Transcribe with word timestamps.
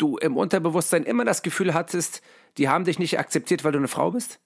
du 0.00 0.16
im 0.16 0.36
Unterbewusstsein 0.36 1.04
immer 1.04 1.24
das 1.24 1.42
Gefühl 1.42 1.74
hattest, 1.74 2.22
die 2.58 2.68
haben 2.68 2.84
dich 2.84 2.98
nicht 2.98 3.18
akzeptiert, 3.18 3.64
weil 3.64 3.72
du 3.72 3.78
eine 3.78 3.88
Frau 3.88 4.10
bist? 4.10 4.40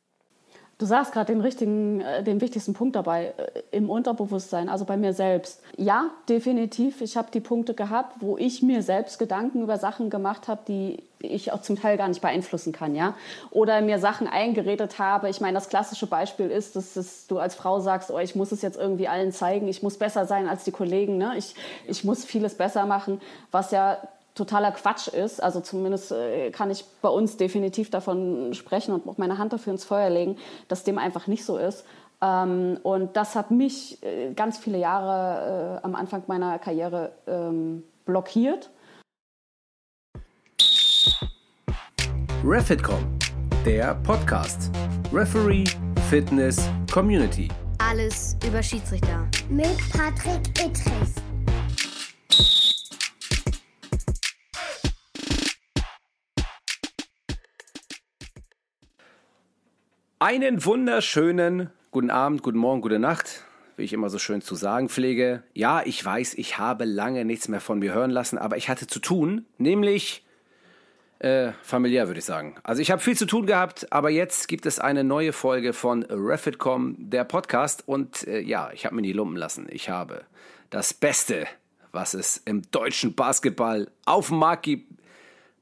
Du 0.77 0.87
sagst 0.87 1.13
gerade 1.13 1.33
den 1.33 1.41
richtigen, 1.41 2.01
äh, 2.01 2.25
den 2.25 2.41
wichtigsten 2.41 2.75
Punkt 2.75 2.97
dabei 2.97 3.33
äh, 3.37 3.61
im 3.71 3.89
Unterbewusstsein, 3.89 4.69
also 4.69 4.85
bei 4.85 4.97
mir 4.97 5.13
selbst. 5.13 5.63
Ja, 5.77 6.11
definitiv. 6.29 7.01
Ich 7.01 7.17
habe 7.17 7.29
die 7.33 7.41
Punkte 7.41 7.75
gehabt, 7.75 8.17
wo 8.21 8.37
ich 8.37 8.61
mir 8.61 8.83
selbst 8.83 9.21
Gedanken 9.21 9.63
über 9.63 9.79
Sachen 9.79 10.11
gemacht 10.11 10.49
habe, 10.49 10.63
die 10.67 11.05
ich 11.21 11.53
auch 11.53 11.63
zum 11.63 11.81
Teil 11.81 11.97
gar 11.97 12.09
nicht 12.09 12.21
beeinflussen 12.21 12.73
kann, 12.73 12.97
ja. 12.97 13.15
Oder 13.53 13.83
mir 13.83 14.01
Sachen 14.01 14.27
eingeredet 14.27 14.99
habe. 14.99 15.29
Ich 15.29 15.41
meine, 15.41 15.55
das 15.55 15.69
klassische 15.69 16.09
Beispiel 16.09 16.51
ist, 16.51 16.75
dass, 16.75 16.95
dass, 16.95 17.29
du 17.29 17.39
als 17.39 17.55
Frau 17.55 17.79
sagst, 17.79 18.11
oh, 18.11 18.19
ich 18.19 18.35
muss 18.35 18.51
es 18.51 18.61
jetzt 18.61 18.77
irgendwie 18.77 19.07
allen 19.07 19.31
zeigen, 19.31 19.69
ich 19.69 19.85
muss 19.85 19.97
besser 19.97 20.27
sein 20.27 20.49
als 20.49 20.65
die 20.65 20.73
Kollegen, 20.73 21.19
ne? 21.19 21.35
ich, 21.39 21.55
ich 21.87 22.03
muss 22.03 22.25
vieles 22.25 22.57
besser 22.57 22.85
machen, 22.85 23.21
was 23.53 23.71
ja 23.71 23.99
totaler 24.35 24.73
Quatsch 24.73 25.09
ist. 25.09 25.43
Also 25.43 25.61
zumindest 25.61 26.13
äh, 26.13 26.51
kann 26.51 26.71
ich 26.71 26.85
bei 27.03 27.09
uns 27.09 27.37
definitiv 27.37 27.91
davon 27.91 28.53
sprechen 28.55 28.93
und 28.93 29.09
auch 29.09 29.19
meine 29.19 29.39
Hand 29.39 29.53
dafür 29.53 29.73
ins 29.73 29.85
Feuer 29.85 30.11
legen, 30.11 30.37
dass 30.69 30.85
dem 30.85 30.99
einfach 30.99 31.27
nicht 31.27 31.45
so 31.45 31.57
ist. 31.57 31.85
Ähm, 32.21 32.79
und 32.83 33.17
das 33.17 33.35
hat 33.37 33.51
mich 33.51 34.03
äh, 34.03 34.33
ganz 34.35 34.59
viele 34.59 34.79
Jahre 34.79 35.81
äh, 35.83 35.85
am 35.85 35.95
Anfang 35.95 36.23
meiner 36.27 36.59
Karriere 36.59 37.13
ähm, 37.27 37.85
blockiert. 38.05 38.71
Refitcom, 42.45 43.19
der 43.65 43.95
Podcast. 43.95 44.71
Referee, 45.13 45.65
Fitness, 46.11 46.69
Community. 46.93 47.49
Alles 47.79 48.37
über 48.47 48.63
Schiedsrichter. 48.63 49.27
Mit 49.49 49.77
Patrick 49.93 50.49
Ittrich. 50.61 51.24
Einen 60.27 60.65
wunderschönen 60.65 61.69
guten 61.91 62.09
Abend, 62.09 62.43
guten 62.43 62.57
Morgen, 62.57 62.81
gute 62.81 62.99
Nacht, 62.99 63.45
wie 63.77 63.83
ich 63.83 63.93
immer 63.93 64.09
so 64.09 64.19
schön 64.19 64.41
zu 64.41 64.55
sagen 64.55 64.89
pflege. 64.89 65.43
Ja, 65.53 65.83
ich 65.85 66.03
weiß, 66.03 66.33
ich 66.39 66.57
habe 66.57 66.87
lange 66.87 67.27
nichts 67.27 67.49
mehr 67.49 67.61
von 67.61 67.79
mir 67.79 67.93
hören 67.93 68.11
lassen, 68.11 68.39
aber 68.39 68.57
ich 68.57 68.71
hatte 68.71 68.87
zu 68.87 69.01
tun, 69.01 69.45
nämlich 69.59 70.25
äh, 71.19 71.53
familiär 71.61 72.07
würde 72.07 72.21
ich 72.21 72.25
sagen. 72.25 72.55
Also 72.63 72.81
ich 72.81 72.91
habe 72.91 73.03
viel 73.03 73.19
zu 73.19 73.27
tun 73.27 73.45
gehabt, 73.45 73.93
aber 73.93 74.09
jetzt 74.09 74.49
gibt 74.49 74.65
es 74.65 74.79
eine 74.79 75.05
neue 75.05 75.35
Folge 75.35 75.75
von 75.75 76.05
Refitcom, 76.05 76.97
der 76.99 77.25
Podcast. 77.25 77.87
Und 77.87 78.27
äh, 78.27 78.41
ja, 78.41 78.71
ich 78.73 78.87
habe 78.87 78.95
mir 78.95 79.03
die 79.03 79.13
lumpen 79.13 79.37
lassen. 79.37 79.67
Ich 79.69 79.91
habe 79.91 80.23
das 80.71 80.95
Beste, 80.95 81.47
was 81.93 82.15
es 82.15 82.39
im 82.39 82.63
deutschen 82.71 83.15
Basketball 83.15 83.91
auf 84.07 84.29
dem 84.29 84.39
Markt 84.39 84.63
gibt, 84.63 84.91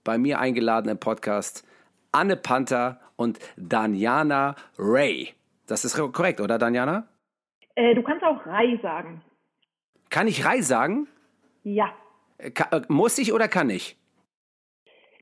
bei 0.04 0.18
mir 0.18 0.38
eingeladen 0.38 0.88
im 0.88 0.98
Podcast. 0.98 1.64
Anne 2.12 2.36
Panther 2.36 3.00
und 3.16 3.38
Daniana 3.56 4.54
Ray. 4.78 5.30
Das 5.66 5.84
ist 5.84 5.96
korrekt, 5.96 6.40
oder 6.40 6.58
Daniana? 6.58 7.08
Äh, 7.74 7.94
du 7.94 8.02
kannst 8.02 8.24
auch 8.24 8.44
Ray 8.46 8.78
sagen. 8.82 9.22
Kann 10.10 10.28
ich 10.28 10.44
Ray 10.44 10.62
sagen? 10.62 11.08
Ja. 11.62 11.92
Äh, 12.38 12.50
ka 12.50 12.76
äh, 12.76 12.82
muss 12.88 13.18
ich 13.18 13.32
oder 13.32 13.48
kann 13.48 13.70
ich? 13.70 13.96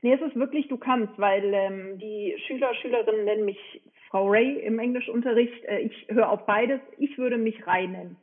Nee, 0.01 0.13
es 0.13 0.21
ist 0.21 0.35
wirklich, 0.35 0.67
du 0.67 0.77
kannst, 0.77 1.17
weil 1.17 1.53
ähm, 1.53 1.99
die 1.99 2.35
Schüler, 2.47 2.73
Schülerinnen 2.81 3.25
nennen 3.25 3.45
mich 3.45 3.81
Frau 4.09 4.27
Ray 4.27 4.59
im 4.59 4.79
Englischunterricht. 4.79 5.63
Äh, 5.65 5.79
ich 5.79 6.07
höre 6.09 6.29
auf 6.29 6.45
beides. 6.45 6.81
Ich 6.97 7.17
würde 7.17 7.37
mich 7.37 7.65
Ray 7.67 7.87
nennen. 7.87 8.17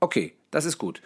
Okay, 0.00 0.34
das 0.56 0.64
ist 0.64 0.78
gut. 0.78 1.02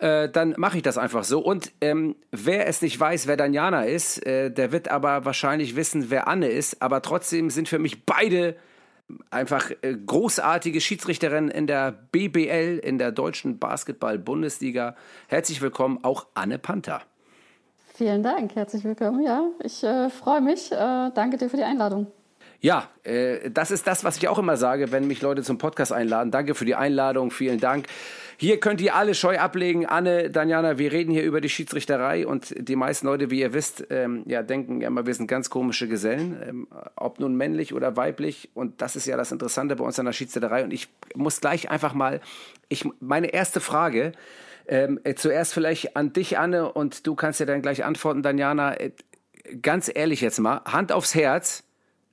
Äh, 0.00 0.28
dann 0.28 0.54
mache 0.56 0.76
ich 0.76 0.82
das 0.82 0.98
einfach 0.98 1.22
so. 1.22 1.38
Und 1.38 1.70
ähm, 1.80 2.16
wer 2.32 2.66
es 2.66 2.82
nicht 2.82 2.98
weiß, 2.98 3.28
wer 3.28 3.36
Daniana 3.36 3.84
ist, 3.84 4.26
äh, 4.26 4.50
der 4.50 4.72
wird 4.72 4.90
aber 4.90 5.24
wahrscheinlich 5.24 5.76
wissen, 5.76 6.10
wer 6.10 6.26
Anne 6.26 6.48
ist. 6.48 6.82
Aber 6.82 7.00
trotzdem 7.00 7.48
sind 7.48 7.68
für 7.68 7.78
mich 7.78 8.04
beide 8.04 8.56
einfach 9.30 9.70
äh, 9.82 9.94
großartige 9.94 10.80
Schiedsrichterinnen 10.80 11.48
in 11.48 11.68
der 11.68 11.92
BBL, 11.92 12.80
in 12.82 12.98
der 12.98 13.12
deutschen 13.12 13.60
Basketball-Bundesliga. 13.60 14.96
Herzlich 15.28 15.62
willkommen, 15.62 16.00
auch 16.02 16.26
Anne 16.34 16.58
Panther. 16.58 17.02
Vielen 17.94 18.24
Dank, 18.24 18.56
herzlich 18.56 18.82
willkommen. 18.82 19.22
Ja, 19.24 19.48
ich 19.62 19.82
äh, 19.84 20.10
freue 20.10 20.40
mich. 20.40 20.72
Äh, 20.72 21.10
danke 21.14 21.36
dir 21.36 21.48
für 21.48 21.56
die 21.56 21.64
Einladung. 21.64 22.08
Ja, 22.60 22.88
äh, 23.04 23.50
das 23.50 23.70
ist 23.70 23.86
das, 23.86 24.02
was 24.02 24.16
ich 24.16 24.26
auch 24.26 24.38
immer 24.38 24.56
sage, 24.56 24.90
wenn 24.90 25.06
mich 25.06 25.22
Leute 25.22 25.42
zum 25.42 25.58
Podcast 25.58 25.92
einladen. 25.92 26.32
Danke 26.32 26.56
für 26.56 26.64
die 26.64 26.74
Einladung, 26.74 27.30
vielen 27.30 27.60
Dank. 27.60 27.86
Hier 28.36 28.58
könnt 28.58 28.80
ihr 28.80 28.96
alle 28.96 29.14
Scheu 29.14 29.38
ablegen. 29.38 29.86
Anne, 29.86 30.30
Daniana, 30.30 30.78
wir 30.78 30.90
reden 30.90 31.12
hier 31.12 31.22
über 31.22 31.40
die 31.40 31.48
Schiedsrichterei 31.48 32.26
und 32.26 32.54
die 32.56 32.74
meisten 32.74 33.06
Leute, 33.06 33.30
wie 33.30 33.40
ihr 33.40 33.52
wisst, 33.52 33.86
ähm, 33.90 34.22
ja, 34.26 34.42
denken 34.42 34.80
ja 34.80 34.88
immer, 34.88 35.06
wir 35.06 35.14
sind 35.14 35.28
ganz 35.28 35.50
komische 35.50 35.88
Gesellen, 35.88 36.36
ähm, 36.48 36.68
ob 36.96 37.20
nun 37.20 37.36
männlich 37.36 37.74
oder 37.74 37.96
weiblich. 37.96 38.50
Und 38.54 38.80
das 38.82 38.96
ist 38.96 39.06
ja 39.06 39.16
das 39.16 39.30
Interessante 39.30 39.76
bei 39.76 39.84
uns 39.84 39.98
an 39.98 40.06
der 40.06 40.12
Schiedsrichterei. 40.12 40.64
Und 40.64 40.72
ich 40.72 40.88
muss 41.14 41.40
gleich 41.40 41.70
einfach 41.70 41.94
mal, 41.94 42.20
ich, 42.68 42.84
meine 42.98 43.28
erste 43.28 43.60
Frage, 43.60 44.12
ähm, 44.66 45.00
äh, 45.04 45.14
zuerst 45.14 45.54
vielleicht 45.54 45.96
an 45.96 46.12
dich, 46.12 46.38
Anne, 46.38 46.72
und 46.72 47.06
du 47.06 47.14
kannst 47.14 47.38
ja 47.38 47.46
dann 47.46 47.62
gleich 47.62 47.84
antworten, 47.84 48.22
Daniana. 48.22 48.78
Äh, 48.78 48.92
ganz 49.62 49.90
ehrlich 49.92 50.20
jetzt 50.20 50.38
mal, 50.40 50.60
Hand 50.64 50.92
aufs 50.92 51.14
Herz 51.14 51.64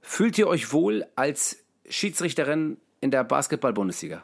Fühlt 0.07 0.37
ihr 0.37 0.47
euch 0.47 0.71
wohl 0.71 1.03
als 1.15 1.65
Schiedsrichterin 1.89 2.77
in 3.01 3.09
der 3.09 3.23
Basketball-Bundesliga? 3.23 4.23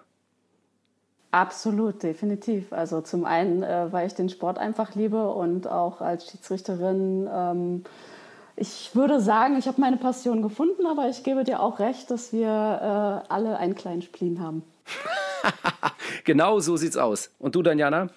Absolut, 1.31 2.03
definitiv. 2.03 2.71
Also 2.71 3.01
zum 3.01 3.25
einen, 3.25 3.63
äh, 3.63 3.91
weil 3.91 4.05
ich 4.05 4.13
den 4.13 4.29
Sport 4.29 4.59
einfach 4.59 4.93
liebe 4.93 5.29
und 5.31 5.67
auch 5.67 5.99
als 5.99 6.29
Schiedsrichterin. 6.29 7.27
Ähm, 7.33 7.83
ich 8.55 8.91
würde 8.93 9.19
sagen, 9.19 9.57
ich 9.57 9.67
habe 9.67 9.81
meine 9.81 9.97
Passion 9.97 10.43
gefunden, 10.43 10.85
aber 10.85 11.09
ich 11.09 11.23
gebe 11.23 11.43
dir 11.43 11.61
auch 11.61 11.79
recht, 11.79 12.11
dass 12.11 12.31
wir 12.31 12.47
äh, 12.47 13.33
alle 13.33 13.57
einen 13.57 13.73
kleinen 13.73 14.03
Spleen 14.03 14.39
haben. 14.39 14.61
genau 16.25 16.59
so 16.59 16.77
sieht's 16.77 16.95
aus. 16.95 17.35
Und 17.39 17.55
du, 17.55 17.63
Danjana? 17.63 18.09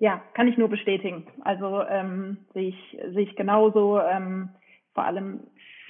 Ja, 0.00 0.20
kann 0.34 0.48
ich 0.48 0.58
nur 0.58 0.68
bestätigen. 0.68 1.28
Also 1.42 1.82
ähm, 1.82 2.38
sehe 2.54 2.70
ich, 2.70 2.98
sehe 3.14 3.22
ich 3.22 3.36
genauso. 3.36 4.00
Ähm, 4.00 4.48
vor 4.94 5.04
allem 5.04 5.40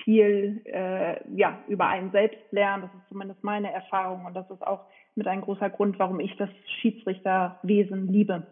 viel 0.06 0.62
äh, 0.67 1.19
ja, 1.34 1.59
über 1.67 1.89
einen 1.89 2.12
selbst 2.12 2.41
lernen. 2.53 2.84
Das 2.84 2.94
ist 2.94 3.09
zumindest 3.09 3.43
meine 3.43 3.72
Erfahrung 3.72 4.25
und 4.25 4.34
das 4.34 4.49
ist 4.50 4.65
auch 4.65 4.84
mit 5.17 5.27
ein 5.27 5.41
großer 5.41 5.69
Grund, 5.69 5.99
warum 5.99 6.21
ich 6.21 6.34
das 6.37 6.49
Schiedsrichterwesen 6.81 8.06
liebe. 8.06 8.47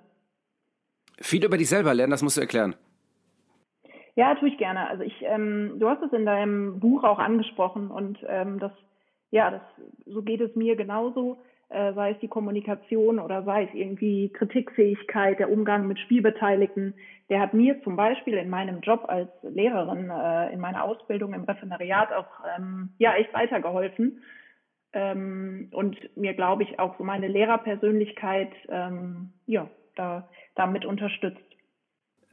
Viel 1.21 1.45
über 1.45 1.57
dich 1.57 1.69
selber 1.69 1.95
lernen, 1.95 2.11
das 2.11 2.23
musst 2.23 2.37
du 2.37 2.41
erklären. 2.41 2.75
Ja, 4.17 4.35
tue 4.35 4.49
ich 4.49 4.59
gerne. 4.59 4.89
Also 4.89 5.05
ich, 5.05 5.15
ähm, 5.23 5.77
du 5.79 5.89
hast 5.89 6.03
es 6.03 6.13
in 6.13 6.27
deinem 6.27 6.81
Buch 6.81 7.05
auch 7.05 7.21
angesprochen 7.21 7.89
und 7.89 8.19
ähm, 8.27 8.59
das, 8.59 8.73
ja, 9.31 9.53
das, 9.53 9.63
so 10.07 10.23
geht 10.23 10.41
es 10.41 10.57
mir 10.57 10.75
genauso 10.75 11.39
äh, 11.69 11.93
sei 11.95 12.13
es 12.13 12.19
die 12.21 12.29
Kommunikation 12.29 13.19
oder 13.19 13.43
sei 13.43 13.65
es 13.65 13.75
irgendwie 13.75 14.31
Kritikfähigkeit, 14.31 15.39
der 15.39 15.51
Umgang 15.51 15.87
mit 15.87 15.99
Spielbeteiligten, 15.99 16.95
der 17.29 17.41
hat 17.41 17.55
mir 17.55 17.83
zum 17.83 17.97
Beispiel 17.97 18.35
in 18.35 18.51
meinem 18.51 18.81
Job 18.81 19.05
als 19.09 19.31
Lehrerin, 19.43 20.11
äh, 20.11 20.53
in 20.53 20.61
meiner 20.61 20.85
Ausbildung 20.85 21.33
im 21.33 21.45
Referendariat 21.45 22.13
auch 22.13 22.27
ähm, 22.57 22.91
ja 22.99 23.15
echt 23.15 23.33
weitergeholfen. 23.33 24.23
Ähm, 24.93 25.69
und 25.73 26.17
mir, 26.17 26.35
glaube 26.35 26.63
ich, 26.63 26.79
auch 26.79 26.97
so 26.99 27.05
meine 27.05 27.27
Lehrerpersönlichkeit 27.27 28.53
ähm, 28.69 29.33
ja, 29.47 29.69
da, 29.97 30.29
damit 30.55 30.85
unterstützt. 30.85 31.44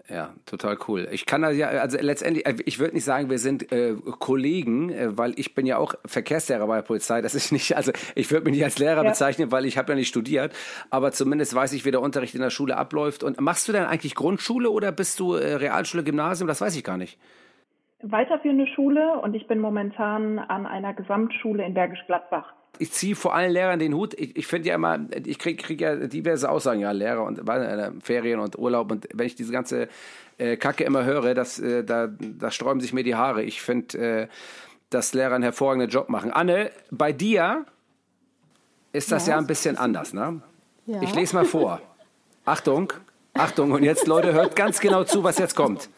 Ja, 0.10 0.34
total 0.46 0.78
cool. 0.88 1.08
Ich 1.12 1.26
kann 1.26 1.44
also 1.44 1.58
ja, 1.58 1.68
also 1.70 1.98
letztendlich, 2.00 2.46
äh, 2.46 2.56
ich 2.66 2.80
würde 2.80 2.94
nicht 2.96 3.04
sagen, 3.04 3.30
wir 3.30 3.38
sind 3.38 3.72
äh, 3.72 3.96
Kollegen, 4.20 4.90
äh, 4.90 5.18
weil 5.18 5.34
ich 5.38 5.56
bin 5.56 5.66
ja 5.66 5.78
auch 5.78 5.94
Verkehrslehrer 6.06 6.68
bei 6.68 6.78
der 6.78 6.82
Polizei. 6.82 7.22
Das 7.22 7.36
ist 7.36 7.52
nicht, 7.52 7.76
also 7.78 7.92
ich 8.16 8.32
würde 8.32 8.46
mich 8.46 8.56
nicht 8.56 8.64
als 8.64 8.80
Lehrer 8.80 9.04
ja. 9.04 9.10
bezeichnen, 9.10 9.52
weil 9.52 9.66
ich 9.66 9.78
habe 9.78 9.92
ja 9.92 9.96
nicht 9.96 10.10
studiert. 10.10 10.54
Aber 10.90 11.12
zumindest 11.12 11.56
weiß 11.56 11.74
ich, 11.74 11.86
wie 11.86 11.92
der 11.92 12.02
Unterricht 12.02 12.36
in 12.36 12.42
der 12.42 12.50
Schule 12.50 12.78
abläuft. 12.78 13.24
Und 13.24 13.40
machst 13.40 13.68
du 13.68 13.72
denn 13.72 13.84
eigentlich 13.84 14.16
Grundschule 14.16 14.70
oder 14.70 14.92
bist 14.92 15.20
du 15.20 15.36
äh, 15.36 15.56
Realschule, 15.56 16.04
Gymnasium? 16.04 16.48
Das 16.48 16.62
weiß 16.62 16.76
ich 16.76 16.84
gar 16.84 16.98
nicht. 16.98 17.20
Weiterführende 18.02 18.66
Schule 18.68 19.20
und 19.20 19.36
ich 19.36 19.48
bin 19.48 19.60
momentan 19.60 20.40
an 20.40 20.66
einer 20.66 20.94
Gesamtschule 20.94 21.64
in 21.64 21.76
Bergisch 21.76 22.04
Gladbach 22.08 22.54
ich 22.82 22.92
ziehe 22.92 23.16
vor 23.16 23.36
allen 23.36 23.52
Lehrern 23.52 23.78
den 23.78 23.94
Hut. 23.94 24.16
Ich, 24.16 24.36
ich 24.36 24.48
finde 24.48 24.70
ja 24.70 24.76
immer, 24.76 25.00
ich 25.26 25.38
kriege 25.38 25.62
krieg 25.62 25.80
ja 25.80 25.96
diverse 25.96 26.50
Aussagen, 26.50 26.80
ja, 26.80 26.92
Lehrer 26.92 27.24
und 27.24 27.48
äh, 27.48 27.92
Ferien 28.02 28.40
und 28.40 28.58
Urlaub. 28.58 28.92
Und 28.92 29.08
wenn 29.14 29.28
ich 29.28 29.36
diese 29.36 29.52
ganze 29.52 29.88
äh, 30.40 30.58
Kacke 30.58 30.84
immer 30.84 31.06
höre, 31.06 31.36
das, 31.36 31.60
äh, 31.60 31.84
da, 31.84 32.08
da 32.08 32.50
sträuben 32.50 32.82
sich 32.82 32.92
mir 32.92 33.04
die 33.04 33.14
Haare. 33.14 33.44
Ich 33.44 33.62
finde, 33.62 33.98
äh, 33.98 34.28
dass 34.90 35.14
Lehrer 35.14 35.36
einen 35.36 35.44
hervorragenden 35.44 35.92
Job 35.92 36.10
machen. 36.10 36.32
Anne, 36.32 36.72
bei 36.90 37.14
dir 37.14 37.66
ist 38.94 39.12
das 39.12 39.28
ja, 39.28 39.34
ja 39.34 39.40
ein 39.40 39.48
bisschen 39.48 39.78
anders, 39.78 40.14
ne? 40.14 40.42
Ja. 40.88 41.04
Ich 41.04 41.14
lese 41.14 41.36
mal 41.36 41.46
vor. 41.46 41.80
Achtung, 42.46 42.92
Achtung, 43.34 43.72
und 43.72 43.84
jetzt, 43.84 44.08
Leute, 44.08 44.34
hört 44.34 44.56
ganz 44.56 44.80
genau 44.80 45.04
zu, 45.04 45.24
was 45.24 45.38
jetzt 45.38 45.56
kommt. 45.56 45.90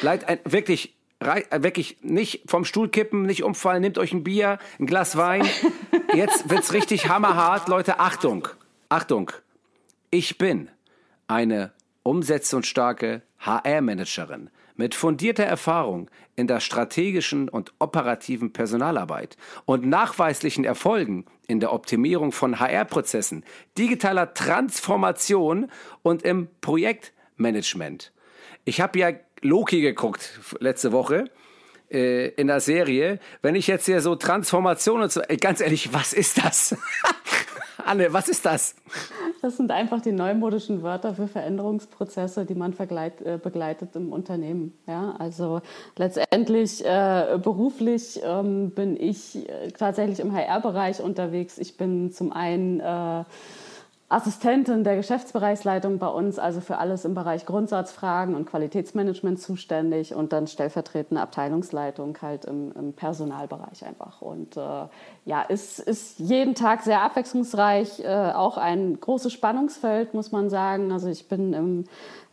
Bleibt 0.00 0.28
ein, 0.28 0.40
wirklich 0.44 0.92
wirklich 1.24 1.98
nicht 2.02 2.42
vom 2.46 2.64
Stuhl 2.64 2.88
kippen, 2.88 3.22
nicht 3.22 3.42
umfallen, 3.42 3.82
nehmt 3.82 3.98
euch 3.98 4.12
ein 4.12 4.24
Bier, 4.24 4.58
ein 4.78 4.86
Glas 4.86 5.16
Wein. 5.16 5.48
Jetzt 6.14 6.50
wird's 6.50 6.72
richtig 6.72 7.08
hammerhart, 7.08 7.68
Leute. 7.68 8.00
Achtung, 8.00 8.48
Achtung. 8.88 9.30
Ich 10.10 10.38
bin 10.38 10.68
eine 11.26 11.72
umsetzungsstarke 12.02 13.22
HR-Managerin 13.38 14.50
mit 14.76 14.94
fundierter 14.94 15.44
Erfahrung 15.44 16.10
in 16.34 16.46
der 16.46 16.60
strategischen 16.60 17.48
und 17.48 17.72
operativen 17.78 18.52
Personalarbeit 18.52 19.36
und 19.64 19.86
nachweislichen 19.86 20.64
Erfolgen 20.64 21.26
in 21.46 21.60
der 21.60 21.72
Optimierung 21.72 22.32
von 22.32 22.58
HR-Prozessen, 22.58 23.44
digitaler 23.78 24.34
Transformation 24.34 25.70
und 26.02 26.22
im 26.22 26.48
Projektmanagement. 26.60 28.12
Ich 28.64 28.80
habe 28.80 28.98
ja 28.98 29.12
Loki 29.42 29.80
geguckt 29.80 30.40
letzte 30.60 30.92
Woche 30.92 31.24
äh, 31.90 32.28
in 32.28 32.46
der 32.46 32.60
Serie. 32.60 33.18
Wenn 33.42 33.54
ich 33.54 33.66
jetzt 33.66 33.86
hier 33.86 34.00
so 34.00 34.16
Transformation 34.16 35.02
und 35.02 35.12
so, 35.12 35.20
ey, 35.20 35.36
ganz 35.36 35.60
ehrlich, 35.60 35.92
was 35.92 36.12
ist 36.12 36.42
das? 36.42 36.76
Anne, 37.84 38.12
was 38.12 38.28
ist 38.28 38.46
das? 38.46 38.76
Das 39.40 39.56
sind 39.56 39.72
einfach 39.72 40.00
die 40.00 40.12
neumodischen 40.12 40.82
Wörter 40.82 41.14
für 41.14 41.26
Veränderungsprozesse, 41.26 42.44
die 42.44 42.54
man 42.54 42.72
äh, 42.72 43.38
begleitet 43.42 43.96
im 43.96 44.12
Unternehmen. 44.12 44.72
Ja, 44.86 45.16
also 45.18 45.60
letztendlich 45.96 46.84
äh, 46.84 47.38
beruflich 47.42 48.20
ähm, 48.24 48.70
bin 48.70 48.96
ich 48.96 49.48
äh, 49.48 49.72
tatsächlich 49.72 50.20
im 50.20 50.32
HR-Bereich 50.32 51.00
unterwegs. 51.00 51.58
Ich 51.58 51.76
bin 51.76 52.12
zum 52.12 52.32
einen 52.32 52.78
äh, 52.78 53.24
Assistentin 54.12 54.84
der 54.84 54.96
Geschäftsbereichsleitung 54.96 55.98
bei 55.98 56.06
uns, 56.06 56.38
also 56.38 56.60
für 56.60 56.76
alles 56.76 57.06
im 57.06 57.14
Bereich 57.14 57.46
Grundsatzfragen 57.46 58.34
und 58.34 58.44
Qualitätsmanagement 58.44 59.40
zuständig 59.40 60.14
und 60.14 60.34
dann 60.34 60.46
stellvertretende 60.46 61.22
Abteilungsleitung 61.22 62.18
halt 62.20 62.44
im, 62.44 62.72
im 62.72 62.92
Personalbereich 62.92 63.86
einfach. 63.86 64.20
Und 64.20 64.58
äh, 64.58 64.86
ja, 65.24 65.42
ist, 65.42 65.78
ist 65.78 66.18
jeden 66.18 66.54
Tag 66.54 66.82
sehr 66.82 67.00
abwechslungsreich, 67.00 68.00
äh, 68.00 68.32
auch 68.34 68.58
ein 68.58 69.00
großes 69.00 69.32
Spannungsfeld, 69.32 70.12
muss 70.12 70.30
man 70.30 70.50
sagen. 70.50 70.92
Also 70.92 71.08
ich 71.08 71.28
bin 71.28 71.54
im 71.54 71.84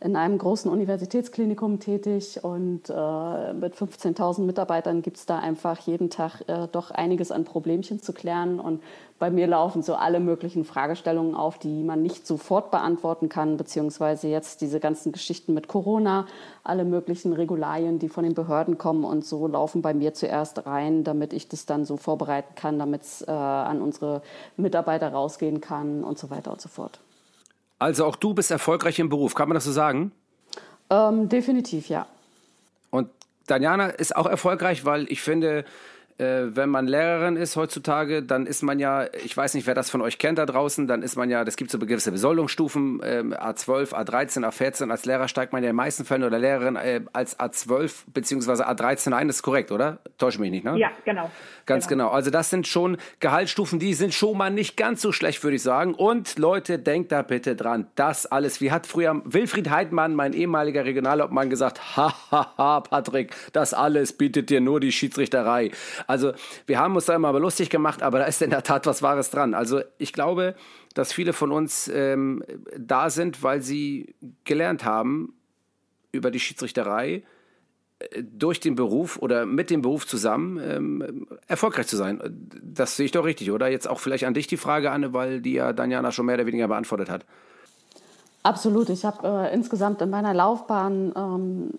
in 0.02 0.16
einem 0.16 0.38
großen 0.38 0.70
Universitätsklinikum 0.70 1.78
tätig 1.78 2.42
und 2.42 2.88
äh, 2.88 3.52
mit 3.52 3.74
15.000 3.74 4.40
Mitarbeitern 4.42 5.02
gibt 5.02 5.18
es 5.18 5.26
da 5.26 5.38
einfach 5.38 5.78
jeden 5.80 6.08
Tag 6.08 6.40
äh, 6.48 6.68
doch 6.72 6.90
einiges 6.90 7.30
an 7.30 7.44
Problemchen 7.44 8.00
zu 8.00 8.14
klären. 8.14 8.60
Und 8.60 8.82
bei 9.20 9.30
mir 9.30 9.46
laufen 9.46 9.82
so 9.82 9.94
alle 9.94 10.18
möglichen 10.18 10.64
Fragestellungen 10.64 11.34
auf, 11.34 11.58
die 11.58 11.82
man 11.82 12.02
nicht 12.02 12.26
sofort 12.26 12.70
beantworten 12.70 13.28
kann, 13.28 13.58
beziehungsweise 13.58 14.28
jetzt 14.28 14.62
diese 14.62 14.80
ganzen 14.80 15.12
Geschichten 15.12 15.52
mit 15.52 15.68
Corona, 15.68 16.26
alle 16.64 16.84
möglichen 16.84 17.34
Regularien, 17.34 17.98
die 17.98 18.08
von 18.08 18.24
den 18.24 18.32
Behörden 18.32 18.78
kommen 18.78 19.04
und 19.04 19.26
so 19.26 19.46
laufen 19.46 19.82
bei 19.82 19.92
mir 19.92 20.14
zuerst 20.14 20.64
rein, 20.64 21.04
damit 21.04 21.34
ich 21.34 21.48
das 21.48 21.66
dann 21.66 21.84
so 21.84 21.98
vorbereiten 21.98 22.54
kann, 22.54 22.78
damit 22.78 23.02
es 23.02 23.20
äh, 23.20 23.30
an 23.30 23.82
unsere 23.82 24.22
Mitarbeiter 24.56 25.12
rausgehen 25.12 25.60
kann 25.60 26.02
und 26.02 26.18
so 26.18 26.30
weiter 26.30 26.50
und 26.50 26.62
so 26.62 26.70
fort. 26.70 26.98
Also 27.78 28.06
auch 28.06 28.16
du 28.16 28.32
bist 28.32 28.50
erfolgreich 28.50 28.98
im 28.98 29.10
Beruf, 29.10 29.34
kann 29.34 29.50
man 29.50 29.54
das 29.54 29.64
so 29.64 29.72
sagen? 29.72 30.12
Ähm, 30.88 31.28
definitiv, 31.28 31.90
ja. 31.90 32.06
Und 32.88 33.10
Daniana 33.46 33.88
ist 33.88 34.16
auch 34.16 34.26
erfolgreich, 34.26 34.86
weil 34.86 35.12
ich 35.12 35.20
finde, 35.20 35.66
äh, 36.20 36.54
wenn 36.54 36.68
man 36.68 36.86
Lehrerin 36.86 37.36
ist 37.36 37.56
heutzutage, 37.56 38.22
dann 38.22 38.46
ist 38.46 38.62
man 38.62 38.78
ja, 38.78 39.06
ich 39.24 39.34
weiß 39.34 39.54
nicht, 39.54 39.66
wer 39.66 39.74
das 39.74 39.90
von 39.90 40.02
euch 40.02 40.18
kennt 40.18 40.38
da 40.38 40.44
draußen, 40.44 40.86
dann 40.86 41.02
ist 41.02 41.16
man 41.16 41.30
ja, 41.30 41.44
das 41.44 41.56
gibt 41.56 41.70
so 41.70 41.78
gewisse 41.78 42.12
Besoldungsstufen, 42.12 43.02
äh, 43.02 43.22
A12, 43.22 43.92
A13, 43.94 44.46
A14. 44.46 44.90
Als 44.90 45.06
Lehrer 45.06 45.28
steigt 45.28 45.52
man 45.52 45.62
ja 45.62 45.70
in 45.70 45.72
den 45.72 45.76
meisten 45.76 46.04
Fällen 46.04 46.24
oder 46.24 46.38
Lehrerin 46.38 46.76
äh, 46.76 47.00
als 47.12 47.38
A12 47.38 48.04
bzw. 48.12 48.64
A13 48.64 49.12
ein. 49.12 49.28
Das 49.28 49.36
ist 49.36 49.42
korrekt, 49.42 49.72
oder? 49.72 49.98
Täusche 50.18 50.40
mich 50.40 50.50
nicht, 50.50 50.64
ne? 50.64 50.78
Ja, 50.78 50.90
genau. 51.04 51.30
Ganz 51.66 51.88
genau. 51.88 52.04
genau. 52.04 52.14
Also 52.14 52.30
das 52.30 52.50
sind 52.50 52.66
schon 52.66 52.98
Gehaltsstufen, 53.20 53.78
die 53.78 53.94
sind 53.94 54.12
schon 54.12 54.36
mal 54.36 54.50
nicht 54.50 54.76
ganz 54.76 55.00
so 55.00 55.12
schlecht, 55.12 55.42
würde 55.42 55.56
ich 55.56 55.62
sagen. 55.62 55.94
Und 55.94 56.38
Leute, 56.38 56.78
denkt 56.78 57.12
da 57.12 57.22
bitte 57.22 57.56
dran, 57.56 57.86
das 57.94 58.26
alles, 58.26 58.60
wie 58.60 58.72
hat 58.72 58.86
früher 58.86 59.22
Wilfried 59.24 59.70
Heidmann, 59.70 60.14
mein 60.14 60.32
ehemaliger 60.32 60.84
Regionalobmann, 60.84 61.48
gesagt, 61.48 61.80
hahaha, 61.96 62.80
Patrick, 62.80 63.34
das 63.52 63.72
alles 63.72 64.12
bietet 64.12 64.50
dir 64.50 64.60
nur 64.60 64.80
die 64.80 64.92
Schiedsrichterei. 64.92 65.70
Also 66.10 66.32
wir 66.66 66.78
haben 66.78 66.94
uns 66.94 67.06
da 67.06 67.14
immer 67.14 67.28
aber 67.28 67.40
lustig 67.40 67.70
gemacht, 67.70 68.02
aber 68.02 68.18
da 68.18 68.24
ist 68.26 68.42
in 68.42 68.50
der 68.50 68.62
Tat 68.62 68.86
was 68.86 69.02
Wahres 69.02 69.30
dran. 69.30 69.54
Also 69.54 69.80
ich 69.98 70.12
glaube, 70.12 70.54
dass 70.94 71.12
viele 71.12 71.32
von 71.32 71.52
uns 71.52 71.88
ähm, 71.88 72.44
da 72.76 73.10
sind, 73.10 73.42
weil 73.42 73.62
sie 73.62 74.14
gelernt 74.44 74.84
haben 74.84 75.34
über 76.12 76.30
die 76.30 76.40
Schiedsrichterei, 76.40 77.22
äh, 78.00 78.22
durch 78.22 78.60
den 78.60 78.74
Beruf 78.74 79.18
oder 79.18 79.46
mit 79.46 79.70
dem 79.70 79.82
Beruf 79.82 80.06
zusammen 80.06 80.58
ähm, 80.62 81.26
erfolgreich 81.46 81.86
zu 81.86 81.96
sein. 81.96 82.20
Das 82.62 82.96
sehe 82.96 83.06
ich 83.06 83.12
doch 83.12 83.24
richtig, 83.24 83.50
oder? 83.50 83.68
Jetzt 83.68 83.88
auch 83.88 84.00
vielleicht 84.00 84.24
an 84.24 84.34
dich 84.34 84.46
die 84.46 84.56
Frage, 84.56 84.90
Anne, 84.90 85.12
weil 85.12 85.40
die 85.40 85.52
ja 85.52 85.72
Daniana 85.72 86.12
schon 86.12 86.26
mehr 86.26 86.34
oder 86.34 86.46
weniger 86.46 86.68
beantwortet 86.68 87.08
hat. 87.08 87.24
Absolut. 88.42 88.88
Ich 88.88 89.04
habe 89.04 89.28
äh, 89.28 89.54
insgesamt 89.54 90.00
in 90.00 90.08
meiner 90.08 90.32
Laufbahn 90.32 91.12
ähm, 91.14 91.70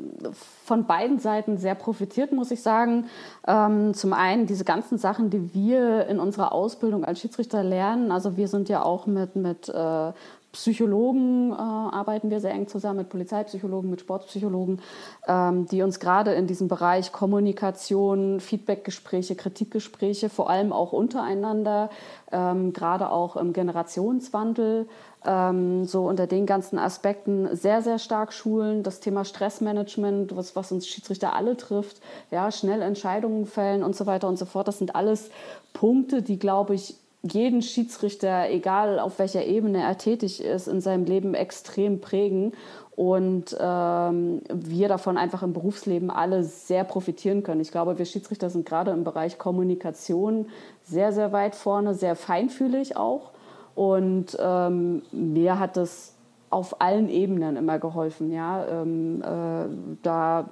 von 0.63 0.85
beiden 0.85 1.17
Seiten 1.17 1.57
sehr 1.57 1.73
profitiert, 1.73 2.33
muss 2.33 2.51
ich 2.51 2.61
sagen. 2.61 3.05
Ähm, 3.47 3.95
zum 3.95 4.13
einen 4.13 4.45
diese 4.45 4.63
ganzen 4.63 4.99
Sachen, 4.99 5.31
die 5.31 5.55
wir 5.55 6.05
in 6.05 6.19
unserer 6.19 6.51
Ausbildung 6.51 7.03
als 7.03 7.19
Schiedsrichter 7.19 7.63
lernen. 7.63 8.11
Also 8.11 8.37
wir 8.37 8.47
sind 8.47 8.69
ja 8.69 8.83
auch 8.83 9.07
mit, 9.07 9.35
mit 9.35 9.69
äh, 9.69 10.11
Psychologen 10.51 11.51
äh, 11.51 11.55
arbeiten 11.55 12.29
wir 12.29 12.41
sehr 12.41 12.51
eng 12.51 12.67
zusammen, 12.67 12.97
mit 12.97 13.09
Polizeipsychologen, 13.09 13.89
mit 13.89 14.01
Sportpsychologen, 14.01 14.81
ähm, 15.25 15.65
die 15.67 15.81
uns 15.81 15.99
gerade 15.99 16.33
in 16.33 16.45
diesem 16.45 16.67
Bereich 16.67 17.13
Kommunikation, 17.13 18.41
Feedbackgespräche, 18.41 19.35
Kritikgespräche, 19.35 20.29
vor 20.29 20.49
allem 20.49 20.73
auch 20.73 20.91
untereinander, 20.91 21.89
ähm, 22.33 22.73
gerade 22.73 23.11
auch 23.11 23.37
im 23.37 23.53
Generationswandel, 23.53 24.89
ähm, 25.25 25.85
so 25.85 26.07
unter 26.07 26.27
den 26.27 26.45
ganzen 26.45 26.79
Aspekten 26.79 27.55
sehr, 27.55 27.81
sehr 27.81 27.99
stark 27.99 28.33
schulen. 28.33 28.83
Das 28.83 28.99
Thema 28.99 29.23
Stressmanagement, 29.23 30.35
was, 30.35 30.55
was 30.57 30.71
uns 30.73 30.85
Schiedsrichter 30.85 31.33
alle 31.33 31.55
trifft, 31.55 32.01
ja, 32.29 32.51
schnell 32.51 32.81
Entscheidungen 32.81 33.45
fällen 33.45 33.83
und 33.83 33.95
so 33.95 34.05
weiter 34.05 34.27
und 34.27 34.37
so 34.37 34.45
fort. 34.45 34.67
Das 34.67 34.79
sind 34.79 34.95
alles 34.95 35.29
Punkte, 35.73 36.21
die, 36.21 36.39
glaube 36.39 36.75
ich, 36.75 36.95
jeden 37.23 37.61
Schiedsrichter, 37.61 38.49
egal 38.49 38.99
auf 38.99 39.19
welcher 39.19 39.45
Ebene 39.45 39.81
er 39.81 39.97
tätig 39.97 40.43
ist, 40.43 40.67
in 40.67 40.81
seinem 40.81 41.05
Leben 41.05 41.33
extrem 41.33 42.01
prägen 42.01 42.53
und 42.95 43.55
ähm, 43.59 44.41
wir 44.51 44.87
davon 44.87 45.17
einfach 45.17 45.43
im 45.43 45.53
Berufsleben 45.53 46.09
alle 46.09 46.43
sehr 46.43 46.83
profitieren 46.83 47.43
können. 47.43 47.61
Ich 47.61 47.71
glaube, 47.71 47.97
wir 47.97 48.05
Schiedsrichter 48.05 48.49
sind 48.49 48.65
gerade 48.65 48.91
im 48.91 49.03
Bereich 49.03 49.37
Kommunikation 49.37 50.47
sehr, 50.83 51.13
sehr 51.13 51.31
weit 51.31 51.55
vorne, 51.55 51.93
sehr 51.93 52.15
feinfühlig 52.15 52.97
auch. 52.97 53.31
Und 53.75 54.37
ähm, 54.39 55.03
mir 55.11 55.59
hat 55.59 55.77
es 55.77 56.15
auf 56.49 56.81
allen 56.81 57.07
Ebenen 57.07 57.55
immer 57.55 57.79
geholfen, 57.79 58.31
ja, 58.31 58.67
ähm, 58.67 59.21
äh, 59.21 59.97
da 60.03 60.49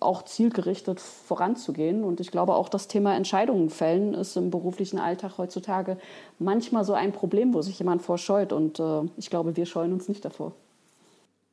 auch 0.00 0.24
zielgerichtet 0.24 1.00
voranzugehen. 1.00 2.04
Und 2.04 2.20
ich 2.20 2.30
glaube 2.30 2.54
auch 2.54 2.68
das 2.68 2.88
Thema 2.88 3.14
Entscheidungen 3.14 3.70
fällen 3.70 4.14
ist 4.14 4.36
im 4.36 4.50
beruflichen 4.50 4.98
Alltag 4.98 5.38
heutzutage 5.38 5.98
manchmal 6.38 6.84
so 6.84 6.94
ein 6.94 7.12
Problem, 7.12 7.54
wo 7.54 7.62
sich 7.62 7.78
jemand 7.78 8.02
vorscheut. 8.02 8.52
Und 8.52 8.80
äh, 8.80 9.02
ich 9.16 9.30
glaube, 9.30 9.56
wir 9.56 9.66
scheuen 9.66 9.92
uns 9.92 10.08
nicht 10.08 10.24
davor. 10.24 10.52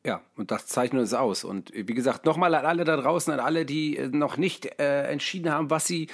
Ja, 0.05 0.21
und 0.37 0.51
das 0.51 0.67
zeichnet 0.67 1.01
uns 1.01 1.13
aus. 1.13 1.43
Und 1.43 1.71
wie 1.73 1.93
gesagt, 1.93 2.25
nochmal 2.25 2.55
an 2.55 2.65
alle 2.65 2.85
da 2.85 2.95
draußen, 2.95 3.33
an 3.33 3.41
alle, 3.41 3.65
die 3.65 3.99
noch 4.11 4.37
nicht 4.37 4.79
äh, 4.79 5.03
entschieden 5.11 5.51
haben, 5.51 5.69
was 5.69 5.85
sie 5.85 6.07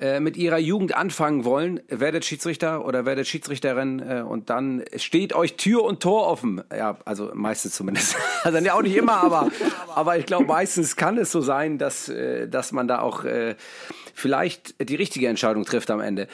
äh, 0.00 0.20
mit 0.20 0.36
ihrer 0.36 0.58
Jugend 0.58 0.94
anfangen 0.94 1.44
wollen, 1.44 1.80
werdet 1.88 2.24
Schiedsrichter 2.24 2.84
oder 2.84 3.04
werdet 3.04 3.26
Schiedsrichterin 3.26 3.98
äh, 4.00 4.22
und 4.22 4.48
dann 4.48 4.84
steht 4.96 5.32
euch 5.34 5.56
Tür 5.56 5.82
und 5.82 6.00
Tor 6.00 6.28
offen. 6.28 6.62
Ja, 6.76 6.98
also 7.04 7.30
meistens 7.34 7.74
zumindest. 7.74 8.16
Also 8.44 8.58
ja 8.58 8.74
auch 8.74 8.82
nicht 8.82 8.96
immer, 8.96 9.16
aber, 9.16 9.50
aber 9.94 10.16
ich 10.16 10.24
glaube, 10.24 10.44
meistens 10.44 10.94
kann 10.94 11.18
es 11.18 11.32
so 11.32 11.40
sein, 11.40 11.76
dass, 11.76 12.08
äh, 12.08 12.48
dass 12.48 12.70
man 12.70 12.86
da 12.86 13.00
auch 13.00 13.24
äh, 13.24 13.56
vielleicht 14.14 14.88
die 14.88 14.94
richtige 14.94 15.26
Entscheidung 15.26 15.64
trifft 15.64 15.90
am 15.90 16.00
Ende. 16.00 16.28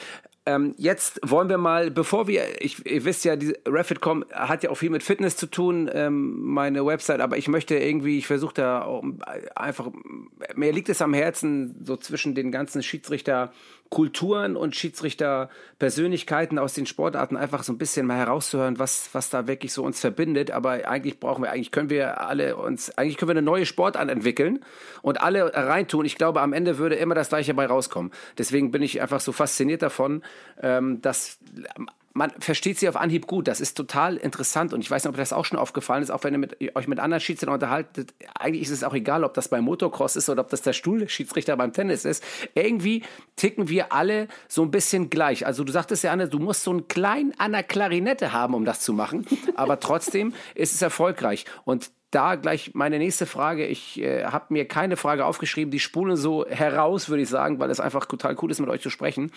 Ähm, 0.47 0.75
jetzt 0.77 1.19
wollen 1.23 1.49
wir 1.49 1.57
mal, 1.57 1.89
bevor 1.89 2.27
wir, 2.27 2.61
ich, 2.61 2.85
ihr 2.85 3.03
wisst 3.03 3.25
ja, 3.25 3.35
die 3.35 3.55
Refitcom 3.67 4.25
hat 4.31 4.61
ja 4.61 4.69
auch 4.69 4.75
viel 4.75 4.91
mit 4.91 5.01
Fitness 5.01 5.35
zu 5.35 5.47
tun, 5.47 5.89
ähm, 5.91 6.39
meine 6.43 6.85
Website, 6.85 7.19
aber 7.19 7.37
ich 7.37 7.47
möchte 7.47 7.75
irgendwie, 7.75 8.19
ich 8.19 8.27
versuche 8.27 8.53
da 8.53 8.83
auch 8.83 9.03
einfach, 9.55 9.89
mir 10.55 10.71
liegt 10.71 10.89
es 10.89 11.01
am 11.01 11.15
Herzen, 11.15 11.83
so 11.83 11.97
zwischen 11.97 12.35
den 12.35 12.51
ganzen 12.51 12.83
Schiedsrichter 12.83 13.53
Kulturen 13.89 14.55
und 14.55 14.75
Schiedsrichterpersönlichkeiten 14.75 16.59
aus 16.59 16.73
den 16.73 16.85
Sportarten 16.85 17.37
einfach 17.37 17.63
so 17.63 17.71
ein 17.71 17.77
bisschen 17.77 18.05
mal 18.05 18.17
herauszuhören, 18.17 18.79
was, 18.79 19.09
was 19.13 19.29
da 19.29 19.47
wirklich 19.47 19.73
so 19.73 19.83
uns 19.83 19.99
verbindet. 19.99 20.51
Aber 20.51 20.87
eigentlich 20.89 21.19
brauchen 21.19 21.43
wir, 21.43 21.51
eigentlich 21.51 21.71
können 21.71 21.89
wir 21.89 22.21
alle 22.21 22.57
uns, 22.57 22.97
eigentlich 22.97 23.17
können 23.17 23.29
wir 23.29 23.37
eine 23.37 23.41
neue 23.41 23.65
Sportart 23.65 24.09
entwickeln 24.09 24.59
und 25.01 25.21
alle 25.21 25.53
reintun. 25.53 26.05
Ich 26.05 26.15
glaube, 26.15 26.41
am 26.41 26.53
Ende 26.53 26.77
würde 26.77 26.95
immer 26.95 27.15
das 27.15 27.29
Gleiche 27.29 27.53
bei 27.53 27.65
rauskommen. 27.67 28.11
Deswegen 28.37 28.71
bin 28.71 28.81
ich 28.81 29.01
einfach 29.01 29.19
so 29.19 29.31
fasziniert 29.31 29.81
davon, 29.81 30.23
ähm, 30.61 31.01
dass 31.01 31.37
man 32.15 32.31
versteht 32.39 32.79
sie 32.79 32.87
auf 32.87 32.95
Anhieb 32.95 33.27
gut. 33.27 33.47
Das 33.47 33.59
ist 33.59 33.75
total 33.75 34.15
interessant 34.15 34.73
und 34.73 34.79
ich 34.79 34.89
weiß 34.89 35.03
nicht, 35.03 35.09
ob 35.09 35.17
das 35.17 35.33
auch 35.33 35.43
schon 35.43 35.59
aufgefallen 35.59 36.01
ist, 36.01 36.11
auch 36.11 36.23
wenn 36.23 36.33
ihr 36.33 36.39
mit, 36.39 36.75
euch 36.75 36.87
mit 36.87 36.99
anderen 36.99 37.19
Schiedsrichtern 37.19 37.53
unterhaltet. 37.53 38.13
Eigentlich 38.39 38.63
ist 38.63 38.69
es 38.69 38.85
auch 38.85 38.93
egal, 38.93 39.25
ob 39.25 39.33
das 39.33 39.49
beim 39.49 39.65
Motocross 39.65 40.15
ist 40.15 40.29
oder 40.29 40.41
ob 40.41 40.49
das 40.49 40.61
der 40.61 40.71
Stuhlschiedsrichter 40.71 41.57
beim 41.57 41.73
Tennis 41.73 42.05
ist. 42.05 42.23
Irgendwie 42.53 43.03
ticken 43.35 43.67
wir 43.67 43.91
alle 43.91 44.29
so 44.47 44.63
ein 44.63 44.71
bisschen 44.71 45.09
gleich. 45.09 45.45
Also 45.45 45.65
du 45.65 45.73
sagtest 45.73 46.05
ja, 46.05 46.13
Anne, 46.13 46.29
du 46.29 46.39
musst 46.39 46.63
so 46.63 46.71
einen 46.71 46.87
kleinen 46.87 47.37
an 47.37 47.51
der 47.51 47.63
Klarinette 47.63 48.31
haben, 48.31 48.53
um 48.53 48.63
das 48.63 48.79
zu 48.79 48.93
machen, 48.93 49.27
aber 49.55 49.81
trotzdem 49.81 50.33
ist 50.55 50.73
es 50.73 50.81
erfolgreich 50.81 51.43
und 51.65 51.91
da 52.15 52.35
gleich 52.35 52.71
meine 52.73 52.97
nächste 52.97 53.25
Frage. 53.25 53.65
Ich 53.67 54.01
äh, 54.01 54.23
habe 54.23 54.45
mir 54.49 54.65
keine 54.67 54.95
Frage 54.95 55.25
aufgeschrieben, 55.25 55.69
die 55.69 55.79
spulen 55.79 56.15
so 56.15 56.45
heraus, 56.47 57.09
würde 57.09 57.23
ich 57.23 57.29
sagen, 57.29 57.59
weil 57.59 57.69
es 57.69 57.81
einfach 57.81 58.05
total 58.05 58.37
cool 58.41 58.51
ist, 58.51 58.59
mit 58.59 58.69
euch 58.69 58.81
zu 58.81 58.89
sprechen. 58.89 59.31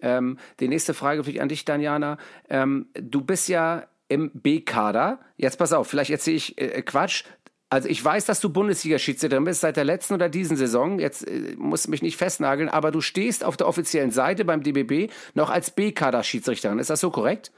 Ähm, 0.00 0.38
die 0.58 0.68
nächste 0.68 0.94
Frage 0.94 1.24
für 1.24 1.42
an 1.42 1.48
dich, 1.48 1.66
Daniana. 1.66 2.16
Ähm, 2.48 2.86
du 2.94 3.20
bist 3.20 3.48
ja 3.48 3.84
im 4.08 4.30
B-Kader. 4.32 5.20
Jetzt 5.36 5.58
pass 5.58 5.72
auf, 5.72 5.88
vielleicht 5.88 6.10
erzähle 6.10 6.36
ich 6.36 6.58
äh, 6.58 6.82
Quatsch. 6.82 7.24
Also 7.68 7.88
ich 7.88 8.04
weiß, 8.04 8.26
dass 8.26 8.40
du 8.40 8.50
Bundesliga-Schiedsrichterin 8.50 9.44
bist 9.44 9.60
seit 9.60 9.76
der 9.76 9.84
letzten 9.84 10.14
oder 10.14 10.28
diesen 10.28 10.56
Saison. 10.56 10.98
Jetzt 10.98 11.26
äh, 11.26 11.54
musst 11.58 11.88
mich 11.88 12.02
nicht 12.02 12.16
festnageln, 12.16 12.70
aber 12.70 12.90
du 12.90 13.02
stehst 13.02 13.44
auf 13.44 13.58
der 13.58 13.68
offiziellen 13.68 14.10
Seite 14.10 14.44
beim 14.46 14.62
DBB 14.62 15.12
noch 15.34 15.50
als 15.50 15.70
B-Kader-Schiedsrichterin. 15.70 16.78
Ist 16.78 16.90
das 16.90 17.00
so 17.00 17.10
korrekt? 17.10 17.52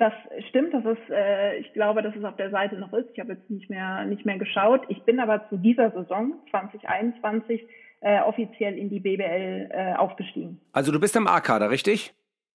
Das 0.00 0.12
stimmt, 0.48 0.72
das 0.72 0.84
ist, 0.86 1.10
äh, 1.10 1.58
ich 1.58 1.70
glaube, 1.74 2.02
dass 2.02 2.16
es 2.16 2.24
auf 2.24 2.36
der 2.36 2.50
Seite 2.50 2.76
noch 2.76 2.90
ist. 2.94 3.10
Ich 3.12 3.20
habe 3.20 3.34
jetzt 3.34 3.50
nicht 3.50 3.68
mehr, 3.68 4.06
nicht 4.06 4.24
mehr 4.24 4.38
geschaut. 4.38 4.80
Ich 4.88 5.02
bin 5.02 5.20
aber 5.20 5.46
zu 5.50 5.58
dieser 5.58 5.90
Saison 5.90 6.32
2021 6.50 7.60
äh, 8.00 8.22
offiziell 8.22 8.78
in 8.78 8.88
die 8.88 9.00
BBL 9.00 9.68
äh, 9.70 9.92
aufgestiegen. 9.96 10.58
Also 10.72 10.90
du 10.90 10.98
bist 10.98 11.16
im 11.16 11.26
A-Kader, 11.26 11.68
richtig? 11.68 12.14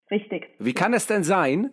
Richtig. 0.09 0.47
Wie 0.57 0.73
kann 0.73 0.95
es 0.95 1.05
denn 1.05 1.23
sein, 1.23 1.69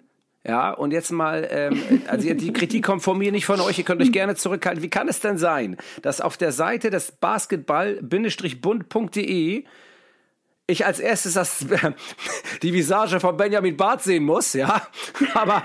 ja, 0.46 0.72
und 0.72 0.90
jetzt 0.90 1.10
mal, 1.10 1.48
ähm, 1.50 1.80
also 2.06 2.34
die 2.34 2.52
Kritik 2.52 2.84
kommt 2.84 3.02
von 3.02 3.16
mir, 3.16 3.32
nicht 3.32 3.46
von 3.46 3.62
euch, 3.62 3.78
ihr 3.78 3.84
könnt 3.84 4.02
euch 4.02 4.12
gerne 4.12 4.34
zurückhalten. 4.34 4.82
Wie 4.82 4.90
kann 4.90 5.08
es 5.08 5.20
denn 5.20 5.38
sein, 5.38 5.78
dass 6.02 6.20
auf 6.20 6.36
der 6.36 6.52
Seite 6.52 6.90
des 6.90 7.12
Basketball-bund.de 7.12 9.64
ich 10.66 10.86
als 10.86 11.00
erstes 11.00 11.34
das, 11.34 11.66
die 12.62 12.72
Visage 12.72 13.20
von 13.20 13.36
Benjamin 13.36 13.76
Barth 13.76 14.02
sehen 14.02 14.24
muss, 14.24 14.52
ja, 14.52 14.86
aber, 15.34 15.64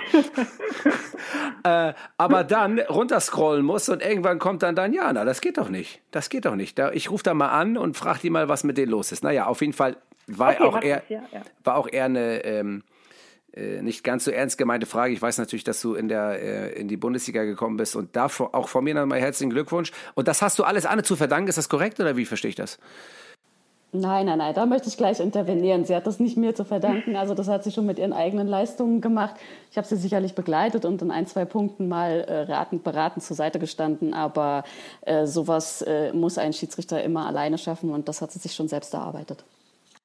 äh, 1.63 1.93
aber 2.17 2.43
dann 2.43 2.79
runterscrollen 2.79 3.63
muss 3.65 3.89
und 3.89 4.01
irgendwann 4.01 4.39
kommt 4.39 4.63
dann 4.63 4.75
Daniana. 4.75 5.25
Das 5.25 5.41
geht 5.41 5.57
doch 5.57 5.69
nicht. 5.69 6.01
Das 6.11 6.29
geht 6.29 6.45
doch 6.45 6.55
nicht. 6.55 6.79
ich 6.93 7.11
rufe 7.11 7.23
da 7.23 7.33
mal 7.33 7.49
an 7.49 7.77
und 7.77 7.95
frage 7.95 8.19
die 8.23 8.29
mal, 8.29 8.49
was 8.49 8.63
mit 8.63 8.77
denen 8.77 8.91
los 8.91 9.11
ist. 9.11 9.23
Naja, 9.23 9.47
auf 9.47 9.61
jeden 9.61 9.73
Fall 9.73 9.97
war 10.27 10.51
okay, 10.51 10.63
auch 10.63 10.81
eher, 10.81 11.03
ja, 11.09 11.21
ja. 11.31 11.41
war 11.63 11.75
auch 11.75 11.87
eher 11.89 12.05
eine, 12.05 12.43
ähm, 12.43 12.83
äh, 13.53 13.81
nicht 13.81 14.03
ganz 14.03 14.25
so 14.25 14.31
ernst 14.31 14.57
gemeinte 14.57 14.85
Frage. 14.85 15.13
Ich 15.13 15.21
weiß 15.21 15.37
natürlich, 15.37 15.63
dass 15.63 15.81
du 15.81 15.95
in, 15.95 16.09
der, 16.09 16.41
äh, 16.41 16.79
in 16.79 16.87
die 16.87 16.97
Bundesliga 16.97 17.43
gekommen 17.43 17.77
bist 17.77 17.95
und 17.95 18.15
davor 18.15 18.53
auch 18.53 18.67
von 18.67 18.83
mir 18.83 18.93
nochmal 18.93 19.19
herzlichen 19.19 19.51
Glückwunsch. 19.51 19.91
Und 20.15 20.27
das 20.27 20.41
hast 20.41 20.59
du 20.59 20.63
alles 20.63 20.85
Anne 20.85 21.03
zu 21.03 21.15
verdanken. 21.15 21.47
Ist 21.47 21.57
das 21.57 21.69
korrekt 21.69 21.99
oder 21.99 22.17
wie 22.17 22.25
verstehe 22.25 22.49
ich 22.49 22.55
das? 22.55 22.77
Nein, 23.93 24.25
nein, 24.25 24.37
nein, 24.37 24.53
da 24.53 24.65
möchte 24.65 24.89
ich 24.89 24.97
gleich 24.97 25.19
intervenieren. 25.19 25.85
Sie 25.85 25.95
hat 25.95 26.05
das 26.05 26.19
nicht 26.19 26.35
mir 26.37 26.53
zu 26.53 26.65
verdanken. 26.65 27.15
Also 27.15 27.33
das 27.33 27.47
hat 27.47 27.63
sie 27.63 27.71
schon 27.71 27.85
mit 27.85 27.99
ihren 27.99 28.13
eigenen 28.13 28.47
Leistungen 28.47 28.99
gemacht. 28.99 29.35
Ich 29.71 29.77
habe 29.77 29.87
sie 29.87 29.95
sicherlich 29.95 30.35
begleitet 30.35 30.83
und 30.83 31.01
in 31.01 31.09
ein, 31.09 31.25
zwei 31.25 31.45
Punkten 31.45 31.87
mal 31.87 32.21
äh, 32.27 32.41
ratend, 32.51 32.83
beratend 32.83 33.23
zur 33.23 33.37
Seite 33.37 33.59
gestanden. 33.59 34.13
Aber 34.13 34.63
äh, 35.01 35.25
sowas 35.25 35.81
äh, 35.81 36.11
muss 36.11 36.37
ein 36.37 36.53
Schiedsrichter 36.53 37.01
immer 37.01 37.27
alleine 37.27 37.57
schaffen 37.57 37.91
und 37.91 38.09
das 38.09 38.21
hat 38.21 38.31
sie 38.31 38.39
sich 38.39 38.53
schon 38.53 38.67
selbst 38.67 38.93
erarbeitet 38.93 39.45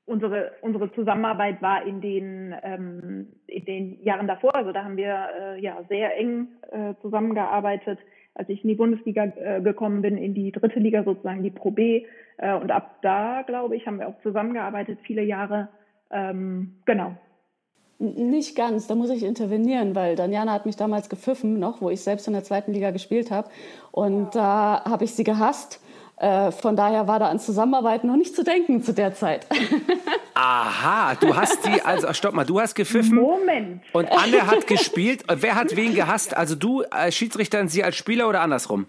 unsere, 0.06 0.52
unsere 0.60 0.92
Zusammenarbeit 0.92 1.62
war 1.62 1.84
in 1.86 2.00
den, 2.00 2.54
ähm, 2.62 3.28
in 3.46 3.64
den 3.64 4.02
Jahren 4.02 4.26
davor. 4.26 4.54
Also 4.54 4.72
da 4.72 4.84
haben 4.84 4.96
wir 4.96 5.28
äh, 5.40 5.60
ja 5.60 5.82
sehr 5.88 6.16
eng 6.18 6.48
äh, 6.70 6.94
zusammengearbeitet, 7.00 7.98
als 8.34 8.48
ich 8.48 8.62
in 8.62 8.68
die 8.68 8.74
Bundesliga 8.74 9.24
äh, 9.24 9.60
gekommen 9.60 10.02
bin, 10.02 10.16
in 10.16 10.34
die 10.34 10.52
dritte 10.52 10.80
Liga 10.80 11.04
sozusagen, 11.04 11.42
die 11.42 11.50
Pro 11.50 11.70
B. 11.70 12.04
Äh, 12.38 12.54
und 12.54 12.70
ab 12.70 12.96
da, 13.02 13.42
glaube 13.42 13.76
ich, 13.76 13.86
haben 13.86 13.98
wir 13.98 14.08
auch 14.08 14.20
zusammengearbeitet, 14.22 14.98
viele 15.02 15.22
Jahre. 15.22 15.68
Ähm, 16.10 16.76
genau. 16.84 17.14
Nicht 17.98 18.56
ganz, 18.56 18.88
da 18.88 18.96
muss 18.96 19.10
ich 19.10 19.22
intervenieren, 19.22 19.94
weil 19.94 20.16
Daniana 20.16 20.52
hat 20.52 20.66
mich 20.66 20.76
damals 20.76 21.08
gepfiffen, 21.08 21.60
noch, 21.60 21.80
wo 21.80 21.88
ich 21.88 22.00
selbst 22.02 22.26
in 22.26 22.32
der 22.32 22.42
zweiten 22.42 22.72
Liga 22.72 22.90
gespielt 22.90 23.30
habe. 23.30 23.48
Und 23.92 24.34
da 24.34 24.82
habe 24.84 25.04
ich 25.04 25.14
sie 25.14 25.24
gehasst 25.24 25.80
äh, 26.22 26.52
von 26.52 26.76
daher 26.76 27.08
war 27.08 27.18
da 27.18 27.26
an 27.26 27.40
Zusammenarbeit 27.40 28.04
noch 28.04 28.16
nicht 28.16 28.36
zu 28.36 28.44
denken 28.44 28.80
zu 28.80 28.94
der 28.94 29.12
Zeit. 29.12 29.44
Aha, 30.34 31.16
du 31.16 31.34
hast 31.34 31.66
die, 31.66 31.82
also 31.82 32.12
stopp 32.12 32.32
mal, 32.32 32.44
du 32.44 32.60
hast 32.60 32.76
gepfiffen. 32.76 33.16
Moment. 33.16 33.82
Und 33.92 34.06
Anne 34.12 34.46
hat 34.46 34.68
gespielt. 34.68 35.24
Wer 35.28 35.56
hat 35.56 35.74
wen 35.74 35.96
gehasst? 35.96 36.36
Also 36.36 36.54
du 36.54 36.82
als 36.84 37.16
Schiedsrichterin, 37.16 37.66
sie 37.66 37.82
als 37.82 37.96
Spieler 37.96 38.28
oder 38.28 38.40
andersrum? 38.40 38.86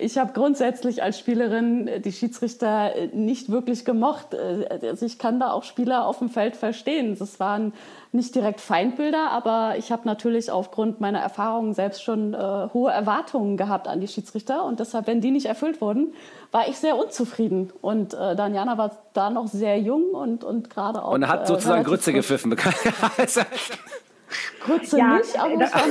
Ich 0.00 0.18
habe 0.18 0.32
grundsätzlich 0.32 1.02
als 1.02 1.18
Spielerin 1.18 1.90
die 2.02 2.12
Schiedsrichter 2.12 2.92
nicht 3.12 3.50
wirklich 3.50 3.84
gemocht. 3.84 4.34
Also 4.80 5.04
ich 5.04 5.18
kann 5.18 5.38
da 5.38 5.52
auch 5.52 5.64
Spieler 5.64 6.06
auf 6.06 6.18
dem 6.18 6.30
Feld 6.30 6.56
verstehen. 6.56 7.16
Das 7.18 7.38
waren 7.38 7.74
nicht 8.12 8.34
direkt 8.34 8.60
Feindbilder, 8.60 9.30
aber 9.30 9.74
ich 9.78 9.92
habe 9.92 10.02
natürlich 10.04 10.50
aufgrund 10.50 11.00
meiner 11.00 11.20
Erfahrungen 11.20 11.74
selbst 11.74 12.02
schon 12.02 12.34
äh, 12.34 12.68
hohe 12.74 12.90
Erwartungen 12.90 13.56
gehabt 13.56 13.86
an 13.86 14.00
die 14.00 14.08
Schiedsrichter 14.08 14.64
und 14.64 14.80
deshalb, 14.80 15.06
wenn 15.06 15.20
die 15.20 15.30
nicht 15.30 15.46
erfüllt 15.46 15.80
wurden, 15.80 16.12
war 16.50 16.66
ich 16.68 16.76
sehr 16.78 16.96
unzufrieden. 16.96 17.72
Und 17.80 18.14
äh, 18.14 18.34
Daniana 18.34 18.76
war 18.78 18.96
da 19.12 19.30
noch 19.30 19.46
sehr 19.46 19.78
jung 19.78 20.10
und, 20.10 20.42
und 20.42 20.70
gerade 20.70 21.04
auch. 21.04 21.12
Und 21.12 21.28
hat 21.28 21.44
äh, 21.44 21.46
sozusagen 21.46 21.82
äh, 21.82 21.84
Grütze 21.84 22.12
gepfiffen. 22.12 22.50
Grütze 24.64 24.98
ja, 24.98 25.18
nicht, 25.18 25.38
aber 25.38 25.56
das, 25.56 25.70
das, 25.72 25.80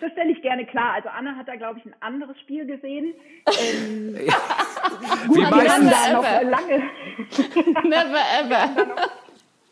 das 0.00 0.12
stelle 0.12 0.32
ich 0.32 0.42
gerne 0.42 0.66
klar. 0.66 0.94
Also 0.94 1.08
Anna 1.08 1.36
hat 1.36 1.48
da, 1.48 1.56
glaube 1.56 1.78
ich, 1.78 1.86
ein 1.86 1.94
anderes 2.00 2.38
Spiel 2.40 2.66
gesehen. 2.66 3.14
Ähm, 3.46 4.16
ja. 4.26 4.34
Wie 5.32 5.40
meistens. 5.40 5.90
Da 5.90 6.12
noch 6.12 6.50
lange. 6.50 6.82
Never 7.84 8.22
ever. 8.40 8.96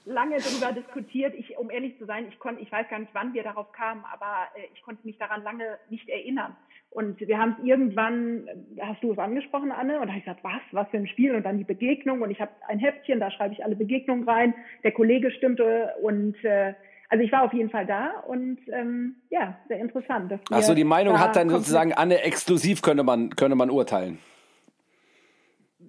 lange 0.05 0.37
darüber 0.37 0.73
diskutiert. 0.73 1.35
Ich, 1.37 1.57
um 1.59 1.71
ehrlich 1.71 1.99
zu 1.99 2.05
sein, 2.05 2.27
ich 2.29 2.39
konnte, 2.39 2.63
ich 2.63 2.71
weiß 2.71 2.89
gar 2.89 2.99
nicht, 2.99 3.11
wann 3.15 3.35
wir 3.35 3.43
darauf 3.43 3.73
kamen, 3.73 4.05
aber 4.13 4.49
äh, 4.55 4.69
ich 4.75 4.83
konnte 4.83 5.05
mich 5.07 5.19
daran 5.19 5.43
lange 5.43 5.79
nicht 5.91 6.09
erinnern. 6.09 6.57
Und 6.91 7.19
wir 7.19 7.39
haben 7.39 7.57
es 7.59 7.65
irgendwann, 7.65 8.49
hast 8.81 9.03
du 9.03 9.13
es 9.13 9.19
angesprochen, 9.19 9.73
Anne? 9.73 9.99
Und 9.99 10.07
da 10.07 10.13
habe 10.13 10.19
ich 10.19 10.25
gesagt, 10.25 10.45
was, 10.45 10.63
was 10.71 10.89
für 10.91 10.99
ein 10.99 11.09
Spiel? 11.09 11.35
Und 11.35 11.45
dann 11.45 11.59
die 11.59 11.65
Begegnung. 11.65 12.23
Und 12.23 12.31
ich 12.31 12.41
habe 12.41 12.53
ein 12.69 12.79
Heftchen, 12.79 13.19
da 13.19 13.33
schreibe 13.33 13.53
ich 13.53 13.65
alle 13.65 13.75
Begegnungen 13.75 14.29
rein. 14.29 14.55
Der 14.85 14.93
Kollege 14.93 15.33
stimmte 15.33 15.93
und 16.03 16.37
äh, 16.45 16.75
also 17.09 17.23
ich 17.25 17.33
war 17.33 17.43
auf 17.43 17.53
jeden 17.53 17.71
Fall 17.71 17.87
da 17.87 18.11
und 18.27 18.59
ähm, 18.73 19.17
ja, 19.31 19.59
sehr 19.69 19.79
interessant. 19.79 20.33
Achso, 20.51 20.75
die 20.75 20.85
Meinung 20.85 21.19
hat 21.19 21.37
dann 21.37 21.49
sozusagen 21.49 21.93
Anne 21.93 22.23
exklusiv, 22.23 22.83
könnte 22.83 23.05
man, 23.05 23.31
könnte 23.31 23.57
man 23.57 23.71
urteilen. 23.71 24.19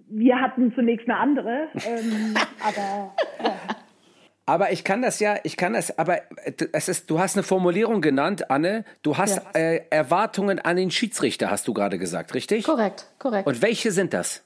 Wir 0.08 0.40
hatten 0.40 0.74
zunächst 0.76 1.10
eine 1.10 1.18
andere, 1.18 1.70
ähm, 1.86 2.36
aber 2.60 3.14
ja. 3.44 3.56
Aber 4.48 4.72
ich 4.72 4.84
kann 4.84 5.02
das 5.02 5.20
ja, 5.20 5.38
ich 5.44 5.58
kann 5.58 5.74
das, 5.74 5.98
aber 5.98 6.20
es 6.72 6.88
ist, 6.88 7.10
du 7.10 7.20
hast 7.20 7.36
eine 7.36 7.42
Formulierung 7.42 8.02
genannt, 8.02 8.52
Anne. 8.52 8.86
Du 9.02 9.18
hast 9.18 9.38
ja. 9.38 9.60
äh, 9.60 9.82
Erwartungen 9.90 10.60
an 10.60 10.76
den 10.76 10.92
Schiedsrichter, 10.92 11.50
hast 11.50 11.68
du 11.68 11.74
gerade 11.74 11.98
gesagt, 11.98 12.36
richtig? 12.36 12.66
Korrekt, 12.66 13.08
korrekt. 13.18 13.48
Und 13.48 13.64
welche 13.64 13.92
sind 13.92 14.14
das? 14.14 14.44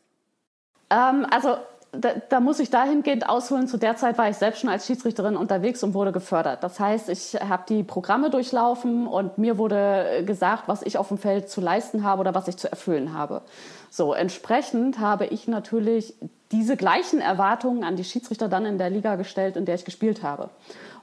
Ähm, 0.90 1.28
also 1.30 1.58
da, 1.92 2.14
da, 2.30 2.40
muss 2.40 2.60
ich 2.60 2.70
dahingehend 2.70 3.28
ausholen. 3.28 3.68
Zu 3.68 3.78
der 3.78 3.96
Zeit 3.96 4.18
war 4.18 4.30
ich 4.30 4.38
selbst 4.38 4.62
schon 4.62 4.70
als 4.70 4.86
Schiedsrichterin 4.86 5.36
unterwegs 5.36 5.84
und 5.84 5.94
wurde 5.94 6.12
gefördert. 6.12 6.64
Das 6.64 6.80
heißt, 6.80 7.10
ich 7.10 7.36
habe 7.36 7.64
die 7.68 7.84
Programme 7.84 8.30
durchlaufen 8.30 9.08
und 9.08 9.38
mir 9.38 9.58
wurde 9.58 10.24
gesagt, 10.26 10.64
was 10.68 10.84
ich 10.84 10.98
auf 10.98 11.08
dem 11.08 11.18
Feld 11.18 11.50
zu 11.50 11.62
leisten 11.62 12.04
habe 12.04 12.22
oder 12.22 12.36
was 12.36 12.48
ich 12.48 12.58
zu 12.58 12.70
erfüllen 12.70 13.14
habe. 13.14 13.42
So, 13.90 14.14
entsprechend 14.14 15.00
habe 15.00 15.26
ich 15.26 15.48
natürlich 15.48 16.14
diese 16.52 16.78
gleichen 16.78 17.22
Erwartungen 17.22 17.84
an 17.84 17.96
die 17.96 18.04
Schiedsrichter 18.04 18.48
dann 18.48 18.66
in 18.66 18.78
der 18.78 18.90
Liga 18.90 19.16
gestellt, 19.16 19.56
in 19.56 19.66
der 19.66 19.76
ich 19.76 19.86
gespielt 19.86 20.24
habe. 20.24 20.50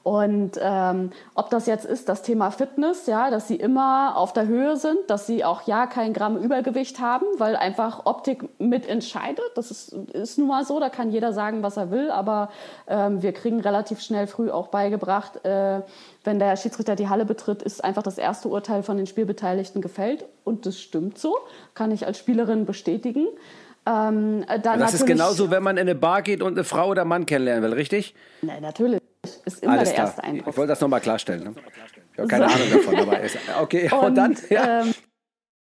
Und 0.07 0.53
ähm, 0.63 1.11
ob 1.35 1.51
das 1.51 1.67
jetzt 1.67 1.85
ist 1.85 2.09
das 2.09 2.23
Thema 2.23 2.53
Fitness, 2.53 3.07
ja, 3.07 3.29
dass 3.29 3.49
sie 3.49 3.57
immer 3.57 4.17
auf 4.17 4.33
der 4.33 4.47
Höhe 4.47 4.77
sind, 4.77 4.99
dass 5.09 5.27
sie 5.27 5.45
auch 5.45 5.67
ja 5.67 5.89
kein 5.89 6.13
Gramm 6.13 6.37
Übergewicht 6.37 7.01
haben, 7.01 7.27
weil 7.39 7.57
einfach 7.57 8.07
Optik 8.07 8.45
mit 8.61 8.89
entscheidet. 8.89 9.45
Das 9.57 9.73
ist, 9.73 9.93
ist 10.13 10.39
nun 10.39 10.47
mal 10.47 10.65
so, 10.65 10.79
da 10.79 10.91
kann 10.91 11.11
jeder 11.11 11.33
sagen, 11.33 11.65
was 11.65 11.77
er 11.77 11.91
will, 11.91 12.13
aber 12.13 12.51
ähm, 12.87 13.21
wir 13.21 13.33
kriegen 13.33 13.59
relativ 13.59 14.01
schnell 14.01 14.29
früh 14.29 14.49
auch 14.49 14.69
beigebracht, 14.69 15.45
äh, 15.45 15.81
wenn 16.23 16.39
der 16.39 16.57
Schiedsrichter 16.57 16.95
die 16.95 17.09
Halle 17.09 17.25
betritt, 17.25 17.65
ist 17.65 17.83
einfach 17.83 18.05
das 18.05 18.17
erste 18.17 18.47
Urteil 18.47 18.85
von 18.85 18.97
den 18.97 19.09
Spielbeteiligten 19.09 19.83
gefällt. 19.83 20.25
Und 20.45 20.67
das 20.67 20.79
stimmt 20.79 21.19
so, 21.19 21.37
kann 21.75 21.91
ich 21.91 22.07
als 22.07 22.21
Spielerin 22.21 22.65
bestätigen. 22.65 23.27
Ähm, 23.87 24.45
das 24.63 24.95
ist 24.95 25.07
genauso, 25.07 25.51
wenn 25.51 25.65
man 25.65 25.79
in 25.79 25.81
eine 25.81 25.97
Bar 25.97 26.23
geht 26.23 26.43
und 26.43 26.53
eine 26.53 26.63
Frau 26.63 26.91
oder 26.91 27.05
Mann 27.05 27.27
kennenlernen 27.27 27.65
will, 27.65 27.73
richtig? 27.73 28.15
Nein, 28.43 28.63
natürlich 28.63 29.01
ist 29.45 29.63
immer 29.63 29.73
Alles 29.75 29.91
der 29.91 29.99
erste 29.99 30.21
klar. 30.21 30.31
Eindruck. 30.31 30.49
Ich 30.49 30.57
wollte 30.57 30.69
das 30.69 30.81
nochmal 30.81 31.01
klarstellen. 31.01 31.45
Ne? 31.45 31.55
Ich 32.13 32.19
habe 32.19 32.29
keine 32.29 32.49
so. 32.49 32.55
Ahnung 32.55 32.71
davon, 32.71 32.97
aber 32.97 33.21
ist, 33.21 33.39
okay. 33.61 33.91
Und, 33.93 34.01
und 34.05 34.15
dann? 34.15 34.37
Ja. 34.51 34.81
Ähm, 34.81 34.95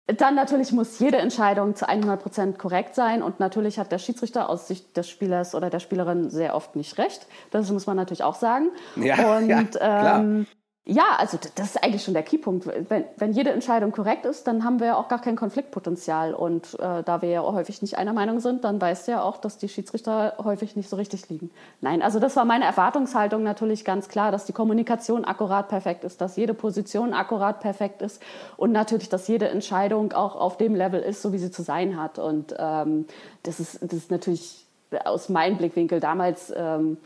dann 0.07 0.37
natürlich 0.37 0.71
muss 0.71 0.99
jede 1.01 1.17
Entscheidung 1.17 1.75
zu 1.75 1.89
100 1.89 2.23
Prozent 2.23 2.59
korrekt 2.59 2.95
sein 2.95 3.25
und 3.25 3.41
natürlich 3.41 3.79
hat 3.79 3.91
der 3.91 3.99
Schiedsrichter 3.99 4.49
aus 4.49 4.69
Sicht 4.69 4.97
des 4.97 5.11
Spielers 5.11 5.55
oder 5.55 5.69
der 5.69 5.81
Spielerin 5.81 6.31
sehr 6.31 6.55
oft 6.55 6.77
nicht 6.77 6.97
recht. 6.99 7.27
Das 7.51 7.71
muss 7.73 7.87
man 7.87 7.97
natürlich 7.97 8.23
auch 8.23 8.37
sagen. 8.37 8.69
Ja, 8.95 9.37
und 9.37 9.49
ja, 9.49 10.19
ähm, 10.19 10.47
Ja, 10.89 11.17
also 11.19 11.37
das 11.57 11.71
ist 11.71 11.83
eigentlich 11.83 12.05
schon 12.05 12.15
der 12.15 12.23
Keypunkt. 12.23 12.65
Wenn, 12.65 13.07
wenn 13.17 13.33
jede 13.33 13.51
Entscheidung 13.51 13.91
korrekt 13.91 14.25
ist, 14.25 14.47
dann 14.47 14.63
haben 14.63 14.79
wir 14.79 14.97
auch 14.97 15.09
gar 15.09 15.21
kein 15.21 15.35
Konfliktpotenzial. 15.35 16.33
Und 16.33 16.75
äh, 16.75 17.03
da 17.03 17.23
wir 17.23 17.29
ja 17.29 17.41
auch 17.41 17.55
häufig 17.55 17.83
nicht 17.83 17.99
einer 17.99 18.13
Meinung 18.13 18.39
sind, 18.39 18.63
dann 18.63 18.81
weißt 18.81 19.09
du 19.09 19.13
ja 19.13 19.23
auch, 19.23 19.39
dass 19.39 19.59
die 19.59 19.69
Schiedsrichter 19.69 20.35
häufig 20.45 20.77
nicht 20.77 20.89
so 20.89 20.95
richtig 20.95 21.29
liegen. 21.29 21.51
Nein, 21.81 22.03
also 22.03 22.21
das 22.21 22.37
war 22.37 22.45
meine 22.45 22.67
Erwartungshaltung 22.67 23.43
natürlich 23.43 23.85
ganz 23.85 24.09
klar, 24.09 24.31
dass 24.31 24.45
die 24.45 24.53
Kommunikation 24.53 25.25
akkurat 25.25 25.69
perfekt 25.69 26.05
ist, 26.05 26.21
dass 26.21 26.37
jede 26.37 26.55
Position 26.55 27.15
akkurat 27.15 27.59
perfekt 27.59 28.01
ist 28.01 28.23
und 28.57 28.71
natürlich, 28.71 29.09
dass 29.09 29.27
jede 29.27 29.49
Entscheidung 29.49 30.13
auch 30.13 30.37
auf 30.37 30.57
dem 30.57 30.77
Level 30.77 31.01
ist, 31.01 31.21
so 31.21 31.33
wie 31.33 31.39
sie 31.39 31.51
zu 31.51 31.65
sein 31.65 32.01
hat. 32.01 32.21
Und 32.21 32.55
ähm, 32.57 33.07
das, 33.43 33.59
ist, 33.59 33.83
das 33.83 33.93
ist 33.93 34.13
natürlich 34.13 34.65
aus 35.05 35.31
meinem 35.31 35.57
Blickwinkel 35.57 35.99
damals... 35.99 36.53
Ähm, 36.57 36.99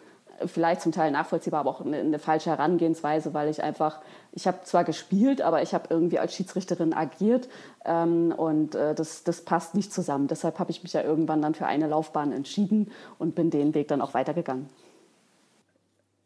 vielleicht 0.47 0.81
zum 0.83 0.93
Teil 0.93 1.11
nachvollziehbar, 1.11 1.61
aber 1.61 1.71
auch 1.71 1.81
eine, 1.81 1.99
eine 1.99 2.19
falsche 2.19 2.51
Herangehensweise, 2.51 3.35
weil 3.35 3.49
ich 3.49 3.63
einfach, 3.63 4.01
ich 4.33 4.47
habe 4.47 4.61
zwar 4.65 4.85
gespielt, 4.85 5.43
aber 5.43 5.63
ich 5.63 5.75
habe 5.75 5.87
irgendwie 5.91 6.19
als 6.19 6.35
Schiedsrichterin 6.35 6.93
agiert 6.93 7.49
ähm, 7.85 8.33
und 8.37 8.75
äh, 8.75 8.95
das, 8.95 9.25
das 9.25 9.43
passt 9.43 9.75
nicht 9.75 9.93
zusammen. 9.93 10.29
Deshalb 10.29 10.59
habe 10.59 10.71
ich 10.71 10.83
mich 10.83 10.93
ja 10.93 11.03
irgendwann 11.03 11.43
dann 11.43 11.55
für 11.55 11.67
eine 11.67 11.87
Laufbahn 11.87 12.33
entschieden 12.33 12.91
und 13.19 13.35
bin 13.35 13.51
den 13.51 13.75
Weg 13.75 13.89
dann 13.89 14.01
auch 14.01 14.15
weitergegangen. 14.15 14.69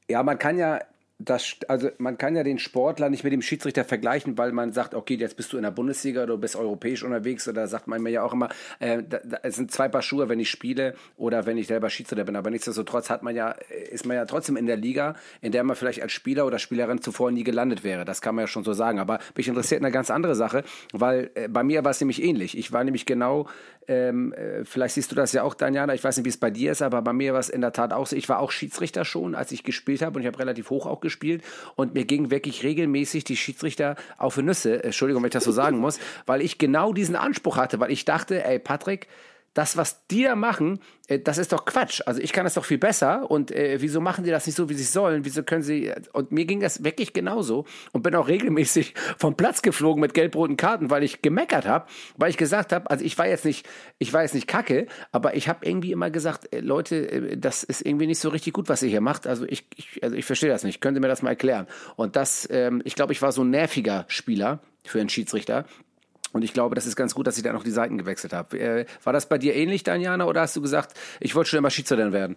Ja, 0.08 0.22
man 0.22 0.38
kann 0.38 0.58
ja 0.58 0.80
das, 1.18 1.56
also 1.68 1.90
man 1.98 2.18
kann 2.18 2.34
ja 2.34 2.42
den 2.42 2.58
Sportler 2.58 3.08
nicht 3.08 3.22
mit 3.22 3.32
dem 3.32 3.40
Schiedsrichter 3.40 3.84
vergleichen, 3.84 4.36
weil 4.36 4.50
man 4.50 4.72
sagt, 4.72 4.94
okay, 4.94 5.14
jetzt 5.14 5.36
bist 5.36 5.52
du 5.52 5.56
in 5.56 5.62
der 5.62 5.70
Bundesliga, 5.70 6.26
du 6.26 6.36
bist 6.36 6.56
europäisch 6.56 7.04
unterwegs 7.04 7.46
oder 7.46 7.68
sagt 7.68 7.86
man 7.86 8.02
mir 8.02 8.10
ja 8.10 8.22
auch 8.24 8.32
immer, 8.32 8.48
äh, 8.80 9.00
da, 9.02 9.20
da, 9.22 9.38
es 9.44 9.54
sind 9.54 9.70
zwei 9.70 9.88
Paar 9.88 10.02
Schuhe, 10.02 10.28
wenn 10.28 10.40
ich 10.40 10.50
spiele 10.50 10.94
oder 11.16 11.46
wenn 11.46 11.56
ich 11.56 11.68
selber 11.68 11.88
Schiedsrichter 11.88 12.24
bin. 12.24 12.34
Aber 12.34 12.50
nichtsdestotrotz 12.50 13.10
hat 13.10 13.22
man 13.22 13.36
ja, 13.36 13.50
ist 13.90 14.06
man 14.06 14.16
ja 14.16 14.24
trotzdem 14.26 14.56
in 14.56 14.66
der 14.66 14.76
Liga, 14.76 15.14
in 15.40 15.52
der 15.52 15.62
man 15.62 15.76
vielleicht 15.76 16.02
als 16.02 16.12
Spieler 16.12 16.46
oder 16.46 16.58
Spielerin 16.58 17.00
zuvor 17.00 17.30
nie 17.30 17.44
gelandet 17.44 17.84
wäre. 17.84 18.04
Das 18.04 18.20
kann 18.20 18.34
man 18.34 18.42
ja 18.42 18.48
schon 18.48 18.64
so 18.64 18.72
sagen. 18.72 18.98
Aber 18.98 19.20
mich 19.36 19.46
interessiert 19.46 19.82
eine 19.82 19.92
ganz 19.92 20.10
andere 20.10 20.34
Sache, 20.34 20.64
weil 20.92 21.30
äh, 21.34 21.48
bei 21.48 21.62
mir 21.62 21.84
war 21.84 21.92
es 21.92 22.00
nämlich 22.00 22.24
ähnlich. 22.24 22.58
Ich 22.58 22.72
war 22.72 22.82
nämlich 22.82 23.06
genau, 23.06 23.46
ähm, 23.88 24.32
äh, 24.32 24.64
vielleicht 24.64 24.94
siehst 24.94 25.10
du 25.10 25.14
das 25.14 25.32
ja 25.32 25.42
auch, 25.42 25.54
Daniela, 25.54 25.94
ich 25.94 26.02
weiß 26.02 26.16
nicht, 26.16 26.24
wie 26.24 26.30
es 26.30 26.36
bei 26.36 26.50
dir 26.50 26.72
ist, 26.72 26.82
aber 26.82 27.02
bei 27.02 27.12
mir 27.12 27.32
war 27.32 27.40
es 27.40 27.48
in 27.48 27.60
der 27.60 27.72
Tat 27.72 27.92
auch 27.92 28.06
so. 28.06 28.16
Ich 28.16 28.28
war 28.28 28.38
auch 28.38 28.50
Schiedsrichter 28.50 29.04
schon, 29.04 29.34
als 29.34 29.52
ich 29.52 29.62
gespielt 29.62 30.02
habe 30.02 30.16
und 30.16 30.22
ich 30.22 30.26
habe 30.26 30.38
relativ 30.38 30.70
hoch 30.70 30.86
auch 30.86 31.00
gespielt 31.00 31.42
und 31.76 31.94
mir 31.94 32.04
ging 32.04 32.30
wirklich 32.30 32.62
regelmäßig 32.62 33.24
die 33.24 33.36
Schiedsrichter 33.36 33.96
auf 34.18 34.36
Nüsse, 34.36 34.82
Entschuldigung, 34.82 35.22
wenn 35.22 35.28
ich 35.28 35.34
das 35.34 35.44
so 35.44 35.52
sagen 35.52 35.78
muss, 35.78 35.98
weil 36.26 36.40
ich 36.40 36.58
genau 36.58 36.92
diesen 36.92 37.16
Anspruch 37.16 37.56
hatte, 37.56 37.80
weil 37.80 37.90
ich 37.90 38.04
dachte, 38.04 38.44
ey 38.44 38.58
Patrick, 38.58 39.08
das, 39.54 39.76
was 39.76 40.06
die 40.08 40.24
da 40.24 40.34
machen, 40.34 40.80
äh, 41.08 41.18
das 41.18 41.38
ist 41.38 41.52
doch 41.52 41.64
Quatsch. 41.64 42.02
Also 42.06 42.20
ich 42.20 42.32
kann 42.32 42.44
das 42.44 42.54
doch 42.54 42.64
viel 42.64 42.78
besser. 42.78 43.30
Und 43.30 43.50
äh, 43.50 43.80
wieso 43.80 44.00
machen 44.00 44.24
die 44.24 44.30
das 44.30 44.46
nicht 44.46 44.56
so, 44.56 44.68
wie 44.68 44.74
sie 44.74 44.84
sollen? 44.84 45.24
Wieso 45.24 45.42
können 45.42 45.62
sie. 45.62 45.92
Und 46.12 46.32
mir 46.32 46.44
ging 46.44 46.60
das 46.60 46.84
wirklich 46.84 47.12
genauso. 47.12 47.64
Und 47.92 48.02
bin 48.02 48.14
auch 48.14 48.28
regelmäßig 48.28 48.94
vom 49.18 49.36
Platz 49.36 49.62
geflogen 49.62 50.00
mit 50.00 50.12
gelb-roten 50.12 50.56
Karten, 50.56 50.90
weil 50.90 51.02
ich 51.04 51.22
gemeckert 51.22 51.66
habe, 51.66 51.86
weil 52.16 52.30
ich 52.30 52.36
gesagt 52.36 52.72
habe, 52.72 52.90
also 52.90 53.04
ich 53.04 53.16
war 53.16 53.28
jetzt 53.28 53.44
nicht, 53.44 53.66
ich 53.98 54.12
war 54.12 54.22
jetzt 54.22 54.34
nicht 54.34 54.48
kacke, 54.48 54.86
aber 55.12 55.36
ich 55.36 55.48
habe 55.48 55.64
irgendwie 55.64 55.92
immer 55.92 56.10
gesagt, 56.10 56.52
äh, 56.52 56.60
Leute, 56.60 57.10
äh, 57.10 57.36
das 57.36 57.62
ist 57.62 57.86
irgendwie 57.86 58.06
nicht 58.06 58.20
so 58.20 58.28
richtig 58.28 58.52
gut, 58.52 58.68
was 58.68 58.82
ihr 58.82 58.90
hier 58.90 59.00
macht. 59.00 59.26
Also 59.26 59.46
ich, 59.48 59.66
ich 59.76 60.02
also 60.02 60.16
ich 60.16 60.24
verstehe 60.24 60.50
das 60.50 60.64
nicht. 60.64 60.80
Könnt 60.80 60.96
ihr 60.96 61.00
mir 61.00 61.08
das 61.08 61.22
mal 61.22 61.30
erklären? 61.30 61.66
Und 61.96 62.16
das, 62.16 62.48
ähm, 62.50 62.82
ich 62.84 62.96
glaube, 62.96 63.12
ich 63.12 63.22
war 63.22 63.32
so 63.32 63.42
ein 63.42 63.50
nerviger 63.50 64.04
Spieler 64.08 64.60
für 64.84 65.00
einen 65.00 65.08
Schiedsrichter. 65.08 65.64
Und 66.34 66.42
ich 66.42 66.52
glaube, 66.52 66.74
das 66.74 66.84
ist 66.84 66.96
ganz 66.96 67.14
gut, 67.14 67.28
dass 67.28 67.36
ich 67.36 67.44
da 67.44 67.52
noch 67.52 67.62
die 67.62 67.70
Seiten 67.70 67.96
gewechselt 67.96 68.32
habe. 68.32 68.58
Äh, 68.58 68.86
war 69.04 69.12
das 69.12 69.28
bei 69.28 69.38
dir 69.38 69.54
ähnlich, 69.54 69.84
Daniana, 69.84 70.26
oder 70.26 70.40
hast 70.40 70.56
du 70.56 70.60
gesagt, 70.60 70.92
ich 71.20 71.36
wollte 71.36 71.50
schon 71.50 71.58
immer 71.58 71.70
Schiedsrichter 71.70 72.12
werden? 72.12 72.36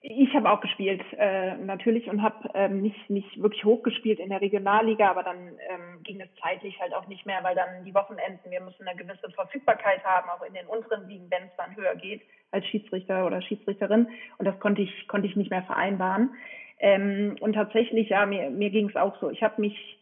Ich 0.00 0.34
habe 0.34 0.50
auch 0.50 0.62
gespielt, 0.62 1.02
äh, 1.18 1.56
natürlich, 1.56 2.08
und 2.08 2.22
habe 2.22 2.48
ähm, 2.54 2.80
nicht, 2.80 3.10
nicht 3.10 3.40
wirklich 3.40 3.64
hochgespielt 3.64 4.18
in 4.18 4.30
der 4.30 4.40
Regionalliga, 4.40 5.10
aber 5.10 5.22
dann 5.22 5.36
ähm, 5.36 6.02
ging 6.02 6.20
es 6.22 6.28
zeitlich 6.42 6.78
halt 6.80 6.94
auch 6.94 7.06
nicht 7.06 7.26
mehr, 7.26 7.40
weil 7.42 7.54
dann 7.54 7.84
die 7.84 7.94
Wochenenden, 7.94 8.50
wir 8.50 8.62
müssen 8.62 8.88
eine 8.88 8.98
gewisse 8.98 9.30
Verfügbarkeit 9.34 10.02
haben, 10.04 10.30
auch 10.30 10.44
in 10.46 10.54
den 10.54 10.66
unteren 10.66 11.06
Ligen, 11.06 11.30
wenn 11.30 11.44
es 11.44 11.56
dann 11.58 11.76
höher 11.76 11.96
geht 11.96 12.22
als 12.50 12.66
Schiedsrichter 12.66 13.26
oder 13.26 13.42
Schiedsrichterin. 13.42 14.08
Und 14.38 14.46
das 14.46 14.58
konnte 14.58 14.80
ich, 14.80 15.08
konnte 15.08 15.26
ich 15.26 15.36
nicht 15.36 15.50
mehr 15.50 15.64
vereinbaren. 15.64 16.30
Ähm, 16.78 17.36
und 17.40 17.52
tatsächlich, 17.52 18.08
ja, 18.08 18.24
mir, 18.24 18.48
mir 18.48 18.70
ging 18.70 18.88
es 18.88 18.96
auch 18.96 19.20
so. 19.20 19.30
Ich 19.30 19.42
habe 19.42 19.60
mich 19.60 19.98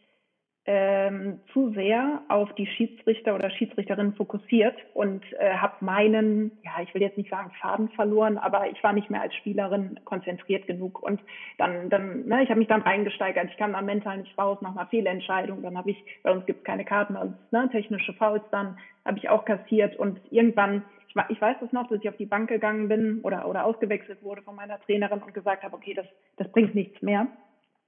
ähm, 0.65 1.39
zu 1.51 1.73
sehr 1.73 2.21
auf 2.29 2.53
die 2.55 2.67
Schiedsrichter 2.67 3.35
oder 3.35 3.49
Schiedsrichterin 3.49 4.13
fokussiert 4.13 4.75
und 4.93 5.21
äh, 5.33 5.55
habe 5.55 5.83
meinen, 5.83 6.51
ja, 6.63 6.81
ich 6.81 6.93
will 6.93 7.01
jetzt 7.01 7.17
nicht 7.17 7.29
sagen 7.29 7.51
Faden 7.61 7.89
verloren, 7.89 8.37
aber 8.37 8.69
ich 8.69 8.81
war 8.81 8.93
nicht 8.93 9.09
mehr 9.09 9.21
als 9.21 9.35
Spielerin 9.35 9.99
konzentriert 10.05 10.65
genug 10.65 11.03
und 11.03 11.19
dann, 11.57 11.89
dann, 11.89 12.25
ne, 12.27 12.43
ich 12.43 12.49
habe 12.49 12.59
mich 12.59 12.69
dann 12.69 12.81
reingesteigert, 12.81 13.49
ich 13.49 13.57
kam 13.57 13.73
dann 13.73 13.85
mental 13.85 14.19
nicht 14.19 14.37
raus 14.37 14.57
nach 14.61 14.75
einer 14.75 14.87
Fehlentscheidung, 14.87 15.61
dann 15.63 15.77
habe 15.77 15.91
ich, 15.91 15.97
bei 16.23 16.31
uns 16.31 16.45
gibt 16.45 16.59
es 16.59 16.65
keine 16.65 16.85
Karten, 16.85 17.17
also 17.17 17.33
ne, 17.51 17.69
technische 17.69 18.13
Fouls, 18.13 18.43
dann 18.51 18.77
habe 19.03 19.17
ich 19.17 19.29
auch 19.29 19.43
kassiert 19.43 19.97
und 19.97 20.19
irgendwann 20.31 20.83
ich, 21.09 21.15
ich 21.29 21.41
weiß 21.41 21.57
es 21.61 21.71
noch, 21.73 21.87
dass 21.89 21.99
ich 22.01 22.09
auf 22.09 22.17
die 22.17 22.25
Bank 22.25 22.49
gegangen 22.49 22.87
bin 22.87 23.19
oder, 23.21 23.47
oder 23.47 23.65
ausgewechselt 23.65 24.23
wurde 24.23 24.41
von 24.41 24.55
meiner 24.55 24.79
Trainerin 24.79 25.21
und 25.21 25.33
gesagt 25.33 25.63
habe, 25.63 25.75
okay, 25.75 25.93
das, 25.93 26.07
das 26.37 26.51
bringt 26.51 26.73
nichts 26.73 27.01
mehr 27.01 27.27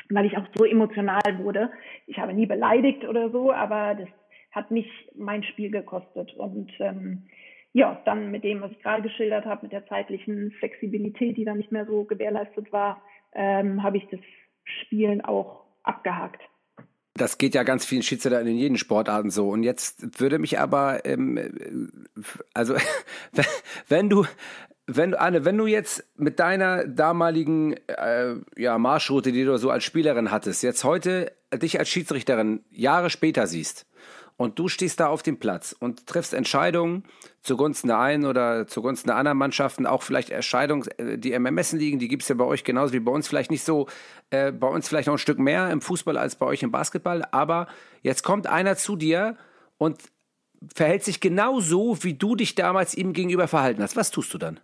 weil 0.09 0.25
ich 0.25 0.37
auch 0.37 0.45
so 0.55 0.65
emotional 0.65 1.39
wurde. 1.39 1.71
Ich 2.07 2.17
habe 2.17 2.33
nie 2.33 2.45
beleidigt 2.45 3.05
oder 3.05 3.29
so, 3.29 3.51
aber 3.51 3.95
das 3.95 4.09
hat 4.51 4.71
mich 4.71 4.87
mein 5.15 5.43
Spiel 5.43 5.69
gekostet. 5.69 6.33
Und 6.35 6.71
ähm, 6.79 7.23
ja, 7.73 8.01
dann 8.05 8.31
mit 8.31 8.43
dem, 8.43 8.61
was 8.61 8.71
ich 8.71 8.81
gerade 8.81 9.01
geschildert 9.01 9.45
habe, 9.45 9.63
mit 9.63 9.73
der 9.73 9.85
zeitlichen 9.87 10.51
Flexibilität, 10.59 11.35
die 11.37 11.43
dann 11.43 11.57
nicht 11.57 11.71
mehr 11.71 11.85
so 11.85 12.05
gewährleistet 12.05 12.71
war, 12.71 13.01
ähm, 13.33 13.83
habe 13.83 13.97
ich 13.97 14.07
das 14.09 14.21
Spielen 14.63 15.21
auch 15.21 15.65
abgehakt. 15.83 16.41
Das 17.15 17.37
geht 17.37 17.55
ja 17.55 17.63
ganz 17.63 17.85
vielen 17.85 18.01
Schiedsrichtern 18.01 18.47
in 18.47 18.57
jeden 18.57 18.77
Sportarten 18.77 19.29
so. 19.29 19.49
Und 19.49 19.63
jetzt 19.63 20.19
würde 20.19 20.39
mich 20.39 20.59
aber, 20.59 21.05
ähm, 21.05 22.07
also 22.53 22.75
wenn 23.87 24.09
du 24.09 24.25
wenn, 24.87 25.15
Anne, 25.15 25.45
wenn 25.45 25.57
du 25.57 25.65
jetzt 25.65 26.03
mit 26.15 26.39
deiner 26.39 26.85
damaligen 26.85 27.73
äh, 27.87 28.35
ja, 28.55 28.77
Marschroute, 28.77 29.31
die 29.31 29.43
du 29.43 29.57
so 29.57 29.69
als 29.71 29.83
Spielerin 29.83 30.31
hattest, 30.31 30.63
jetzt 30.63 30.83
heute 30.83 31.31
dich 31.53 31.79
als 31.79 31.89
Schiedsrichterin 31.89 32.63
Jahre 32.69 33.09
später 33.09 33.47
siehst 33.47 33.87
und 34.37 34.59
du 34.59 34.67
stehst 34.67 34.99
da 34.99 35.07
auf 35.07 35.23
dem 35.23 35.39
Platz 35.39 35.75
und 35.77 36.05
triffst 36.05 36.33
Entscheidungen 36.33 37.03
zugunsten 37.41 37.87
der 37.87 37.99
einen 37.99 38.25
oder 38.25 38.67
zugunsten 38.67 39.07
der 39.07 39.15
anderen 39.15 39.37
Mannschaften, 39.37 39.87
auch 39.87 40.03
vielleicht 40.03 40.29
Entscheidungen, 40.29 40.87
äh, 40.97 41.17
die 41.17 41.31
im 41.31 41.45
Ermessen 41.45 41.79
liegen, 41.79 41.97
die 41.97 42.07
gibt 42.07 42.21
es 42.23 42.29
ja 42.29 42.35
bei 42.35 42.45
euch 42.45 42.63
genauso 42.63 42.93
wie 42.93 42.99
bei 42.99 43.11
uns, 43.11 43.27
vielleicht 43.27 43.51
nicht 43.51 43.63
so, 43.63 43.87
äh, 44.29 44.51
bei 44.51 44.67
uns 44.67 44.87
vielleicht 44.87 45.07
noch 45.07 45.15
ein 45.15 45.19
Stück 45.19 45.39
mehr 45.39 45.71
im 45.71 45.81
Fußball 45.81 46.17
als 46.17 46.35
bei 46.35 46.45
euch 46.45 46.61
im 46.61 46.71
Basketball, 46.71 47.25
aber 47.31 47.67
jetzt 48.03 48.23
kommt 48.23 48.45
einer 48.45 48.75
zu 48.75 48.95
dir 48.95 49.35
und 49.77 49.99
verhält 50.73 51.03
sich 51.03 51.19
genau 51.19 51.59
so, 51.59 52.03
wie 52.03 52.13
du 52.13 52.35
dich 52.35 52.53
damals 52.53 52.93
ihm 52.93 53.13
gegenüber 53.13 53.47
verhalten 53.47 53.81
hast. 53.81 53.95
Was 53.95 54.11
tust 54.11 54.33
du 54.33 54.37
dann? 54.37 54.59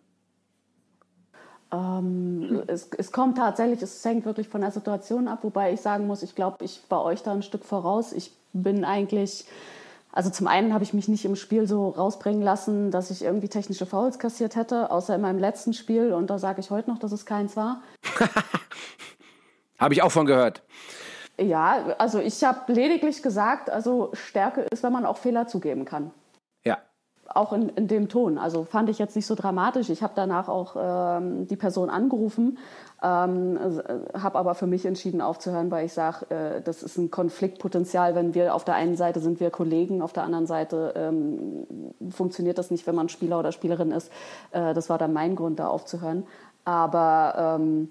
Ähm, 1.71 2.63
es, 2.67 2.89
es, 2.97 3.11
kommt 3.11 3.37
tatsächlich, 3.37 3.81
es 3.81 4.03
hängt 4.03 4.25
wirklich 4.25 4.49
von 4.49 4.61
der 4.61 4.71
Situation 4.71 5.27
ab, 5.27 5.39
wobei 5.43 5.73
ich 5.73 5.81
sagen 5.81 6.07
muss, 6.07 6.23
ich 6.23 6.35
glaube, 6.35 6.63
ich 6.65 6.81
war 6.89 7.03
euch 7.03 7.23
da 7.23 7.31
ein 7.31 7.43
Stück 7.43 7.63
voraus. 7.63 8.11
Ich 8.11 8.31
bin 8.51 8.83
eigentlich, 8.83 9.45
also 10.11 10.29
zum 10.29 10.47
einen 10.47 10.73
habe 10.73 10.83
ich 10.83 10.93
mich 10.93 11.07
nicht 11.07 11.23
im 11.23 11.35
Spiel 11.35 11.67
so 11.67 11.89
rausbringen 11.89 12.41
lassen, 12.41 12.91
dass 12.91 13.09
ich 13.09 13.23
irgendwie 13.23 13.47
technische 13.47 13.85
Fouls 13.85 14.19
kassiert 14.19 14.55
hätte, 14.55 14.91
außer 14.91 15.15
in 15.15 15.21
meinem 15.21 15.39
letzten 15.39 15.73
Spiel 15.73 16.13
und 16.13 16.29
da 16.29 16.39
sage 16.39 16.59
ich 16.59 16.69
heute 16.71 16.89
noch, 16.89 16.99
dass 16.99 17.13
es 17.13 17.25
keins 17.25 17.55
war. 17.55 17.81
habe 19.79 19.93
ich 19.93 20.03
auch 20.03 20.11
von 20.11 20.25
gehört. 20.25 20.61
Ja, 21.39 21.95
also 21.97 22.19
ich 22.19 22.43
habe 22.43 22.71
lediglich 22.73 23.23
gesagt, 23.23 23.69
also 23.69 24.11
Stärke 24.13 24.61
ist, 24.71 24.83
wenn 24.83 24.91
man 24.91 25.05
auch 25.05 25.17
Fehler 25.17 25.47
zugeben 25.47 25.85
kann 25.85 26.11
auch 27.35 27.53
in, 27.53 27.69
in 27.69 27.87
dem 27.87 28.09
Ton. 28.09 28.37
Also 28.37 28.63
fand 28.63 28.89
ich 28.89 28.99
jetzt 28.99 29.15
nicht 29.15 29.25
so 29.25 29.35
dramatisch. 29.35 29.89
Ich 29.89 30.03
habe 30.03 30.13
danach 30.15 30.47
auch 30.47 30.75
ähm, 30.77 31.47
die 31.47 31.55
Person 31.55 31.89
angerufen, 31.89 32.57
ähm, 33.01 33.57
habe 34.13 34.37
aber 34.37 34.55
für 34.55 34.67
mich 34.67 34.85
entschieden 34.85 35.21
aufzuhören, 35.21 35.71
weil 35.71 35.85
ich 35.85 35.93
sage, 35.93 36.29
äh, 36.29 36.61
das 36.61 36.83
ist 36.83 36.97
ein 36.97 37.11
Konfliktpotenzial, 37.11 38.15
wenn 38.15 38.33
wir 38.33 38.55
auf 38.55 38.63
der 38.63 38.75
einen 38.75 38.95
Seite 38.95 39.19
sind 39.19 39.39
wir 39.39 39.49
Kollegen, 39.49 40.01
auf 40.01 40.13
der 40.13 40.23
anderen 40.23 40.45
Seite 40.45 40.93
ähm, 40.95 41.67
funktioniert 42.09 42.57
das 42.57 42.71
nicht, 42.71 42.85
wenn 42.87 42.95
man 42.95 43.09
Spieler 43.09 43.39
oder 43.39 43.51
Spielerin 43.51 43.91
ist. 43.91 44.11
Äh, 44.51 44.73
das 44.73 44.89
war 44.89 44.97
dann 44.97 45.13
mein 45.13 45.35
Grund, 45.35 45.59
da 45.59 45.67
aufzuhören. 45.67 46.25
Aber 46.65 47.57
ähm, 47.59 47.89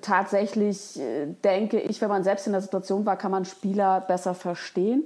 tatsächlich 0.00 0.98
äh, 0.98 1.26
denke 1.44 1.80
ich, 1.80 2.00
wenn 2.00 2.08
man 2.08 2.24
selbst 2.24 2.46
in 2.46 2.52
der 2.52 2.62
Situation 2.62 3.06
war, 3.06 3.16
kann 3.16 3.30
man 3.30 3.44
Spieler 3.44 4.00
besser 4.00 4.34
verstehen 4.34 5.04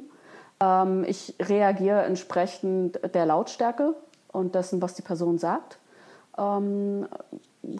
ähm, 0.62 1.04
ich 1.06 1.34
reagiere 1.40 2.02
entsprechend 2.02 3.00
der 3.14 3.26
Lautstärke 3.26 3.94
und 4.30 4.54
dessen, 4.54 4.80
was 4.80 4.94
die 4.94 5.02
Person 5.02 5.38
sagt. 5.38 5.78
Ähm, 6.38 7.08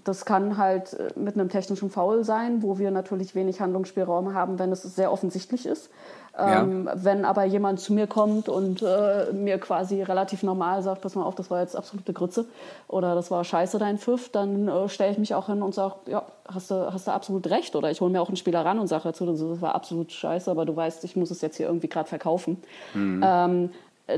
das 0.05 0.25
kann 0.25 0.57
halt 0.57 0.92
äh, 0.95 1.11
mit 1.16 1.35
einem 1.35 1.49
technischen 1.49 1.90
Foul 1.90 2.25
sein, 2.25 2.62
wo 2.62 2.79
wir 2.79 2.90
natürlich 2.90 3.35
wenig 3.35 3.61
Handlungsspielraum 3.61 4.35
haben, 4.35 4.59
wenn 4.59 4.73
es 4.73 4.83
sehr 4.83 5.12
offensichtlich 5.12 5.66
ist. 5.66 5.90
Ähm, 6.38 6.87
ja. 6.87 6.92
Wenn 6.97 7.25
aber 7.27 7.45
jemand 7.45 7.81
zu 7.81 7.92
mir 7.92 8.07
kommt 8.07 8.49
und 8.49 8.83
äh, 8.83 9.33
mir 9.33 9.59
quasi 9.59 10.03
relativ 10.03 10.42
normal 10.42 10.83
sagt, 10.83 11.03
pass 11.03 11.14
mal 11.14 11.25
auf, 11.25 11.35
das 11.35 11.51
war 11.51 11.61
jetzt 11.61 11.77
absolute 11.77 12.14
Grütze 12.14 12.47
oder 12.88 13.14
das 13.14 13.31
war 13.31 13.45
scheiße 13.45 13.79
dein 13.79 13.99
Pfiff, 13.99 14.31
dann 14.31 14.66
äh, 14.66 14.88
stelle 14.88 15.12
ich 15.12 15.18
mich 15.18 15.35
auch 15.35 15.47
hin 15.47 15.62
und 15.62 15.75
sage, 15.75 15.95
ja, 16.07 16.23
hast 16.49 16.71
du, 16.71 16.92
hast 16.92 17.07
du 17.07 17.11
absolut 17.11 17.51
recht. 17.51 17.77
Oder 17.77 17.90
ich 17.90 18.01
hole 18.01 18.11
mir 18.11 18.23
auch 18.23 18.29
einen 18.29 18.37
Spieler 18.37 18.64
ran 18.64 18.79
und 18.79 18.87
sage 18.87 19.05
dazu, 19.05 19.27
das 19.27 19.61
war 19.61 19.75
absolut 19.75 20.11
scheiße, 20.11 20.51
aber 20.51 20.64
du 20.64 20.75
weißt, 20.75 21.05
ich 21.05 21.16
muss 21.16 21.31
es 21.31 21.42
jetzt 21.42 21.57
hier 21.57 21.66
irgendwie 21.66 21.88
gerade 21.88 22.09
verkaufen. 22.09 22.62
Mhm. 22.95 23.23
Ähm, 23.25 23.71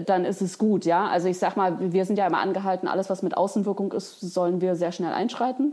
dann 0.06 0.24
ist 0.24 0.40
es 0.40 0.58
gut, 0.58 0.84
ja. 0.84 1.06
Also 1.06 1.28
ich 1.28 1.38
sag 1.38 1.56
mal, 1.56 1.92
wir 1.92 2.04
sind 2.04 2.16
ja 2.16 2.26
immer 2.26 2.40
angehalten, 2.40 2.88
alles, 2.88 3.10
was 3.10 3.22
mit 3.22 3.36
Außenwirkung 3.36 3.92
ist, 3.92 4.20
sollen 4.20 4.60
wir 4.60 4.76
sehr 4.76 4.92
schnell 4.92 5.12
einschreiten. 5.12 5.72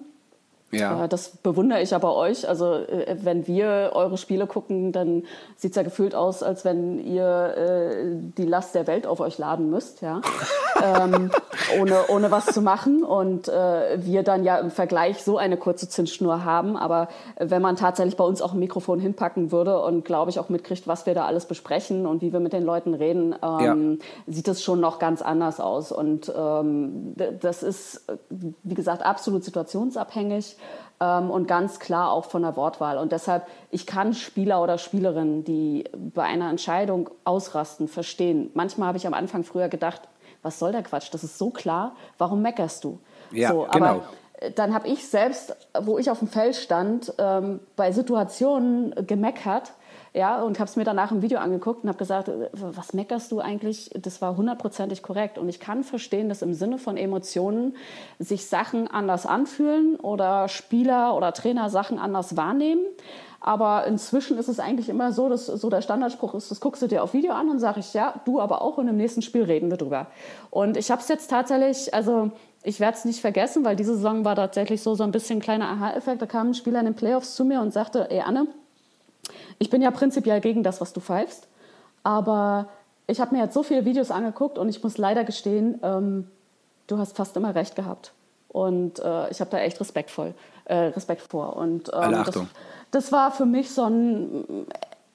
Ja. 0.72 1.06
Äh, 1.06 1.08
das 1.08 1.30
bewundere 1.30 1.82
ich 1.82 1.94
aber 1.94 2.16
euch. 2.16 2.48
Also 2.48 2.76
äh, 2.76 3.18
wenn 3.22 3.48
wir 3.48 3.92
eure 3.94 4.18
Spiele 4.18 4.48
gucken, 4.48 4.92
dann 4.92 5.24
sieht 5.58 5.72
es 5.72 5.76
ja 5.76 5.84
gefühlt 5.84 6.16
aus, 6.16 6.44
als 6.44 6.66
wenn 6.66 7.00
ihr 7.00 7.54
äh, 7.58 8.06
die 8.38 8.46
Last 8.46 8.74
der 8.76 8.88
Welt 8.88 9.06
auf 9.06 9.20
euch 9.20 9.38
laden 9.38 9.70
müsst, 9.70 10.02
ja. 10.02 10.22
ähm, 10.84 11.32
ohne, 11.80 12.08
ohne 12.08 12.32
was 12.32 12.48
zu 12.48 12.62
machen. 12.62 13.04
Und 13.04 13.48
äh, 13.48 14.06
wir 14.06 14.24
dann 14.24 14.44
ja 14.44 14.58
im 14.58 14.72
Vergleich 14.72 15.24
so 15.24 15.38
eine 15.38 15.58
kurze 15.58 15.90
Zinsschnur 15.90 16.46
haben. 16.46 16.78
Aber 16.78 17.10
wenn 17.38 17.62
man 17.62 17.76
tatsächlich 17.76 18.18
bei 18.18 18.24
uns 18.24 18.42
auch 18.42 18.54
ein 18.54 18.60
Mikrofon 18.60 19.00
hinpacken 19.00 19.52
würde 19.52 19.82
und 19.82 20.06
glaube 20.06 20.32
ich 20.32 20.40
auch 20.40 20.50
mitkriegt, 20.50 20.88
was 20.88 21.06
wir 21.06 21.14
da 21.14 21.26
alles 21.26 21.46
besprechen 21.46 22.06
und 22.06 22.22
wie 22.22 22.32
wir 22.32 22.40
mit 22.40 22.54
den 22.54 22.64
Leuten 22.64 22.94
reden, 22.94 23.36
ähm, 23.44 24.00
ja. 24.00 24.34
sieht 24.34 24.48
es 24.48 24.64
schon 24.64 24.80
noch 24.80 25.00
ganz 25.00 25.22
anders 25.22 25.60
aus. 25.60 25.92
Und 25.92 26.32
ähm, 26.36 27.14
das 27.42 27.64
ist, 27.64 28.06
wie 28.30 28.74
gesagt, 28.74 29.04
absolut 29.04 29.44
situationsabhängig 29.44 30.56
ähm, 31.00 31.30
und 31.30 31.48
ganz 31.48 31.80
klar 31.80 32.12
auch 32.12 32.26
von 32.26 32.44
der 32.44 32.56
Wortwahl. 32.56 32.98
Und 32.98 33.12
deshalb, 33.12 33.48
ich 33.72 33.86
kann 33.86 34.14
Spieler 34.14 34.62
oder 34.62 34.78
Spielerinnen, 34.78 35.44
die 35.44 35.86
bei 35.94 36.24
einer 36.24 36.50
Entscheidung 36.50 37.10
ausrasten, 37.24 37.88
verstehen. 37.88 38.52
Manchmal 38.54 38.90
habe 38.90 38.98
ich 38.98 39.08
am 39.08 39.14
Anfang 39.14 39.44
früher 39.44 39.68
gedacht, 39.68 40.02
was 40.44 40.60
soll 40.60 40.72
der 40.72 40.84
Quatsch? 40.84 41.10
Das 41.12 41.24
ist 41.24 41.38
so 41.38 41.50
klar. 41.50 41.96
Warum 42.18 42.42
meckerst 42.42 42.84
du? 42.84 43.00
Ja, 43.32 43.50
so, 43.50 43.68
genau. 43.72 43.86
Aber 43.86 44.04
dann 44.56 44.74
habe 44.74 44.88
ich 44.88 45.08
selbst, 45.08 45.56
wo 45.82 45.98
ich 45.98 46.10
auf 46.10 46.20
dem 46.20 46.28
Feld 46.28 46.56
stand, 46.56 47.14
ähm, 47.18 47.60
bei 47.76 47.92
Situationen 47.92 48.94
gemeckert, 49.06 49.74
ja, 50.14 50.42
und 50.42 50.60
habe 50.60 50.70
es 50.70 50.76
mir 50.76 50.84
danach 50.84 51.12
im 51.12 51.22
Video 51.22 51.40
angeguckt 51.40 51.84
und 51.84 51.90
habe 51.90 51.98
gesagt, 51.98 52.28
äh, 52.28 52.50
was 52.52 52.94
meckerst 52.94 53.32
du 53.32 53.40
eigentlich? 53.40 53.90
Das 53.98 54.22
war 54.22 54.36
hundertprozentig 54.36 55.04
korrekt. 55.04 55.38
Und 55.38 55.48
ich 55.48 55.60
kann 55.60 55.84
verstehen, 55.84 56.28
dass 56.28 56.42
im 56.42 56.54
Sinne 56.54 56.78
von 56.78 56.98
Emotionen 56.98 57.76
sich 58.20 58.48
Sachen 58.48 58.90
anders 58.90 59.26
anfühlen 59.26 59.96
oder 59.96 60.50
Spieler 60.50 61.16
oder 61.16 61.32
Trainer 61.32 61.70
Sachen 61.70 61.98
anders 61.98 62.36
wahrnehmen. 62.36 62.82
Aber 63.40 63.88
inzwischen 63.88 64.38
ist 64.38 64.50
es 64.50 64.60
eigentlich 64.60 64.88
immer 64.88 65.14
so, 65.14 65.28
dass 65.28 65.48
so 65.48 65.70
der 65.70 65.82
Standardspruch 65.82 66.36
ist, 66.36 66.52
das 66.52 66.60
guckst 66.60 66.82
du 66.84 66.88
dir 66.88 67.04
auf 67.04 67.14
Video 67.14 67.34
an 67.34 67.50
und 67.50 67.60
sage 67.60 67.80
ich, 67.80 67.94
ja, 67.94 68.22
du 68.24 68.40
aber 68.40 68.62
auch 68.62 68.78
und 68.78 68.88
im 68.88 68.98
nächsten 68.98 69.24
Spiel 69.24 69.44
reden 69.44 69.72
wir 69.72 69.78
drüber. 69.78 70.08
Und 70.52 70.78
ich 70.78 70.92
habe 70.92 71.02
es 71.02 71.08
jetzt 71.08 71.30
tatsächlich, 71.30 71.92
also 71.92 72.30
ich 72.64 72.80
werde 72.80 72.98
es 72.98 73.06
nicht 73.06 73.20
vergessen, 73.20 73.66
weil 73.66 73.76
diese 73.76 73.96
Saison 73.96 74.26
war 74.26 74.36
tatsächlich 74.36 74.84
so, 74.84 74.94
so 74.94 75.04
ein 75.04 75.12
bisschen 75.12 75.40
ein 75.40 75.42
kleiner 75.42 75.70
Aha-Effekt. 75.70 76.22
Da 76.22 76.28
kam 76.28 76.50
ein 76.50 76.54
Spieler 76.54 76.80
in 76.80 76.86
den 76.86 76.96
Playoffs 76.96 77.36
zu 77.36 77.44
mir 77.44 77.62
und 77.62 77.74
sagte, 77.74 78.12
ey 78.12 78.20
Anne, 78.20 78.46
ich 79.62 79.70
bin 79.70 79.84
ja 79.84 79.92
prinzipiell 79.92 80.42
gegen 80.42 80.64
das, 80.64 80.82
was 80.82 80.92
du 80.92 81.00
pfeifst, 81.00 81.48
aber 82.02 82.68
ich 83.06 83.22
habe 83.22 83.36
mir 83.36 83.44
jetzt 83.44 83.54
so 83.54 83.62
viele 83.62 83.86
Videos 83.86 84.10
angeguckt 84.10 84.58
und 84.58 84.68
ich 84.70 84.82
muss 84.82 84.98
leider 84.98 85.24
gestehen, 85.24 85.80
ähm, 85.84 86.28
du 86.88 86.98
hast 86.98 87.16
fast 87.16 87.38
immer 87.38 87.54
recht 87.54 87.76
gehabt. 87.76 88.14
Und 88.48 88.98
äh, 89.00 89.30
ich 89.30 89.40
habe 89.40 89.52
da 89.52 89.60
echt 89.60 89.80
respektvoll, 89.80 90.34
äh, 90.66 90.76
Respekt 90.76 91.22
vor. 91.22 91.56
Und 91.58 91.92
ähm, 91.94 92.24
das, 92.26 92.40
das, 92.90 93.12
war 93.12 93.32
für 93.32 93.46
mich 93.46 93.72
so 93.72 93.84
ein 93.84 94.66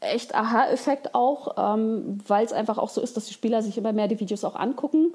echt 0.01 0.35
Aha-Effekt 0.35 1.15
auch, 1.17 1.57
ähm, 1.75 2.21
weil 2.29 2.47
es 2.47 2.53
einfach 2.53 2.79
auch 2.79 2.89
so 2.89 3.01
ist, 3.01 3.17
dass 3.17 3.27
die 3.27 3.35
Spieler 3.35 3.63
sich 3.63 3.77
immer 3.77 3.93
mehr 3.93 4.07
die 4.07 4.21
Videos 4.21 4.45
auch 4.45 4.55
angucken 4.55 5.13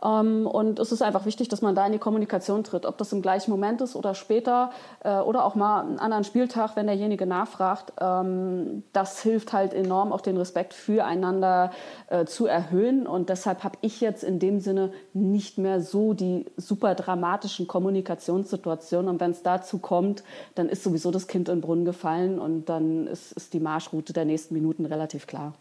und 0.00 0.78
es 0.78 0.92
ist 0.92 1.02
einfach 1.02 1.26
wichtig, 1.26 1.48
dass 1.48 1.60
man 1.60 1.74
da 1.74 1.84
in 1.84 1.92
die 1.92 1.98
Kommunikation 1.98 2.62
tritt, 2.62 2.86
ob 2.86 2.98
das 2.98 3.12
im 3.12 3.20
gleichen 3.20 3.50
Moment 3.50 3.80
ist 3.80 3.96
oder 3.96 4.14
später 4.14 4.70
äh, 5.02 5.18
oder 5.18 5.44
auch 5.44 5.56
mal 5.56 5.80
einen 5.80 5.98
anderen 5.98 6.22
Spieltag, 6.22 6.76
wenn 6.76 6.86
derjenige 6.86 7.26
nachfragt. 7.26 7.92
Ähm, 8.00 8.84
das 8.92 9.20
hilft 9.22 9.52
halt 9.52 9.74
enorm, 9.74 10.12
auch 10.12 10.20
den 10.20 10.36
Respekt 10.36 10.72
füreinander 10.72 11.72
äh, 12.10 12.26
zu 12.26 12.46
erhöhen. 12.46 13.08
Und 13.08 13.28
deshalb 13.28 13.64
habe 13.64 13.76
ich 13.80 14.00
jetzt 14.00 14.22
in 14.22 14.38
dem 14.38 14.60
Sinne 14.60 14.92
nicht 15.14 15.58
mehr 15.58 15.80
so 15.80 16.14
die 16.14 16.46
super 16.56 16.94
dramatischen 16.94 17.66
Kommunikationssituationen. 17.66 19.10
Und 19.10 19.20
wenn 19.20 19.32
es 19.32 19.42
dazu 19.42 19.78
kommt, 19.78 20.22
dann 20.54 20.68
ist 20.68 20.84
sowieso 20.84 21.10
das 21.10 21.26
Kind 21.26 21.48
in 21.48 21.56
den 21.56 21.60
Brunnen 21.60 21.84
gefallen 21.84 22.38
und 22.38 22.66
dann 22.66 23.08
ist, 23.08 23.32
ist 23.32 23.52
die 23.52 23.60
Marschroute 23.60 24.12
der 24.12 24.24
nächsten 24.26 24.54
Minuten 24.54 24.86
relativ 24.86 25.26
klar. 25.26 25.54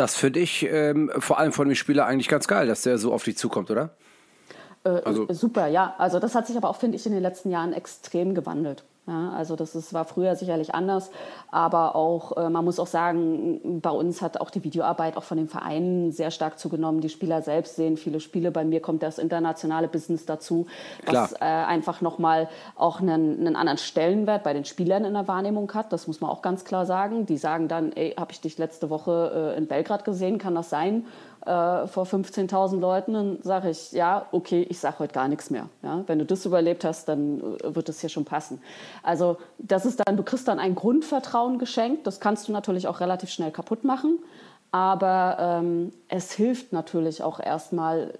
Das 0.00 0.16
finde 0.16 0.40
ich 0.40 0.66
ähm, 0.66 1.12
vor 1.18 1.38
allem 1.38 1.52
von 1.52 1.68
dem 1.68 1.74
Spieler 1.74 2.06
eigentlich 2.06 2.28
ganz 2.28 2.48
geil, 2.48 2.66
dass 2.66 2.80
der 2.80 2.96
so 2.96 3.12
auf 3.12 3.22
dich 3.22 3.36
zukommt, 3.36 3.70
oder? 3.70 3.90
Äh, 4.82 4.88
also. 5.04 5.26
Super, 5.30 5.66
ja. 5.66 5.94
Also 5.98 6.18
das 6.18 6.34
hat 6.34 6.46
sich 6.46 6.56
aber 6.56 6.70
auch, 6.70 6.76
finde 6.76 6.96
ich, 6.96 7.04
in 7.04 7.12
den 7.12 7.20
letzten 7.20 7.50
Jahren 7.50 7.74
extrem 7.74 8.34
gewandelt. 8.34 8.82
Ja, 9.06 9.30
also 9.30 9.56
das 9.56 9.74
ist, 9.74 9.94
war 9.94 10.04
früher 10.04 10.36
sicherlich 10.36 10.74
anders, 10.74 11.10
aber 11.50 11.96
auch, 11.96 12.36
äh, 12.36 12.50
man 12.50 12.64
muss 12.64 12.78
auch 12.78 12.86
sagen, 12.86 13.80
bei 13.80 13.90
uns 13.90 14.20
hat 14.20 14.40
auch 14.40 14.50
die 14.50 14.62
Videoarbeit 14.62 15.16
auch 15.16 15.22
von 15.24 15.38
den 15.38 15.48
Vereinen 15.48 16.12
sehr 16.12 16.30
stark 16.30 16.58
zugenommen. 16.58 17.00
Die 17.00 17.08
Spieler 17.08 17.40
selbst 17.40 17.76
sehen 17.76 17.96
viele 17.96 18.20
Spiele. 18.20 18.50
Bei 18.50 18.62
mir 18.62 18.80
kommt 18.80 19.02
das 19.02 19.18
internationale 19.18 19.88
Business 19.88 20.26
dazu, 20.26 20.66
was 21.06 21.32
äh, 21.32 21.38
einfach 21.38 22.02
nochmal 22.02 22.48
auch 22.76 23.00
einen, 23.00 23.40
einen 23.40 23.56
anderen 23.56 23.78
Stellenwert 23.78 24.44
bei 24.44 24.52
den 24.52 24.66
Spielern 24.66 25.04
in 25.04 25.14
der 25.14 25.26
Wahrnehmung 25.26 25.72
hat. 25.72 25.92
Das 25.92 26.06
muss 26.06 26.20
man 26.20 26.30
auch 26.30 26.42
ganz 26.42 26.64
klar 26.64 26.84
sagen. 26.84 27.24
Die 27.24 27.38
sagen 27.38 27.68
dann, 27.68 27.92
ey, 27.92 28.14
habe 28.18 28.32
ich 28.32 28.40
dich 28.42 28.58
letzte 28.58 28.90
Woche 28.90 29.54
äh, 29.54 29.58
in 29.58 29.66
Belgrad 29.66 30.04
gesehen, 30.04 30.38
kann 30.38 30.54
das 30.54 30.70
sein? 30.70 31.06
Äh, 31.46 31.86
vor 31.86 32.04
15.000 32.04 32.78
Leuten, 32.78 33.12
dann 33.14 33.38
sage 33.42 33.70
ich, 33.70 33.92
ja, 33.92 34.26
okay, 34.32 34.66
ich 34.68 34.78
sage 34.78 34.98
heute 34.98 35.14
gar 35.14 35.28
nichts 35.28 35.50
mehr. 35.50 35.68
Ja? 35.82 36.04
Wenn 36.06 36.18
du 36.18 36.24
das 36.24 36.44
überlebt 36.44 36.84
hast, 36.84 37.08
dann 37.08 37.40
äh, 37.40 37.74
wird 37.74 37.88
es 37.88 38.00
hier 38.00 38.10
schon 38.10 38.24
passen. 38.24 38.60
Also 39.02 39.38
das 39.58 39.86
ist 39.86 40.02
dann, 40.04 40.16
du 40.16 40.22
kriegst 40.22 40.48
dann 40.48 40.58
ein 40.58 40.74
Grundvertrauen 40.74 41.58
geschenkt, 41.58 42.06
das 42.06 42.20
kannst 42.20 42.48
du 42.48 42.52
natürlich 42.52 42.86
auch 42.88 43.00
relativ 43.00 43.30
schnell 43.30 43.50
kaputt 43.50 43.84
machen. 43.84 44.18
Aber 44.72 45.36
ähm, 45.40 45.90
es 46.06 46.30
hilft 46.30 46.72
natürlich 46.72 47.24
auch 47.24 47.40
erstmal 47.40 48.14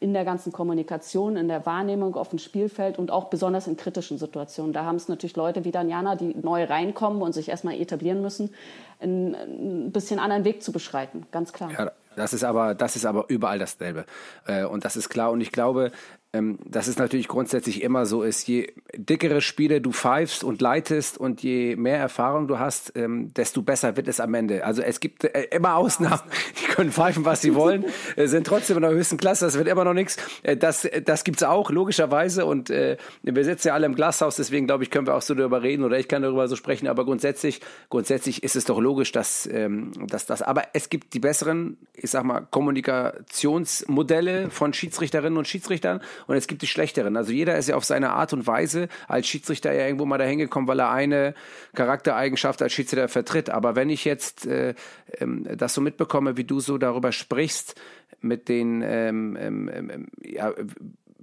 in 0.00 0.14
der 0.14 0.24
ganzen 0.24 0.50
Kommunikation, 0.50 1.36
in 1.36 1.48
der 1.48 1.66
Wahrnehmung 1.66 2.14
auf 2.14 2.30
dem 2.30 2.38
Spielfeld 2.38 2.98
und 2.98 3.10
auch 3.10 3.24
besonders 3.24 3.66
in 3.66 3.76
kritischen 3.76 4.16
Situationen. 4.16 4.72
Da 4.72 4.84
haben 4.84 4.96
es 4.96 5.08
natürlich 5.08 5.36
Leute 5.36 5.66
wie 5.66 5.72
Daniana, 5.72 6.16
die 6.16 6.34
neu 6.40 6.64
reinkommen 6.64 7.20
und 7.20 7.32
sich 7.32 7.50
erstmal 7.50 7.78
etablieren 7.78 8.22
müssen, 8.22 8.54
einen, 9.00 9.34
ein 9.34 9.92
bisschen 9.92 10.18
anderen 10.18 10.44
Weg 10.44 10.62
zu 10.62 10.72
beschreiten, 10.72 11.26
ganz 11.30 11.52
klar. 11.52 11.70
Ja, 11.70 11.92
das 12.16 12.32
ist 12.32 12.44
aber, 12.44 12.74
das 12.74 12.96
ist 12.96 13.06
aber 13.06 13.26
überall 13.28 13.58
dasselbe. 13.58 14.04
Äh, 14.46 14.64
und 14.64 14.84
das 14.84 14.96
ist 14.96 15.08
klar. 15.08 15.30
Und 15.30 15.40
ich 15.40 15.52
glaube, 15.52 15.92
ähm, 16.34 16.58
dass 16.66 16.88
es 16.88 16.98
natürlich 16.98 17.28
grundsätzlich 17.28 17.82
immer 17.82 18.04
so 18.04 18.22
ist, 18.22 18.46
je 18.46 18.72
dickere 18.94 19.40
Spiele 19.40 19.80
du 19.80 19.92
pfeifst 19.92 20.44
und 20.44 20.60
leitest 20.60 21.16
und 21.16 21.42
je 21.42 21.76
mehr 21.76 21.98
Erfahrung 21.98 22.48
du 22.48 22.58
hast, 22.58 22.92
ähm, 22.96 23.32
desto 23.34 23.62
besser 23.62 23.96
wird 23.96 24.08
es 24.08 24.20
am 24.20 24.34
Ende. 24.34 24.64
Also 24.64 24.82
es 24.82 25.00
gibt 25.00 25.24
äh, 25.24 25.44
immer 25.50 25.76
Ausnahmen, 25.76 26.22
die 26.60 26.66
können 26.66 26.90
pfeifen, 26.90 27.24
was 27.24 27.40
sie 27.40 27.54
wollen, 27.54 27.84
äh, 28.16 28.26
sind 28.26 28.46
trotzdem 28.46 28.76
in 28.76 28.82
der 28.82 28.90
höchsten 28.90 29.16
Klasse, 29.16 29.44
das 29.44 29.56
wird 29.56 29.68
immer 29.68 29.84
noch 29.84 29.94
nichts. 29.94 30.16
Äh, 30.42 30.56
das 30.56 30.88
das 31.04 31.24
gibt's 31.24 31.42
auch, 31.42 31.70
logischerweise. 31.70 32.46
Und 32.46 32.70
äh, 32.70 32.96
wir 33.22 33.44
sitzen 33.44 33.68
ja 33.68 33.74
alle 33.74 33.86
im 33.86 33.94
Glashaus, 33.94 34.36
deswegen 34.36 34.66
glaube 34.66 34.84
ich, 34.84 34.90
können 34.90 35.06
wir 35.06 35.14
auch 35.14 35.22
so 35.22 35.34
darüber 35.34 35.62
reden 35.62 35.84
oder 35.84 35.98
ich 35.98 36.08
kann 36.08 36.22
darüber 36.22 36.48
so 36.48 36.56
sprechen. 36.56 36.88
Aber 36.88 37.04
grundsätzlich, 37.04 37.60
grundsätzlich 37.90 38.42
ist 38.42 38.56
es 38.56 38.64
doch 38.64 38.80
logisch, 38.80 39.12
dass, 39.12 39.46
ähm, 39.46 39.92
dass 40.08 40.26
das. 40.26 40.42
Aber 40.42 40.64
es 40.72 40.88
gibt 40.88 41.14
die 41.14 41.20
besseren, 41.20 41.76
ich 41.94 42.10
sag 42.10 42.24
mal, 42.24 42.46
Kommunikationsmodelle 42.50 44.50
von 44.50 44.72
Schiedsrichterinnen 44.72 45.38
und 45.38 45.46
Schiedsrichtern 45.46 46.00
und 46.26 46.36
es 46.36 46.46
gibt 46.46 46.62
die 46.62 46.66
schlechteren. 46.66 47.16
Also 47.16 47.32
jeder 47.32 47.56
ist 47.56 47.68
ja 47.68 47.76
auf 47.76 47.84
seine 47.84 48.10
Art 48.10 48.32
und 48.32 48.46
Weise 48.46 48.88
als 49.08 49.26
Schiedsrichter 49.26 49.72
ja 49.72 49.86
irgendwo 49.86 50.04
mal 50.06 50.18
dahin 50.18 50.38
gekommen, 50.38 50.66
weil 50.66 50.80
er 50.80 50.90
eine 50.90 51.34
Charaktereigenschaft 51.74 52.62
als 52.62 52.72
Schiedsrichter 52.72 53.08
vertritt. 53.08 53.50
Aber 53.50 53.76
wenn 53.76 53.90
ich 53.90 54.04
jetzt 54.04 54.46
äh, 54.46 54.74
ähm, 55.18 55.46
das 55.56 55.74
so 55.74 55.80
mitbekomme, 55.80 56.36
wie 56.36 56.44
du 56.44 56.60
so 56.60 56.78
darüber 56.78 57.12
sprichst, 57.12 57.80
mit 58.20 58.48
den 58.48 58.82
ähm, 58.82 59.36
ähm, 59.38 59.70
ähm 59.72 60.08
ja, 60.22 60.52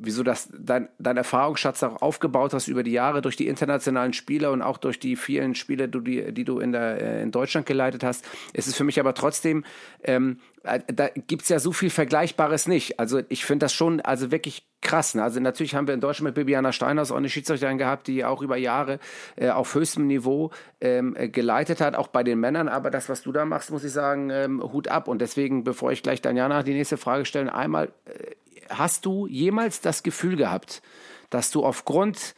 wieso 0.03 0.23
das 0.23 0.49
dein, 0.57 0.89
dein 0.99 1.17
Erfahrungsschatz 1.17 1.83
auch 1.83 2.01
aufgebaut 2.01 2.53
hast 2.53 2.67
über 2.67 2.83
die 2.83 2.91
Jahre 2.91 3.21
durch 3.21 3.35
die 3.35 3.47
internationalen 3.47 4.13
Spiele 4.13 4.51
und 4.51 4.61
auch 4.61 4.77
durch 4.77 4.99
die 4.99 5.15
vielen 5.15 5.55
Spiele, 5.55 5.87
die, 5.87 6.33
die 6.33 6.43
du 6.43 6.59
in, 6.59 6.71
der, 6.71 7.01
äh, 7.01 7.21
in 7.21 7.31
Deutschland 7.31 7.65
geleitet 7.67 8.03
hast. 8.03 8.25
Es 8.53 8.67
ist 8.67 8.75
für 8.75 8.83
mich 8.83 8.99
aber 8.99 9.13
trotzdem, 9.13 9.63
ähm, 10.03 10.39
äh, 10.63 10.79
da 10.87 11.09
gibt's 11.09 11.49
ja 11.49 11.59
so 11.59 11.71
viel 11.71 11.89
Vergleichbares 11.89 12.67
nicht. 12.67 12.99
Also 12.99 13.21
ich 13.29 13.45
finde 13.45 13.65
das 13.65 13.73
schon 13.73 14.01
also 14.01 14.31
wirklich 14.31 14.67
krass. 14.81 15.15
Ne? 15.15 15.23
Also 15.23 15.39
natürlich 15.39 15.75
haben 15.75 15.87
wir 15.87 15.93
in 15.93 16.01
Deutschland 16.01 16.25
mit 16.25 16.35
Bibiana 16.35 16.71
Steinhaus 16.71 17.11
auch 17.11 17.17
eine 17.17 17.29
Schiedsrichterin 17.29 17.77
gehabt, 17.77 18.07
die 18.07 18.25
auch 18.25 18.41
über 18.41 18.57
Jahre 18.57 18.99
äh, 19.35 19.49
auf 19.49 19.73
höchstem 19.75 20.07
Niveau 20.07 20.51
ähm, 20.79 21.15
äh, 21.15 21.29
geleitet 21.29 21.81
hat, 21.81 21.95
auch 21.95 22.07
bei 22.07 22.23
den 22.23 22.39
Männern. 22.39 22.67
Aber 22.67 22.91
das, 22.91 23.09
was 23.09 23.21
du 23.21 23.31
da 23.31 23.45
machst, 23.45 23.71
muss 23.71 23.83
ich 23.83 23.91
sagen, 23.91 24.29
ähm, 24.29 24.61
Hut 24.61 24.87
ab. 24.87 25.07
Und 25.07 25.21
deswegen, 25.21 25.63
bevor 25.63 25.91
ich 25.91 26.03
gleich 26.03 26.21
Daniana 26.21 26.63
die 26.63 26.73
nächste 26.73 26.97
Frage 26.97 27.25
stelle, 27.25 27.53
einmal 27.53 27.89
äh, 28.05 28.35
hast 28.71 29.05
du 29.05 29.27
jemals 29.27 29.81
das 29.81 30.03
Gefühl 30.03 30.35
gehabt, 30.35 30.81
dass 31.29 31.51
du 31.51 31.63
aufgrund 31.63 32.35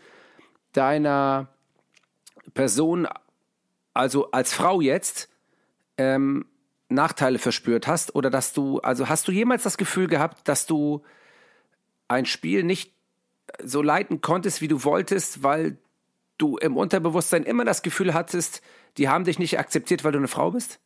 deiner 0.74 1.48
Person, 2.54 3.08
also 3.94 4.32
als 4.32 4.54
Frau 4.54 4.82
jetzt, 4.82 5.30
ähm, 5.98 6.46
Nachteile 6.90 7.40
verspürt 7.40 7.88
hast? 7.88 8.16
Oder 8.16 8.30
dass 8.30 8.54
du, 8.54 8.80
also 8.80 9.10
hast 9.10 9.28
du 9.28 9.32
jemals 9.32 9.64
das 9.64 9.78
Gefühl 9.78 10.08
gehabt, 10.08 10.48
dass 10.48 10.66
du 10.66 11.04
ein 12.08 12.26
Spiel 12.26 12.64
nicht 12.64 12.94
so 13.64 13.82
leiten 13.82 14.22
konntest, 14.22 14.62
wie 14.62 14.68
du 14.68 14.84
wolltest, 14.84 15.44
weil 15.44 15.78
du 16.38 16.58
im 16.58 16.78
Unterbewusstsein 16.78 17.44
immer 17.44 17.66
das 17.66 17.82
Gefühl 17.82 18.14
hattest, 18.14 18.62
die 18.98 19.10
haben 19.10 19.24
dich 19.26 19.40
nicht 19.40 19.60
akzeptiert, 19.60 20.04
weil 20.04 20.12
du 20.12 20.20
eine 20.20 20.28
Frau 20.28 20.52
bist? 20.52 20.80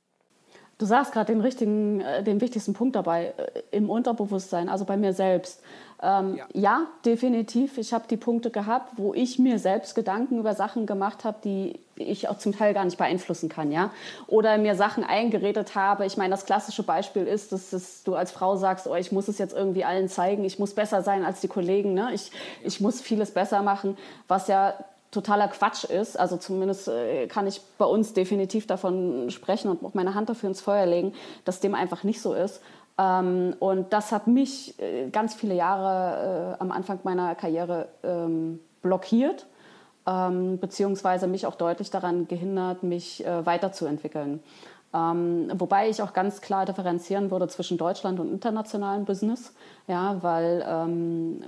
Du 0.80 0.86
sagst 0.86 1.12
gerade 1.12 1.34
den 1.34 1.42
richtigen, 1.42 2.02
äh, 2.02 2.24
den 2.24 2.40
wichtigsten 2.40 2.74
Punkt 2.74 2.96
dabei 2.96 3.34
äh, 3.38 3.62
im 3.72 3.90
Unterbewusstsein, 3.90 4.70
also 4.70 4.86
bei 4.86 4.96
mir 4.96 5.12
selbst. 5.12 5.62
Ähm, 6.04 6.36
ja. 6.36 6.46
ja. 6.54 6.82
definitiv. 7.04 7.80
Ich 7.80 7.94
habe 7.94 8.06
die 8.08 8.18
Punkte 8.18 8.52
gehabt, 8.52 8.94
wo 8.98 9.16
ich 9.16 9.40
mir 9.40 9.58
selbst 9.58 9.96
Gedanken 9.96 10.38
über 10.38 10.54
Sachen 10.54 10.86
gemacht 10.86 11.24
habe, 11.24 11.40
die 11.44 11.80
ich 11.96 12.30
auch 12.30 12.38
zum 12.38 12.56
Teil 12.56 12.76
gar 12.76 12.86
nicht 12.86 13.00
beeinflussen 13.00 13.50
kann, 13.50 13.72
ja. 13.72 13.90
Oder 14.28 14.60
mir 14.60 14.76
Sachen 14.76 15.04
eingeredet 15.04 15.74
habe. 15.74 16.06
Ich 16.06 16.16
meine, 16.16 16.30
das 16.30 16.46
klassische 16.46 16.84
Beispiel 16.84 17.26
ist, 17.26 17.52
dass, 17.52 17.72
dass, 17.72 18.04
du 18.04 18.14
als 18.14 18.32
Frau 18.32 18.56
sagst, 18.56 18.88
oh, 18.88 18.94
ich 18.94 19.12
muss 19.12 19.28
es 19.28 19.40
jetzt 19.40 19.56
irgendwie 19.56 19.84
allen 19.84 20.10
zeigen, 20.10 20.44
ich 20.44 20.60
muss 20.60 20.76
besser 20.76 21.02
sein 21.02 21.26
als 21.26 21.42
die 21.42 21.48
Kollegen, 21.48 21.96
ne? 21.96 22.12
ich, 22.14 22.32
ich 22.64 22.80
muss 22.80 23.02
vieles 23.02 23.32
besser 23.32 23.64
machen, 23.64 23.98
was 24.28 24.48
ja 24.48 24.76
totaler 25.12 25.48
Quatsch 25.48 25.84
ist. 25.86 26.20
Also 26.20 26.38
zumindest 26.38 26.88
äh, 26.88 27.28
kann 27.28 27.48
ich 27.48 27.62
bei 27.78 27.86
uns 27.86 28.14
definitiv 28.14 28.68
davon 28.68 29.30
sprechen 29.30 29.70
und 29.70 29.84
auch 29.84 29.94
meine 29.94 30.16
Hand 30.16 30.30
dafür 30.30 30.50
ins 30.50 30.62
Feuer 30.62 30.86
legen, 30.86 31.14
dass 31.46 31.60
dem 31.60 31.76
einfach 31.76 32.04
nicht 32.04 32.22
so 32.22 32.34
ist. 32.34 32.62
Ähm, 32.98 33.56
und 33.60 33.94
das 33.94 34.12
hat 34.12 34.28
mich 34.28 34.80
äh, 34.80 35.10
ganz 35.10 35.36
viele 35.36 35.56
Jahre 35.56 36.56
äh, 36.58 36.62
am 36.62 36.72
Anfang 36.72 37.00
meiner 37.04 37.36
Karriere 37.36 37.90
ähm, 38.04 38.60
blockiert, 38.82 39.46
ähm, 40.08 40.60
beziehungsweise 40.60 41.28
mich 41.28 41.46
auch 41.46 41.56
deutlich 41.56 41.90
daran 41.92 42.28
gehindert, 42.28 42.84
mich 42.84 43.24
weiterzuentwickeln. 43.26 44.42
Ähm, 44.94 45.52
wobei 45.56 45.90
ich 45.90 46.02
auch 46.02 46.14
ganz 46.14 46.40
klar 46.42 46.66
differenzieren 46.66 47.30
würde 47.30 47.48
zwischen 47.50 47.78
Deutschland 47.78 48.20
und 48.20 48.32
internationalem 48.32 49.06
Business. 49.06 49.54
Ja, 49.88 50.18
weil 50.22 50.66
ähm, 50.68 51.44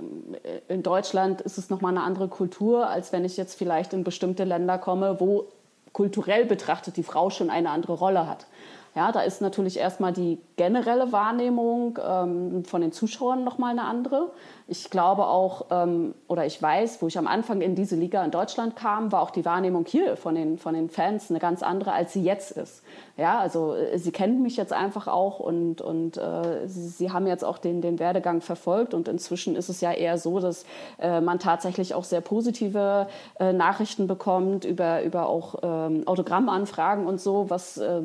in 0.68 0.82
Deutschland 0.82 1.40
ist 1.40 1.56
es 1.56 1.70
nochmal 1.70 1.92
eine 1.92 2.02
andere 2.02 2.28
Kultur, 2.28 2.88
als 2.88 3.12
wenn 3.12 3.24
ich 3.24 3.36
jetzt 3.36 3.54
vielleicht 3.56 3.92
in 3.92 4.04
bestimmte 4.04 4.44
Länder 4.44 4.78
komme, 4.78 5.20
wo 5.20 5.46
kulturell 5.92 6.44
betrachtet 6.44 6.96
die 6.96 7.02
Frau 7.02 7.30
schon 7.30 7.50
eine 7.50 7.70
andere 7.70 7.94
Rolle 7.94 8.28
hat. 8.28 8.46
Ja, 8.94 9.12
da 9.12 9.20
ist 9.20 9.40
natürlich 9.40 9.78
erstmal 9.78 10.12
die 10.12 10.38
generelle 10.56 11.12
Wahrnehmung 11.12 11.98
ähm, 12.04 12.64
von 12.64 12.80
den 12.80 12.90
Zuschauern 12.90 13.44
nochmal 13.44 13.70
eine 13.70 13.84
andere. 13.84 14.32
Ich 14.70 14.88
glaube 14.88 15.26
auch, 15.26 15.66
ähm, 15.72 16.14
oder 16.28 16.46
ich 16.46 16.62
weiß, 16.62 17.02
wo 17.02 17.08
ich 17.08 17.18
am 17.18 17.26
Anfang 17.26 17.60
in 17.60 17.74
diese 17.74 17.96
Liga 17.96 18.24
in 18.24 18.30
Deutschland 18.30 18.76
kam, 18.76 19.10
war 19.10 19.20
auch 19.20 19.32
die 19.32 19.44
Wahrnehmung 19.44 19.84
hier 19.84 20.16
von 20.16 20.36
den, 20.36 20.58
von 20.58 20.74
den 20.74 20.88
Fans 20.88 21.28
eine 21.28 21.40
ganz 21.40 21.64
andere, 21.64 21.92
als 21.92 22.12
sie 22.12 22.22
jetzt 22.22 22.52
ist. 22.52 22.84
Ja, 23.16 23.40
also 23.40 23.74
äh, 23.74 23.98
sie 23.98 24.12
kennen 24.12 24.42
mich 24.42 24.56
jetzt 24.56 24.72
einfach 24.72 25.08
auch 25.08 25.40
und, 25.40 25.80
und 25.80 26.18
äh, 26.18 26.68
sie, 26.68 26.86
sie, 26.86 27.10
haben 27.10 27.26
jetzt 27.26 27.44
auch 27.44 27.58
den, 27.58 27.82
den 27.82 27.98
Werdegang 27.98 28.42
verfolgt 28.42 28.94
und 28.94 29.08
inzwischen 29.08 29.56
ist 29.56 29.70
es 29.70 29.80
ja 29.80 29.90
eher 29.90 30.18
so, 30.18 30.38
dass 30.38 30.64
äh, 31.00 31.20
man 31.20 31.40
tatsächlich 31.40 31.92
auch 31.92 32.04
sehr 32.04 32.20
positive 32.20 33.08
äh, 33.40 33.52
Nachrichten 33.52 34.06
bekommt 34.06 34.64
über, 34.64 35.02
über 35.02 35.26
auch 35.26 35.56
ähm, 35.64 36.06
Autogrammanfragen 36.06 37.08
und 37.08 37.20
so, 37.20 37.50
was 37.50 37.76
äh, 37.76 38.02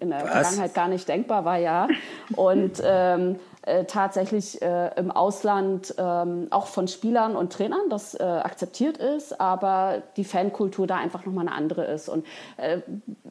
in 0.00 0.08
der 0.08 0.22
was? 0.22 0.30
Vergangenheit 0.30 0.72
gar 0.72 0.88
nicht 0.88 1.06
denkbar 1.06 1.44
war, 1.44 1.58
ja. 1.58 1.88
Und 2.34 2.82
ähm, 2.82 3.36
äh, 3.66 3.84
tatsächlich 3.84 4.62
äh, 4.62 4.90
im 4.96 5.10
Ausland 5.10 5.94
ähm, 5.98 6.46
auch 6.50 6.66
von 6.66 6.86
Spielern 6.86 7.34
und 7.34 7.52
Trainern 7.52 7.90
das 7.90 8.14
äh, 8.14 8.22
akzeptiert 8.22 8.96
ist, 8.96 9.40
aber 9.40 10.02
die 10.16 10.22
Fankultur 10.22 10.86
da 10.86 10.96
einfach 10.96 11.26
nochmal 11.26 11.48
eine 11.48 11.56
andere 11.56 11.84
ist. 11.84 12.08
Und 12.08 12.24
äh, 12.58 12.78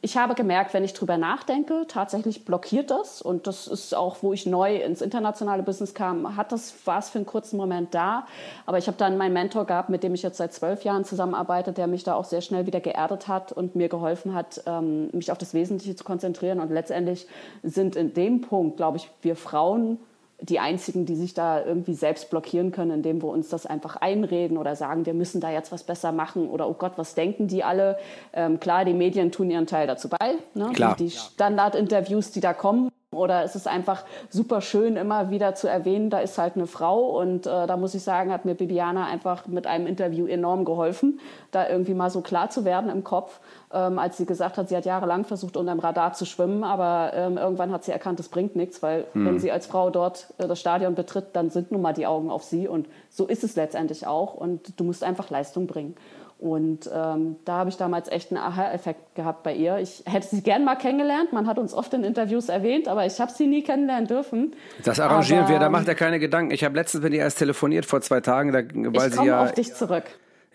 ich 0.02 0.18
habe 0.18 0.34
gemerkt, 0.34 0.74
wenn 0.74 0.84
ich 0.84 0.92
drüber 0.92 1.16
nachdenke, 1.16 1.86
tatsächlich 1.88 2.44
blockiert 2.44 2.90
das. 2.90 3.22
Und 3.22 3.46
das 3.46 3.66
ist 3.66 3.94
auch, 3.94 4.18
wo 4.20 4.34
ich 4.34 4.44
neu 4.44 4.76
ins 4.76 5.00
internationale 5.00 5.62
Business 5.62 5.94
kam, 5.94 6.36
hat 6.36 6.52
das, 6.52 6.74
war 6.84 6.98
es 6.98 7.08
für 7.08 7.16
einen 7.16 7.26
kurzen 7.26 7.56
Moment 7.56 7.94
da. 7.94 8.26
Aber 8.66 8.76
ich 8.76 8.88
habe 8.88 8.98
dann 8.98 9.16
meinen 9.16 9.32
Mentor 9.32 9.64
gehabt, 9.64 9.88
mit 9.88 10.02
dem 10.02 10.12
ich 10.12 10.22
jetzt 10.22 10.36
seit 10.36 10.52
zwölf 10.52 10.84
Jahren 10.84 11.04
zusammenarbeite, 11.04 11.72
der 11.72 11.86
mich 11.86 12.04
da 12.04 12.14
auch 12.14 12.24
sehr 12.24 12.42
schnell 12.42 12.66
wieder 12.66 12.80
geerdet 12.80 13.26
hat 13.26 13.52
und 13.52 13.74
mir 13.74 13.88
geholfen 13.88 14.34
hat, 14.34 14.62
ähm, 14.66 15.08
mich 15.12 15.32
auf 15.32 15.38
das 15.38 15.54
Wesentliche 15.54 15.96
zu 15.96 16.04
konzentrieren. 16.04 16.60
Und 16.60 16.70
letztendlich 16.70 17.26
sind 17.62 17.96
in 17.96 18.12
dem 18.12 18.42
Punkt, 18.42 18.76
glaube 18.76 18.98
ich, 18.98 19.10
wir 19.22 19.34
Frauen 19.34 19.98
die 20.40 20.58
einzigen, 20.60 21.06
die 21.06 21.16
sich 21.16 21.34
da 21.34 21.64
irgendwie 21.64 21.94
selbst 21.94 22.30
blockieren 22.30 22.70
können, 22.70 22.90
indem 22.90 23.22
wir 23.22 23.28
uns 23.28 23.48
das 23.48 23.64
einfach 23.66 23.96
einreden 23.96 24.58
oder 24.58 24.76
sagen, 24.76 25.06
wir 25.06 25.14
müssen 25.14 25.40
da 25.40 25.50
jetzt 25.50 25.72
was 25.72 25.82
besser 25.82 26.12
machen 26.12 26.48
oder 26.48 26.68
oh 26.68 26.74
Gott, 26.74 26.92
was 26.96 27.14
denken 27.14 27.48
die 27.48 27.64
alle? 27.64 27.96
Ähm, 28.32 28.60
klar, 28.60 28.84
die 28.84 28.92
Medien 28.92 29.32
tun 29.32 29.50
ihren 29.50 29.66
Teil 29.66 29.86
dazu 29.86 30.08
bei. 30.08 30.34
Ne? 30.54 30.70
Klar. 30.74 30.96
Die, 30.96 31.04
die 31.04 31.10
Standardinterviews, 31.10 32.32
die 32.32 32.40
da 32.40 32.52
kommen. 32.52 32.90
Oder 33.12 33.44
es 33.44 33.54
ist 33.54 33.66
einfach 33.66 34.04
super 34.28 34.60
schön, 34.60 34.96
immer 34.96 35.30
wieder 35.30 35.54
zu 35.54 35.68
erwähnen, 35.68 36.10
da 36.10 36.18
ist 36.18 36.36
halt 36.36 36.56
eine 36.56 36.66
Frau. 36.66 37.18
Und 37.18 37.46
äh, 37.46 37.66
da 37.66 37.76
muss 37.76 37.94
ich 37.94 38.02
sagen, 38.02 38.30
hat 38.30 38.44
mir 38.44 38.54
Bibiana 38.54 39.06
einfach 39.06 39.46
mit 39.46 39.66
einem 39.66 39.86
Interview 39.86 40.26
enorm 40.26 40.64
geholfen, 40.64 41.20
da 41.50 41.68
irgendwie 41.68 41.94
mal 41.94 42.10
so 42.10 42.20
klar 42.20 42.50
zu 42.50 42.64
werden 42.64 42.90
im 42.90 43.04
Kopf 43.04 43.40
ähm, 43.72 43.98
als 43.98 44.16
sie 44.16 44.26
gesagt 44.26 44.58
hat, 44.58 44.68
sie 44.68 44.76
hat 44.76 44.84
jahrelang 44.84 45.24
versucht, 45.24 45.56
unter 45.56 45.72
dem 45.72 45.80
Radar 45.80 46.12
zu 46.12 46.24
schwimmen, 46.24 46.64
aber 46.64 47.12
ähm, 47.14 47.36
irgendwann 47.36 47.72
hat 47.72 47.84
sie 47.84 47.92
erkannt, 47.92 48.18
das 48.18 48.28
bringt 48.28 48.56
nichts, 48.56 48.82
weil 48.82 49.06
hm. 49.12 49.26
wenn 49.26 49.38
sie 49.38 49.50
als 49.50 49.66
Frau 49.66 49.90
dort 49.90 50.32
äh, 50.38 50.46
das 50.46 50.60
Stadion 50.60 50.94
betritt, 50.94 51.26
dann 51.32 51.50
sind 51.50 51.72
nun 51.72 51.82
mal 51.82 51.92
die 51.92 52.06
Augen 52.06 52.30
auf 52.30 52.44
sie 52.44 52.68
und 52.68 52.88
so 53.10 53.26
ist 53.26 53.44
es 53.44 53.56
letztendlich 53.56 54.06
auch 54.06 54.34
und 54.34 54.78
du 54.78 54.84
musst 54.84 55.02
einfach 55.02 55.30
Leistung 55.30 55.66
bringen. 55.66 55.96
Und 56.38 56.90
ähm, 56.92 57.36
da 57.46 57.54
habe 57.54 57.70
ich 57.70 57.78
damals 57.78 58.08
echt 58.08 58.30
einen 58.30 58.38
Aha-Effekt 58.38 59.14
gehabt 59.14 59.42
bei 59.42 59.54
ihr. 59.54 59.78
Ich 59.78 60.02
hätte 60.04 60.26
sie 60.26 60.42
gern 60.42 60.66
mal 60.66 60.76
kennengelernt. 60.76 61.32
Man 61.32 61.46
hat 61.46 61.58
uns 61.58 61.72
oft 61.72 61.94
in 61.94 62.04
Interviews 62.04 62.50
erwähnt, 62.50 62.88
aber 62.88 63.06
ich 63.06 63.18
habe 63.20 63.32
sie 63.32 63.46
nie 63.46 63.62
kennenlernen 63.62 64.06
dürfen. 64.06 64.54
Das 64.84 65.00
arrangieren 65.00 65.44
aber, 65.44 65.54
wir, 65.54 65.58
da 65.60 65.70
macht 65.70 65.88
er 65.88 65.94
keine 65.94 66.18
Gedanken. 66.18 66.50
Ich 66.50 66.62
habe 66.62 66.76
letztens 66.76 67.02
mit 67.02 67.14
ihr 67.14 67.20
erst 67.20 67.38
telefoniert 67.38 67.86
vor 67.86 68.02
zwei 68.02 68.20
Tagen, 68.20 68.52
da, 68.52 68.58
weil 68.92 69.08
ich 69.08 69.14
sie 69.14 69.24
ja. 69.24 69.42
auf 69.42 69.52
dich 69.52 69.72
zurück. 69.72 70.04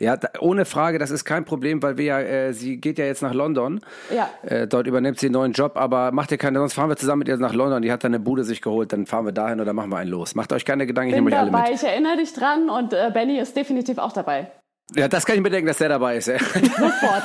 Ja, 0.01 0.17
da, 0.17 0.29
ohne 0.39 0.65
Frage, 0.65 0.97
das 0.97 1.11
ist 1.11 1.25
kein 1.25 1.45
Problem, 1.45 1.83
weil 1.83 1.95
wir 1.95 2.05
ja, 2.05 2.19
äh, 2.19 2.53
sie 2.53 2.77
geht 2.77 2.97
ja 2.97 3.05
jetzt 3.05 3.21
nach 3.21 3.35
London. 3.35 3.81
Ja. 4.13 4.29
Äh, 4.41 4.65
dort 4.65 4.87
übernimmt 4.87 5.19
sie 5.19 5.27
einen 5.27 5.33
neuen 5.33 5.51
Job, 5.51 5.77
aber 5.77 6.11
macht 6.11 6.31
ihr 6.31 6.39
keine, 6.39 6.57
sonst 6.57 6.73
fahren 6.73 6.89
wir 6.89 6.95
zusammen 6.95 7.19
mit 7.19 7.27
ihr 7.27 7.37
nach 7.37 7.53
London. 7.53 7.83
Die 7.83 7.91
hat 7.91 8.03
dann 8.03 8.11
eine 8.11 8.19
Bude 8.19 8.43
sich 8.43 8.63
geholt, 8.63 8.93
dann 8.93 9.05
fahren 9.05 9.25
wir 9.25 9.31
dahin 9.31 9.61
oder 9.61 9.73
machen 9.73 9.91
wir 9.91 9.97
einen 9.97 10.09
los. 10.09 10.33
Macht 10.33 10.53
euch 10.53 10.65
keine 10.65 10.87
Gedanken, 10.87 11.09
ich 11.09 11.15
nehme 11.15 11.29
euch 11.29 11.37
alle 11.37 11.51
mit. 11.51 11.69
Ich 11.69 11.83
erinnere 11.83 12.17
dich 12.17 12.33
dran 12.33 12.67
und 12.71 12.93
äh, 12.93 13.11
Benny 13.13 13.37
ist 13.37 13.55
definitiv 13.55 13.99
auch 13.99 14.11
dabei. 14.11 14.47
Ja, 14.95 15.07
das 15.07 15.25
kann 15.25 15.35
ich 15.35 15.41
mir 15.41 15.49
denken, 15.49 15.67
dass 15.67 15.77
der 15.77 15.89
dabei 15.89 16.17
ist. 16.17 16.27
Ja. 16.27 16.37
Sofort. 16.37 17.23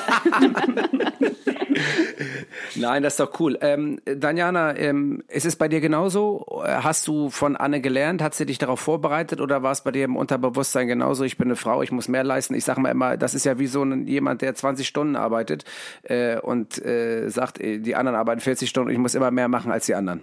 Nein, 2.76 3.02
das 3.02 3.14
ist 3.14 3.20
doch 3.20 3.40
cool. 3.40 3.58
Ähm, 3.60 4.00
Daniana, 4.04 4.76
ähm, 4.76 5.22
ist 5.28 5.46
es 5.46 5.56
bei 5.56 5.68
dir 5.68 5.80
genauso? 5.80 6.46
Hast 6.64 7.06
du 7.08 7.30
von 7.30 7.56
Anne 7.56 7.80
gelernt? 7.80 8.22
Hat 8.22 8.34
sie 8.34 8.46
dich 8.46 8.58
darauf 8.58 8.80
vorbereitet 8.80 9.40
oder 9.40 9.62
war 9.62 9.72
es 9.72 9.82
bei 9.82 9.90
dir 9.90 10.04
im 10.04 10.16
Unterbewusstsein 10.16 10.86
genauso? 10.86 11.24
Ich 11.24 11.38
bin 11.38 11.48
eine 11.48 11.56
Frau, 11.56 11.82
ich 11.82 11.92
muss 11.92 12.08
mehr 12.08 12.24
leisten. 12.24 12.54
Ich 12.54 12.64
sage 12.64 12.80
mal 12.80 12.90
immer, 12.90 13.16
das 13.16 13.34
ist 13.34 13.44
ja 13.44 13.58
wie 13.58 13.66
so 13.66 13.82
ein, 13.82 14.06
jemand, 14.06 14.42
der 14.42 14.54
20 14.54 14.86
Stunden 14.86 15.16
arbeitet 15.16 15.64
äh, 16.02 16.38
und 16.38 16.84
äh, 16.84 17.28
sagt, 17.28 17.60
äh, 17.60 17.78
die 17.78 17.94
anderen 17.94 18.16
arbeiten 18.16 18.40
40 18.40 18.68
Stunden 18.68 18.88
und 18.88 18.94
ich 18.94 19.00
muss 19.00 19.14
immer 19.14 19.30
mehr 19.30 19.48
machen 19.48 19.72
als 19.72 19.86
die 19.86 19.94
anderen. 19.94 20.22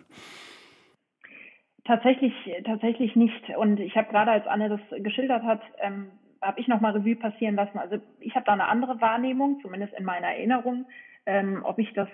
Tatsächlich, 1.86 2.34
tatsächlich 2.66 3.16
nicht. 3.16 3.50
Und 3.58 3.80
ich 3.80 3.98
habe 3.98 4.10
gerade, 4.10 4.32
als 4.32 4.48
Anne 4.48 4.70
das 4.70 5.04
geschildert 5.04 5.44
hat, 5.44 5.62
ähm, 5.82 6.12
habe 6.44 6.60
ich 6.60 6.68
nochmal 6.68 6.94
Revue 6.94 7.16
passieren 7.16 7.56
lassen. 7.56 7.78
Also 7.78 7.98
ich 8.20 8.36
habe 8.36 8.46
da 8.46 8.54
eine 8.54 8.68
andere 8.68 9.02
Wahrnehmung, 9.02 9.60
zumindest 9.62 9.94
in 9.94 10.06
meiner 10.06 10.28
Erinnerung. 10.28 10.86
Ähm, 11.26 11.62
ob 11.64 11.80
ich 11.80 11.94
das 11.94 12.10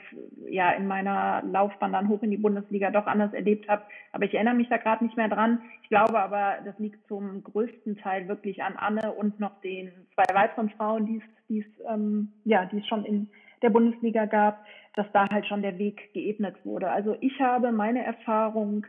ja 0.47 0.69
in 0.71 0.85
meiner 0.85 1.41
Laufbahn 1.43 1.93
dann 1.93 2.09
hoch 2.09 2.21
in 2.21 2.29
die 2.29 2.37
Bundesliga 2.37 2.91
doch 2.91 3.07
anders 3.07 3.33
erlebt 3.33 3.67
habe. 3.67 3.81
Aber 4.11 4.25
ich 4.25 4.35
erinnere 4.35 4.53
mich 4.53 4.69
da 4.69 4.77
gerade 4.77 5.03
nicht 5.03 5.17
mehr 5.17 5.29
dran. 5.29 5.63
Ich 5.81 5.89
glaube 5.89 6.19
aber, 6.19 6.57
das 6.63 6.77
liegt 6.77 7.07
zum 7.07 7.43
größten 7.43 7.97
Teil 7.97 8.27
wirklich 8.27 8.61
an 8.61 8.75
Anne 8.77 9.11
und 9.13 9.39
noch 9.39 9.59
den 9.61 9.91
zwei 10.13 10.31
weiteren 10.35 10.69
Frauen, 10.69 11.23
die 11.49 11.59
es, 11.59 11.65
ähm, 11.91 12.33
ja, 12.45 12.65
die 12.65 12.77
es 12.77 12.87
schon 12.87 13.03
in 13.03 13.29
der 13.63 13.71
Bundesliga 13.71 14.25
gab, 14.25 14.63
dass 14.95 15.07
da 15.11 15.27
halt 15.27 15.47
schon 15.47 15.63
der 15.63 15.79
Weg 15.79 16.13
geebnet 16.13 16.55
wurde. 16.63 16.91
Also 16.91 17.17
ich 17.19 17.39
habe 17.41 17.71
meine 17.71 18.03
Erfahrung 18.03 18.85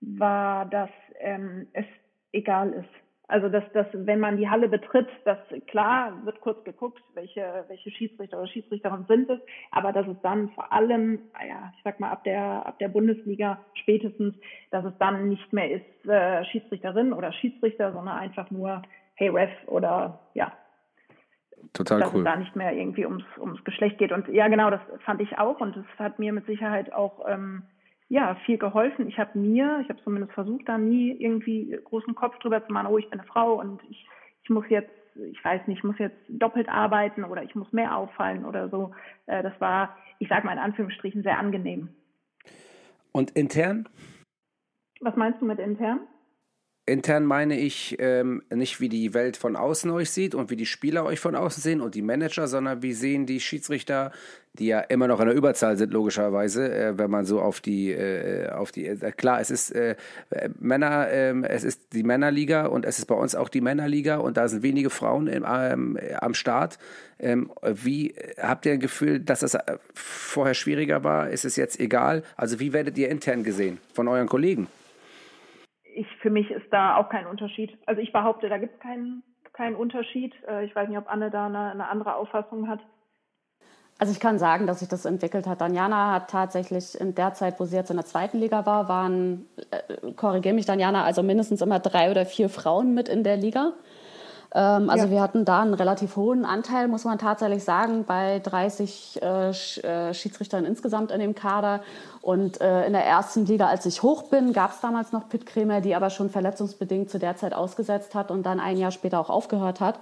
war, 0.00 0.66
dass 0.66 0.90
ähm, 1.20 1.68
es 1.72 1.86
egal 2.32 2.72
ist, 2.72 3.03
also 3.26 3.48
dass, 3.48 3.64
dass 3.72 3.86
wenn 3.92 4.20
man 4.20 4.36
die 4.36 4.50
Halle 4.50 4.68
betritt, 4.68 5.08
dass 5.24 5.38
klar 5.66 6.12
wird 6.24 6.40
kurz 6.40 6.62
geguckt, 6.64 7.02
welche, 7.14 7.64
welche 7.68 7.90
Schiedsrichter 7.90 8.38
oder 8.38 8.48
Schiedsrichterin 8.48 9.06
sind 9.08 9.30
es, 9.30 9.40
aber 9.70 9.92
dass 9.92 10.06
es 10.06 10.20
dann 10.22 10.50
vor 10.50 10.70
allem, 10.72 11.20
ja, 11.34 11.72
ich 11.76 11.82
sag 11.84 12.00
mal 12.00 12.10
ab 12.10 12.24
der 12.24 12.66
ab 12.66 12.78
der 12.78 12.88
Bundesliga 12.88 13.58
spätestens, 13.74 14.34
dass 14.70 14.84
es 14.84 14.92
dann 14.98 15.28
nicht 15.28 15.52
mehr 15.52 15.70
ist 15.70 16.08
äh, 16.08 16.44
Schiedsrichterin 16.46 17.14
oder 17.14 17.32
Schiedsrichter, 17.32 17.92
sondern 17.92 18.18
einfach 18.18 18.50
nur 18.50 18.82
Hey 19.14 19.30
Ref 19.30 19.50
oder 19.66 20.20
ja. 20.34 20.52
Total 21.72 22.00
dass 22.00 22.12
cool. 22.12 22.20
es 22.20 22.24
da 22.24 22.36
nicht 22.36 22.54
mehr 22.56 22.74
irgendwie 22.74 23.06
ums 23.06 23.24
ums 23.38 23.64
Geschlecht 23.64 23.96
geht 23.96 24.12
und 24.12 24.28
ja 24.28 24.48
genau, 24.48 24.68
das 24.68 24.82
fand 25.06 25.22
ich 25.22 25.38
auch 25.38 25.60
und 25.60 25.74
das 25.74 25.86
hat 25.98 26.18
mir 26.18 26.34
mit 26.34 26.44
Sicherheit 26.44 26.92
auch 26.92 27.26
ähm, 27.26 27.62
ja 28.08 28.34
viel 28.46 28.58
geholfen. 28.58 29.08
Ich 29.08 29.18
habe 29.18 29.38
mir, 29.38 29.80
ich 29.82 29.88
habe 29.88 30.02
zumindest 30.02 30.32
versucht, 30.32 30.68
da 30.68 30.78
nie 30.78 31.12
irgendwie 31.12 31.78
großen 31.84 32.14
Kopf 32.14 32.38
drüber 32.38 32.64
zu 32.66 32.72
machen, 32.72 32.88
oh, 32.88 32.98
ich 32.98 33.08
bin 33.10 33.20
eine 33.20 33.28
Frau 33.28 33.60
und 33.60 33.82
ich, 33.90 34.06
ich 34.42 34.50
muss 34.50 34.64
jetzt, 34.68 34.90
ich 35.16 35.42
weiß 35.44 35.66
nicht, 35.66 35.78
ich 35.78 35.84
muss 35.84 35.98
jetzt 35.98 36.18
doppelt 36.28 36.68
arbeiten 36.68 37.24
oder 37.24 37.42
ich 37.42 37.54
muss 37.54 37.72
mehr 37.72 37.96
auffallen 37.96 38.44
oder 38.44 38.68
so. 38.68 38.92
Äh, 39.26 39.42
das 39.42 39.58
war, 39.60 39.96
ich 40.18 40.28
sage 40.28 40.46
mal 40.46 40.52
in 40.52 40.58
Anführungsstrichen, 40.58 41.22
sehr 41.22 41.38
angenehm. 41.38 41.88
Und 43.12 43.30
intern? 43.32 43.88
Was 45.00 45.16
meinst 45.16 45.40
du 45.40 45.46
mit 45.46 45.58
intern? 45.58 46.00
Intern 46.86 47.24
meine 47.24 47.58
ich 47.58 47.96
ähm, 47.98 48.42
nicht, 48.50 48.78
wie 48.78 48.90
die 48.90 49.14
Welt 49.14 49.38
von 49.38 49.56
außen 49.56 49.90
euch 49.90 50.10
sieht 50.10 50.34
und 50.34 50.50
wie 50.50 50.56
die 50.56 50.66
Spieler 50.66 51.06
euch 51.06 51.18
von 51.18 51.34
außen 51.34 51.62
sehen 51.62 51.80
und 51.80 51.94
die 51.94 52.02
Manager, 52.02 52.46
sondern 52.46 52.82
wie 52.82 52.92
sehen 52.92 53.24
die 53.24 53.40
Schiedsrichter, 53.40 54.12
die 54.58 54.66
ja 54.66 54.80
immer 54.80 55.08
noch 55.08 55.18
in 55.20 55.26
der 55.26 55.34
Überzahl 55.34 55.78
sind, 55.78 55.94
logischerweise, 55.94 56.70
äh, 56.70 56.98
wenn 56.98 57.10
man 57.10 57.24
so 57.24 57.40
auf 57.40 57.62
die, 57.62 57.90
äh, 57.90 58.50
auf 58.50 58.70
die, 58.70 58.84
äh, 58.86 59.12
klar, 59.12 59.40
es 59.40 59.50
ist 59.50 59.70
äh, 59.70 59.96
Männer, 60.60 61.08
ähm, 61.10 61.42
es 61.42 61.64
ist 61.64 61.80
die 61.94 62.02
Männerliga 62.02 62.66
und 62.66 62.84
es 62.84 62.98
ist 62.98 63.06
bei 63.06 63.14
uns 63.14 63.34
auch 63.34 63.48
die 63.48 63.62
Männerliga 63.62 64.18
und 64.18 64.36
da 64.36 64.46
sind 64.46 64.62
wenige 64.62 64.90
Frauen 64.90 65.26
im, 65.26 65.44
ähm, 65.48 65.98
am 66.20 66.34
Start. 66.34 66.78
Ähm, 67.18 67.50
wie 67.62 68.14
habt 68.38 68.66
ihr 68.66 68.72
ein 68.72 68.80
Gefühl, 68.80 69.20
dass 69.20 69.40
das 69.40 69.54
äh, 69.54 69.78
vorher 69.94 70.54
schwieriger 70.54 71.02
war? 71.02 71.30
Ist 71.30 71.46
es 71.46 71.56
jetzt 71.56 71.80
egal? 71.80 72.24
Also 72.36 72.60
wie 72.60 72.74
werdet 72.74 72.98
ihr 72.98 73.08
intern 73.08 73.42
gesehen 73.42 73.78
von 73.94 74.06
euren 74.06 74.28
Kollegen? 74.28 74.68
Ich, 75.94 76.06
für 76.20 76.30
mich 76.30 76.50
ist 76.50 76.66
da 76.70 76.96
auch 76.96 77.08
kein 77.08 77.26
Unterschied. 77.26 77.76
Also 77.86 78.00
ich 78.00 78.12
behaupte, 78.12 78.48
da 78.48 78.58
gibt 78.58 78.74
es 78.74 78.80
keinen, 78.80 79.22
keinen 79.52 79.76
Unterschied. 79.76 80.34
Äh, 80.48 80.64
ich 80.64 80.74
weiß 80.74 80.88
nicht, 80.88 80.98
ob 80.98 81.10
Anne 81.10 81.30
da 81.30 81.46
eine, 81.46 81.70
eine 81.70 81.88
andere 81.88 82.16
Auffassung 82.16 82.68
hat. 82.68 82.80
Also 83.98 84.12
ich 84.12 84.18
kann 84.18 84.40
sagen, 84.40 84.66
dass 84.66 84.80
sich 84.80 84.88
das 84.88 85.04
entwickelt 85.04 85.46
hat. 85.46 85.60
Danjana 85.60 86.12
hat 86.12 86.28
tatsächlich 86.28 87.00
in 87.00 87.14
der 87.14 87.32
Zeit, 87.34 87.60
wo 87.60 87.64
sie 87.64 87.76
jetzt 87.76 87.90
in 87.90 87.96
der 87.96 88.04
zweiten 88.04 88.38
Liga 88.38 88.66
war, 88.66 88.88
waren, 88.88 89.46
äh, 89.70 90.12
korrigiere 90.12 90.54
mich 90.54 90.66
Danjana, 90.66 91.04
also 91.04 91.22
mindestens 91.22 91.62
immer 91.62 91.78
drei 91.78 92.10
oder 92.10 92.26
vier 92.26 92.48
Frauen 92.48 92.92
mit 92.94 93.08
in 93.08 93.22
der 93.22 93.36
Liga. 93.36 93.72
Ähm, 94.54 94.88
also 94.88 95.06
ja. 95.06 95.10
wir 95.10 95.20
hatten 95.20 95.44
da 95.44 95.62
einen 95.62 95.74
relativ 95.74 96.16
hohen 96.16 96.44
Anteil, 96.44 96.86
muss 96.86 97.04
man 97.04 97.18
tatsächlich 97.18 97.64
sagen, 97.64 98.04
bei 98.04 98.38
30 98.38 99.20
äh, 99.20 99.50
äh, 99.50 100.14
Schiedsrichtern 100.14 100.64
insgesamt 100.64 101.10
in 101.10 101.18
dem 101.18 101.34
Kader. 101.34 101.80
Und 102.22 102.60
äh, 102.60 102.86
in 102.86 102.92
der 102.92 103.04
ersten 103.04 103.44
Liga, 103.44 103.66
als 103.66 103.84
ich 103.84 104.02
hoch 104.02 104.24
bin, 104.24 104.52
gab 104.52 104.70
es 104.70 104.80
damals 104.80 105.12
noch 105.12 105.28
Pitt 105.28 105.44
Kremer, 105.44 105.80
die 105.80 105.94
aber 105.94 106.08
schon 106.08 106.30
verletzungsbedingt 106.30 107.10
zu 107.10 107.18
der 107.18 107.36
Zeit 107.36 107.52
ausgesetzt 107.52 108.14
hat 108.14 108.30
und 108.30 108.44
dann 108.46 108.60
ein 108.60 108.78
Jahr 108.78 108.92
später 108.92 109.18
auch 109.18 109.28
aufgehört 109.28 109.80
hat. 109.80 109.98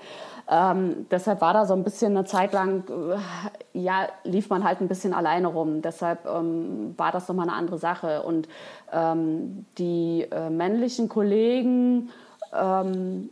Ähm, 0.49 1.07
deshalb 1.11 1.41
war 1.41 1.55
da 1.55 1.65
so 1.65 1.73
ein 1.73 1.83
bisschen 1.83 2.17
eine 2.17 2.27
Zeit 2.27 2.53
lang, 2.53 2.85
äh, 2.89 3.79
ja, 3.79 4.07
lief 4.23 4.51
man 4.51 4.65
halt 4.65 4.83
ein 4.83 4.89
bisschen 4.89 5.15
alleine 5.15 5.49
rum. 5.49 5.81
Deshalb 5.81 6.27
ähm, 6.27 6.95
war 6.99 7.11
das 7.11 7.27
nochmal 7.27 7.49
eine 7.49 7.57
andere 7.57 7.79
Sache. 7.79 8.23
Und 8.23 8.49
ähm, 8.93 9.65
die 9.79 10.27
äh, 10.31 10.51
männlichen 10.51 11.09
Kollegen, 11.09 12.11
ähm, 12.53 13.31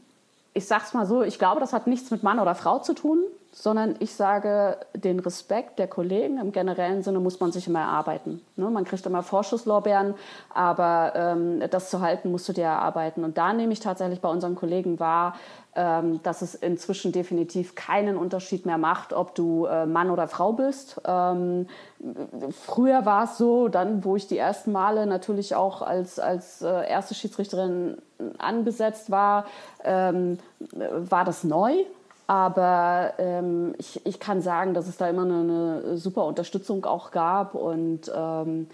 ich 0.61 0.69
sag's 0.69 0.93
mal 0.93 1.07
so, 1.07 1.23
ich 1.23 1.39
glaube, 1.39 1.59
das 1.59 1.73
hat 1.73 1.87
nichts 1.87 2.11
mit 2.11 2.23
Mann 2.23 2.39
oder 2.39 2.55
Frau 2.55 2.79
zu 2.81 2.95
tun, 2.95 3.25
sondern 3.53 3.97
ich 3.99 4.15
sage, 4.15 4.79
den 4.95 5.19
Respekt 5.19 5.79
der 5.79 5.89
Kollegen 5.89 6.39
im 6.39 6.53
generellen 6.53 7.03
Sinne 7.03 7.19
muss 7.19 7.41
man 7.41 7.51
sich 7.51 7.67
immer 7.67 7.81
erarbeiten. 7.81 8.41
Ne? 8.57 8.71
Man 8.71 8.85
kriegt 8.85 9.05
immer 9.07 9.23
Vorschusslorbeeren, 9.23 10.15
aber 10.55 11.13
ähm, 11.17 11.63
das 11.71 11.91
zu 11.91 12.01
halten 12.01 12.31
musst 12.31 12.49
du 12.49 12.53
dir 12.53 12.65
erarbeiten. 12.65 13.25
Und 13.25 13.39
da 13.39 13.53
nehme 13.53 13.73
ich 13.73 13.81
tatsächlich 13.81 14.21
bei 14.21 14.29
unseren 14.29 14.55
Kollegen 14.55 15.01
wahr, 15.01 15.35
ähm, 15.75 16.21
dass 16.23 16.43
es 16.43 16.55
inzwischen 16.55 17.13
definitiv 17.13 17.75
keinen 17.75 18.17
Unterschied 18.17 18.67
mehr 18.67 18.79
macht, 18.79 19.13
ob 19.13 19.35
du 19.35 19.67
äh, 19.67 19.87
Mann 19.87 20.11
oder 20.11 20.29
Frau 20.29 20.53
bist. 20.53 21.01
Ähm, 21.05 21.67
früher 22.51 23.05
war 23.07 23.25
es 23.25 23.39
so, 23.39 23.69
dann, 23.69 24.05
wo 24.05 24.17
ich 24.17 24.27
die 24.27 24.39
ersten 24.39 24.73
Male 24.73 25.07
natürlich 25.07 25.55
auch 25.55 25.83
als, 25.83 26.19
als 26.19 26.63
äh, 26.63 26.89
erste 26.89 27.15
Schiedsrichterin 27.15 27.99
angesetzt 28.39 29.11
war, 29.11 29.47
ähm, 29.85 30.39
war 30.71 31.25
das 31.25 31.45
neu. 31.45 31.73
Aber 32.31 33.15
ähm, 33.19 33.75
ich, 33.79 34.07
ich 34.07 34.21
kann 34.21 34.41
sagen, 34.41 34.73
dass 34.73 34.87
es 34.87 34.97
da 34.97 35.09
immer 35.09 35.23
eine, 35.23 35.41
eine 35.41 35.97
super 35.97 36.27
Unterstützung 36.27 36.85
auch 36.85 37.11
gab 37.11 37.57
und 37.57 38.03
ähm, 38.15 38.69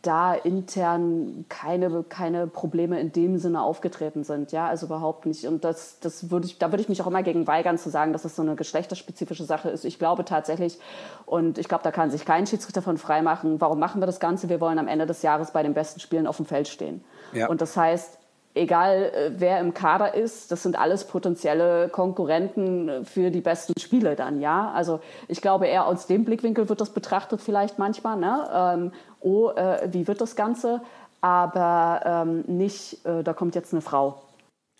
da 0.00 0.32
intern 0.32 1.44
keine, 1.50 2.04
keine 2.04 2.46
Probleme 2.46 2.98
in 2.98 3.12
dem 3.12 3.36
Sinne 3.36 3.60
aufgetreten 3.60 4.24
sind. 4.24 4.50
Ja, 4.52 4.66
also 4.66 4.86
überhaupt 4.86 5.26
nicht. 5.26 5.46
Und 5.46 5.62
das, 5.62 6.00
das 6.00 6.30
würde 6.30 6.46
ich, 6.46 6.56
da 6.56 6.72
würde 6.72 6.80
ich 6.80 6.88
mich 6.88 7.02
auch 7.02 7.06
immer 7.06 7.22
gegen 7.22 7.46
weigern 7.46 7.76
zu 7.76 7.90
sagen, 7.90 8.14
dass 8.14 8.22
das 8.22 8.34
so 8.34 8.40
eine 8.40 8.56
geschlechterspezifische 8.56 9.44
Sache 9.44 9.68
ist. 9.68 9.84
Ich 9.84 9.98
glaube 9.98 10.24
tatsächlich, 10.24 10.78
und 11.26 11.58
ich 11.58 11.68
glaube, 11.68 11.84
da 11.84 11.90
kann 11.90 12.10
sich 12.10 12.24
kein 12.24 12.46
Schiedsrichter 12.46 12.80
von 12.80 12.96
freimachen. 12.96 13.60
Warum 13.60 13.78
machen 13.78 14.00
wir 14.00 14.06
das 14.06 14.20
Ganze? 14.20 14.48
Wir 14.48 14.58
wollen 14.62 14.78
am 14.78 14.88
Ende 14.88 15.04
des 15.04 15.20
Jahres 15.20 15.50
bei 15.50 15.62
den 15.62 15.74
besten 15.74 16.00
Spielen 16.00 16.26
auf 16.26 16.38
dem 16.38 16.46
Feld 16.46 16.66
stehen. 16.66 17.04
Ja. 17.34 17.48
Und 17.48 17.60
das 17.60 17.76
heißt, 17.76 18.21
egal 18.54 19.12
äh, 19.14 19.30
wer 19.36 19.60
im 19.60 19.74
Kader 19.74 20.14
ist, 20.14 20.52
das 20.52 20.62
sind 20.62 20.78
alles 20.78 21.06
potenzielle 21.06 21.88
Konkurrenten 21.88 23.04
für 23.04 23.30
die 23.30 23.40
besten 23.40 23.78
Spiele 23.78 24.16
dann, 24.16 24.40
ja. 24.40 24.70
Also 24.72 25.00
ich 25.28 25.40
glaube, 25.40 25.66
eher 25.66 25.86
aus 25.86 26.06
dem 26.06 26.24
Blickwinkel 26.24 26.68
wird 26.68 26.80
das 26.80 26.90
betrachtet 26.90 27.40
vielleicht 27.40 27.78
manchmal, 27.78 28.16
ne? 28.16 28.48
Ähm, 28.54 28.92
oh, 29.20 29.50
äh, 29.50 29.88
wie 29.90 30.06
wird 30.06 30.20
das 30.20 30.36
Ganze? 30.36 30.82
Aber 31.20 32.00
ähm, 32.04 32.44
nicht, 32.46 33.04
äh, 33.06 33.22
da 33.22 33.32
kommt 33.32 33.54
jetzt 33.54 33.72
eine 33.72 33.80
Frau. 33.80 34.22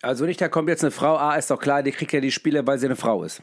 Also 0.01 0.25
nicht, 0.25 0.41
da 0.41 0.49
kommt 0.49 0.67
jetzt 0.67 0.83
eine 0.83 0.91
Frau, 0.91 1.15
ah, 1.15 1.35
ist 1.35 1.49
doch 1.49 1.59
klar, 1.59 1.81
die 1.81 1.91
kriegt 1.91 2.11
ja 2.11 2.19
die 2.19 2.31
Spiele, 2.31 2.67
weil 2.67 2.77
sie 2.77 2.87
eine 2.87 2.97
Frau 2.97 3.23
ist. 3.23 3.41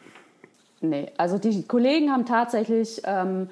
Nee, 0.83 1.11
also 1.17 1.39
die 1.39 1.67
Kollegen 1.67 2.11
haben 2.11 2.27
tatsächlich 2.27 3.01
ähm, 3.05 3.49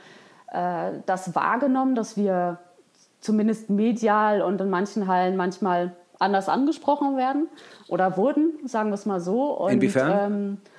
äh, 0.52 0.92
das 1.06 1.34
wahrgenommen, 1.34 1.94
dass 1.94 2.16
wir 2.16 2.58
zumindest 3.20 3.70
medial 3.70 4.42
und 4.42 4.60
in 4.60 4.70
manchen 4.70 5.08
Hallen 5.08 5.36
manchmal 5.36 5.96
anders 6.18 6.48
angesprochen 6.48 7.16
werden 7.16 7.48
oder 7.88 8.16
wurden, 8.16 8.58
sagen 8.64 8.90
wir 8.90 8.94
es 8.94 9.06
mal 9.06 9.20
so. 9.20 9.52
Und, 9.52 9.72
Inwiefern? 9.72 10.32
Ähm, 10.32 10.58
äh, 10.64 10.77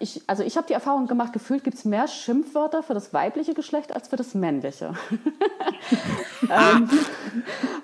ich, 0.00 0.22
also 0.26 0.42
ich 0.42 0.56
habe 0.56 0.66
die 0.66 0.74
Erfahrung 0.74 1.06
gemacht, 1.06 1.32
gefühlt 1.32 1.64
gibt 1.64 1.78
es 1.78 1.84
mehr 1.84 2.08
Schimpfwörter 2.08 2.82
für 2.82 2.92
das 2.92 3.14
weibliche 3.14 3.54
Geschlecht 3.54 3.94
als 3.94 4.08
für 4.08 4.16
das 4.16 4.34
männliche. 4.34 4.92
ähm, 6.42 6.90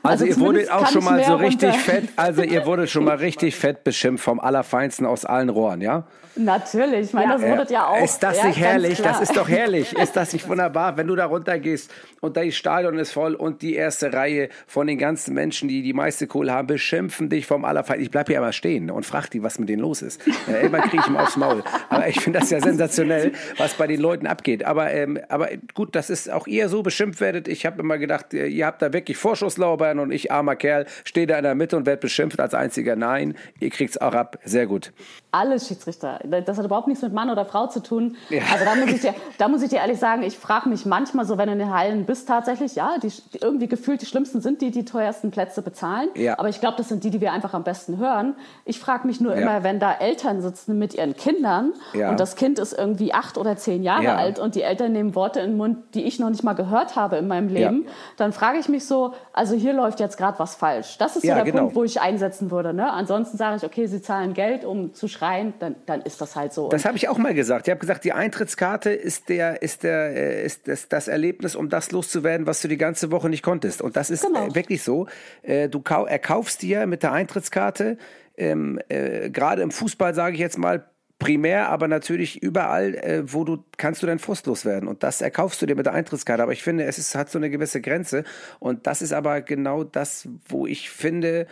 also, 0.03 0.25
also 0.25 0.25
ihr 0.27 0.39
wurdet 0.39 0.71
auch 0.71 0.87
schon 0.89 1.05
mal 1.05 1.25
so 1.25 1.37
richtig 1.37 1.71
runter. 1.71 1.79
fett, 1.79 2.09
also 2.17 2.43
ihr 2.43 2.67
wurdet 2.67 2.91
schon 2.91 3.05
mal 3.05 3.17
richtig 3.19 3.57
fett 3.57 3.85
beschimpft 3.85 4.23
vom 4.23 4.39
Allerfeinsten 4.39 5.07
aus 5.07 5.25
allen 5.25 5.49
Rohren, 5.49 5.81
ja? 5.81 6.05
Natürlich, 6.35 7.09
ich 7.09 7.13
meine, 7.13 7.35
das 7.35 7.43
wurdet 7.43 7.71
ja 7.71 7.87
auch. 7.87 8.03
Ist 8.03 8.23
das 8.23 8.39
ja, 8.39 8.47
nicht 8.47 8.59
herrlich? 8.59 9.03
Das 9.03 9.21
ist 9.21 9.37
doch 9.37 9.49
herrlich. 9.49 9.93
Ist 9.99 10.17
das 10.17 10.33
nicht 10.33 10.49
wunderbar, 10.49 10.97
wenn 10.97 11.07
du 11.07 11.15
da 11.15 11.27
runtergehst 11.27 11.91
und 12.21 12.37
das 12.37 12.55
Stadion 12.55 12.99
ist 12.99 13.13
voll 13.13 13.35
und 13.35 13.61
die 13.61 13.75
erste 13.75 14.13
Reihe 14.13 14.49
von 14.67 14.87
den 14.87 14.97
ganzen 14.97 15.35
Menschen, 15.35 15.69
die 15.69 15.83
die 15.83 15.93
meiste 15.93 16.27
Kohle 16.27 16.53
haben, 16.53 16.67
beschimpfen 16.67 17.29
dich 17.29 17.47
vom 17.47 17.65
Allerfeinsten. 17.65 18.05
Ich 18.05 18.11
bleib 18.11 18.29
hier 18.29 18.39
aber 18.39 18.53
stehen 18.53 18.91
und 18.91 19.05
frag 19.05 19.29
die, 19.29 19.43
was 19.43 19.59
mit 19.59 19.69
denen 19.69 19.83
los 19.83 20.01
ist. 20.01 20.23
Ja, 20.47 20.59
immer 20.59 20.81
kriege 20.81 21.03
ich 21.03 21.07
ihm 21.07 21.17
aufs 21.17 21.37
Maul. 21.37 21.62
Aber 21.89 22.09
ich 22.09 22.21
finde 22.21 22.41
das 22.41 22.51
ja 22.51 22.61
sensationell, 22.61 23.33
was 23.59 23.75
bei 23.75 23.87
den 23.87 24.01
Leuten 24.01 24.27
abgeht. 24.27 24.65
Aber, 24.65 24.93
ähm, 24.93 25.19
aber 25.29 25.49
gut, 25.75 25.95
dass 25.95 26.11
es 26.11 26.29
auch 26.29 26.47
ihr 26.47 26.69
so 26.69 26.83
beschimpft 26.83 27.21
werdet. 27.21 27.49
Ich 27.49 27.67
habe 27.67 27.81
immer 27.81 27.99
gedacht, 27.99 28.33
ihr 28.33 28.67
habt 28.67 28.83
da 28.83 28.93
wirklich 28.93 29.17
Vorschusslaubein 29.17 29.99
und 29.99 30.13
ich, 30.13 30.33
armer 30.33 30.57
Kerl, 30.57 30.87
stehe 31.05 31.27
da 31.27 31.37
in 31.37 31.45
der 31.45 31.55
Mitte 31.55 31.77
und 31.77 31.87
werde 31.87 32.01
beschimpft 32.01 32.41
als 32.41 32.55
einziger. 32.55 32.97
Nein, 32.97 33.35
ihr 33.61 33.71
kriegt 33.71 33.91
es 33.91 34.01
auch 34.01 34.15
ab. 34.15 34.39
Sehr 34.45 34.67
gut. 34.67 34.93
Alle 35.33 35.59
Schiedsrichter. 35.59 36.21
Das 36.47 36.59
hat 36.59 36.65
überhaupt 36.65 36.89
nichts 36.89 37.03
mit 37.03 37.13
Mann 37.13 37.31
oder 37.31 37.45
Frau 37.45 37.67
zu 37.67 37.83
tun. 37.83 38.17
Ja. 38.29 38.43
Also 38.53 38.65
da 38.65 38.75
muss, 38.75 38.91
ich 38.91 39.01
dir, 39.01 39.15
da 39.39 39.49
muss 39.49 39.63
ich 39.63 39.71
dir 39.71 39.79
ehrlich 39.79 39.99
sagen, 39.99 40.23
ich 40.23 40.39
frage 40.39 40.69
mich 40.69 40.87
manchmal 40.87 41.25
so, 41.25 41.39
wenn 41.39 41.47
du 41.47 41.55
in 41.55 41.59
den 41.59 41.75
Hallen 41.75 42.05
bist, 42.05 42.29
tatsächlich, 42.29 42.75
ja, 42.75 42.97
die, 43.03 43.09
die 43.09 43.39
irgendwie 43.41 43.67
gefühlt 43.67 44.03
die 44.03 44.07
Schlimmsten 44.07 44.41
sind 44.41 44.61
die, 44.61 44.71
die 44.71 44.85
teuersten 44.85 45.31
Plätze 45.31 45.63
bezahlen. 45.63 46.09
Ja. 46.15 46.39
Aber 46.39 46.49
ich 46.49 46.61
glaube, 46.61 46.77
das 46.77 46.89
sind 46.89 47.03
die, 47.03 47.11
die 47.11 47.21
wir 47.21 47.33
einfach 47.33 47.55
am 47.55 47.65
besten 47.65 47.99
hören. 47.99 48.35
Ich 48.65 48.79
frage 48.79 49.07
mich 49.07 49.21
nur 49.21 49.35
ja. 49.35 49.41
immer, 49.41 49.63
wenn 49.63 49.81
da 49.81 49.93
Eltern 49.93 50.43
sitzen 50.43 50.79
mit 50.79 50.95
ihren 50.95 51.17
Kindern 51.17 51.73
und 51.95 52.21
das 52.21 52.37
Kind 52.37 52.59
ist 52.59 52.73
irgendwie 52.73 53.15
acht 53.15 53.39
oder 53.39 53.57
zehn 53.57 53.83
Jahre 53.83 54.05
ja. 54.05 54.17
alt 54.17 54.39
und 54.39 54.55
die 54.55 54.63
Eltern 54.63 54.93
nehmen 54.93 55.15
Worte 55.15 55.41
in 55.41 55.53
den 55.53 55.57
Mund, 55.57 55.79
die 55.95 56.05
ich 56.05 56.19
noch 56.19 56.31
nicht 56.31 56.45
mal 56.45 56.53
gehört 56.55 56.97
habe 56.97 57.17
in 57.17 57.27
meinem 57.27 57.49
Leben, 57.49 57.87
dann 58.17 58.33
frage 58.33 58.59
ich 58.59 58.69
mich 58.69 58.87
so, 58.87 59.15
also 59.33 59.55
hier 59.55 59.73
läuft 59.73 60.01
jetzt 60.01 60.17
gerade 60.17 60.39
was 60.39 60.55
falsch. 60.55 60.99
Das 60.99 61.17
ist 61.17 61.23
so 61.23 61.29
der 61.29 61.45
genau. 61.45 61.61
Punkt, 61.61 61.75
wo 61.75 61.85
ich 61.85 62.01
einsetzen 62.01 62.51
würde. 62.51 62.75
Ne? 62.75 62.93
Ansonsten 62.93 63.37
sage 63.37 63.57
ich, 63.57 63.65
okay, 63.65 63.87
sie 63.87 64.03
zahlen 64.03 64.35
Geld, 64.35 64.65
um 64.65 64.93
zu 64.95 65.09
schreien, 65.23 65.55
dann, 65.59 65.77
dann 65.87 66.03
ist 66.03 66.21
das 66.21 66.37
halt 66.37 66.53
so. 66.53 66.69
Das 66.69 66.85
habe 66.85 66.97
ich 66.97 67.09
auch 67.09 67.19
mal 67.19 67.35
gesagt. 67.35 67.69
Ich 67.69 67.71
habe 67.71 67.81
gesagt, 67.81 68.05
die 68.05 68.13
Eintrittskarte 68.13 68.91
ist, 68.91 69.29
der, 69.29 69.63
ist, 69.63 69.85
der, 69.85 70.17
äh, 70.17 70.45
ist 70.45 70.69
das, 70.69 70.89
das 70.89 71.09
Erlebnis, 71.09 71.55
um 71.55 71.69
das 71.69 71.93
loszuwerden, 71.93 72.47
was 72.47 72.61
du 72.63 72.69
die 72.69 72.79
ganze 72.79 73.11
Woche 73.11 73.29
nicht 73.29 73.43
konntest. 73.43 73.83
Und 73.83 73.97
das 73.97 74.11
ist 74.11 74.27
genau. 74.27 74.49
Äh, 74.49 74.55
wirklich 74.55 74.83
so. 74.83 75.07
Äh, 75.43 75.69
du 75.69 75.83
erkaufst 75.83 76.63
dir 76.63 76.87
mit 76.87 77.03
der 77.03 77.13
Eintrittskarte 77.13 77.99
ähm, 78.37 78.81
äh, 78.89 79.31
gerade 79.31 79.63
im 79.63 79.71
Fußball, 79.71 80.15
sage 80.15 80.35
ich 80.35 80.41
jetzt 80.41 80.59
mal, 80.59 80.87
primär, 81.19 81.69
aber 81.69 81.87
natürlich 81.87 82.43
überall, 82.43 82.97
äh, 82.97 83.23
wo 83.33 83.45
du 83.45 83.65
kannst 83.77 84.03
du 84.03 84.07
dein 84.07 84.19
Frust 84.19 84.47
loswerden. 84.47 84.89
Und 84.89 85.05
das 85.05 85.21
erkaufst 85.21 85.63
du 85.63 85.67
dir 85.67 85.77
mit 85.77 85.87
der 85.87 85.93
Eintrittskarte. 85.93 86.43
Aber 86.43 86.53
ich 86.53 86.65
finde, 86.65 86.85
es 86.85 86.99
ist, 86.99 87.15
hat 87.15 87.31
so 87.31 87.39
eine 87.39 87.49
gewisse 87.49 87.81
Grenze. 87.81 88.25
Und 88.59 88.89
das 88.89 89.03
ist 89.03 89.13
aber 89.13 89.41
genau 89.41 89.85
das, 89.85 90.29
wo 90.49 90.67
ich 90.67 90.91
finde, 90.91 91.47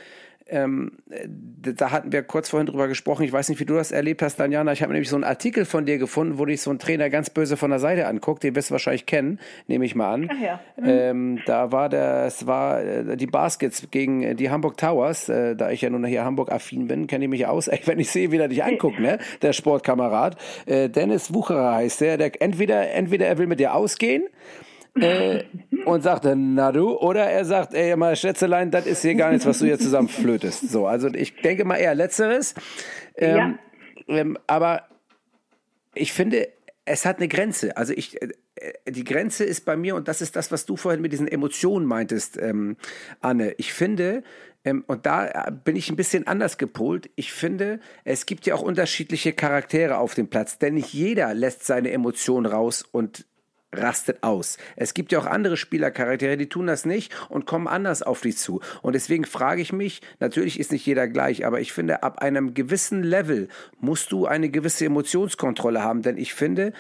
ähm, 0.51 0.93
da 1.07 1.91
hatten 1.91 2.13
wir 2.13 2.23
kurz 2.23 2.49
vorhin 2.49 2.67
drüber 2.67 2.89
gesprochen. 2.89 3.23
Ich 3.23 3.33
weiß 3.33 3.49
nicht, 3.49 3.61
wie 3.61 3.65
du 3.65 3.75
das 3.75 3.93
erlebt 3.93 4.23
hast, 4.23 4.41
Daniana. 4.41 4.73
Ich 4.73 4.83
habe 4.83 4.93
nämlich 4.93 5.09
so 5.09 5.17
einen 5.17 5.25
Artikel 5.25 5.65
von 5.65 5.87
dir 5.87 5.99
gefunden, 5.99 6.39
wo 6.39 6.45
dich 6.45 6.61
so 6.63 6.71
ein 6.71 6.79
Trainer 6.79 7.11
ganz 7.11 7.31
böse 7.31 7.57
von 7.57 7.71
der 7.71 7.79
Seite 7.79 8.07
anguckt. 8.07 8.43
Den 8.43 8.55
wirst 8.55 8.71
du 8.71 8.73
wahrscheinlich 8.73 9.07
kennen, 9.07 9.39
nehme 9.67 9.85
ich 9.85 9.95
mal 9.95 10.13
an. 10.13 10.31
Ach 10.31 10.41
ja. 10.41 10.61
Mhm. 10.77 10.89
Ähm, 10.89 11.39
da 11.47 11.73
war 11.73 11.89
der, 11.89 12.25
es 12.27 12.47
war 12.47 12.83
äh, 12.83 13.17
die 13.17 13.27
Baskets 13.27 13.89
gegen 13.91 14.37
die 14.37 14.51
Hamburg 14.51 14.77
Towers. 14.77 15.29
Äh, 15.29 15.57
da 15.57 15.71
ich 15.71 15.83
ja 15.83 15.91
nun 15.91 16.05
hier 16.05 16.25
Hamburg-affin 16.25 16.89
bin, 16.89 17.07
kenne 17.07 17.25
ich 17.25 17.31
mich 17.31 17.47
aus. 17.47 17.69
Ey, 17.69 17.81
wenn 17.87 18.01
ich 18.01 18.11
sehe, 18.11 18.33
wie 18.33 18.39
er 18.39 18.49
dich 18.49 18.65
anguckt, 18.65 19.01
ne? 19.01 19.19
Der 19.43 19.53
Sportkamerad. 19.53 20.37
Äh, 20.67 20.89
Dennis 20.89 21.33
Wucherer 21.33 21.75
heißt 21.75 22.01
der. 22.01 22.17
der 22.17 22.43
entweder, 22.43 22.91
entweder 22.91 23.27
er 23.27 23.39
will 23.39 23.47
mit 23.47 23.61
dir 23.61 23.75
ausgehen 23.75 24.25
äh, 25.01 25.45
und 25.85 26.03
sagt 26.03 26.25
dann, 26.25 26.55
na 26.55 26.73
du, 26.73 26.97
oder 26.99 27.25
er 27.25 27.45
sagt, 27.45 27.75
ey, 27.75 27.97
mal 27.97 28.17
Schätzelein, 28.17 28.71
das 28.71 28.87
ist 28.87 29.03
hier 29.03 29.15
gar 29.15 29.31
nichts, 29.31 29.47
was 29.47 29.59
du 29.59 29.67
hier 29.67 29.79
zusammen 29.79 30.09
flötest. 30.09 30.71
So, 30.71 30.87
also 30.87 31.09
ich 31.09 31.37
denke 31.37 31.65
mal 31.65 31.77
eher 31.77 31.95
Letzteres. 31.95 32.55
Ähm, 33.17 33.37
ja. 33.37 33.59
ähm, 34.09 34.39
aber 34.47 34.85
ich 35.95 36.13
finde, 36.13 36.49
es 36.85 37.05
hat 37.05 37.19
eine 37.19 37.29
Grenze. 37.29 37.77
Also 37.77 37.93
ich, 37.93 38.21
äh, 38.21 38.29
die 38.89 39.05
Grenze 39.05 39.45
ist 39.45 39.65
bei 39.65 39.77
mir, 39.77 39.95
und 39.95 40.09
das 40.09 40.21
ist 40.21 40.37
das, 40.37 40.53
was 40.53 40.67
du 40.67 40.77
vorhin 40.77 41.01
mit 41.01 41.13
diesen 41.13 41.29
Emotionen 41.29 41.87
meintest, 41.87 42.37
ähm, 42.37 42.77
Anne. 43.21 43.55
Ich 43.59 43.73
finde, 43.73 44.23
ähm, 44.65 44.85
und 44.87 45.07
da 45.07 45.51
bin 45.65 45.77
ich 45.77 45.89
ein 45.89 45.97
bisschen 45.97 46.27
anders 46.27 46.59
gepolt. 46.59 47.11
Ich 47.17 47.33
finde, 47.33 47.81
es 48.05 48.27
gibt 48.27 48.47
ja 48.47 48.55
auch 48.55 48.63
unterschiedliche 48.63 49.33
Charaktere 49.33 49.99
auf 49.99 50.15
dem 50.15 50.29
Platz, 50.29 50.59
denn 50.59 50.75
nicht 50.75 50.93
jeder 50.93 51.33
lässt 51.35 51.65
seine 51.65 51.91
Emotionen 51.93 52.47
raus 52.47 52.83
und 52.83 53.27
rastet 53.73 54.23
aus. 54.23 54.59
Es 54.77 54.95
gibt 54.95 55.13
ja 55.13 55.21
auch 55.21 55.27
andere 55.27 55.57
Spielercharaktere, 55.57 56.37
die 56.37 56.49
tun 56.49 56.67
das 56.67 56.85
nicht 56.85 57.13
und 57.29 57.47
kommen 57.47 57.69
anders 57.69 58.03
auf 58.03 58.21
dich 58.21 58.37
zu. 58.37 58.61
Und 58.83 58.95
deswegen 58.95 59.25
frage 59.25 59.63
ich 59.63 59.73
mich, 59.73 60.01
natürlich 60.19 60.59
ist 60.59 60.73
nicht 60.73 60.87
jeder 60.87 61.09
gleich, 61.09 61.47
aber 61.47 61.61
ich 61.61 61.73
finde, 61.73 62.03
ab 62.03 62.21
einem 62.21 62.55
gewissen 62.55 63.03
Level 63.03 63.49
musst 63.79 64.13
du 64.13 64.27
eine 64.27 64.51
gewisse 64.51 64.87
Emotionskontrolle 64.87 65.83
haben, 65.83 66.03
denn 66.03 66.19
ich 66.19 66.35
finde, 66.35 66.73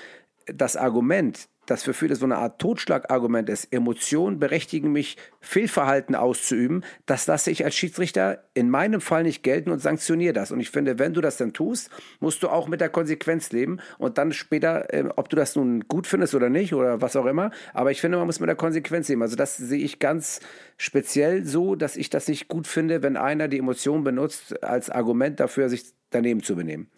das 0.47 0.77
Argument, 0.77 1.49
das 1.71 1.85
für 1.85 1.95
viele 1.95 2.17
so 2.17 2.25
eine 2.25 2.37
Art 2.37 2.61
Totschlagargument 2.61 3.49
ist, 3.49 3.73
Emotionen 3.73 4.39
berechtigen 4.39 4.91
mich, 4.91 5.17
Fehlverhalten 5.41 6.15
auszuüben, 6.15 6.85
das 7.07 7.27
lasse 7.27 7.51
ich 7.51 7.65
als 7.65 7.77
Schiedsrichter 7.77 8.45
in 8.55 8.71
meinem 8.71 9.01
Fall 9.01 9.23
nicht 9.23 9.43
gelten 9.43 9.71
und 9.71 9.79
sanktioniere 9.79 10.33
das. 10.33 10.51
Und 10.51 10.61
ich 10.61 10.71
finde, 10.71 10.99
wenn 10.99 11.15
du 11.15 11.21
das 11.21 11.37
dann 11.37 11.53
tust, 11.53 11.91
musst 12.19 12.43
du 12.43 12.49
auch 12.49 12.67
mit 12.69 12.81
der 12.81 12.89
Konsequenz 12.89 13.53
leben 13.53 13.79
und 13.99 14.19
dann 14.19 14.33
später, 14.33 14.93
äh, 14.93 15.05
ob 15.17 15.29
du 15.29 15.37
das 15.37 15.55
nun 15.55 15.87
gut 15.87 16.07
findest 16.07 16.35
oder 16.35 16.49
nicht 16.49 16.75
oder 16.75 17.01
was 17.01 17.15
auch 17.17 17.27
immer, 17.27 17.51
aber 17.73 17.91
ich 17.91 18.01
finde, 18.01 18.19
man 18.19 18.27
muss 18.27 18.41
mit 18.41 18.49
der 18.49 18.57
Konsequenz 18.57 19.09
leben. 19.09 19.23
Also 19.23 19.37
das 19.37 19.57
sehe 19.57 19.83
ich 19.83 20.01
ganz 20.01 20.41
speziell 20.77 21.45
so, 21.45 21.77
dass 21.77 21.97
ich 21.97 22.11
das 22.11 22.27
nicht 22.29 22.49
gut 22.49 22.67
finde, 22.67 23.03
wenn 23.03 23.17
einer 23.17 23.49
die 23.49 23.59
Emotion 23.59 24.03
benutzt 24.03 24.63
als 24.65 24.91
Argument 24.91 25.39
dafür, 25.39 25.69
sich 25.69 25.85
daneben 26.11 26.43
zu 26.43 26.57
benehmen. 26.57 26.91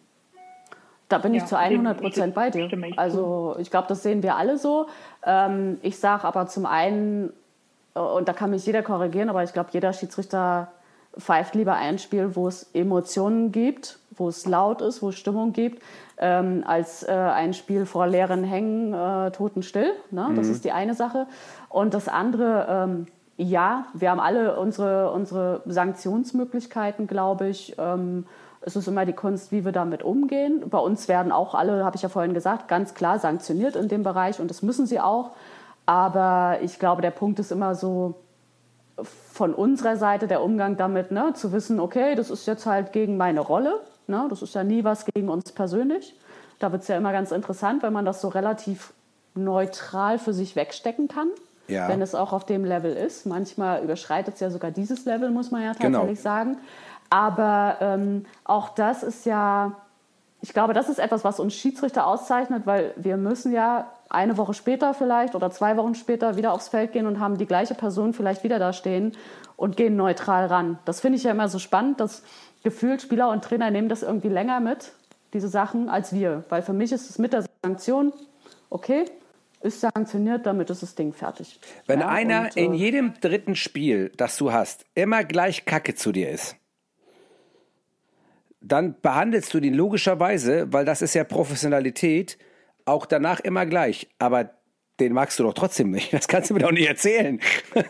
Da 1.13 1.19
bin 1.19 1.35
ich 1.35 1.45
zu 1.45 1.55
100 1.55 2.01
Prozent 2.01 2.33
bei 2.33 2.49
dir. 2.49 2.67
Also 2.97 3.55
ich 3.59 3.69
glaube, 3.69 3.87
das 3.87 4.01
sehen 4.01 4.23
wir 4.23 4.35
alle 4.35 4.57
so. 4.57 4.87
Ähm, 5.23 5.77
ich 5.83 5.99
sage 5.99 6.23
aber 6.23 6.47
zum 6.47 6.65
einen, 6.65 7.31
äh, 7.93 7.99
und 7.99 8.27
da 8.27 8.33
kann 8.33 8.49
mich 8.49 8.65
jeder 8.65 8.81
korrigieren, 8.81 9.29
aber 9.29 9.43
ich 9.43 9.53
glaube, 9.53 9.69
jeder 9.73 9.93
Schiedsrichter 9.93 10.69
pfeift 11.15 11.53
lieber 11.53 11.75
ein 11.75 11.99
Spiel, 11.99 12.35
wo 12.35 12.47
es 12.47 12.63
Emotionen 12.73 13.51
gibt, 13.51 13.99
wo 14.17 14.27
es 14.27 14.47
laut 14.47 14.81
ist, 14.81 15.03
wo 15.03 15.09
es 15.09 15.15
Stimmung 15.15 15.53
gibt, 15.53 15.83
ähm, 16.17 16.63
als 16.65 17.03
äh, 17.03 17.11
ein 17.11 17.53
Spiel 17.53 17.85
vor 17.85 18.07
leeren 18.07 18.43
Hängen, 18.43 18.95
äh, 18.95 19.29
totenstill. 19.29 19.91
Ne? 20.09 20.31
Das 20.35 20.47
mhm. 20.47 20.53
ist 20.53 20.65
die 20.65 20.71
eine 20.71 20.95
Sache. 20.95 21.27
Und 21.69 21.93
das 21.93 22.07
andere, 22.07 22.65
ähm, 22.67 23.05
ja, 23.37 23.85
wir 23.93 24.09
haben 24.09 24.19
alle 24.19 24.59
unsere, 24.59 25.11
unsere 25.11 25.61
Sanktionsmöglichkeiten, 25.67 27.05
glaube 27.05 27.49
ich. 27.49 27.75
Ähm, 27.77 28.25
es 28.65 28.75
ist 28.75 28.87
immer 28.87 29.05
die 29.05 29.13
Kunst, 29.13 29.51
wie 29.51 29.65
wir 29.65 29.71
damit 29.71 30.03
umgehen. 30.03 30.63
Bei 30.69 30.77
uns 30.77 31.07
werden 31.07 31.31
auch 31.31 31.53
alle, 31.53 31.83
habe 31.83 31.95
ich 31.95 32.01
ja 32.01 32.09
vorhin 32.09 32.33
gesagt, 32.33 32.67
ganz 32.67 32.93
klar 32.93 33.19
sanktioniert 33.19 33.75
in 33.75 33.87
dem 33.87 34.03
Bereich 34.03 34.39
und 34.39 34.49
das 34.49 34.61
müssen 34.61 34.85
sie 34.85 34.99
auch. 34.99 35.31
Aber 35.85 36.59
ich 36.61 36.79
glaube, 36.79 37.01
der 37.01 37.11
Punkt 37.11 37.39
ist 37.39 37.51
immer 37.51 37.75
so 37.75 38.15
von 39.31 39.53
unserer 39.53 39.97
Seite 39.97 40.27
der 40.27 40.41
Umgang 40.41 40.77
damit, 40.77 41.11
ne, 41.11 41.33
zu 41.33 41.51
wissen, 41.51 41.79
okay, 41.79 42.15
das 42.15 42.29
ist 42.29 42.45
jetzt 42.45 42.65
halt 42.65 42.93
gegen 42.93 43.17
meine 43.17 43.41
Rolle. 43.41 43.81
Ne, 44.07 44.27
das 44.29 44.41
ist 44.41 44.55
ja 44.55 44.63
nie 44.63 44.83
was 44.83 45.05
gegen 45.05 45.29
uns 45.29 45.51
persönlich. 45.51 46.15
Da 46.59 46.71
wird 46.71 46.83
es 46.83 46.87
ja 46.87 46.97
immer 46.97 47.11
ganz 47.11 47.31
interessant, 47.31 47.83
wenn 47.83 47.93
man 47.93 48.05
das 48.05 48.21
so 48.21 48.29
relativ 48.29 48.93
neutral 49.35 50.19
für 50.19 50.33
sich 50.33 50.55
wegstecken 50.55 51.07
kann. 51.07 51.29
Ja. 51.67 51.87
Wenn 51.87 52.01
es 52.01 52.13
auch 52.13 52.33
auf 52.33 52.45
dem 52.45 52.65
Level 52.65 52.93
ist. 52.93 53.25
Manchmal 53.25 53.83
überschreitet 53.83 54.35
es 54.35 54.41
ja 54.41 54.49
sogar 54.49 54.71
dieses 54.71 55.05
Level, 55.05 55.31
muss 55.31 55.49
man 55.49 55.63
ja 55.63 55.69
tatsächlich 55.69 55.93
genau. 55.93 56.15
sagen. 56.15 56.57
Aber 57.13 57.77
ähm, 57.79 58.25
auch 58.43 58.69
das 58.69 59.03
ist 59.03 59.27
ja, 59.27 59.73
ich 60.41 60.51
glaube, 60.51 60.73
das 60.73 60.89
ist 60.89 60.97
etwas, 60.97 61.23
was 61.23 61.39
uns 61.39 61.53
Schiedsrichter 61.53 62.07
auszeichnet, 62.07 62.65
weil 62.65 62.91
wir 62.95 63.17
müssen 63.17 63.53
ja 63.53 63.91
eine 64.09 64.35
Woche 64.35 64.55
später 64.55 64.95
vielleicht 64.95 65.35
oder 65.35 65.51
zwei 65.51 65.77
Wochen 65.77 65.93
später 65.93 66.37
wieder 66.37 66.53
aufs 66.53 66.69
Feld 66.69 66.91
gehen 66.91 67.05
und 67.05 67.19
haben 67.19 67.37
die 67.37 67.45
gleiche 67.45 67.75
Person 67.75 68.13
vielleicht 68.13 68.43
wieder 68.43 68.57
da 68.57 68.73
stehen 68.73 69.11
und 69.57 69.77
gehen 69.77 69.95
neutral 69.95 70.47
ran. 70.47 70.79
Das 70.85 71.01
finde 71.01 71.17
ich 71.19 71.23
ja 71.23 71.29
immer 71.29 71.49
so 71.49 71.59
spannend, 71.59 71.99
dass 71.99 72.23
gefühlt 72.63 73.03
Spieler 73.03 73.29
und 73.29 73.43
Trainer 73.43 73.69
nehmen 73.69 73.89
das 73.89 74.01
irgendwie 74.01 74.29
länger 74.29 74.59
mit, 74.59 74.91
diese 75.33 75.49
Sachen, 75.49 75.89
als 75.89 76.13
wir. 76.13 76.45
Weil 76.49 76.63
für 76.63 76.73
mich 76.73 76.91
ist 76.91 77.11
es 77.11 77.19
mit 77.19 77.33
der 77.33 77.45
Sanktion, 77.61 78.11
okay, 78.71 79.05
ist 79.61 79.81
sanktioniert, 79.81 80.47
damit 80.47 80.71
ist 80.71 80.81
das 80.81 80.95
Ding 80.95 81.13
fertig. 81.13 81.59
Wenn 81.85 81.99
ja, 81.99 82.07
einer 82.07 82.41
und, 82.45 82.57
äh, 82.57 82.65
in 82.65 82.73
jedem 82.73 83.13
dritten 83.21 83.55
Spiel, 83.55 84.11
das 84.17 84.35
du 84.35 84.51
hast, 84.51 84.87
immer 84.95 85.23
gleich 85.23 85.65
Kacke 85.65 85.93
zu 85.93 86.11
dir 86.11 86.31
ist, 86.31 86.55
dann 88.63 88.95
behandelst 89.01 89.53
du 89.53 89.59
den 89.59 89.73
logischerweise, 89.73 90.71
weil 90.71 90.85
das 90.85 91.01
ist 91.01 91.13
ja 91.13 91.23
Professionalität, 91.23 92.37
auch 92.85 93.05
danach 93.05 93.39
immer 93.41 93.65
gleich. 93.65 94.09
Aber 94.19 94.51
den 94.99 95.13
magst 95.13 95.37
du 95.39 95.43
doch 95.43 95.53
trotzdem 95.53 95.91
nicht. 95.91 96.13
Das 96.13 96.27
kannst 96.27 96.49
du 96.49 96.53
mir 96.53 96.61
doch 96.61 96.71
nicht 96.71 96.87
erzählen. 96.87 97.39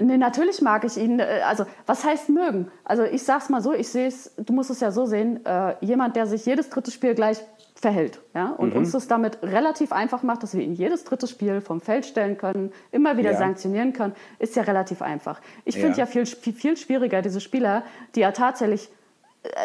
Nee, 0.00 0.16
natürlich 0.16 0.60
mag 0.60 0.82
ich 0.84 0.96
ihn. 0.96 1.20
Äh, 1.20 1.42
also, 1.46 1.66
was 1.86 2.04
heißt 2.04 2.28
mögen? 2.28 2.68
Also, 2.84 3.04
ich 3.04 3.22
sag's 3.22 3.48
mal 3.48 3.60
so, 3.62 3.72
ich 3.72 3.88
sehe 3.88 4.08
es, 4.08 4.34
du 4.36 4.52
musst 4.52 4.70
es 4.70 4.80
ja 4.80 4.90
so 4.90 5.06
sehen, 5.06 5.46
äh, 5.46 5.76
jemand, 5.82 6.16
der 6.16 6.26
sich 6.26 6.44
jedes 6.46 6.68
dritte 6.68 6.90
Spiel 6.90 7.14
gleich 7.14 7.38
verhält 7.76 8.20
ja, 8.34 8.46
und 8.48 8.70
mhm. 8.70 8.78
uns 8.78 8.90
das 8.92 9.06
damit 9.06 9.38
relativ 9.42 9.92
einfach 9.92 10.24
macht, 10.24 10.42
dass 10.42 10.54
wir 10.54 10.62
ihn 10.62 10.74
jedes 10.74 11.04
dritte 11.04 11.28
Spiel 11.28 11.60
vom 11.60 11.80
Feld 11.80 12.06
stellen 12.06 12.38
können, 12.38 12.72
immer 12.92 13.16
wieder 13.18 13.32
ja. 13.32 13.38
sanktionieren 13.38 13.92
können, 13.92 14.14
ist 14.40 14.56
ja 14.56 14.62
relativ 14.62 15.02
einfach. 15.02 15.40
Ich 15.64 15.76
finde 15.76 15.92
ja, 15.92 15.98
ja 15.98 16.06
viel, 16.06 16.26
viel, 16.26 16.54
viel 16.54 16.76
schwieriger 16.76 17.22
diese 17.22 17.40
Spieler, 17.40 17.84
die 18.14 18.20
ja 18.20 18.32
tatsächlich 18.32 18.90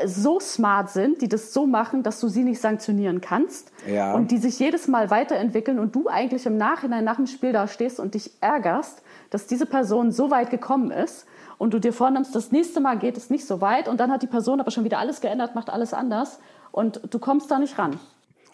so 0.06 0.40
smart 0.40 0.90
sind, 0.90 1.22
die 1.22 1.30
das 1.30 1.54
so 1.54 1.66
machen, 1.66 2.04
dass 2.04 2.20
du 2.20 2.28
sie 2.28 2.44
nicht 2.44 2.60
sanktionieren 2.60 3.22
kannst 3.22 3.72
ja. 3.88 4.14
und 4.14 4.32
die 4.32 4.38
sich 4.38 4.60
jedes 4.60 4.88
Mal 4.88 5.10
weiterentwickeln 5.10 5.80
und 5.80 5.96
du 5.96 6.08
eigentlich 6.10 6.46
im 6.46 6.58
Nachhinein 6.58 7.06
nach 7.06 7.16
dem 7.16 7.28
Spiel 7.28 7.54
da 7.54 7.68
stehst 7.68 8.00
und 8.00 8.14
dich 8.14 8.32
ärgerst, 8.42 9.02
dass 9.30 9.48
diese 9.48 9.66
Person 9.66 10.12
so 10.12 10.32
weit 10.32 10.50
gekommen 10.50 10.92
ist 10.92 11.26
und 11.58 11.74
du 11.74 11.80
dir 11.80 11.94
vornimmst, 11.94 12.36
das 12.36 12.52
nächste 12.52 12.82
Mal 12.82 12.98
geht 12.98 13.16
es 13.16 13.30
nicht 13.30 13.46
so 13.46 13.62
weit 13.62 13.88
und 13.88 14.00
dann 14.00 14.12
hat 14.12 14.22
die 14.22 14.28
Person 14.28 14.60
aber 14.60 14.72
schon 14.72 14.84
wieder 14.84 15.00
alles 15.00 15.22
geändert, 15.22 15.56
macht 15.56 15.70
alles 15.70 15.94
anders 15.94 16.40
und 16.72 17.02
du 17.10 17.20
kommst 17.20 17.50
da 17.50 17.58
nicht 17.58 17.78
ran. 17.78 18.00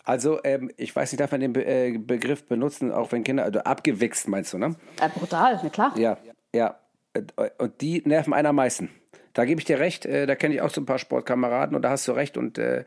Also, 0.04 0.40
ähm, 0.44 0.70
ich 0.78 0.96
weiß 0.96 1.12
nicht, 1.12 1.20
darf 1.20 1.32
man 1.32 1.42
den 1.42 1.54
Be 1.54 1.66
äh, 1.66 1.98
Begriff 1.98 2.48
benutzen, 2.48 2.92
auch 2.92 3.12
wenn 3.12 3.24
Kinder, 3.24 3.44
also 3.44 3.60
abgewichst 3.60 4.28
meinst 4.28 4.54
du, 4.54 4.60
ne? 4.60 4.76
Äh, 5.02 5.10
brutal, 5.10 5.60
na 5.64 5.70
klar. 5.70 5.98
Ja, 5.98 6.18
ja. 6.54 6.76
Äh, 7.14 7.24
und 7.58 7.82
die 7.82 8.04
nerven 8.06 8.34
einen 8.34 8.48
am 8.48 8.56
meisten. 8.56 8.90
Da 9.36 9.46
gebe 9.46 9.60
ich 9.62 9.66
dir 9.66 9.80
recht, 9.80 10.06
äh, 10.08 10.26
da 10.26 10.36
kenne 10.36 10.56
ich 10.56 10.62
auch 10.62 10.72
so 10.72 10.82
ein 10.82 10.86
paar 10.86 10.98
Sportkameraden 10.98 11.76
und 11.76 11.84
da 11.84 11.92
hast 11.92 12.08
du 12.08 12.14
recht. 12.14 12.38
Und 12.38 12.58
äh, 12.58 12.86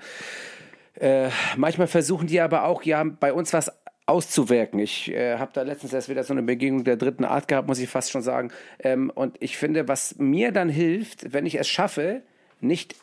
äh, 0.99 1.29
manchmal 1.57 1.87
versuchen 1.87 2.27
die 2.27 2.41
aber 2.41 2.65
auch 2.65 2.83
ja 2.83 3.05
bei 3.05 3.33
uns 3.33 3.53
was 3.53 3.71
auszuwirken. 4.07 4.81
Ich 4.81 5.13
äh, 5.13 5.37
habe 5.37 5.51
da 5.53 5.63
letztens 5.63 5.93
erst 5.93 6.09
wieder 6.09 6.25
so 6.25 6.33
eine 6.33 6.43
Begegnung 6.43 6.83
der 6.83 6.97
dritten 6.97 7.25
Art 7.25 7.47
gehabt, 7.47 7.69
muss 7.69 7.79
ich 7.79 7.89
fast 7.89 8.11
schon 8.11 8.23
sagen. 8.23 8.51
Ähm, 8.81 9.11
und 9.15 9.37
ich 9.41 9.59
finde, 9.59 9.87
was 9.87 10.17
mir 10.19 10.51
dann 10.51 10.71
hilft, 10.71 11.33
wenn 11.33 11.45
ich 11.45 11.59
es 11.59 11.69
schaffe, 11.69 12.23
nicht 12.61 12.97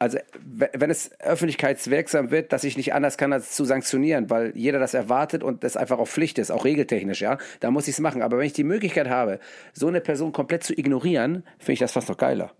also 0.00 0.18
wenn 0.32 0.90
es 0.90 1.10
öffentlichkeitswirksam 1.20 2.30
wird, 2.30 2.54
dass 2.54 2.64
ich 2.64 2.78
nicht 2.78 2.94
anders 2.94 3.18
kann, 3.18 3.34
als 3.34 3.52
zu 3.52 3.66
sanktionieren, 3.66 4.30
weil 4.30 4.52
jeder 4.56 4.78
das 4.78 4.94
erwartet 4.94 5.44
und 5.44 5.62
das 5.62 5.76
einfach 5.76 5.98
auch 5.98 6.08
Pflicht 6.08 6.38
ist, 6.38 6.50
auch 6.50 6.64
regeltechnisch, 6.64 7.20
ja, 7.20 7.36
da 7.60 7.70
muss 7.70 7.86
ich 7.86 7.94
es 7.94 8.00
machen. 8.00 8.22
Aber 8.22 8.38
wenn 8.38 8.46
ich 8.46 8.54
die 8.54 8.64
Möglichkeit 8.64 9.10
habe, 9.10 9.40
so 9.74 9.88
eine 9.88 10.00
Person 10.00 10.32
komplett 10.32 10.64
zu 10.64 10.72
ignorieren, 10.72 11.44
finde 11.58 11.72
ich 11.74 11.78
das 11.80 11.92
fast 11.92 12.08
noch 12.08 12.16
geiler. 12.16 12.50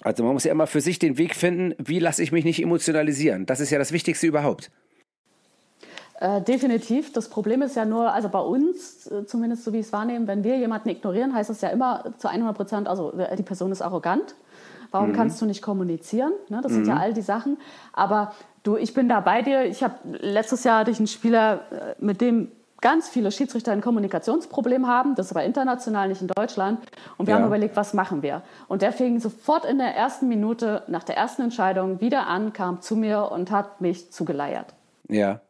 Also 0.00 0.24
man 0.24 0.32
muss 0.32 0.44
ja 0.44 0.52
immer 0.52 0.66
für 0.66 0.80
sich 0.80 0.98
den 0.98 1.18
Weg 1.18 1.34
finden, 1.34 1.74
wie 1.78 1.98
lasse 1.98 2.22
ich 2.22 2.32
mich 2.32 2.46
nicht 2.46 2.62
emotionalisieren. 2.62 3.44
Das 3.44 3.60
ist 3.60 3.70
ja 3.70 3.78
das 3.78 3.92
Wichtigste 3.92 4.26
überhaupt. 4.26 4.70
Äh, 6.18 6.40
definitiv. 6.40 7.12
Das 7.12 7.28
Problem 7.28 7.60
ist 7.60 7.76
ja 7.76 7.84
nur, 7.84 8.10
also 8.10 8.30
bei 8.30 8.40
uns, 8.40 9.06
äh, 9.08 9.26
zumindest 9.26 9.64
so 9.64 9.74
wie 9.74 9.80
ich 9.80 9.86
es 9.86 9.92
wahrnehme, 9.92 10.26
wenn 10.26 10.44
wir 10.44 10.56
jemanden 10.56 10.88
ignorieren, 10.88 11.34
heißt 11.34 11.50
das 11.50 11.60
ja 11.60 11.68
immer 11.68 12.14
zu 12.16 12.28
100 12.28 12.56
Prozent, 12.56 12.88
also 12.88 13.12
die 13.36 13.42
Person 13.42 13.70
ist 13.70 13.82
arrogant. 13.82 14.34
Warum 14.90 15.10
mhm. 15.10 15.14
kannst 15.14 15.40
du 15.40 15.46
nicht 15.46 15.62
kommunizieren? 15.62 16.32
Ne, 16.48 16.60
das 16.62 16.72
mhm. 16.72 16.76
sind 16.76 16.86
ja 16.88 16.94
mhm. 16.94 17.00
all 17.00 17.12
die 17.12 17.22
Sachen. 17.22 17.58
Aber 17.92 18.32
du, 18.62 18.76
ich 18.76 18.94
bin 18.94 19.08
da 19.08 19.20
bei 19.20 19.42
dir. 19.42 19.64
Ich 19.64 19.82
habe 19.82 19.94
letztes 20.20 20.64
Jahr 20.64 20.80
hatte 20.80 20.90
ich 20.90 20.98
einen 20.98 21.06
Spieler, 21.06 21.60
äh, 21.70 21.94
mit 21.98 22.20
dem 22.20 22.52
ganz 22.80 23.08
viele 23.08 23.30
Schiedsrichter 23.32 23.72
ein 23.72 23.80
Kommunikationsproblem 23.80 24.86
haben. 24.86 25.14
Das 25.14 25.26
ist 25.26 25.32
aber 25.32 25.44
international, 25.44 26.08
nicht 26.08 26.20
in 26.20 26.28
Deutschland. 26.28 26.80
Und 27.16 27.26
wir 27.26 27.34
ja. 27.34 27.40
haben 27.40 27.46
überlegt, 27.46 27.76
was 27.76 27.94
machen 27.94 28.22
wir? 28.22 28.42
Und 28.68 28.82
der 28.82 28.92
fing 28.92 29.18
sofort 29.18 29.64
in 29.64 29.78
der 29.78 29.96
ersten 29.96 30.28
Minute 30.28 30.82
nach 30.86 31.02
der 31.02 31.16
ersten 31.16 31.42
Entscheidung 31.42 32.00
wieder 32.00 32.26
an, 32.26 32.52
kam 32.52 32.82
zu 32.82 32.96
mir 32.96 33.30
und 33.32 33.50
hat 33.50 33.80
mich 33.80 34.12
zugeleiert. 34.12 34.74
Ja. 35.08 35.40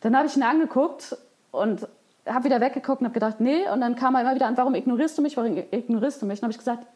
Dann 0.00 0.16
habe 0.16 0.26
ich 0.26 0.36
ihn 0.36 0.42
angeguckt 0.42 1.16
und 1.52 1.86
habe 2.26 2.44
wieder 2.44 2.60
weggeguckt 2.60 3.00
und 3.00 3.06
habe 3.06 3.14
gedacht, 3.14 3.40
nee. 3.40 3.68
Und 3.72 3.80
dann 3.80 3.96
kam 3.96 4.14
er 4.14 4.22
immer 4.22 4.34
wieder 4.34 4.46
an, 4.46 4.56
warum 4.56 4.74
ignorierst 4.74 5.16
du 5.16 5.22
mich, 5.22 5.36
warum 5.36 5.56
ignorierst 5.56 6.20
du 6.20 6.26
mich? 6.26 6.38
Und 6.38 6.42
dann 6.42 6.48
habe 6.48 6.52
ich 6.52 6.58
gesagt, 6.58 6.86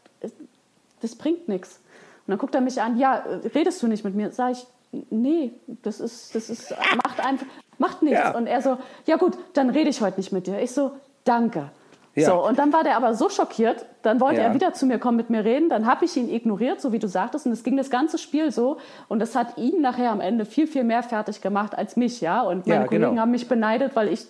das 1.02 1.16
bringt 1.16 1.48
nichts. 1.48 1.80
Und 2.26 2.30
dann 2.30 2.38
guckt 2.38 2.54
er 2.54 2.60
mich 2.60 2.80
an, 2.80 2.98
ja, 2.98 3.22
redest 3.54 3.82
du 3.82 3.88
nicht 3.88 4.04
mit 4.04 4.14
mir? 4.14 4.30
Sag 4.30 4.52
ich, 4.52 4.66
nee, 5.10 5.52
das 5.82 6.00
ist, 6.00 6.34
das 6.34 6.50
ist, 6.50 6.74
macht 7.04 7.24
einfach, 7.24 7.46
macht 7.78 8.02
nichts. 8.02 8.20
Ja. 8.20 8.36
Und 8.36 8.46
er 8.46 8.62
so, 8.62 8.78
ja 9.06 9.16
gut, 9.16 9.36
dann 9.54 9.70
rede 9.70 9.90
ich 9.90 10.00
heute 10.00 10.18
nicht 10.18 10.32
mit 10.32 10.46
dir. 10.46 10.60
Ich 10.60 10.72
so, 10.72 10.92
danke. 11.24 11.70
Ja. 12.14 12.26
So, 12.26 12.46
und 12.46 12.58
dann 12.58 12.72
war 12.74 12.84
der 12.84 12.96
aber 12.96 13.14
so 13.14 13.30
schockiert, 13.30 13.86
dann 14.02 14.20
wollte 14.20 14.40
ja. 14.40 14.48
er 14.48 14.54
wieder 14.54 14.74
zu 14.74 14.84
mir 14.84 14.98
kommen, 14.98 15.16
mit 15.16 15.30
mir 15.30 15.44
reden. 15.44 15.70
Dann 15.70 15.86
habe 15.86 16.04
ich 16.04 16.14
ihn 16.16 16.28
ignoriert, 16.28 16.80
so 16.80 16.92
wie 16.92 16.98
du 16.98 17.08
sagtest. 17.08 17.46
Und 17.46 17.52
es 17.52 17.64
ging 17.64 17.76
das 17.76 17.88
ganze 17.88 18.18
Spiel 18.18 18.52
so. 18.52 18.76
Und 19.08 19.18
das 19.18 19.34
hat 19.34 19.56
ihn 19.56 19.80
nachher 19.80 20.10
am 20.10 20.20
Ende 20.20 20.44
viel, 20.44 20.66
viel 20.66 20.84
mehr 20.84 21.02
fertig 21.02 21.40
gemacht 21.40 21.76
als 21.76 21.96
mich, 21.96 22.20
ja. 22.20 22.42
Und 22.42 22.66
meine 22.66 22.82
ja, 22.82 22.86
Kollegen 22.86 23.10
genau. 23.10 23.22
haben 23.22 23.30
mich 23.30 23.48
beneidet, 23.48 23.96
weil 23.96 24.08
ich 24.08 24.26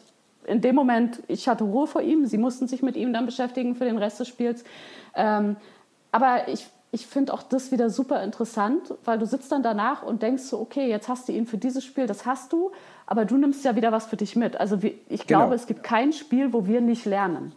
in 0.46 0.60
dem 0.60 0.74
Moment, 0.74 1.22
ich 1.28 1.48
hatte 1.48 1.64
Ruhe 1.64 1.86
vor 1.86 2.02
ihm. 2.02 2.26
Sie 2.26 2.38
mussten 2.38 2.68
sich 2.68 2.82
mit 2.82 2.96
ihm 2.96 3.12
dann 3.12 3.26
beschäftigen 3.26 3.74
für 3.74 3.84
den 3.84 3.98
Rest 3.98 4.20
des 4.20 4.28
Spiels. 4.28 4.64
Ähm, 5.14 5.56
aber 6.12 6.48
ich 6.48 6.66
ich 6.94 7.06
finde 7.06 7.32
auch 7.32 7.42
das 7.42 7.72
wieder 7.72 7.88
super 7.88 8.22
interessant, 8.22 8.94
weil 9.06 9.18
du 9.18 9.24
sitzt 9.24 9.50
dann 9.50 9.62
danach 9.62 10.02
und 10.02 10.22
denkst 10.22 10.42
so, 10.42 10.60
okay, 10.60 10.88
jetzt 10.88 11.08
hast 11.08 11.26
du 11.26 11.32
ihn 11.32 11.46
für 11.46 11.56
dieses 11.56 11.84
Spiel, 11.84 12.06
das 12.06 12.26
hast 12.26 12.52
du, 12.52 12.70
aber 13.06 13.24
du 13.24 13.38
nimmst 13.38 13.64
ja 13.64 13.74
wieder 13.74 13.92
was 13.92 14.04
für 14.04 14.18
dich 14.18 14.36
mit. 14.36 14.60
Also 14.60 14.78
ich 14.82 15.26
glaube, 15.26 15.44
genau. 15.44 15.54
es 15.54 15.66
gibt 15.66 15.82
kein 15.82 16.12
Spiel, 16.12 16.52
wo 16.52 16.66
wir 16.66 16.82
nicht 16.82 17.06
lernen. 17.06 17.52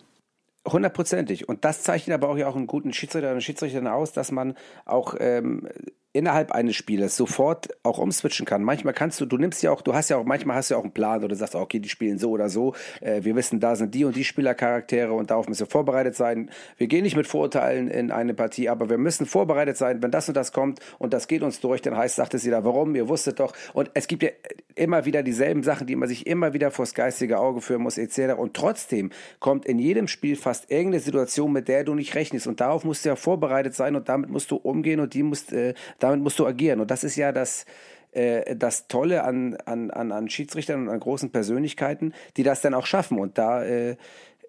Hundertprozentig. 0.66 1.50
Und 1.50 1.66
das 1.66 1.84
zeichnet 1.84 2.16
aber 2.16 2.30
auch 2.30 2.38
ja 2.38 2.48
auch 2.48 2.56
einen 2.56 2.66
guten 2.66 2.94
Schiedsrichter 2.94 3.34
und 3.34 3.42
Schiedsrichterin 3.42 3.88
aus, 3.88 4.14
dass 4.14 4.32
man 4.32 4.56
auch 4.86 5.16
ähm, 5.20 5.68
innerhalb 6.16 6.54
eines 6.54 6.78
Spieles 6.78 7.18
sofort 7.18 7.68
auch 7.84 7.98
umswitchen 7.98 8.46
kann. 8.46 8.64
Manchmal 8.64 8.94
kannst 8.94 9.20
du, 9.20 9.26
du 9.26 9.38
nimmst 9.38 9.62
ja 9.64 9.72
auch, 9.72 9.82
du 9.82 9.94
hast 9.94 10.10
ja 10.10 10.16
auch, 10.16 10.24
manchmal 10.24 10.56
hast 10.56 10.70
du 10.70 10.76
ja 10.76 10.80
auch 10.80 10.84
einen 10.84 10.94
Plan 10.94 11.20
oder 11.20 11.28
du 11.28 11.36
sagst, 11.36 11.56
okay, 11.56 11.80
die 11.80 11.90
spielen 11.90 12.18
so 12.20 12.32
oder 12.32 12.48
so. 12.48 12.74
Äh, 13.02 13.24
wir 13.24 13.36
wissen, 13.36 13.60
da 13.60 13.76
sind 13.76 13.94
die 13.94 14.06
und 14.06 14.16
die 14.16 14.24
Spielercharaktere 14.24 15.12
und 15.12 15.30
darauf 15.30 15.50
müssen 15.50 15.60
wir 15.60 15.72
vorbereitet 15.72 16.16
sein. 16.16 16.50
Wir 16.78 16.88
gehen 16.88 17.04
nicht 17.04 17.18
mit 17.18 17.28
Vorurteilen 17.28 17.90
in 17.90 18.12
eine 18.12 18.34
Partie, 18.34 18.70
aber 18.70 18.90
wir 18.90 18.98
müssen 18.98 19.26
vorbereitet 19.26 19.76
sein, 19.76 20.02
wenn 20.02 20.12
das 20.12 20.30
und 20.30 20.36
das 20.36 20.54
kommt 20.54 20.80
und 21.00 21.14
das 21.14 21.28
geht 21.28 21.44
uns 21.44 21.60
durch, 21.60 21.82
dann 21.82 21.98
heißt, 21.98 22.16
sagt 22.16 22.34
es 22.34 22.46
jeder, 22.46 22.64
warum, 22.64 22.96
ihr 22.96 23.10
wusstet 23.10 23.42
doch. 23.42 23.54
Und 23.74 23.92
es 23.94 24.08
gibt 24.08 24.24
ja 24.24 24.30
immer 24.76 25.04
wieder 25.04 25.22
dieselben 25.22 25.64
Sachen, 25.64 25.86
die 25.86 25.98
man 25.98 26.08
sich 26.08 26.28
immer 26.28 26.54
wieder 26.54 26.72
vors 26.72 26.94
geistige 26.94 27.40
Auge 27.40 27.60
führen 27.60 27.82
muss, 27.82 27.98
etc. 27.98 28.36
Und 28.38 28.54
trotzdem 28.54 29.12
kommt 29.40 29.66
in 29.66 29.80
jedem 29.80 30.08
Spiel 30.08 30.38
fast 30.38 30.72
irgendeine 30.72 31.02
Situation, 31.02 31.52
mit 31.52 31.68
der 31.68 31.84
du 31.84 31.94
nicht 31.94 32.16
rechnest. 32.16 32.48
Und 32.48 32.62
darauf 32.62 32.86
musst 32.86 33.04
du 33.04 33.10
ja 33.10 33.16
vorbereitet 33.18 33.76
sein 33.76 33.96
und 33.98 34.08
damit 34.08 34.30
musst 34.30 34.52
du 34.52 34.56
umgehen 34.56 35.02
und 35.02 35.14
die 35.14 35.24
musst, 35.24 35.52
äh, 35.52 35.74
damit 36.06 36.24
musst 36.24 36.40
du 36.40 36.46
agieren. 36.46 36.80
Und 36.80 36.92
das 36.92 37.04
ist 37.04 37.16
ja 37.16 37.32
das, 37.32 37.66
äh, 38.12 38.56
das 38.56 38.88
Tolle 38.88 39.24
an, 39.24 39.56
an, 39.66 39.92
an, 39.92 40.12
an 40.12 40.30
Schiedsrichtern 40.30 40.84
und 40.84 40.90
an 40.90 41.00
großen 41.00 41.32
Persönlichkeiten, 41.32 42.14
die 42.38 42.44
das 42.44 42.62
dann 42.62 42.74
auch 42.74 42.86
schaffen. 42.86 43.20
Und 43.20 43.38
da 43.38 43.64
äh, 43.64 43.98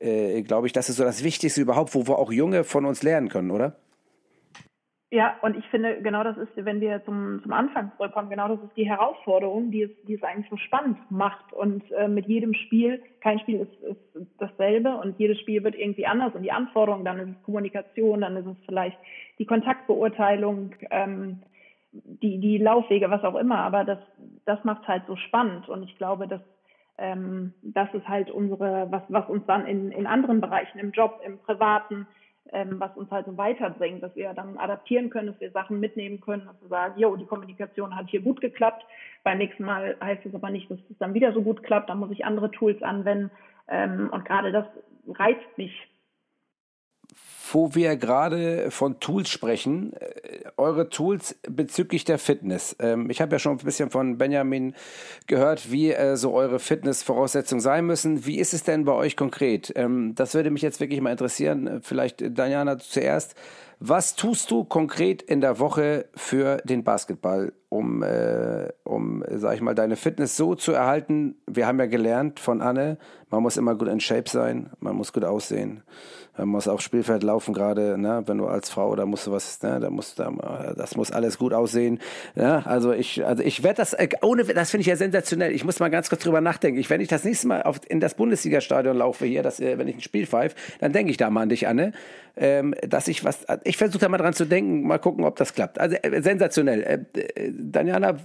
äh, 0.00 0.42
glaube 0.42 0.66
ich, 0.66 0.72
das 0.72 0.88
ist 0.88 0.96
so 0.96 1.04
das 1.04 1.24
Wichtigste 1.24 1.60
überhaupt, 1.60 1.94
wo 1.94 2.06
wir 2.06 2.18
auch 2.18 2.32
Junge 2.32 2.64
von 2.64 2.84
uns 2.84 3.02
lernen 3.02 3.28
können, 3.28 3.50
oder? 3.50 3.76
Ja, 5.10 5.36
und 5.42 5.56
ich 5.56 5.64
finde, 5.66 6.02
genau 6.02 6.24
das 6.24 6.36
ist, 6.36 6.50
wenn 6.56 6.80
wir 6.80 7.04
zum, 7.04 7.40
zum 7.42 7.52
Anfang 7.52 7.92
zurückkommen, 7.96 8.28
genau 8.28 8.48
das 8.48 8.60
ist 8.64 8.76
die 8.76 8.88
Herausforderung, 8.88 9.70
die 9.70 9.82
es, 9.82 9.90
die 10.08 10.14
es 10.14 10.22
eigentlich 10.24 10.50
so 10.50 10.56
spannend 10.56 10.98
macht. 11.10 11.52
Und 11.52 11.84
äh, 11.92 12.08
mit 12.08 12.26
jedem 12.26 12.54
Spiel, 12.54 13.00
kein 13.20 13.38
Spiel 13.38 13.60
ist, 13.60 13.82
ist 14.16 14.30
dasselbe 14.38 14.96
und 14.96 15.16
jedes 15.18 15.38
Spiel 15.38 15.62
wird 15.62 15.76
irgendwie 15.76 16.06
anders 16.06 16.34
und 16.34 16.42
die 16.42 16.50
Anforderungen, 16.50 17.04
dann 17.04 17.20
ist 17.20 17.36
es 17.36 17.42
Kommunikation, 17.44 18.22
dann 18.22 18.36
ist 18.36 18.46
es 18.46 18.56
vielleicht 18.66 18.98
die 19.38 19.46
Kontaktbeurteilung, 19.46 20.74
ähm, 20.90 21.42
die, 21.92 22.38
die 22.38 22.58
Laufwege, 22.58 23.08
was 23.08 23.22
auch 23.22 23.36
immer, 23.36 23.58
aber 23.58 23.84
das, 23.84 24.00
das 24.44 24.62
macht 24.64 24.88
halt 24.88 25.04
so 25.06 25.14
spannend 25.16 25.68
und 25.68 25.84
ich 25.84 25.96
glaube, 25.96 26.26
dass 26.26 26.42
ähm, 26.98 27.54
das 27.62 27.92
ist 27.94 28.08
halt 28.08 28.30
unsere, 28.30 28.90
was, 28.90 29.02
was 29.08 29.28
uns 29.28 29.44
dann 29.46 29.66
in, 29.66 29.92
in 29.92 30.06
anderen 30.06 30.40
Bereichen, 30.40 30.78
im 30.78 30.92
Job, 30.92 31.20
im 31.24 31.38
Privaten, 31.38 32.06
ähm, 32.52 32.78
was 32.78 32.96
uns 32.96 33.10
halt 33.10 33.26
so 33.26 33.36
weiterbringt, 33.36 34.02
dass 34.02 34.14
wir 34.16 34.32
dann 34.34 34.58
adaptieren 34.58 35.10
können, 35.10 35.28
dass 35.28 35.40
wir 35.40 35.50
Sachen 35.50 35.80
mitnehmen 35.80 36.20
können, 36.20 36.46
dass 36.46 36.60
wir 36.60 36.68
sagen, 36.68 36.98
jo, 36.98 37.16
die 37.16 37.26
Kommunikation 37.26 37.96
hat 37.96 38.08
hier 38.08 38.20
gut 38.20 38.40
geklappt. 38.40 38.84
Beim 39.24 39.38
nächsten 39.38 39.64
Mal 39.64 39.96
heißt 40.00 40.24
es 40.26 40.34
aber 40.34 40.50
nicht, 40.50 40.70
dass 40.70 40.78
es 40.90 40.98
dann 40.98 41.14
wieder 41.14 41.32
so 41.32 41.42
gut 41.42 41.62
klappt, 41.62 41.90
dann 41.90 41.98
muss 41.98 42.10
ich 42.10 42.24
andere 42.24 42.50
Tools 42.50 42.82
anwenden. 42.82 43.30
Ähm, 43.68 44.10
und 44.12 44.24
gerade 44.24 44.52
das 44.52 44.66
reizt 45.08 45.58
mich 45.58 45.72
wo 47.52 47.74
wir 47.74 47.96
gerade 47.96 48.70
von 48.70 49.00
Tools 49.00 49.28
sprechen, 49.28 49.92
äh, 49.94 50.40
eure 50.56 50.88
Tools 50.88 51.36
bezüglich 51.48 52.04
der 52.04 52.18
Fitness. 52.18 52.76
Ähm, 52.80 53.08
ich 53.10 53.20
habe 53.20 53.32
ja 53.32 53.38
schon 53.38 53.58
ein 53.58 53.64
bisschen 53.64 53.90
von 53.90 54.18
Benjamin 54.18 54.74
gehört, 55.26 55.70
wie 55.70 55.92
äh, 55.92 56.16
so 56.16 56.32
eure 56.32 56.58
Fitnessvoraussetzungen 56.58 57.60
sein 57.60 57.86
müssen. 57.86 58.26
Wie 58.26 58.38
ist 58.38 58.54
es 58.54 58.62
denn 58.62 58.84
bei 58.84 58.92
euch 58.92 59.16
konkret? 59.16 59.72
Ähm, 59.76 60.14
das 60.14 60.34
würde 60.34 60.50
mich 60.50 60.62
jetzt 60.62 60.80
wirklich 60.80 61.00
mal 61.00 61.12
interessieren. 61.12 61.80
Vielleicht 61.82 62.20
Diana 62.20 62.78
zuerst. 62.78 63.34
Was 63.78 64.16
tust 64.16 64.50
du 64.50 64.64
konkret 64.64 65.20
in 65.20 65.42
der 65.42 65.58
Woche 65.58 66.06
für 66.14 66.56
den 66.64 66.82
Basketball, 66.82 67.52
um, 67.68 68.02
äh, 68.02 68.70
um, 68.84 69.22
sag 69.28 69.54
ich 69.54 69.60
mal, 69.60 69.74
deine 69.74 69.96
Fitness 69.96 70.34
so 70.34 70.54
zu 70.54 70.72
erhalten? 70.72 71.36
Wir 71.46 71.66
haben 71.66 71.78
ja 71.78 71.84
gelernt 71.84 72.40
von 72.40 72.62
Anne, 72.62 72.96
man 73.28 73.42
muss 73.42 73.58
immer 73.58 73.74
gut 73.74 73.88
in 73.88 74.00
Shape 74.00 74.30
sein, 74.30 74.70
man 74.80 74.96
muss 74.96 75.12
gut 75.12 75.26
aussehen, 75.26 75.82
man 76.38 76.48
muss 76.48 76.68
aufs 76.68 76.84
Spielfeld 76.84 77.22
laufen 77.22 77.54
gerade, 77.54 77.98
ne? 77.98 78.22
wenn 78.26 78.38
du 78.38 78.46
als 78.46 78.70
Frau, 78.70 78.94
da 78.96 79.06
musst 79.06 79.26
du 79.26 79.32
was, 79.32 79.62
ne? 79.62 79.80
da 79.80 79.90
musst 79.90 80.18
da, 80.18 80.74
das 80.76 80.96
muss 80.96 81.10
alles 81.10 81.38
gut 81.38 81.52
aussehen. 81.52 81.98
Ne? 82.34 82.64
Also 82.66 82.92
ich, 82.92 83.24
also 83.24 83.42
ich 83.42 83.62
werde 83.62 83.76
das, 83.78 83.92
äh, 83.94 84.08
ohne, 84.22 84.44
das 84.44 84.70
finde 84.70 84.82
ich 84.82 84.86
ja 84.86 84.96
sensationell. 84.96 85.52
Ich 85.52 85.64
muss 85.64 85.80
mal 85.80 85.88
ganz 85.88 86.08
kurz 86.08 86.22
drüber 86.22 86.40
nachdenken. 86.40 86.78
Ich, 86.78 86.90
wenn 86.90 87.00
ich 87.00 87.08
das 87.08 87.24
nächste 87.24 87.48
Mal 87.48 87.62
auf, 87.62 87.80
in 87.88 88.00
das 88.00 88.14
Bundesliga-Stadion 88.14 88.96
laufe 88.96 89.24
hier, 89.26 89.42
das, 89.42 89.60
äh, 89.60 89.78
wenn 89.78 89.88
ich 89.88 89.96
ein 89.96 90.02
Spiel 90.02 90.26
pfeife, 90.26 90.56
dann 90.80 90.92
denke 90.92 91.10
ich 91.10 91.16
da 91.16 91.30
mal 91.30 91.42
an 91.42 91.48
dich, 91.48 91.68
Anne, 91.68 91.92
ähm, 92.36 92.74
dass 92.86 93.08
ich 93.08 93.24
was, 93.24 93.46
ich 93.64 93.76
versuche 93.76 94.00
da 94.00 94.08
mal 94.08 94.18
dran 94.18 94.34
zu 94.34 94.44
denken, 94.44 94.86
mal 94.86 94.98
gucken, 94.98 95.24
ob 95.24 95.36
das 95.36 95.54
klappt. 95.54 95.80
Also 95.80 95.96
äh, 95.96 96.22
sensationell. 96.22 96.82
Äh, 96.82 97.18
äh 97.18 97.52
Daniela, 97.58 98.16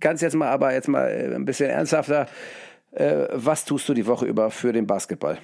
ganz 0.00 0.20
jetzt 0.20 0.34
mal, 0.34 0.48
aber 0.48 0.72
jetzt 0.72 0.88
mal 0.88 1.08
äh, 1.08 1.34
ein 1.34 1.44
bisschen 1.44 1.70
ernsthafter. 1.70 2.26
Äh, 2.92 3.26
was 3.32 3.64
tust 3.64 3.88
du 3.88 3.94
die 3.94 4.06
Woche 4.06 4.26
über 4.26 4.50
für 4.50 4.72
den 4.72 4.86
Basketball? 4.86 5.38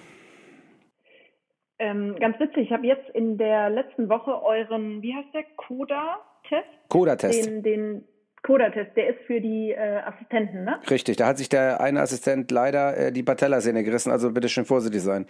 Ähm, 1.84 2.16
ganz 2.18 2.40
witzig, 2.40 2.66
ich 2.68 2.72
habe 2.72 2.86
jetzt 2.86 3.10
in 3.10 3.36
der 3.36 3.68
letzten 3.68 4.08
Woche 4.08 4.42
euren, 4.42 5.02
wie 5.02 5.14
heißt 5.14 5.34
der, 5.34 5.44
Coda-Test? 5.56 6.64
Coda-Test. 6.88 7.46
Den, 7.46 7.62
den 7.62 8.04
Coda-Test, 8.42 8.96
der 8.96 9.08
ist 9.08 9.20
für 9.26 9.38
die 9.38 9.72
äh, 9.72 9.98
Assistenten, 9.98 10.64
ne? 10.64 10.80
Richtig, 10.90 11.18
da 11.18 11.26
hat 11.26 11.36
sich 11.36 11.50
der 11.50 11.82
eine 11.82 12.00
Assistent 12.00 12.50
leider 12.50 12.96
äh, 12.96 13.12
die 13.12 13.22
Patellasehne 13.22 13.84
gerissen, 13.84 14.10
also 14.10 14.32
bitte 14.32 14.48
schön 14.48 14.64
vorsichtig 14.64 15.02
sein. 15.02 15.26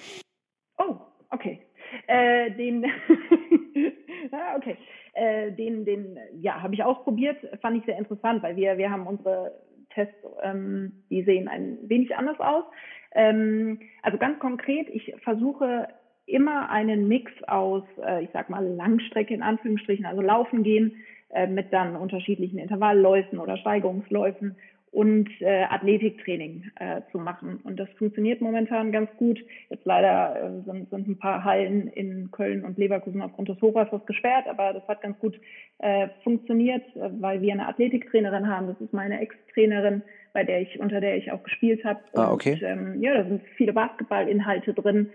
Oh, 0.79 0.97
okay. 1.31 1.61
Äh, 2.07 2.53
den, 2.53 2.85
ah, 4.33 4.57
okay. 4.57 4.77
Äh, 5.15 5.51
den, 5.53 5.85
den, 5.85 6.19
ja, 6.41 6.63
habe 6.63 6.75
ich 6.75 6.85
ausprobiert, 6.85 7.39
fand 7.63 7.79
ich 7.79 7.85
sehr 7.85 7.99
interessant, 7.99 8.45
weil 8.45 8.55
wir, 8.55 8.79
wir 8.79 8.93
haben 8.93 9.09
unsere 9.09 9.59
Tests, 9.91 10.15
ähm, 10.43 11.05
die 11.11 11.25
sehen 11.25 11.49
ein 11.49 11.79
wenig 11.83 12.15
anders 12.17 12.39
aus. 12.39 12.65
Ähm, 13.13 13.81
also 14.03 14.19
ganz 14.19 14.39
konkret, 14.39 14.89
ich 14.89 15.15
versuche 15.25 15.89
immer 16.27 16.71
einen 16.71 17.09
Mix 17.09 17.31
aus, 17.47 17.85
äh, 18.05 18.25
ich 18.25 18.31
sag 18.33 18.51
mal, 18.51 18.67
Langstrecke 18.67 19.35
in 19.35 19.43
Anführungsstrichen, 19.43 20.07
also 20.07 20.23
laufen 20.23 20.63
gehen, 20.63 20.97
äh, 21.31 21.47
mit 21.47 21.73
dann 21.73 21.97
unterschiedlichen 21.97 22.59
Intervallläufen 22.59 23.39
oder 23.39 23.57
Steigerungsläufen 23.57 24.57
und 24.95 25.29
äh, 25.41 25.65
Athletiktraining 25.65 26.71
äh, 26.77 27.01
zu 27.11 27.19
machen. 27.19 27.59
Und 27.65 27.81
das 27.81 27.89
funktioniert 27.99 28.41
momentan 28.41 28.93
ganz 28.93 29.11
gut. 29.17 29.45
Jetzt 29.69 29.85
leider 29.85 30.37
äh, 30.37 30.63
sind, 30.65 30.89
sind 30.89 31.09
ein 31.09 31.19
paar 31.19 31.43
Hallen 31.43 31.89
in 31.89 32.31
Köln 32.31 32.65
und 32.65 32.79
Leverkusen 32.79 33.21
aufgrund 33.21 33.49
des 33.49 33.61
Hochwassers 33.61 34.07
gesperrt, 34.07 34.47
aber 34.47 34.73
das 34.73 34.87
hat 34.87 35.03
ganz 35.03 35.19
gut 35.19 35.39
äh, 35.79 36.09
funktioniert, 36.23 36.85
äh, 36.95 37.11
weil 37.21 37.43
wir 37.43 37.53
eine 37.53 37.67
Athletiktrainerin 37.67 38.49
haben. 38.49 38.69
Das 38.69 38.81
ist 38.81 38.93
meine 38.93 39.21
Ex-Trainerin, 39.21 40.03
bei 40.33 40.45
der 40.45 40.63
ich, 40.63 40.79
unter 40.79 41.01
der 41.01 41.17
ich 41.17 41.33
auch 41.33 41.43
gespielt 41.43 41.85
habe. 41.85 41.99
Ah, 42.15 42.33
okay. 42.33 42.53
Und, 42.53 42.63
ähm, 42.63 43.03
ja, 43.03 43.15
da 43.15 43.25
sind 43.25 43.43
viele 43.57 43.73
Basketballinhalte 43.73 44.75
drin 44.75 45.11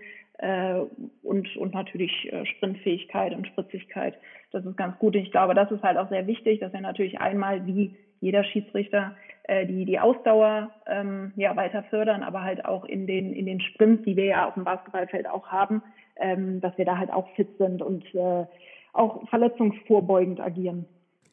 und, 1.22 1.56
und 1.56 1.74
natürlich 1.74 2.32
äh, 2.32 2.46
Sprintfähigkeit 2.46 3.34
und 3.34 3.46
Spritzigkeit. 3.46 4.14
Das 4.52 4.64
ist 4.64 4.76
ganz 4.76 4.98
gut. 4.98 5.14
Ich 5.14 5.30
glaube, 5.30 5.54
das 5.54 5.70
ist 5.70 5.82
halt 5.82 5.98
auch 5.98 6.08
sehr 6.08 6.26
wichtig, 6.26 6.60
dass 6.60 6.72
wir 6.72 6.80
natürlich 6.80 7.20
einmal 7.20 7.66
wie 7.66 7.94
jeder 8.20 8.44
Schiedsrichter 8.44 9.14
äh, 9.44 9.66
die, 9.66 9.84
die 9.84 9.98
Ausdauer 9.98 10.70
ähm, 10.86 11.32
ja, 11.36 11.56
weiter 11.56 11.82
fördern, 11.84 12.22
aber 12.22 12.42
halt 12.42 12.64
auch 12.64 12.84
in 12.84 13.06
den, 13.06 13.32
in 13.32 13.46
den 13.46 13.60
Sprints, 13.60 14.04
die 14.04 14.16
wir 14.16 14.26
ja 14.26 14.48
auf 14.48 14.54
dem 14.54 14.64
Basketballfeld 14.64 15.28
auch 15.28 15.48
haben, 15.48 15.82
ähm, 16.16 16.60
dass 16.60 16.76
wir 16.78 16.84
da 16.84 16.98
halt 16.98 17.12
auch 17.12 17.28
fit 17.34 17.48
sind 17.58 17.82
und 17.82 18.04
äh, 18.14 18.46
auch 18.92 19.28
verletzungsvorbeugend 19.28 20.40
agieren. 20.40 20.86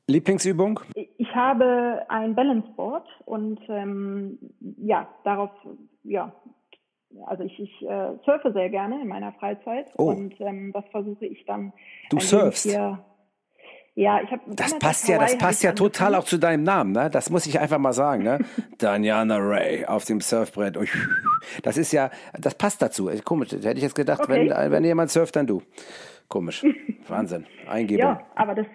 Lieblingsübung? 0.07 0.79
Ich 0.95 1.35
habe 1.35 2.05
ein 2.07 2.33
Balanceboard 2.33 3.07
und 3.25 3.59
ähm, 3.67 4.39
ja, 4.77 5.07
darauf 5.25 5.51
ja, 6.03 6.33
also 7.25 7.43
ich, 7.43 7.59
ich 7.59 7.81
äh, 7.83 8.13
surfe 8.25 8.51
sehr 8.53 8.69
gerne 8.69 9.01
in 9.01 9.07
meiner 9.07 9.31
Freizeit 9.33 9.87
Oh. 9.97 10.11
und 10.11 10.39
ähm, 10.39 10.71
das 10.73 10.85
versuche 10.91 11.25
ich 11.25 11.45
dann. 11.45 11.73
Du 12.09 12.17
wenig 12.17 12.29
surfst? 12.29 12.63
Hier, 12.63 12.99
ja, 13.95 14.21
ich 14.21 14.29
habe. 14.31 14.41
Das 14.47 14.77
passt 14.77 15.07
ja, 15.07 15.17
das 15.17 15.37
passt 15.37 15.63
ja 15.63 15.71
total 15.71 16.13
auch 16.15 16.23
zu 16.25 16.37
deinem 16.37 16.63
Namen, 16.63 16.91
ne? 16.91 17.09
Das 17.09 17.29
muss 17.31 17.47
ich 17.47 17.59
einfach 17.59 17.79
mal 17.79 17.93
sagen, 17.93 18.23
ne? 18.23 18.39
Diana 18.81 19.37
Ray 19.37 19.85
auf 19.85 20.05
dem 20.05 20.21
Surfbrett. 20.21 20.77
Das 21.63 21.77
ist 21.77 21.91
ja, 21.91 22.11
das 22.39 22.53
passt 22.55 22.81
dazu. 22.81 23.09
Komisch, 23.25 23.51
hätte 23.53 23.71
ich 23.73 23.81
jetzt 23.81 23.95
gedacht, 23.95 24.21
Okay. 24.21 24.51
wenn, 24.55 24.71
wenn 24.71 24.83
jemand 24.83 25.09
surft, 25.09 25.35
dann 25.35 25.47
du. 25.47 25.63
Komisch. 26.27 26.63
Wahnsinn. 27.07 27.45
Eingebung. 27.67 28.01
Ja, 28.05 28.21
aber 28.35 28.53
das, 28.53 28.67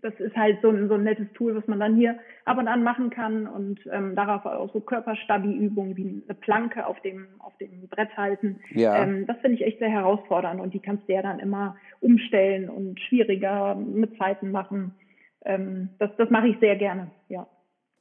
das 0.00 0.14
ist 0.18 0.36
halt 0.36 0.60
so 0.62 0.68
ein, 0.70 0.88
so 0.88 0.94
ein 0.94 1.02
nettes 1.02 1.30
Tool, 1.34 1.54
was 1.54 1.66
man 1.66 1.80
dann 1.80 1.96
hier 1.96 2.18
ab 2.44 2.58
und 2.58 2.68
an 2.68 2.82
machen 2.82 3.10
kann 3.10 3.46
und 3.46 3.80
ähm, 3.90 4.16
darauf 4.16 4.46
auch 4.46 4.72
so 4.72 4.80
Körperstabi-Übungen 4.80 5.96
wie 5.96 6.22
eine 6.24 6.34
Planke 6.34 6.86
auf 6.86 7.00
dem, 7.00 7.26
auf 7.38 7.56
dem 7.58 7.88
Brett 7.88 8.16
halten. 8.16 8.60
Ja. 8.70 9.02
Ähm, 9.02 9.26
das 9.26 9.36
finde 9.40 9.56
ich 9.56 9.64
echt 9.64 9.78
sehr 9.78 9.90
herausfordernd 9.90 10.60
und 10.60 10.74
die 10.74 10.80
kannst 10.80 11.08
du 11.08 11.12
ja 11.12 11.22
dann 11.22 11.38
immer 11.38 11.76
umstellen 12.00 12.68
und 12.68 13.00
schwieriger 13.00 13.74
mit 13.74 14.16
Zeiten 14.18 14.50
machen. 14.50 14.94
Ähm, 15.44 15.90
das, 15.98 16.10
das 16.16 16.30
mache 16.30 16.48
ich 16.48 16.58
sehr 16.60 16.76
gerne, 16.76 17.10
ja. 17.28 17.46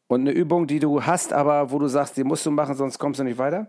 Und 0.07 0.21
eine 0.21 0.31
Übung, 0.31 0.67
die 0.67 0.79
du 0.79 1.01
hast, 1.01 1.31
aber 1.31 1.71
wo 1.71 1.79
du 1.79 1.87
sagst, 1.87 2.17
die 2.17 2.23
musst 2.23 2.45
du 2.45 2.51
machen, 2.51 2.75
sonst 2.75 2.99
kommst 2.99 3.19
du 3.19 3.23
nicht 3.23 3.37
weiter? 3.37 3.67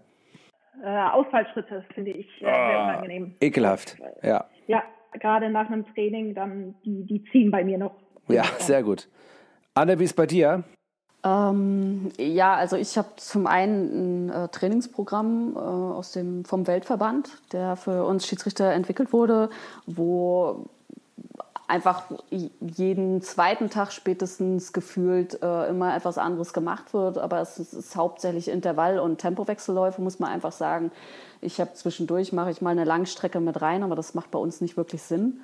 Äh, 0.83 0.89
Ausfallschritte 0.89 1.85
finde 1.95 2.11
ich 2.11 2.27
äh, 2.41 2.45
sehr 2.45 2.55
Ah, 2.55 2.89
unangenehm. 2.89 3.37
Ekelhaft. 3.41 3.97
Ja. 4.23 4.47
Ja, 4.67 4.83
gerade 5.13 5.51
nach 5.51 5.71
einem 5.71 5.87
Training, 5.95 6.35
dann 6.35 6.75
die, 6.85 7.05
die 7.05 7.23
ziehen 7.31 7.51
bei 7.51 7.63
mir 7.65 7.79
noch. 7.79 7.95
Ja, 8.29 8.45
sehr 8.59 8.83
gut. 8.83 9.09
Anne, 9.75 9.99
wie 9.99 10.05
ist 10.05 10.17
bei 10.17 10.27
dir? 10.27 10.65
Ähm, 11.25 12.11
ja, 12.19 12.55
also 12.55 12.77
ich 12.77 12.99
habe 12.99 13.09
zum 13.17 13.47
einen 13.47 14.29
ein 14.29 14.45
äh, 14.45 14.49
Trainingsprogramm 14.49 15.53
äh, 15.55 15.59
aus 15.59 16.13
dem, 16.13 16.45
vom 16.45 16.67
Weltverband, 16.67 17.31
der 17.53 17.77
für 17.77 18.05
uns 18.05 18.27
Schiedsrichter 18.27 18.73
entwickelt 18.73 19.13
wurde, 19.13 19.51
wo 19.87 20.67
einfach 21.69 22.03
jeden 22.61 23.23
zweiten 23.23 23.71
Tag 23.71 23.93
spätestens 23.93 24.73
gefühlt 24.73 25.41
äh, 25.43 25.69
immer 25.69 25.97
etwas 25.97 26.19
anderes 26.19 26.53
gemacht 26.53 26.93
wird. 26.93 27.19
Aber 27.19 27.41
es 27.41 27.59
ist, 27.59 27.73
ist 27.73 27.97
hauptsächlich 27.97 28.49
Intervall- 28.49 28.99
und 28.99 29.19
Tempowechselläufe, 29.19 30.03
muss 30.03 30.19
man 30.19 30.31
einfach 30.31 30.53
sagen. 30.53 30.91
Ich 31.41 31.61
habe 31.61 31.73
zwischendurch, 31.75 32.33
mache 32.33 32.51
ich 32.51 32.63
mal 32.63 32.71
eine 32.71 32.85
Langstrecke 32.85 33.41
mit 33.41 33.63
rein, 33.63 33.85
aber 33.85 33.95
das 33.95 34.15
macht 34.15 34.31
bei 34.33 34.39
uns 34.39 34.61
nicht 34.61 34.77
wirklich 34.77 35.03
Sinn. 35.03 35.41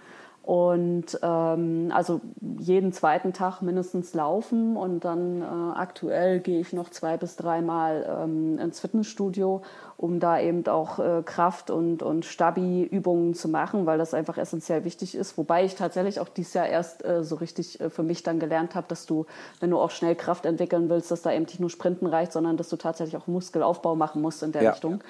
Und 0.49 1.19
ähm, 1.23 1.93
also 1.95 2.23
jeden 2.59 2.95
zweiten 2.95 3.35
Tag 3.35 3.61
mindestens 3.61 4.15
laufen 4.15 4.79
und 4.79 5.05
dann 5.05 5.43
äh, 5.43 5.45
aktuell 5.45 6.41
gehe 6.41 6.59
ich 6.59 6.73
noch 6.73 6.89
zwei 6.89 7.19
bis 7.19 7.37
dreimal 7.37 8.23
ähm, 8.23 8.59
ins 8.59 8.81
Fitnessstudio, 8.81 9.61
um 9.99 10.21
da 10.21 10.41
eben 10.41 10.67
auch 10.67 11.01
äh, 11.01 11.23
Kraft- 11.23 11.71
und, 11.71 12.03
und 12.03 12.25
Stabi-Übungen 12.25 13.35
zu 13.35 13.51
machen, 13.51 13.85
weil 13.85 13.99
das 13.99 14.15
einfach 14.15 14.39
essentiell 14.39 14.87
wichtig 14.87 15.15
ist. 15.15 15.37
Wobei 15.37 15.67
ich 15.67 15.75
tatsächlich 15.75 16.19
auch 16.19 16.31
dieses 16.31 16.55
Jahr 16.55 16.67
erst 16.67 17.05
äh, 17.05 17.25
so 17.25 17.35
richtig 17.35 17.79
äh, 17.83 17.91
für 17.91 18.03
mich 18.03 18.23
dann 18.23 18.39
gelernt 18.41 18.75
habe, 18.75 18.87
dass 18.89 19.05
du, 19.05 19.27
wenn 19.61 19.69
du 19.69 19.79
auch 19.79 19.91
schnell 19.91 20.15
Kraft 20.15 20.47
entwickeln 20.47 20.89
willst, 20.89 21.11
dass 21.11 21.21
da 21.21 21.31
eben 21.31 21.45
nicht 21.45 21.61
nur 21.61 21.69
Sprinten 21.69 22.07
reicht, 22.07 22.33
sondern 22.33 22.57
dass 22.57 22.71
du 22.71 22.77
tatsächlich 22.77 23.21
auch 23.23 23.27
Muskelaufbau 23.27 23.97
machen 23.97 24.23
musst 24.23 24.43
in 24.43 24.53
der 24.53 24.63
Ja. 24.63 24.71
Richtung. 24.71 25.03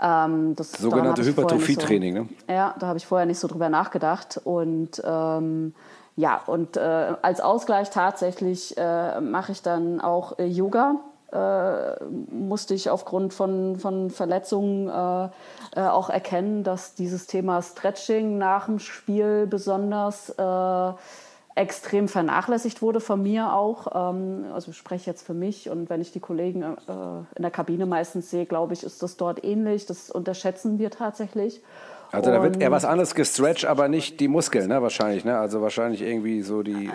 Ähm, 0.00 0.56
das, 0.56 0.72
Sogenannte 0.72 1.20
nicht 1.20 1.34
so- 1.34 1.42
Hypertrophie-Training, 1.42 2.14
ne? 2.14 2.28
ja, 2.48 2.74
da 2.78 2.86
habe 2.86 2.98
ich 2.98 3.06
vorher 3.06 3.26
nicht 3.26 3.38
so 3.38 3.48
drüber 3.48 3.68
nachgedacht. 3.68 4.40
Und 4.42 5.02
ähm, 5.04 5.74
ja, 6.16 6.40
und 6.46 6.76
äh, 6.76 7.14
als 7.22 7.40
Ausgleich 7.40 7.90
tatsächlich 7.90 8.76
äh, 8.76 9.20
mache 9.20 9.52
ich 9.52 9.62
dann 9.62 10.00
auch 10.00 10.38
äh, 10.38 10.46
Yoga. 10.46 10.96
Äh, 11.32 12.02
musste 12.04 12.74
ich 12.74 12.90
aufgrund 12.90 13.32
von, 13.32 13.76
von 13.78 14.10
Verletzungen 14.10 14.88
äh, 14.88 15.28
äh, 15.80 15.86
auch 15.86 16.10
erkennen, 16.10 16.64
dass 16.64 16.94
dieses 16.94 17.28
Thema 17.28 17.62
Stretching 17.62 18.36
nach 18.36 18.66
dem 18.66 18.80
Spiel 18.80 19.46
besonders 19.46 20.34
extrem 21.56 22.08
vernachlässigt 22.08 22.80
wurde 22.80 23.00
von 23.00 23.22
mir 23.22 23.52
auch. 23.52 24.10
Ähm, 24.12 24.44
also 24.54 24.70
ich 24.70 24.76
spreche 24.76 25.10
jetzt 25.10 25.26
für 25.26 25.34
mich 25.34 25.68
und 25.68 25.90
wenn 25.90 26.00
ich 26.00 26.12
die 26.12 26.20
Kollegen 26.20 26.62
äh, 26.62 26.66
in 27.36 27.42
der 27.42 27.50
Kabine 27.50 27.86
meistens 27.86 28.30
sehe, 28.30 28.46
glaube 28.46 28.72
ich, 28.72 28.82
ist 28.84 29.02
das 29.02 29.16
dort 29.16 29.44
ähnlich. 29.44 29.86
Das 29.86 30.10
unterschätzen 30.10 30.78
wir 30.78 30.90
tatsächlich. 30.90 31.60
Also 32.12 32.32
da 32.32 32.42
wird 32.42 32.60
eher 32.60 32.72
was 32.72 32.84
anderes 32.84 33.14
gestretcht, 33.14 33.66
aber 33.66 33.86
nicht 33.86 34.18
die 34.18 34.26
Muskeln, 34.26 34.66
ne? 34.68 34.82
Wahrscheinlich, 34.82 35.24
ne? 35.24 35.38
Also 35.38 35.62
wahrscheinlich 35.62 36.02
irgendwie 36.02 36.42
so 36.42 36.64
die. 36.64 36.86
äh, 36.86 36.90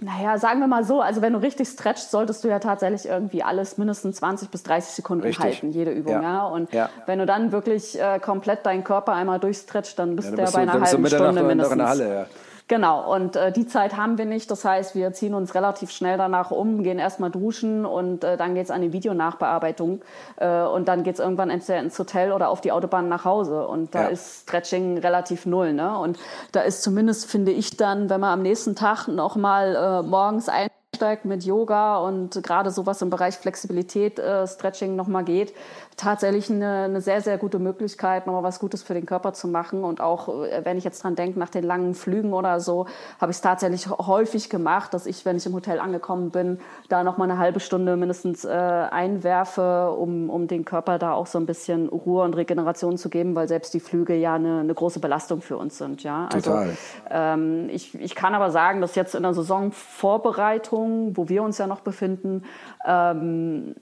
Naja, 0.00 0.36
sagen 0.36 0.60
wir 0.60 0.66
mal 0.66 0.84
so, 0.84 1.00
also 1.00 1.22
wenn 1.22 1.32
du 1.32 1.38
richtig 1.40 1.66
stretchst, 1.68 2.10
solltest 2.10 2.44
du 2.44 2.48
ja 2.48 2.58
tatsächlich 2.58 3.06
irgendwie 3.06 3.42
alles 3.42 3.78
mindestens 3.78 4.16
20 4.16 4.50
bis 4.50 4.62
30 4.64 4.92
Sekunden 4.96 5.24
Richtig. 5.24 5.44
halten, 5.44 5.70
jede 5.70 5.92
Übung. 5.92 6.12
Ja. 6.14 6.22
Ja. 6.22 6.46
Und 6.46 6.70
Ja. 6.74 6.90
wenn 7.06 7.20
du 7.20 7.26
dann 7.26 7.52
wirklich 7.52 7.98
äh, 7.98 8.18
komplett 8.18 8.66
deinen 8.66 8.84
Körper 8.84 9.12
einmal 9.12 9.40
durchstretcht, 9.40 9.98
dann 9.98 10.14
bist 10.14 10.28
Ja, 10.28 10.32
du 10.32 10.38
ja 10.40 10.44
bist 10.44 10.54
bei 10.56 10.60
einer 10.62 10.72
du 10.72 10.80
halben 10.82 11.06
Stunde 11.06 11.42
mindestens. 11.42 11.72
in 11.72 11.78
der 11.78 11.88
Halle, 11.88 12.14
ja. 12.14 12.26
Genau, 12.66 13.12
und 13.14 13.36
äh, 13.36 13.52
die 13.52 13.66
Zeit 13.66 13.94
haben 13.94 14.16
wir 14.16 14.24
nicht. 14.24 14.50
Das 14.50 14.64
heißt, 14.64 14.94
wir 14.94 15.12
ziehen 15.12 15.34
uns 15.34 15.54
relativ 15.54 15.90
schnell 15.90 16.16
danach 16.16 16.50
um, 16.50 16.82
gehen 16.82 16.98
erstmal 16.98 17.30
duschen 17.30 17.84
und 17.84 18.24
äh, 18.24 18.38
dann 18.38 18.54
geht's 18.54 18.70
an 18.70 18.80
die 18.80 18.92
Videonachbearbeitung. 18.92 20.00
Äh, 20.36 20.62
und 20.62 20.88
dann 20.88 21.02
geht's 21.02 21.20
irgendwann 21.20 21.50
entweder 21.50 21.80
ins 21.80 21.98
Hotel 21.98 22.32
oder 22.32 22.48
auf 22.48 22.62
die 22.62 22.72
Autobahn 22.72 23.08
nach 23.10 23.26
Hause. 23.26 23.66
Und 23.68 23.94
da 23.94 24.04
Ja. 24.04 24.08
ist 24.08 24.42
Stretching 24.44 24.96
relativ 24.96 25.44
null. 25.44 25.74
Ne? 25.74 25.98
Und 25.98 26.18
da 26.52 26.62
ist 26.62 26.82
zumindest, 26.82 27.26
finde 27.30 27.52
ich 27.52 27.76
dann, 27.76 28.08
wenn 28.08 28.20
man 28.20 28.30
am 28.32 28.42
nächsten 28.42 28.74
Tag 28.74 29.08
noch 29.08 29.36
mal 29.36 29.76
äh, 29.76 30.06
morgens 30.08 30.48
einsteigt 30.48 31.26
mit 31.26 31.44
Yoga 31.44 31.98
und 31.98 32.42
gerade 32.42 32.70
sowas 32.70 33.02
im 33.02 33.10
Bereich 33.10 33.34
Flexibilität, 33.36 34.18
äh, 34.18 34.46
Stretching 34.46 34.96
nochmal 34.96 35.24
geht, 35.24 35.52
tatsächlich 35.96 36.50
eine, 36.50 36.84
eine 36.84 37.00
sehr, 37.00 37.20
sehr 37.20 37.38
gute 37.38 37.58
Möglichkeit, 37.58 38.26
nochmal 38.26 38.42
was 38.42 38.58
Gutes 38.58 38.82
für 38.82 38.94
den 38.94 39.06
Körper 39.06 39.32
zu 39.32 39.48
machen. 39.48 39.84
Und 39.84 40.00
auch, 40.00 40.28
äh, 40.44 40.64
wenn 40.64 40.76
ich 40.76 40.84
jetzt 40.84 41.02
dran 41.02 41.14
denke, 41.14 41.38
nach 41.38 41.50
den 41.50 41.64
langen 41.64 41.94
Flügen 41.94 42.32
oder 42.32 42.60
so, 42.60 42.86
habe 43.20 43.30
ich 43.30 43.36
es 43.36 43.40
tatsächlich 43.40 43.88
häufig 43.88 44.50
gemacht, 44.50 44.94
dass 44.94 45.06
ich, 45.06 45.24
wenn 45.24 45.36
ich 45.36 45.46
im 45.46 45.54
Hotel 45.54 45.80
angekommen 45.80 46.30
bin, 46.30 46.58
da 46.88 47.04
nochmal 47.04 47.30
eine 47.30 47.38
halbe 47.38 47.60
Stunde 47.60 47.96
mindestens 47.96 48.44
äh, 48.44 48.48
einwerfe, 48.48 49.90
um, 49.90 50.30
um 50.30 50.48
den 50.48 50.64
Körper 50.64 50.98
da 50.98 51.12
auch 51.12 51.26
so 51.26 51.38
ein 51.38 51.46
bisschen 51.46 51.88
Ruhe 51.88 52.24
und 52.24 52.34
Regeneration 52.34 52.98
zu 52.98 53.08
geben, 53.08 53.34
weil 53.34 53.48
selbst 53.48 53.74
die 53.74 53.80
Flüge 53.80 54.14
ja 54.14 54.34
eine, 54.34 54.60
eine 54.60 54.74
große 54.74 55.00
Belastung 55.00 55.40
für 55.40 55.56
uns 55.56 55.78
sind. 55.78 56.02
Ja? 56.02 56.26
Total. 56.26 56.58
Also, 56.58 56.74
ähm, 57.10 57.68
ich, 57.70 57.94
ich 58.00 58.14
kann 58.14 58.34
aber 58.34 58.50
sagen, 58.50 58.80
dass 58.80 58.94
jetzt 58.94 59.14
in 59.14 59.22
der 59.22 59.34
Saisonvorbereitung, 59.34 61.16
wo 61.16 61.28
wir 61.28 61.42
uns 61.42 61.58
ja 61.58 61.66
noch 61.66 61.80
befinden, 61.80 62.44
ähm, 62.86 63.74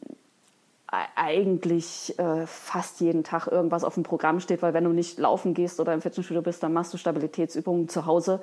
eigentlich 0.93 2.19
äh, 2.19 2.47
fast 2.47 3.01
jeden 3.01 3.25
Tag 3.25 3.47
irgendwas 3.47 3.83
auf 3.83 3.95
dem 3.95 4.03
Programm 4.03 4.41
steht, 4.41 4.61
weil 4.61 4.75
wenn 4.75 4.85
du 4.85 4.91
nicht 4.91 5.19
laufen 5.19 5.55
gehst 5.55 5.81
oder 5.81 5.95
im 5.95 6.03
Fitnessstudio 6.03 6.43
bist, 6.43 6.63
dann 6.63 6.75
machst 6.75 6.93
du 6.93 6.99
Stabilitätsübungen 6.99 7.89
zu 7.89 8.05
Hause. 8.05 8.43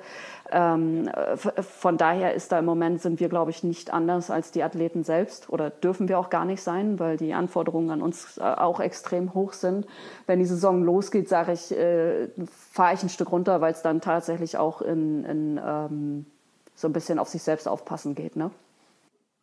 Ähm, 0.50 1.06
äh, 1.06 1.34
f- 1.34 1.52
von 1.60 1.96
daher 1.96 2.34
ist 2.34 2.50
da 2.50 2.58
im 2.58 2.64
Moment 2.64 3.00
sind 3.02 3.20
wir, 3.20 3.28
glaube 3.28 3.52
ich, 3.52 3.62
nicht 3.62 3.92
anders 3.92 4.30
als 4.30 4.50
die 4.50 4.64
Athleten 4.64 5.04
selbst 5.04 5.48
oder 5.48 5.70
dürfen 5.70 6.08
wir 6.08 6.18
auch 6.18 6.28
gar 6.28 6.44
nicht 6.44 6.60
sein, 6.60 6.98
weil 6.98 7.16
die 7.16 7.34
Anforderungen 7.34 7.90
an 7.90 8.02
uns 8.02 8.38
äh, 8.38 8.42
auch 8.42 8.80
extrem 8.80 9.32
hoch 9.32 9.52
sind. 9.52 9.86
Wenn 10.26 10.40
die 10.40 10.44
Saison 10.44 10.82
losgeht, 10.82 11.28
sage 11.28 11.52
ich, 11.52 11.70
äh, 11.70 12.30
fahre 12.72 12.94
ich 12.94 13.02
ein 13.04 13.10
Stück 13.10 13.30
runter, 13.30 13.60
weil 13.60 13.72
es 13.72 13.82
dann 13.82 14.00
tatsächlich 14.00 14.58
auch 14.58 14.82
in, 14.82 15.24
in 15.24 15.60
ähm, 15.64 16.26
so 16.74 16.88
ein 16.88 16.92
bisschen 16.92 17.20
auf 17.20 17.28
sich 17.28 17.44
selbst 17.44 17.68
aufpassen 17.68 18.16
geht. 18.16 18.34
Ne? 18.34 18.50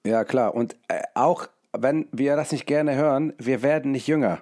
Ja, 0.05 0.25
klar. 0.25 0.53
Und 0.53 0.75
äh, 0.89 1.03
auch 1.13 1.47
wenn 1.73 2.07
wir 2.11 2.35
das 2.35 2.51
nicht 2.51 2.65
gerne 2.65 2.95
hören, 2.95 3.33
wir 3.37 3.61
werden 3.61 3.91
nicht 3.91 4.07
jünger. 4.07 4.41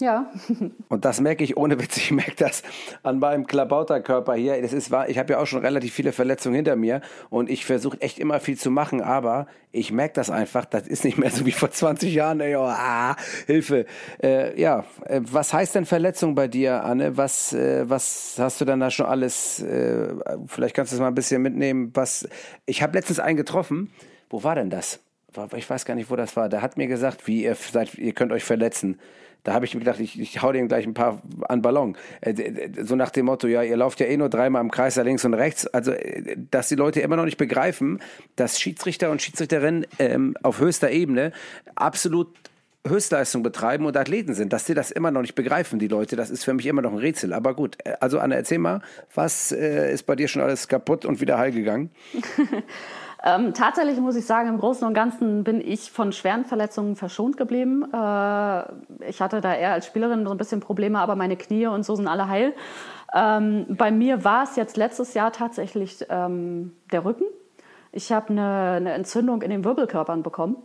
Ja. 0.00 0.30
Und 0.88 1.04
das 1.04 1.20
merke 1.20 1.42
ich 1.42 1.56
ohne 1.56 1.80
Witz, 1.80 1.96
ich 1.96 2.12
merke 2.12 2.36
das 2.36 2.62
an 3.02 3.18
meinem 3.18 3.46
Klabauterkörper 3.46 4.34
hier. 4.34 4.60
Das 4.62 4.72
ist 4.72 4.92
wahr, 4.92 5.08
ich 5.08 5.18
habe 5.18 5.32
ja 5.32 5.40
auch 5.40 5.46
schon 5.46 5.60
relativ 5.60 5.92
viele 5.92 6.12
Verletzungen 6.12 6.54
hinter 6.54 6.76
mir 6.76 7.00
und 7.30 7.50
ich 7.50 7.64
versuche 7.66 8.00
echt 8.00 8.20
immer 8.20 8.38
viel 8.38 8.56
zu 8.56 8.70
machen, 8.70 9.00
aber 9.00 9.48
ich 9.72 9.90
merke 9.90 10.14
das 10.14 10.30
einfach, 10.30 10.66
das 10.66 10.86
ist 10.86 11.04
nicht 11.04 11.18
mehr 11.18 11.30
so 11.30 11.46
wie 11.46 11.52
vor 11.52 11.72
20 11.72 12.14
Jahren. 12.14 12.40
Ey, 12.40 12.54
oh, 12.54 12.62
ah, 12.62 13.16
Hilfe. 13.46 13.86
Äh, 14.22 14.60
ja, 14.60 14.84
äh, 15.04 15.20
was 15.24 15.52
heißt 15.52 15.74
denn 15.74 15.84
Verletzung 15.84 16.36
bei 16.36 16.46
dir, 16.46 16.84
Anne? 16.84 17.16
Was, 17.16 17.52
äh, 17.52 17.88
was 17.90 18.36
hast 18.38 18.60
du 18.60 18.64
dann 18.64 18.78
da 18.78 18.90
schon 18.92 19.06
alles? 19.06 19.60
Äh, 19.62 20.14
vielleicht 20.46 20.76
kannst 20.76 20.92
du 20.92 20.96
es 20.96 21.00
mal 21.00 21.08
ein 21.08 21.14
bisschen 21.14 21.42
mitnehmen. 21.42 21.90
Was? 21.94 22.28
Ich 22.66 22.82
habe 22.82 22.96
letztens 22.96 23.18
einen 23.18 23.36
getroffen. 23.36 23.90
Wo 24.30 24.44
war 24.44 24.54
denn 24.54 24.70
das? 24.70 25.00
Ich 25.56 25.68
weiß 25.68 25.84
gar 25.84 25.94
nicht, 25.94 26.10
wo 26.10 26.16
das 26.16 26.36
war. 26.36 26.48
Der 26.48 26.62
hat 26.62 26.76
mir 26.76 26.86
gesagt, 26.86 27.26
wie 27.26 27.44
ihr 27.44 27.54
seid, 27.54 27.94
ihr 27.94 28.12
könnt 28.12 28.32
euch 28.32 28.44
verletzen. 28.44 28.98
Da 29.44 29.54
habe 29.54 29.64
ich 29.64 29.74
mir 29.74 29.80
gedacht, 29.80 30.00
ich, 30.00 30.20
ich 30.20 30.42
hau 30.42 30.52
dem 30.52 30.68
gleich 30.68 30.86
ein 30.86 30.94
paar 30.94 31.22
an 31.48 31.62
Ballon. 31.62 31.96
Äh, 32.20 32.70
So 32.82 32.96
nach 32.96 33.10
dem 33.10 33.26
Motto, 33.26 33.46
ja, 33.46 33.62
ihr 33.62 33.76
lauft 33.76 34.00
ja 34.00 34.06
eh 34.06 34.16
nur 34.16 34.28
dreimal 34.28 34.62
im 34.62 34.70
Kreis 34.70 34.96
da 34.96 35.02
links 35.02 35.24
und 35.24 35.34
rechts. 35.34 35.66
Also, 35.66 35.92
äh, 35.92 36.36
dass 36.50 36.68
die 36.68 36.74
Leute 36.74 37.00
immer 37.00 37.16
noch 37.16 37.24
nicht 37.24 37.38
begreifen, 37.38 38.00
dass 38.36 38.60
Schiedsrichter 38.60 39.10
und 39.10 39.22
Schiedsrichterinnen 39.22 39.86
ähm, 39.98 40.36
auf 40.42 40.60
höchster 40.60 40.90
Ebene 40.90 41.32
absolut 41.76 42.28
Höchstleistung 42.88 43.42
betreiben 43.42 43.86
und 43.86 43.96
Athleten 43.96 44.34
sind. 44.34 44.52
Dass 44.52 44.66
sie 44.66 44.74
das 44.74 44.90
immer 44.90 45.10
noch 45.10 45.22
nicht 45.22 45.34
begreifen, 45.34 45.78
die 45.78 45.88
Leute, 45.88 46.16
das 46.16 46.30
ist 46.30 46.44
für 46.44 46.54
mich 46.54 46.66
immer 46.66 46.82
noch 46.82 46.92
ein 46.92 46.98
Rätsel. 46.98 47.32
Aber 47.32 47.54
gut, 47.54 47.76
äh, 47.84 47.94
also 48.00 48.18
Anne, 48.18 48.36
erzähl 48.36 48.58
mal, 48.58 48.80
was 49.14 49.52
äh, 49.52 49.92
ist 49.92 50.04
bei 50.04 50.16
dir 50.16 50.28
schon 50.28 50.42
alles 50.42 50.68
kaputt 50.68 51.04
und 51.04 51.20
wieder 51.20 51.38
heil 51.38 51.52
gegangen? 51.52 51.90
Ähm, 53.24 53.52
tatsächlich 53.52 53.98
muss 53.98 54.14
ich 54.14 54.26
sagen, 54.26 54.48
im 54.48 54.58
Großen 54.58 54.86
und 54.86 54.94
Ganzen 54.94 55.42
bin 55.42 55.60
ich 55.60 55.90
von 55.90 56.12
schweren 56.12 56.44
Verletzungen 56.44 56.94
verschont 56.94 57.36
geblieben. 57.36 57.82
Äh, 57.92 58.62
ich 59.08 59.20
hatte 59.20 59.40
da 59.40 59.54
eher 59.54 59.72
als 59.72 59.86
Spielerin 59.86 60.24
so 60.24 60.30
ein 60.30 60.38
bisschen 60.38 60.60
Probleme, 60.60 61.00
aber 61.00 61.16
meine 61.16 61.36
Knie 61.36 61.66
und 61.66 61.84
so 61.84 61.96
sind 61.96 62.06
alle 62.06 62.28
heil. 62.28 62.54
Ähm, 63.12 63.66
bei 63.70 63.90
mir 63.90 64.22
war 64.24 64.44
es 64.44 64.54
jetzt 64.56 64.76
letztes 64.76 65.14
Jahr 65.14 65.32
tatsächlich 65.32 66.06
ähm, 66.08 66.72
der 66.92 67.04
Rücken. 67.04 67.24
Ich 67.90 68.12
habe 68.12 68.30
eine, 68.30 68.72
eine 68.76 68.92
Entzündung 68.92 69.42
in 69.42 69.50
den 69.50 69.64
Wirbelkörpern 69.64 70.22
bekommen. 70.22 70.56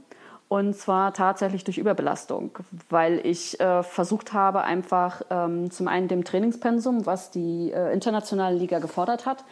Und 0.47 0.75
zwar 0.75 1.13
tatsächlich 1.13 1.63
durch 1.63 1.77
Überbelastung, 1.77 2.59
weil 2.89 3.25
ich 3.25 3.59
äh, 3.59 3.81
versucht 3.81 4.33
habe, 4.33 4.61
einfach 4.61 5.21
ähm, 5.29 5.71
zum 5.71 5.87
einen 5.87 6.07
dem 6.07 6.23
Trainingspensum, 6.23 7.05
was 7.05 7.31
die 7.31 7.71
äh, 7.71 7.91
internationale 7.91 8.55
Liga 8.55 8.79
gefordert 8.79 9.25
hat, 9.25 9.43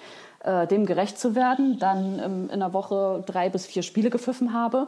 äh, 0.44 0.68
dem 0.68 0.86
gerecht 0.86 1.18
zu 1.18 1.34
werden, 1.34 1.80
dann 1.80 2.20
ähm, 2.24 2.50
in 2.52 2.60
der 2.60 2.74
Woche 2.74 3.24
drei 3.26 3.50
bis 3.50 3.66
vier 3.66 3.82
Spiele 3.82 4.12
gepfiffen 4.12 4.54
habe 4.54 4.88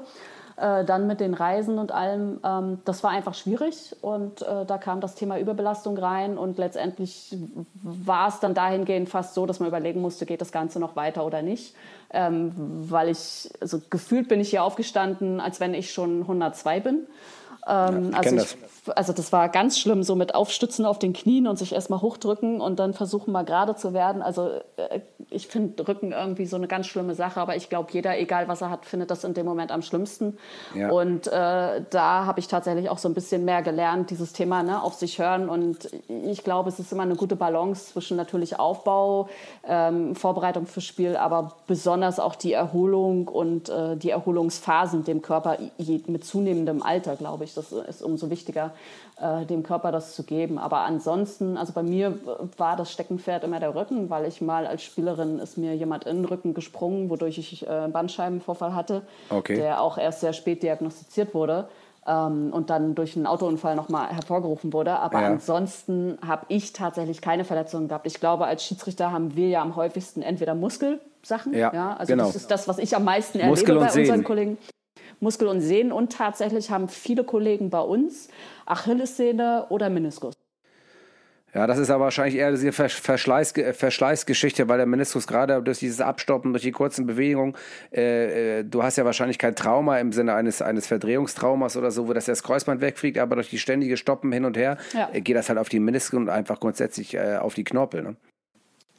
äh, 0.55 0.85
dann 0.85 1.07
mit 1.07 1.19
den 1.19 1.33
Reisen 1.33 1.79
und 1.79 1.91
allem, 1.91 2.39
ähm, 2.43 2.79
das 2.85 3.03
war 3.03 3.11
einfach 3.11 3.33
schwierig 3.33 3.95
und 4.01 4.41
äh, 4.41 4.65
da 4.65 4.77
kam 4.77 5.01
das 5.01 5.15
Thema 5.15 5.39
Überbelastung 5.39 5.97
rein 5.97 6.37
und 6.37 6.57
letztendlich 6.57 7.35
war 7.81 8.27
es 8.27 8.39
dann 8.39 8.53
dahingehend 8.53 9.09
fast 9.09 9.33
so, 9.33 9.45
dass 9.45 9.59
man 9.59 9.67
überlegen 9.67 10.01
musste, 10.01 10.25
geht 10.25 10.41
das 10.41 10.51
Ganze 10.51 10.79
noch 10.79 10.95
weiter 10.95 11.25
oder 11.25 11.41
nicht, 11.41 11.75
ähm, 12.11 12.51
weil 12.55 13.09
ich, 13.09 13.49
also 13.61 13.81
gefühlt 13.89 14.27
bin 14.27 14.39
ich 14.39 14.51
hier 14.51 14.63
aufgestanden, 14.63 15.39
als 15.39 15.59
wenn 15.59 15.73
ich 15.73 15.91
schon 15.91 16.21
102 16.21 16.79
bin. 16.79 17.07
Ähm, 17.67 18.11
ja, 18.11 18.17
also, 18.17 18.35
ich, 18.35 18.57
also 18.95 19.13
das 19.13 19.31
war 19.31 19.47
ganz 19.49 19.79
schlimm, 19.79 20.03
so 20.03 20.15
mit 20.15 20.35
Aufstützen 20.35 20.85
auf 20.85 20.99
den 20.99 21.13
Knien 21.13 21.47
und 21.47 21.57
sich 21.57 21.73
erstmal 21.73 22.01
hochdrücken 22.01 22.59
und 22.59 22.79
dann 22.79 22.93
versuchen 22.93 23.31
mal 23.31 23.43
gerade 23.43 23.75
zu 23.75 23.93
werden. 23.93 24.21
Also 24.21 24.49
äh, 24.75 24.99
ich 25.29 25.47
finde 25.47 25.87
Rücken 25.87 26.11
irgendwie 26.11 26.45
so 26.45 26.57
eine 26.57 26.67
ganz 26.67 26.87
schlimme 26.87 27.15
Sache, 27.15 27.39
aber 27.39 27.55
ich 27.55 27.69
glaube, 27.69 27.89
jeder, 27.91 28.19
egal 28.19 28.47
was 28.47 28.61
er 28.61 28.69
hat, 28.69 28.85
findet 28.85 29.11
das 29.11 29.23
in 29.23 29.33
dem 29.33 29.45
Moment 29.45 29.71
am 29.71 29.81
schlimmsten. 29.81 30.37
Ja. 30.75 30.89
Und 30.91 31.27
äh, 31.27 31.81
da 31.89 32.25
habe 32.25 32.39
ich 32.39 32.47
tatsächlich 32.47 32.89
auch 32.89 32.97
so 32.97 33.07
ein 33.07 33.13
bisschen 33.13 33.45
mehr 33.45 33.61
gelernt, 33.61 34.09
dieses 34.09 34.33
Thema 34.33 34.63
ne, 34.63 34.83
auf 34.83 34.95
sich 34.95 35.19
hören. 35.19 35.47
Und 35.47 35.89
ich 36.07 36.43
glaube, 36.43 36.69
es 36.69 36.79
ist 36.79 36.91
immer 36.91 37.03
eine 37.03 37.15
gute 37.15 37.35
Balance 37.35 37.93
zwischen 37.93 38.17
natürlich 38.17 38.59
Aufbau, 38.59 39.29
ähm, 39.65 40.15
Vorbereitung 40.15 40.65
fürs 40.65 40.85
Spiel, 40.85 41.15
aber 41.15 41.53
besonders 41.67 42.19
auch 42.19 42.35
die 42.35 42.53
Erholung 42.53 43.27
und 43.27 43.69
äh, 43.69 43.95
die 43.95 44.09
Erholungsphasen 44.09 45.05
dem 45.05 45.21
Körper 45.21 45.57
mit 46.07 46.25
zunehmendem 46.25 46.83
Alter, 46.83 47.15
glaube 47.15 47.45
ich. 47.45 47.52
Das 47.53 47.71
ist 47.71 48.01
umso 48.01 48.29
wichtiger 48.29 48.71
äh, 49.19 49.45
dem 49.45 49.63
Körper 49.63 49.91
das 49.91 50.15
zu 50.15 50.23
geben. 50.23 50.57
Aber 50.57 50.79
ansonsten, 50.79 51.57
also 51.57 51.73
bei 51.73 51.83
mir 51.83 52.17
war 52.57 52.75
das 52.75 52.91
Steckenpferd 52.91 53.43
immer 53.43 53.59
der 53.59 53.75
Rücken, 53.75 54.09
weil 54.09 54.25
ich 54.25 54.41
mal 54.41 54.65
als 54.65 54.83
Spielerin 54.83 55.39
ist 55.39 55.57
mir 55.57 55.75
jemand 55.75 56.05
in 56.05 56.17
den 56.17 56.25
Rücken 56.25 56.53
gesprungen, 56.53 57.09
wodurch 57.09 57.37
ich 57.37 57.67
äh, 57.67 57.87
Bandscheibenvorfall 57.87 58.75
hatte, 58.75 59.03
okay. 59.29 59.55
der 59.55 59.81
auch 59.81 59.97
erst 59.97 60.21
sehr 60.21 60.33
spät 60.33 60.63
diagnostiziert 60.63 61.33
wurde. 61.33 61.67
Ähm, 62.05 62.51
und 62.51 62.69
dann 62.69 62.95
durch 62.95 63.15
einen 63.15 63.25
Autounfall 63.25 63.77
nochmal 63.77 64.09
hervorgerufen 64.09 64.73
wurde. 64.73 64.99
Aber 64.99 65.21
ja. 65.21 65.27
ansonsten 65.27 66.17
habe 66.25 66.45
ich 66.49 66.73
tatsächlich 66.73 67.21
keine 67.21 67.45
Verletzungen 67.45 67.87
gehabt. 67.87 68.05
Ich 68.07 68.19
glaube, 68.19 68.45
als 68.45 68.65
Schiedsrichter 68.65 69.13
haben 69.13 69.37
wir 69.37 69.47
ja 69.47 69.61
am 69.61 69.77
häufigsten 69.77 70.21
entweder 70.21 70.53
Muskelsachen. 70.53 71.53
Ja, 71.53 71.73
ja 71.73 71.95
also 71.95 72.11
genau. 72.11 72.25
das 72.25 72.35
ist 72.35 72.51
das, 72.51 72.67
was 72.67 72.77
ich 72.77 72.93
am 72.93 73.05
meisten 73.05 73.45
Muskel 73.45 73.77
erlebe 73.77 73.93
bei 73.93 73.99
unseren 74.01 74.23
Kollegen. 74.25 74.57
Muskel 75.23 75.47
und 75.47 75.61
Sehnen 75.61 75.91
und 75.91 76.13
tatsächlich 76.13 76.69
haben 76.69 76.87
viele 76.87 77.23
Kollegen 77.23 77.69
bei 77.69 77.79
uns 77.79 78.27
Achillessehne 78.65 79.67
oder 79.69 79.89
Meniskus. 79.89 80.35
Ja, 81.53 81.67
das 81.67 81.77
ist 81.77 81.91
aber 81.91 82.05
wahrscheinlich 82.05 82.35
eher 82.35 82.49
diese 82.49 82.71
Verschleiß, 82.71 83.53
Verschleißgeschichte, 83.73 84.67
weil 84.69 84.77
der 84.77 84.87
Meniskus 84.87 85.27
gerade 85.27 85.61
durch 85.61 85.79
dieses 85.79 86.01
Abstoppen, 86.01 86.51
durch 86.51 86.63
die 86.63 86.71
kurzen 86.71 87.05
Bewegungen, 87.05 87.53
äh, 87.91 88.59
äh, 88.59 88.63
du 88.63 88.81
hast 88.81 88.97
ja 88.97 89.05
wahrscheinlich 89.05 89.37
kein 89.37 89.55
Trauma 89.55 89.99
im 89.99 90.13
Sinne 90.13 90.33
eines, 90.33 90.63
eines 90.63 90.87
Verdrehungstraumas 90.87 91.77
oder 91.77 91.91
so, 91.91 92.07
wo 92.07 92.13
das, 92.13 92.25
das 92.25 92.41
Kreuzband 92.41 92.81
wegfliegt, 92.81 93.19
aber 93.19 93.35
durch 93.35 93.51
die 93.51 93.59
ständige 93.59 93.97
Stoppen 93.97 94.31
hin 94.31 94.45
und 94.45 94.57
her 94.57 94.77
ja. 94.93 95.09
äh, 95.13 95.21
geht 95.21 95.35
das 95.35 95.47
halt 95.47 95.59
auf 95.59 95.69
die 95.69 95.79
Menisken 95.79 96.17
und 96.17 96.29
einfach 96.29 96.59
grundsätzlich 96.59 97.13
äh, 97.13 97.37
auf 97.37 97.53
die 97.53 97.63
Knorpel. 97.63 98.01
Ne? 98.01 98.15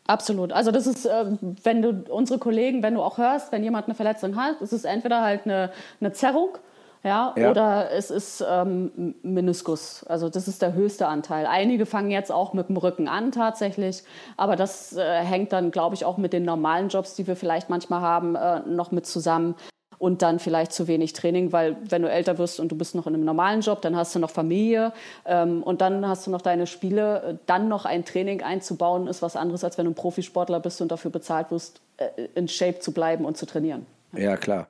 Absolut. 0.07 0.53
Also 0.53 0.71
das 0.71 0.87
ist, 0.87 1.07
äh, 1.07 1.25
wenn 1.63 1.81
du 1.81 2.05
unsere 2.11 2.39
Kollegen, 2.39 2.83
wenn 2.83 2.95
du 2.95 3.03
auch 3.03 3.17
hörst, 3.17 3.53
wenn 3.53 3.65
jemand 3.65 3.87
eine 3.87 3.95
Verletzung 3.95 4.37
hat, 4.37 4.61
es 4.61 4.73
ist 4.73 4.85
entweder 4.85 5.23
halt 5.23 5.47
eine, 5.47 5.71
eine 6.01 6.13
Zerrung, 6.13 6.59
ja, 7.03 7.35
ja, 7.37 7.51
oder 7.51 7.91
es 7.91 8.11
ist 8.11 8.43
ähm, 8.49 9.15
Meniskus. 9.23 10.05
Also 10.05 10.31
das 10.31 10.49
ist 10.49 10.63
der 10.63 10.73
höchste 10.73 11.07
Anteil. 11.07 11.45
Einige 11.47 11.85
fangen 11.85 12.11
jetzt 12.11 12.33
auch 12.33 12.55
mit 12.55 12.71
dem 12.71 12.79
Rücken 12.79 13.09
an 13.09 13.31
tatsächlich, 13.31 14.03
aber 14.39 14.57
das 14.57 14.95
äh, 14.97 15.21
hängt 15.21 15.53
dann, 15.53 15.71
glaube 15.71 15.95
ich, 15.95 16.07
auch 16.07 16.17
mit 16.17 16.33
den 16.33 16.45
normalen 16.45 16.89
Jobs, 16.89 17.15
die 17.15 17.27
wir 17.27 17.37
vielleicht 17.37 17.69
manchmal 17.69 18.01
haben, 18.01 18.37
äh, 18.37 18.61
noch 18.61 18.91
mit 18.91 19.07
zusammen 19.07 19.55
und 19.99 20.23
dann 20.23 20.39
vielleicht 20.39 20.73
zu 20.73 20.89
wenig 20.89 21.13
Training, 21.13 21.53
weil 21.53 21.77
wenn 21.89 22.03
du 22.03 22.11
älter 22.11 22.39
wirst 22.39 22.61
und 22.61 22.71
du 22.71 22.77
bist 22.77 22.95
noch 22.95 23.07
in 23.07 23.15
einem 23.15 23.25
normalen 23.25 23.61
Job, 23.61 23.83
dann 23.83 23.97
hast 23.97 24.15
du 24.15 24.19
noch 24.19 24.31
Familie 24.31 24.93
ähm, 25.25 25.63
und 25.63 25.81
dann 25.81 26.07
hast 26.07 26.27
du 26.27 26.31
noch 26.31 26.43
deine 26.43 26.67
Spiele. 26.67 27.39
Dann 27.47 27.69
noch 27.69 27.85
ein 27.85 28.05
Training 28.05 28.43
einzubauen, 28.43 29.07
ist 29.07 29.23
was 29.23 29.37
anderes, 29.37 29.65
als 29.65 29.79
wenn 29.79 29.87
du 29.87 29.93
ein 29.93 29.95
Profisportler 29.95 30.61
bist 30.61 30.81
und 30.81 30.91
dafür 30.91 31.11
bezahlt 31.11 31.51
wirst, 31.51 31.81
äh, 31.97 32.07
in 32.35 32.49
Shape 32.49 32.79
zu 32.79 32.93
bleiben 32.93 33.25
und 33.25 33.37
zu 33.37 33.47
trainieren. 33.47 33.87
Ja, 34.13 34.37
klar. 34.37 34.69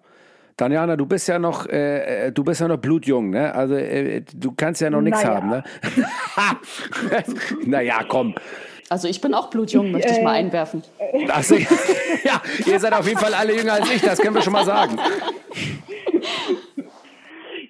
Daniana, 0.56 0.96
du 0.96 1.04
bist 1.04 1.26
ja 1.26 1.38
noch, 1.38 1.66
äh, 1.66 2.26
äh 2.26 2.32
du 2.32 2.44
bist 2.44 2.60
ja 2.60 2.68
noch 2.68 2.76
blutjung, 2.76 3.30
ne? 3.30 3.52
Also 3.54 3.74
äh, 3.74 4.20
du 4.20 4.52
kannst 4.52 4.80
ja 4.80 4.90
noch 4.90 5.00
nichts 5.00 5.22
naja. 5.22 5.34
haben, 5.34 5.50
ne? 5.50 5.64
naja, 7.66 8.04
komm. 8.06 8.34
Also 8.90 9.08
ich 9.08 9.20
bin 9.20 9.34
auch 9.34 9.48
blutjung, 9.48 9.90
möchte 9.90 10.12
ich 10.12 10.22
mal 10.22 10.34
äh, 10.34 10.38
einwerfen. 10.38 10.82
Also, 11.32 11.54
ja, 12.24 12.42
ihr 12.66 12.78
seid 12.78 12.92
auf 12.92 13.06
jeden 13.06 13.18
Fall 13.18 13.34
alle 13.34 13.56
jünger 13.56 13.74
als 13.74 13.90
ich, 13.90 14.02
das 14.02 14.18
können 14.18 14.34
wir 14.34 14.42
schon 14.42 14.52
mal 14.52 14.64
sagen. 14.64 14.98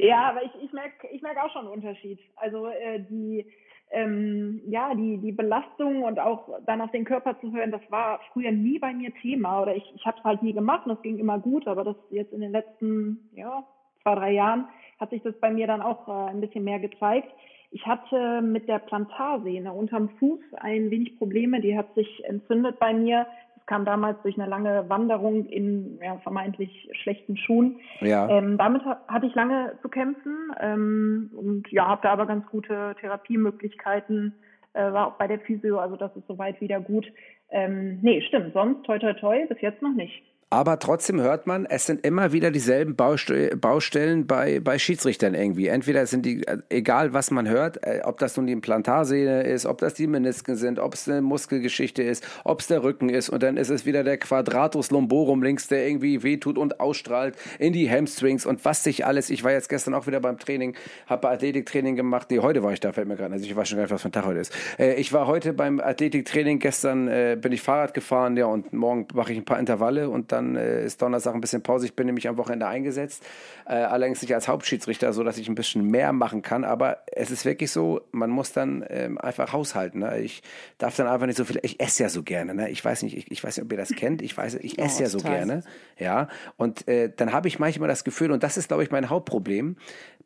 Ja, 0.05 0.29
aber 0.29 0.43
ich, 0.43 0.51
ich 0.63 0.73
merke 0.73 1.09
ich 1.11 1.23
merk 1.23 1.39
auch 1.39 1.51
schon 1.51 1.63
einen 1.63 1.73
Unterschied. 1.73 2.19
Also 2.37 2.67
äh, 2.67 3.01
die, 3.09 3.47
ähm, 3.91 4.61
ja, 4.67 4.95
die, 4.95 5.17
die 5.17 5.33
Belastung 5.33 6.03
und 6.03 6.21
auch 6.21 6.49
dann 6.67 6.83
auf 6.83 6.91
den 6.91 7.07
Körper 7.07 7.41
zu 7.41 7.53
hören, 7.53 7.71
das 7.71 7.81
war 7.89 8.21
früher 8.33 8.53
nie 8.53 8.79
bei 8.79 8.93
mir 8.93 9.15
Thema. 9.23 9.63
Oder 9.63 9.75
ich, 9.77 9.85
ich 9.95 10.05
habe 10.05 10.19
es 10.19 10.25
halt 10.25 10.43
nie 10.43 10.53
gemacht 10.53 10.85
und 10.85 10.95
das 10.95 11.03
ging 11.03 11.19
immer 11.19 11.39
gut, 11.39 11.67
aber 11.67 11.85
das 11.85 11.97
jetzt 12.11 12.35
in 12.35 12.43
den 12.43 12.53
letzten 12.53 13.31
ja, 13.35 13.65
zwei, 14.03 14.15
drei 14.15 14.33
Jahren 14.33 14.69
hat 15.01 15.09
sich 15.09 15.23
das 15.23 15.35
bei 15.41 15.51
mir 15.51 15.67
dann 15.67 15.81
auch 15.81 16.07
äh, 16.07 16.31
ein 16.31 16.41
bisschen 16.43 16.65
mehr 16.65 16.81
gezeigt. 16.81 17.33
Ich 17.75 17.85
hatte 17.87 18.41
mit 18.41 18.69
der 18.69 18.79
Plantarsehne 18.79 19.73
unterm 19.73 20.09
Fuß 20.21 20.39
ein 20.59 20.93
wenig 20.93 21.19
Probleme. 21.19 21.61
Die 21.61 21.77
hat 21.77 21.93
sich 21.97 22.25
entzündet 22.25 22.79
bei 22.79 22.95
mir. 22.95 23.27
Das 23.57 23.67
kam 23.67 23.85
damals 23.85 24.23
durch 24.23 24.39
eine 24.39 24.49
lange 24.49 24.89
Wanderung 24.89 25.47
in 25.47 25.99
ja, 26.01 26.19
vermeintlich 26.19 26.89
schlechten 27.03 27.37
Schuhen. 27.37 27.81
Ja. 28.01 28.29
Ähm, 28.29 28.59
damit 28.59 28.85
hatte 28.85 29.27
ich 29.27 29.35
lange 29.35 29.77
zu 29.83 29.89
kämpfen 29.89 30.53
ähm, 30.61 31.33
und 31.35 31.69
ja, 31.73 31.89
habe 31.89 32.03
da 32.05 32.13
aber 32.13 32.27
ganz 32.27 32.47
gute 32.47 32.95
Therapiemöglichkeiten. 33.01 34.35
Äh, 34.73 34.93
war 34.93 35.09
auch 35.09 35.19
bei 35.19 35.27
der 35.27 35.41
Physio, 35.41 35.81
also 35.81 35.97
das 35.97 36.15
ist 36.15 36.29
soweit 36.29 36.61
wieder 36.61 36.79
gut. 36.79 37.13
Ähm, 37.51 37.99
nee, 38.03 38.21
stimmt. 38.21 38.53
Sonst 38.53 38.85
toi 38.85 39.01
toi 39.01 39.15
toi, 39.15 39.47
bis 39.49 39.61
jetzt 39.61 39.83
noch 39.83 39.95
nicht. 39.95 40.23
Aber 40.51 40.79
trotzdem 40.79 41.21
hört 41.21 41.47
man, 41.47 41.67
es 41.67 41.87
sind 41.87 42.05
immer 42.07 42.33
wieder 42.33 42.51
dieselben 42.51 42.97
Baustellen 42.97 44.27
bei, 44.27 44.61
bei 44.61 44.79
Schiedsrichtern 44.79 45.35
irgendwie. 45.35 45.67
Entweder 45.67 46.07
sind 46.07 46.25
die, 46.27 46.47
äh, 46.47 46.59
egal 46.69 47.13
was 47.13 47.31
man 47.31 47.49
hört, 47.49 47.85
äh, 47.85 48.03
ob 48.05 48.19
das 48.19 48.37
nun 48.37 48.47
die 48.47 48.53
Implantarsehne 48.53 49.43
ist, 49.43 49.67
ob 49.67 49.79
das 49.79 49.95
die 49.95 50.07
Menisken 50.07 50.57
sind, 50.57 50.79
ob 50.79 50.95
es 50.95 51.09
eine 51.09 51.23
Muskelgeschichte 51.23 52.03
ist, 52.03 52.27
ob 52.45 52.61
es 52.61 52.67
der 52.67 52.83
Rücken 52.83 53.09
ist 53.09 53.29
und 53.29 53.43
dann 53.43 53.57
ist 53.57 53.71
es 53.71 53.87
wieder 53.87 54.05
der 54.05 54.19
Quadratus 54.19 54.91
lumborum 54.91 55.43
links, 55.43 55.69
der 55.69 55.87
irgendwie 55.87 56.23
wehtut 56.23 56.59
und 56.59 56.81
ausstrahlt 56.81 57.37
in 57.59 57.73
die 57.73 57.91
Hamstrings 57.91 58.47
und 58.47 58.65
was 58.65 58.85
sich 58.85 59.07
alles. 59.07 59.31
Ich 59.31 59.45
war 59.45 59.53
jetzt 59.53 59.69
gestern 59.69 59.95
auch 59.95 60.07
wieder 60.07 60.21
beim 60.21 60.39
Training, 60.39 60.75
habe 61.07 61.29
Athletiktraining 61.29 61.97
gemacht. 61.97 62.31
Nee, 62.31 62.41
heute 62.41 62.63
war 62.63 62.73
ich 62.73 62.81
da, 62.81 62.93
fällt 62.93 63.09
mir 63.09 63.17
gerade. 63.17 63.33
Also 63.33 63.45
ich 63.45 63.57
weiß 63.57 63.69
schon 63.69 63.79
gar 63.79 63.85
nicht, 63.85 63.93
was 63.93 64.03
für 64.03 64.09
ein 64.09 64.13
Tag 64.13 64.27
heute 64.27 64.41
ist. 64.41 64.53
Äh, 64.79 64.95
ich 64.95 65.13
war 65.13 65.27
heute 65.27 65.53
beim 65.53 65.81
Athletiktraining, 65.81 66.59
gestern 66.59 67.07
bin 67.41 67.53
ich 67.53 67.63
Fahrrad 67.63 67.95
gefahren, 67.95 68.37
ja, 68.37 68.47
und 68.47 68.73
morgen 68.73 69.07
mache 69.15 69.33
ich 69.33 69.39
ein 69.39 69.45
paar 69.45 69.59
Intervalle 69.59 70.09
und 70.09 70.33
dann 70.35 70.57
äh, 70.57 70.85
ist 70.85 71.01
Donnerstag 71.01 71.35
ein 71.35 71.41
bisschen 71.41 71.63
Pause. 71.63 71.87
Ich 71.87 71.95
bin 71.95 72.07
nämlich 72.07 72.29
am 72.29 72.37
Wochenende 72.37 72.67
eingesetzt, 72.67 73.25
äh, 73.67 73.75
allerdings 73.75 74.21
nicht 74.21 74.35
als 74.35 74.49
Hauptschiedsrichter, 74.49 75.13
so 75.13 75.25
dass 75.25 75.39
ich 75.39 75.49
ein 75.49 75.55
bisschen 75.55 75.91
mehr 75.91 76.13
machen 76.13 76.43
kann. 76.43 76.65
Aber 76.65 76.99
es 77.13 77.31
ist 77.31 77.45
wirklich 77.45 77.71
so, 77.71 78.03
man 78.13 78.31
muss 78.31 78.53
dann 78.53 78.85
ähm, 78.91 79.19
einfach 79.19 79.53
haushalten. 79.53 80.01
Ne? 80.01 80.19
Ich 80.21 80.43
darf 80.79 80.97
dann 80.97 81.07
einfach 81.07 81.27
nicht 81.27 81.37
so 81.37 81.45
viel. 81.45 81.59
Ich 81.63 81.81
esse 81.81 82.03
ja 82.03 82.09
so 82.09 82.23
gerne. 82.23 82.55
Ne? 82.55 82.71
Ich 82.71 82.85
weiß 82.85 83.03
nicht, 83.03 83.17
ich, 83.17 83.31
ich 83.31 83.43
weiß 83.43 83.57
nicht, 83.57 83.65
ob 83.65 83.73
ihr 83.73 83.79
das 83.79 83.91
kennt. 83.91 84.23
Ich 84.23 84.37
weiß, 84.37 84.57
ich 84.57 84.79
esse 84.79 84.99
oh, 84.99 85.03
ja 85.03 85.09
so 85.09 85.19
gerne. 85.19 85.63
Ja, 85.99 86.29
und 86.57 86.87
äh, 86.89 87.11
dann 87.15 87.33
habe 87.33 87.49
ich 87.49 87.59
manchmal 87.59 87.89
das 87.89 88.05
Gefühl, 88.05 88.33
und 88.33 88.43
das 88.43 88.57
ist, 88.57 88.69
glaube 88.69 88.83
ich, 88.83 88.91
mein 88.91 89.09
Hauptproblem. 89.09 89.77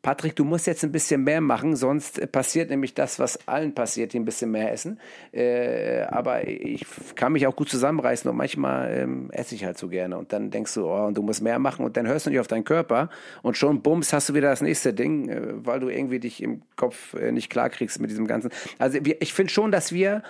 Patrick, 0.01 0.35
du 0.35 0.45
musst 0.45 0.65
jetzt 0.65 0.83
ein 0.83 0.91
bisschen 0.91 1.23
mehr 1.23 1.41
machen, 1.41 1.75
sonst 1.75 2.31
passiert 2.31 2.69
nämlich 2.69 2.93
das, 2.93 3.19
was 3.19 3.47
allen 3.47 3.73
passiert, 3.73 4.13
die 4.13 4.19
ein 4.19 4.25
bisschen 4.25 4.51
mehr 4.51 4.71
essen. 4.71 4.99
Äh, 5.33 6.03
aber 6.03 6.47
ich 6.47 6.85
kann 7.15 7.33
mich 7.33 7.47
auch 7.47 7.55
gut 7.55 7.69
zusammenreißen 7.69 8.29
und 8.29 8.37
manchmal 8.37 8.91
ähm, 8.97 9.29
esse 9.31 9.55
ich 9.55 9.65
halt 9.65 9.77
so 9.77 9.89
gerne. 9.89 10.17
Und 10.17 10.31
dann 10.31 10.51
denkst 10.51 10.73
du, 10.75 10.85
oh, 10.85 11.05
und 11.05 11.17
du 11.17 11.21
musst 11.21 11.41
mehr 11.41 11.59
machen 11.59 11.85
und 11.85 11.97
dann 11.97 12.07
hörst 12.07 12.25
du 12.25 12.29
nicht 12.29 12.39
auf 12.39 12.47
deinen 12.47 12.63
Körper 12.63 13.09
und 13.41 13.57
schon 13.57 13.81
bums 13.81 14.13
hast 14.13 14.29
du 14.29 14.33
wieder 14.33 14.49
das 14.49 14.61
nächste 14.61 14.93
Ding, 14.93 15.27
äh, 15.27 15.65
weil 15.65 15.81
du 15.81 15.89
irgendwie 15.89 16.19
dich 16.19 16.41
im 16.41 16.61
Kopf 16.77 17.13
äh, 17.15 17.31
nicht 17.31 17.49
klarkriegst 17.49 17.99
mit 17.99 18.09
diesem 18.09 18.27
Ganzen. 18.27 18.51
Also 18.77 18.99
wir, 19.03 19.21
ich 19.21 19.33
finde 19.33 19.51
schon, 19.51 19.71
dass 19.71 19.91
wir 19.91 20.23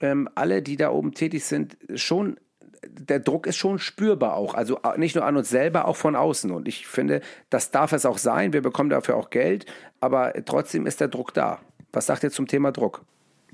ähm, 0.00 0.28
alle, 0.34 0.62
die 0.62 0.76
da 0.76 0.90
oben 0.90 1.12
tätig 1.12 1.44
sind, 1.44 1.76
schon 1.94 2.38
der 2.84 3.20
Druck 3.20 3.46
ist 3.46 3.56
schon 3.56 3.78
spürbar 3.78 4.36
auch. 4.36 4.54
Also 4.54 4.78
äh, 4.82 4.98
nicht 4.98 5.14
nur 5.14 5.24
an 5.24 5.36
uns 5.36 5.50
selber, 5.50 5.88
auch 5.88 5.96
von 5.96 6.16
außen. 6.16 6.50
Und 6.50 6.68
ich 6.68 6.86
finde, 6.86 7.20
das 7.50 7.70
darf 7.70 7.92
es 7.92 8.06
auch 8.06 8.18
sein. 8.18 8.52
Wir 8.52 8.62
bekommen 8.62 8.90
dafür 8.90 9.16
auch 9.16 9.30
Geld, 9.30 9.66
aber 10.00 10.32
trotzdem 10.44 10.86
ist 10.86 11.00
der 11.00 11.08
Druck 11.08 11.34
da. 11.34 11.60
Was 11.92 12.06
sagt 12.06 12.24
ihr 12.24 12.30
zum 12.30 12.46
Thema 12.46 12.72
Druck? 12.72 13.04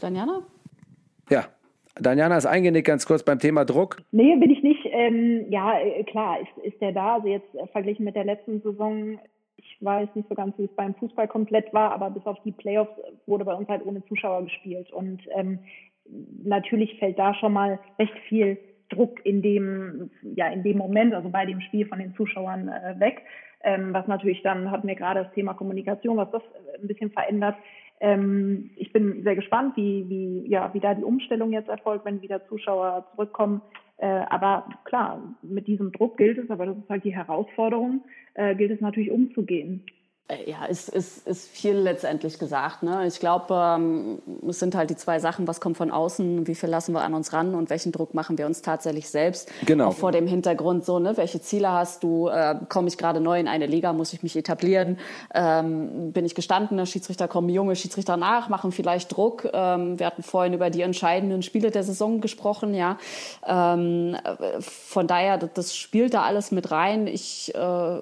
Daniela? 0.01 0.43
Ja. 1.31 1.47
Daniela 2.01 2.37
ist 2.39 2.47
eingenickt 2.47 2.87
ganz 2.87 3.07
kurz 3.07 3.23
beim 3.23 3.39
Thema 3.39 3.65
Druck. 3.65 3.99
Nee, 4.13 4.35
bin 4.37 4.51
ich 4.51 4.63
nicht. 4.63 4.87
Ähm, 4.91 5.47
ja, 5.51 5.79
äh, 5.79 6.05
klar, 6.05 6.39
ist, 6.41 6.65
ist 6.65 6.81
der 6.81 6.93
da. 6.93 7.17
Also 7.17 7.29
jetzt 7.29 7.55
äh, 7.55 7.67
verglichen 7.69 8.05
mit 8.05 8.17
der 8.17 8.25
letzten 8.25 8.63
Saison, 8.63 9.19
ich 9.57 9.77
weiß 9.81 10.09
nicht 10.15 10.29
so 10.29 10.35
ganz, 10.35 10.57
wie 10.59 10.65
es 10.65 10.75
beim 10.75 10.95
Fußball 10.95 11.29
komplett 11.29 11.73
war, 11.75 11.93
aber 11.93 12.11
bis 12.11 12.25
auf 12.25 12.39
die 12.45 12.53
Playoffs 12.53 12.93
wurde 13.27 13.45
bei 13.45 13.55
uns 13.55 13.69
halt 13.69 13.85
ohne 13.85 14.05
Zuschauer 14.07 14.45
gespielt. 14.45 14.91
Und 14.91 15.21
ähm, 15.37 15.59
natürlich 16.43 16.99
fällt 16.99 17.19
da 17.19 17.35
schon 17.35 17.53
mal 17.53 17.79
recht 17.99 18.15
viel 18.29 18.59
Druck 18.93 19.25
in 19.25 19.43
dem, 19.43 20.11
ja, 20.23 20.49
in 20.49 20.63
dem 20.63 20.79
Moment, 20.79 21.15
also 21.15 21.29
bei 21.29 21.47
dem 21.47 21.61
Spiel 21.61 21.87
von 21.87 21.99
den 21.99 22.15
Zuschauern 22.15 22.69
äh, 22.69 23.01
weg. 23.01 23.23
Ähm, 23.65 23.93
was 23.93 24.07
natürlich 24.09 24.43
dann 24.43 24.71
hatten 24.71 24.89
wir 24.89 24.97
gerade 24.97 25.23
das 25.25 25.33
Thema 25.35 25.55
Kommunikation, 25.55 26.17
was 26.17 26.31
das 26.31 26.43
ein 26.81 26.89
bisschen 26.89 27.11
verändert. 27.11 27.57
Ähm, 28.01 28.71
ich 28.77 28.93
bin 28.93 29.23
sehr 29.23 29.37
gespannt, 29.37 29.77
wie, 29.77 30.09
wie, 30.09 30.49
ja, 30.49 30.75
wie 30.75 30.81
da 30.81 30.95
die 30.95 31.05
Umstellung 31.05 31.53
jetzt 31.53 31.69
erfolgt, 31.69 32.05
wenn 32.05 32.23
wieder 32.23 32.45
Zuschauer 32.49 33.07
zurückkommen. 33.13 33.63
Äh, 33.99 34.07
aber 34.07 34.69
klar, 34.85 35.23
mit 35.43 35.69
diesem 35.69 35.93
Druck 35.93 36.17
gilt 36.17 36.39
es, 36.39 36.51
aber 36.51 36.67
das 36.67 36.77
ist 36.77 36.89
halt 36.89 37.05
die 37.05 37.15
Herausforderung, 37.15 38.03
äh, 38.35 38.57
gilt 38.57 38.73
es 38.73 38.81
natürlich 38.81 39.13
umzugehen. 39.13 39.85
Äh, 40.33 40.51
ja, 40.51 40.65
ist, 40.65 40.89
ist, 40.89 41.27
ist 41.27 41.49
viel 41.51 41.77
letztendlich 41.77 42.39
gesagt. 42.39 42.83
Ne? 42.83 43.07
Ich 43.07 43.21
glaube, 43.21 43.55
ähm, 43.55 44.19
es 44.49 44.59
sind 44.59 44.75
halt 44.75 44.91
die 44.91 44.97
zwei 44.97 45.19
Sachen, 45.19 45.47
was 45.47 45.61
kommt 45.61 45.77
von 45.77 45.91
außen, 45.91 46.47
wie 46.47 46.55
viel 46.55 46.69
lassen 46.69 46.93
wir 46.93 47.03
an 47.03 47.15
uns 47.15 47.33
ran 47.33 47.55
und 47.55 47.71
welchen 47.71 47.93
Druck 47.93 48.15
machen 48.15 48.39
wir 48.39 48.47
uns 48.47 48.63
tatsächlich 48.63 49.09
selbst. 49.09 49.51
Genau. 49.67 49.89
Auch 49.89 49.95
vor 49.95 50.13
dem 50.13 50.27
Hintergrund 50.27 50.85
so, 50.85 50.99
ne? 50.99 51.17
welche 51.17 51.41
Ziele 51.41 51.71
hast 51.71 52.03
du? 52.03 52.29
Äh, 52.29 52.57
Komme 52.69 52.89
ich 52.89 52.99
gerade 52.99 53.21
neu 53.21 53.39
in 53.39 53.49
eine 53.49 53.67
Liga, 53.67 53.93
muss 53.93 54.13
ich 54.13 54.23
mich 54.23 54.37
etablieren? 54.37 54.99
Ähm, 55.35 56.13
bin 56.13 56.25
ich 56.25 56.35
gestandener 56.35 56.87
Schiedsrichter, 56.87 57.29
kommen 57.29 57.49
junge 57.49 57.77
Schiedsrichter 57.77 58.17
nach, 58.17 58.49
machen 58.49 58.73
vielleicht 58.73 59.15
Druck? 59.15 59.49
Ähm, 59.53 59.99
wir 59.99 60.07
hatten 60.07 60.23
vorhin 60.23 60.55
über 60.55 60.71
die 60.71 60.83
entscheidenden 60.83 61.43
Spiele 61.43 61.71
der 61.71 61.83
Saison 61.83 62.21
gesprochen, 62.21 62.75
ja. 62.75 62.99
Ähm, 63.47 64.17
äh, 64.25 64.61
von 64.61 65.07
daher, 65.07 65.39
das 65.39 65.77
spielt 65.77 66.15
da 66.15 66.23
alles 66.23 66.51
mit 66.51 66.71
rein. 66.71 67.07
Ich 67.07 67.55
äh, 67.55 67.99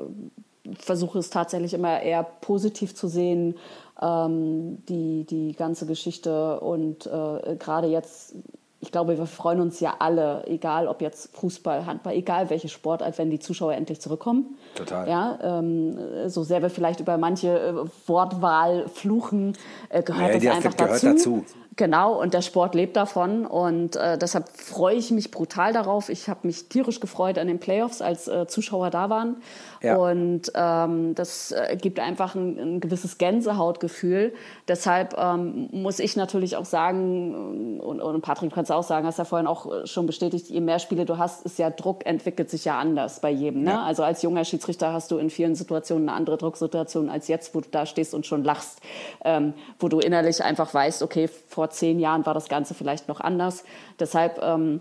versuche 0.82 1.18
es 1.18 1.30
tatsächlich 1.30 1.74
immer 1.74 2.00
eher 2.00 2.22
positiv 2.22 2.94
zu 2.94 3.08
sehen, 3.08 3.56
ähm, 4.00 4.84
die, 4.88 5.24
die 5.24 5.54
ganze 5.54 5.86
Geschichte. 5.86 6.60
Und 6.60 7.06
äh, 7.06 7.56
gerade 7.56 7.88
jetzt, 7.88 8.34
ich 8.80 8.90
glaube, 8.90 9.18
wir 9.18 9.26
freuen 9.26 9.60
uns 9.60 9.80
ja 9.80 9.96
alle, 9.98 10.46
egal 10.46 10.88
ob 10.88 11.02
jetzt 11.02 11.36
Fußball, 11.36 11.86
Handball, 11.86 12.14
egal 12.14 12.50
welche 12.50 12.68
Sportart, 12.68 13.18
wenn 13.18 13.30
die 13.30 13.38
Zuschauer 13.38 13.74
endlich 13.74 14.00
zurückkommen. 14.00 14.56
Total. 14.74 15.08
Ja, 15.08 15.38
ähm, 15.42 15.98
so 16.28 16.42
sehr 16.42 16.62
wir 16.62 16.70
vielleicht 16.70 17.00
über 17.00 17.18
manche 17.18 17.58
äh, 17.58 17.74
Wortwahl 18.08 18.88
fluchen, 18.88 19.56
äh, 19.90 20.02
gehört 20.02 20.42
ja, 20.42 20.50
das 20.50 20.56
einfach 20.56 20.76
gehört 20.76 21.02
dazu. 21.02 21.44
Genau, 21.80 22.20
und 22.20 22.34
der 22.34 22.42
Sport 22.42 22.74
lebt 22.74 22.94
davon 22.94 23.46
und 23.46 23.96
äh, 23.96 24.18
deshalb 24.18 24.50
freue 24.50 24.96
ich 24.96 25.10
mich 25.12 25.30
brutal 25.30 25.72
darauf. 25.72 26.10
Ich 26.10 26.28
habe 26.28 26.40
mich 26.46 26.68
tierisch 26.68 27.00
gefreut 27.00 27.38
an 27.38 27.46
den 27.46 27.58
Playoffs, 27.58 28.02
als 28.02 28.28
äh, 28.28 28.46
Zuschauer 28.46 28.90
da 28.90 29.08
waren. 29.08 29.36
Ja. 29.82 29.96
Und 29.96 30.52
ähm, 30.54 31.14
das 31.14 31.52
äh, 31.52 31.78
gibt 31.80 31.98
einfach 31.98 32.34
ein, 32.34 32.58
ein 32.58 32.80
gewisses 32.80 33.16
Gänsehautgefühl. 33.16 34.34
Deshalb 34.68 35.16
ähm, 35.16 35.70
muss 35.72 36.00
ich 36.00 36.16
natürlich 36.16 36.54
auch 36.56 36.66
sagen, 36.66 37.80
und, 37.80 38.02
und 38.02 38.20
Patrick 38.20 38.52
kannst 38.52 38.70
du 38.70 38.74
auch 38.74 38.82
sagen, 38.82 39.06
hast 39.06 39.18
ja 39.18 39.24
vorhin 39.24 39.46
auch 39.46 39.86
schon 39.86 40.04
bestätigt, 40.04 40.50
je 40.50 40.60
mehr 40.60 40.80
Spiele 40.80 41.06
du 41.06 41.16
hast, 41.16 41.46
ist 41.46 41.58
ja 41.58 41.70
Druck 41.70 42.04
entwickelt 42.04 42.50
sich 42.50 42.66
ja 42.66 42.78
anders 42.78 43.20
bei 43.20 43.30
jedem. 43.30 43.62
Ne? 43.62 43.70
Ja. 43.70 43.84
Also 43.84 44.02
als 44.02 44.20
junger 44.20 44.44
Schiedsrichter 44.44 44.92
hast 44.92 45.12
du 45.12 45.16
in 45.16 45.30
vielen 45.30 45.54
Situationen 45.54 46.10
eine 46.10 46.18
andere 46.18 46.36
Drucksituation 46.36 47.08
als 47.08 47.28
jetzt, 47.28 47.54
wo 47.54 47.62
du 47.62 47.70
da 47.70 47.86
stehst 47.86 48.12
und 48.12 48.26
schon 48.26 48.44
lachst, 48.44 48.80
ähm, 49.24 49.54
wo 49.78 49.88
du 49.88 49.98
innerlich 49.98 50.44
einfach 50.44 50.74
weißt, 50.74 51.02
okay, 51.02 51.26
vor 51.48 51.69
zehn 51.70 51.98
Jahren 51.98 52.26
war 52.26 52.34
das 52.34 52.48
Ganze 52.48 52.74
vielleicht 52.74 53.08
noch 53.08 53.20
anders. 53.20 53.64
Deshalb 53.98 54.40
ähm, 54.42 54.80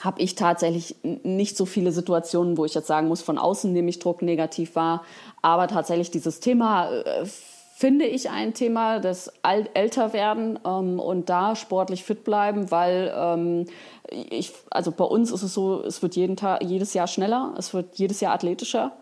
habe 0.00 0.20
ich 0.20 0.34
tatsächlich 0.34 0.96
nicht 1.02 1.56
so 1.56 1.64
viele 1.64 1.92
Situationen, 1.92 2.56
wo 2.56 2.64
ich 2.64 2.74
jetzt 2.74 2.86
sagen 2.86 3.08
muss, 3.08 3.22
von 3.22 3.38
außen 3.38 3.72
nehme 3.72 3.88
ich 3.88 3.98
Druck 3.98 4.22
negativ 4.22 4.76
wahr. 4.76 5.04
Aber 5.42 5.68
tatsächlich 5.68 6.10
dieses 6.10 6.40
Thema 6.40 6.90
äh, 6.90 7.24
finde 7.76 8.06
ich 8.06 8.30
ein 8.30 8.54
Thema 8.54 9.00
des 9.00 9.30
Al 9.42 9.68
Älterwerden 9.74 10.58
ähm, 10.66 10.98
und 10.98 11.28
da 11.28 11.54
sportlich 11.56 12.04
fit 12.04 12.24
bleiben, 12.24 12.70
weil 12.70 13.12
ähm, 13.14 13.66
ich, 14.10 14.52
also 14.70 14.92
bei 14.92 15.04
uns 15.04 15.30
ist 15.30 15.42
es 15.42 15.52
so, 15.52 15.82
es 15.82 16.02
wird 16.02 16.16
jeden 16.16 16.36
Tag, 16.36 16.62
jedes 16.62 16.94
Jahr 16.94 17.06
schneller, 17.06 17.54
es 17.58 17.74
wird 17.74 17.96
jedes 17.98 18.20
Jahr 18.20 18.32
athletischer 18.32 18.92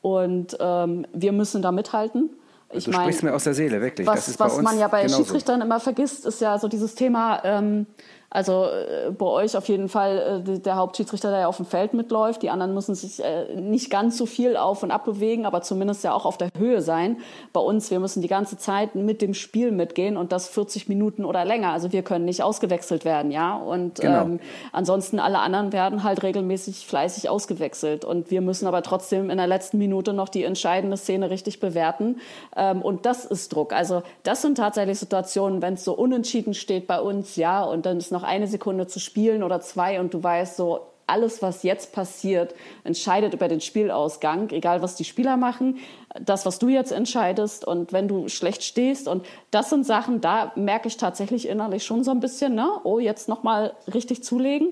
und 0.00 0.56
ähm, 0.60 1.06
wir 1.12 1.32
müssen 1.32 1.60
da 1.60 1.72
mithalten. 1.72 2.30
Ich 2.72 2.84
du 2.84 2.90
mein, 2.90 3.02
sprichst 3.02 3.22
mir 3.22 3.34
aus 3.34 3.44
der 3.44 3.54
Seele, 3.54 3.80
wirklich. 3.80 4.06
Was, 4.06 4.38
was 4.38 4.60
man 4.62 4.78
ja 4.78 4.88
bei 4.88 5.02
genauso. 5.02 5.18
Schiedsrichtern 5.22 5.60
immer 5.60 5.80
vergisst, 5.80 6.26
ist 6.26 6.40
ja 6.40 6.58
so 6.58 6.68
dieses 6.68 6.94
Thema, 6.94 7.42
ähm, 7.44 7.86
also 8.32 8.64
äh, 8.64 9.10
bei 9.10 9.26
euch 9.26 9.56
auf 9.56 9.68
jeden 9.68 9.90
Fall 9.90 10.42
äh, 10.48 10.58
der 10.58 10.76
Hauptschiedsrichter, 10.76 11.30
der 11.30 11.40
ja 11.40 11.46
auf 11.48 11.58
dem 11.58 11.66
Feld 11.66 11.92
mitläuft. 11.92 12.42
Die 12.42 12.48
anderen 12.48 12.72
müssen 12.72 12.94
sich 12.94 13.22
äh, 13.22 13.54
nicht 13.54 13.90
ganz 13.90 14.16
so 14.16 14.24
viel 14.24 14.56
auf 14.56 14.82
und 14.82 14.90
ab 14.90 15.04
bewegen, 15.04 15.44
aber 15.44 15.60
zumindest 15.60 16.02
ja 16.02 16.14
auch 16.14 16.24
auf 16.24 16.38
der 16.38 16.48
Höhe 16.56 16.80
sein. 16.80 17.18
Bei 17.52 17.60
uns, 17.60 17.90
wir 17.90 18.00
müssen 18.00 18.22
die 18.22 18.28
ganze 18.28 18.56
Zeit 18.56 18.94
mit 18.94 19.20
dem 19.20 19.34
Spiel 19.34 19.70
mitgehen 19.70 20.16
und 20.16 20.32
das 20.32 20.48
40 20.48 20.88
Minuten 20.88 21.26
oder 21.26 21.44
länger. 21.44 21.72
Also 21.72 21.92
wir 21.92 22.02
können 22.02 22.24
nicht 22.24 22.42
ausgewechselt 22.42 23.04
werden, 23.04 23.30
ja. 23.30 23.54
Und 23.56 24.00
Genau. 24.00 24.22
ähm, 24.22 24.40
ansonsten 24.72 25.18
alle 25.18 25.38
anderen 25.40 25.72
werden 25.72 26.02
halt 26.02 26.22
regelmäßig 26.22 26.86
fleißig 26.86 27.28
ausgewechselt. 27.28 28.04
Und 28.04 28.30
wir 28.30 28.40
müssen 28.40 28.66
aber 28.66 28.82
trotzdem 28.82 29.28
in 29.28 29.36
der 29.36 29.46
letzten 29.46 29.76
Minute 29.76 30.14
noch 30.14 30.30
die 30.30 30.44
entscheidende 30.44 30.96
Szene 30.96 31.28
richtig 31.28 31.60
bewerten. 31.60 32.16
Ähm, 32.56 32.80
und 32.80 33.04
das 33.04 33.26
ist 33.26 33.52
Druck. 33.54 33.74
Also 33.74 34.02
das 34.22 34.40
sind 34.40 34.56
tatsächlich 34.56 34.98
Situationen, 34.98 35.60
wenn 35.60 35.74
es 35.74 35.84
so 35.84 35.92
unentschieden 35.92 36.54
steht 36.54 36.86
bei 36.86 36.98
uns, 37.00 37.36
ja, 37.36 37.62
und 37.62 37.84
dann 37.84 37.98
ist 37.98 38.10
noch 38.12 38.21
eine 38.24 38.46
Sekunde 38.46 38.86
zu 38.86 39.00
spielen 39.00 39.42
oder 39.42 39.60
zwei 39.60 40.00
und 40.00 40.14
du 40.14 40.22
weißt 40.22 40.56
so, 40.56 40.92
alles, 41.06 41.42
was 41.42 41.62
jetzt 41.62 41.92
passiert, 41.92 42.54
entscheidet 42.84 43.34
über 43.34 43.48
den 43.48 43.60
Spielausgang, 43.60 44.50
egal 44.50 44.82
was 44.82 44.94
die 44.94 45.04
Spieler 45.04 45.36
machen, 45.36 45.78
das, 46.20 46.46
was 46.46 46.58
du 46.58 46.68
jetzt 46.68 46.92
entscheidest 46.92 47.66
und 47.66 47.92
wenn 47.92 48.08
du 48.08 48.28
schlecht 48.28 48.62
stehst. 48.62 49.08
Und 49.08 49.26
das 49.50 49.70
sind 49.70 49.84
Sachen, 49.84 50.20
da 50.20 50.52
merke 50.56 50.88
ich 50.88 50.96
tatsächlich 50.96 51.48
innerlich 51.48 51.84
schon 51.84 52.04
so 52.04 52.10
ein 52.10 52.20
bisschen, 52.20 52.54
ne, 52.54 52.68
oh, 52.84 52.98
jetzt 52.98 53.28
nochmal 53.28 53.74
richtig 53.92 54.24
zulegen. 54.24 54.68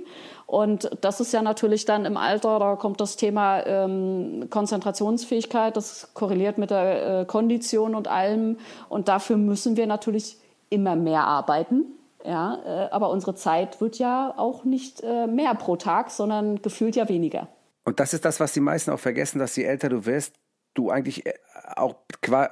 Und 0.46 0.90
das 1.00 1.20
ist 1.20 1.32
ja 1.32 1.42
natürlich 1.42 1.84
dann 1.84 2.04
im 2.04 2.16
Alter, 2.16 2.58
da 2.58 2.76
kommt 2.76 3.00
das 3.00 3.16
Thema 3.16 3.64
ähm, 3.66 4.46
Konzentrationsfähigkeit, 4.50 5.76
das 5.76 6.14
korreliert 6.14 6.58
mit 6.58 6.70
der 6.70 7.20
äh, 7.20 7.24
Kondition 7.24 7.94
und 7.94 8.08
allem. 8.08 8.58
Und 8.88 9.08
dafür 9.08 9.36
müssen 9.36 9.76
wir 9.76 9.86
natürlich 9.86 10.38
immer 10.70 10.96
mehr 10.96 11.24
arbeiten. 11.24 11.84
Ja, 12.24 12.58
äh, 12.64 12.90
aber 12.90 13.10
unsere 13.10 13.34
Zeit 13.34 13.80
wird 13.80 13.98
ja 13.98 14.34
auch 14.36 14.64
nicht 14.64 15.02
äh, 15.02 15.26
mehr 15.26 15.54
pro 15.54 15.76
Tag, 15.76 16.10
sondern 16.10 16.60
gefühlt 16.60 16.96
ja 16.96 17.08
weniger. 17.08 17.48
Und 17.84 17.98
das 17.98 18.12
ist 18.12 18.24
das, 18.24 18.40
was 18.40 18.52
die 18.52 18.60
meisten 18.60 18.90
auch 18.90 19.00
vergessen, 19.00 19.38
dass 19.38 19.56
je 19.56 19.64
älter 19.64 19.88
du 19.88 20.04
wirst, 20.04 20.34
du 20.74 20.90
eigentlich 20.90 21.26
äh, 21.26 21.34
auch, 21.76 21.96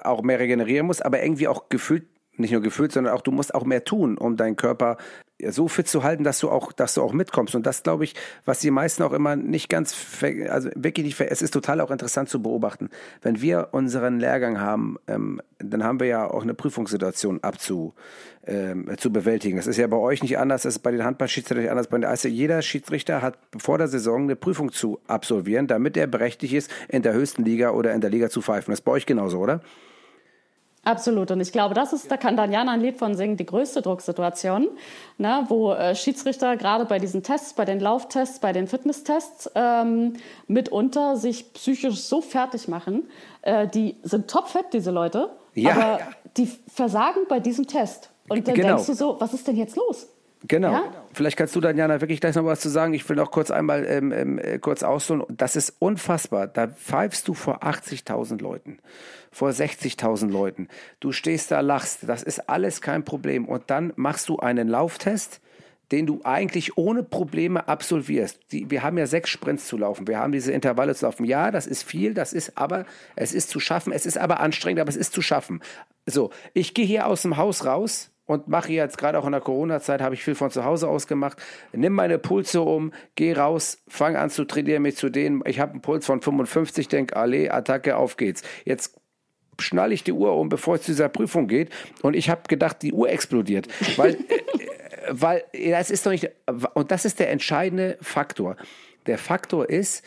auch 0.04 0.22
mehr 0.22 0.38
regenerieren 0.38 0.86
musst, 0.86 1.04
aber 1.04 1.22
irgendwie 1.22 1.48
auch 1.48 1.68
gefühlt, 1.68 2.08
nicht 2.36 2.52
nur 2.52 2.62
gefühlt, 2.62 2.92
sondern 2.92 3.14
auch 3.14 3.20
du 3.20 3.30
musst 3.30 3.54
auch 3.54 3.64
mehr 3.64 3.84
tun, 3.84 4.16
um 4.16 4.36
deinen 4.36 4.56
Körper 4.56 4.96
so 5.46 5.68
fit 5.68 5.88
zu 5.88 6.02
halten, 6.02 6.24
dass 6.24 6.40
du 6.40 6.50
auch, 6.50 6.72
dass 6.72 6.94
du 6.94 7.02
auch 7.02 7.12
mitkommst. 7.12 7.54
Und 7.54 7.66
das 7.66 7.82
glaube 7.82 8.04
ich, 8.04 8.14
was 8.44 8.60
die 8.60 8.70
meisten 8.70 9.02
auch 9.02 9.12
immer 9.12 9.36
nicht 9.36 9.68
ganz, 9.68 9.96
also 10.48 10.70
wirklich 10.74 11.06
nicht, 11.06 11.20
es 11.20 11.42
ist 11.42 11.52
total 11.52 11.80
auch 11.80 11.90
interessant 11.90 12.28
zu 12.28 12.42
beobachten. 12.42 12.90
Wenn 13.22 13.40
wir 13.40 13.68
unseren 13.72 14.18
Lehrgang 14.18 14.60
haben, 14.60 14.96
ähm, 15.06 15.40
dann 15.58 15.84
haben 15.84 16.00
wir 16.00 16.06
ja 16.06 16.28
auch 16.28 16.42
eine 16.42 16.54
Prüfungssituation 16.54 17.42
abzu, 17.42 17.94
ähm, 18.46 18.90
zu 18.98 19.12
bewältigen. 19.12 19.56
Das 19.56 19.66
ist 19.66 19.76
ja 19.76 19.86
bei 19.86 19.96
euch 19.96 20.22
nicht 20.22 20.38
anders, 20.38 20.62
das 20.62 20.76
ist 20.76 20.80
bei 20.80 20.90
den 20.90 21.04
Handballschiedsrichtern 21.04 21.62
nicht 21.62 21.70
anders. 21.70 21.88
Bei 21.88 21.98
den 21.98 22.04
also 22.04 22.28
jeder 22.28 22.62
Schiedsrichter 22.62 23.22
hat 23.22 23.38
vor 23.56 23.78
der 23.78 23.88
Saison 23.88 24.22
eine 24.22 24.36
Prüfung 24.36 24.72
zu 24.72 25.00
absolvieren, 25.06 25.66
damit 25.66 25.96
er 25.96 26.06
berechtigt 26.06 26.54
ist, 26.54 26.70
in 26.88 27.02
der 27.02 27.12
höchsten 27.12 27.44
Liga 27.44 27.70
oder 27.70 27.92
in 27.92 28.00
der 28.00 28.10
Liga 28.10 28.28
zu 28.28 28.42
pfeifen. 28.42 28.72
Das 28.72 28.80
ist 28.80 28.84
bei 28.84 28.92
euch 28.92 29.06
genauso, 29.06 29.38
oder? 29.38 29.60
Absolut. 30.88 31.30
Und 31.30 31.40
ich 31.40 31.52
glaube, 31.52 31.74
das 31.74 31.92
ist, 31.92 32.10
da 32.10 32.16
kann 32.16 32.34
Daniela 32.36 32.72
ein 32.72 32.80
Lied 32.80 32.96
von 32.96 33.14
singen, 33.14 33.36
die 33.36 33.44
größte 33.44 33.82
Drucksituation, 33.82 34.68
ne, 35.18 35.44
wo 35.48 35.72
äh, 35.72 35.94
Schiedsrichter 35.94 36.56
gerade 36.56 36.86
bei 36.86 36.98
diesen 36.98 37.22
Tests, 37.22 37.52
bei 37.52 37.66
den 37.66 37.78
Lauftests, 37.78 38.38
bei 38.38 38.54
den 38.54 38.66
Fitnesstests 38.66 39.50
ähm, 39.54 40.14
mitunter 40.46 41.16
sich 41.18 41.52
psychisch 41.52 42.00
so 42.00 42.22
fertig 42.22 42.68
machen. 42.68 43.08
Äh, 43.42 43.68
die 43.68 43.96
sind 44.02 44.30
topfit, 44.30 44.66
diese 44.72 44.90
Leute, 44.90 45.28
Ja. 45.54 45.72
aber 45.72 45.98
die 46.38 46.50
versagen 46.72 47.20
bei 47.28 47.38
diesem 47.38 47.66
Test. 47.66 48.08
Und 48.30 48.48
dann 48.48 48.54
Genau. 48.54 48.68
denkst 48.68 48.86
du 48.86 48.94
so, 48.94 49.20
was 49.20 49.34
ist 49.34 49.46
denn 49.46 49.56
jetzt 49.56 49.76
los? 49.76 50.06
Genau. 50.46 50.70
Ja? 50.72 50.82
Vielleicht 51.12 51.36
kannst 51.36 51.56
du 51.56 51.60
dann, 51.60 51.76
Jana, 51.76 52.00
wirklich 52.00 52.20
gleich 52.20 52.36
noch 52.36 52.44
was 52.44 52.60
zu 52.60 52.68
sagen. 52.68 52.94
Ich 52.94 53.08
will 53.08 53.16
noch 53.16 53.30
kurz 53.30 53.50
einmal 53.50 53.84
ähm, 53.86 54.12
ähm, 54.12 54.38
äh, 54.38 54.58
kurz 54.58 54.82
ausholen. 54.84 55.24
Das 55.28 55.56
ist 55.56 55.74
unfassbar. 55.80 56.46
Da 56.46 56.68
pfeifst 56.68 57.26
du 57.26 57.34
vor 57.34 57.64
80.000 57.64 58.40
Leuten, 58.40 58.78
vor 59.30 59.50
60.000 59.50 60.30
Leuten. 60.30 60.68
Du 61.00 61.12
stehst 61.12 61.50
da, 61.50 61.60
lachst. 61.60 62.08
Das 62.08 62.22
ist 62.22 62.48
alles 62.48 62.80
kein 62.80 63.04
Problem. 63.04 63.46
Und 63.46 63.64
dann 63.70 63.92
machst 63.96 64.28
du 64.28 64.38
einen 64.38 64.68
Lauftest, 64.68 65.40
den 65.90 66.06
du 66.06 66.20
eigentlich 66.24 66.76
ohne 66.76 67.02
Probleme 67.02 67.66
absolvierst. 67.66 68.52
Die, 68.52 68.70
wir 68.70 68.82
haben 68.82 68.98
ja 68.98 69.06
sechs 69.06 69.30
Sprints 69.30 69.66
zu 69.66 69.78
laufen, 69.78 70.06
wir 70.06 70.18
haben 70.18 70.32
diese 70.32 70.52
Intervalle 70.52 70.94
zu 70.94 71.06
laufen. 71.06 71.24
Ja, 71.24 71.50
das 71.50 71.66
ist 71.66 71.82
viel, 71.82 72.14
das 72.14 72.32
ist 72.32 72.58
aber, 72.58 72.84
es 73.16 73.32
ist 73.32 73.50
zu 73.50 73.60
schaffen, 73.60 73.92
es 73.92 74.04
ist 74.04 74.18
aber 74.18 74.40
anstrengend, 74.40 74.80
aber 74.80 74.90
es 74.90 74.96
ist 74.96 75.14
zu 75.14 75.22
schaffen. 75.22 75.60
So, 76.06 76.30
ich 76.52 76.74
gehe 76.74 76.84
hier 76.84 77.06
aus 77.06 77.22
dem 77.22 77.36
Haus 77.36 77.64
raus 77.64 78.10
und 78.26 78.48
mache 78.48 78.72
jetzt 78.72 78.98
gerade 78.98 79.18
auch 79.18 79.24
in 79.24 79.32
der 79.32 79.40
Corona-Zeit, 79.40 80.02
habe 80.02 80.14
ich 80.14 80.22
viel 80.22 80.34
von 80.34 80.50
zu 80.50 80.64
Hause 80.64 80.88
aus 80.88 81.06
gemacht. 81.06 81.42
Nimm 81.72 81.94
meine 81.94 82.18
Pulse 82.18 82.60
um, 82.60 82.92
geh 83.14 83.32
raus, 83.32 83.82
fang 83.88 84.16
an 84.16 84.28
zu 84.28 84.44
trainieren 84.44 84.82
mich 84.82 84.96
zu 84.96 85.08
denen. 85.08 85.42
Ich 85.46 85.60
habe 85.60 85.72
einen 85.72 85.80
Puls 85.80 86.04
von 86.04 86.20
55, 86.20 86.88
denk, 86.88 87.16
alle, 87.16 87.52
Attacke, 87.52 87.96
auf 87.96 88.18
geht's. 88.18 88.42
Jetzt 88.66 88.97
schnalle 89.60 89.94
ich 89.94 90.04
die 90.04 90.12
Uhr 90.12 90.36
um, 90.36 90.48
bevor 90.48 90.76
es 90.76 90.82
zu 90.82 90.92
dieser 90.92 91.08
Prüfung 91.08 91.48
geht. 91.48 91.70
Und 92.02 92.14
ich 92.14 92.30
habe 92.30 92.42
gedacht, 92.48 92.82
die 92.82 92.92
Uhr 92.92 93.10
explodiert. 93.10 93.68
Weil 93.96 94.18
weil 95.10 95.44
das 95.52 95.90
ist 95.90 96.06
doch 96.06 96.10
nicht, 96.10 96.30
und 96.74 96.90
das 96.90 97.04
ist 97.04 97.18
der 97.18 97.30
entscheidende 97.30 97.98
Faktor. 98.00 98.56
Der 99.06 99.18
Faktor 99.18 99.68
ist, 99.68 100.04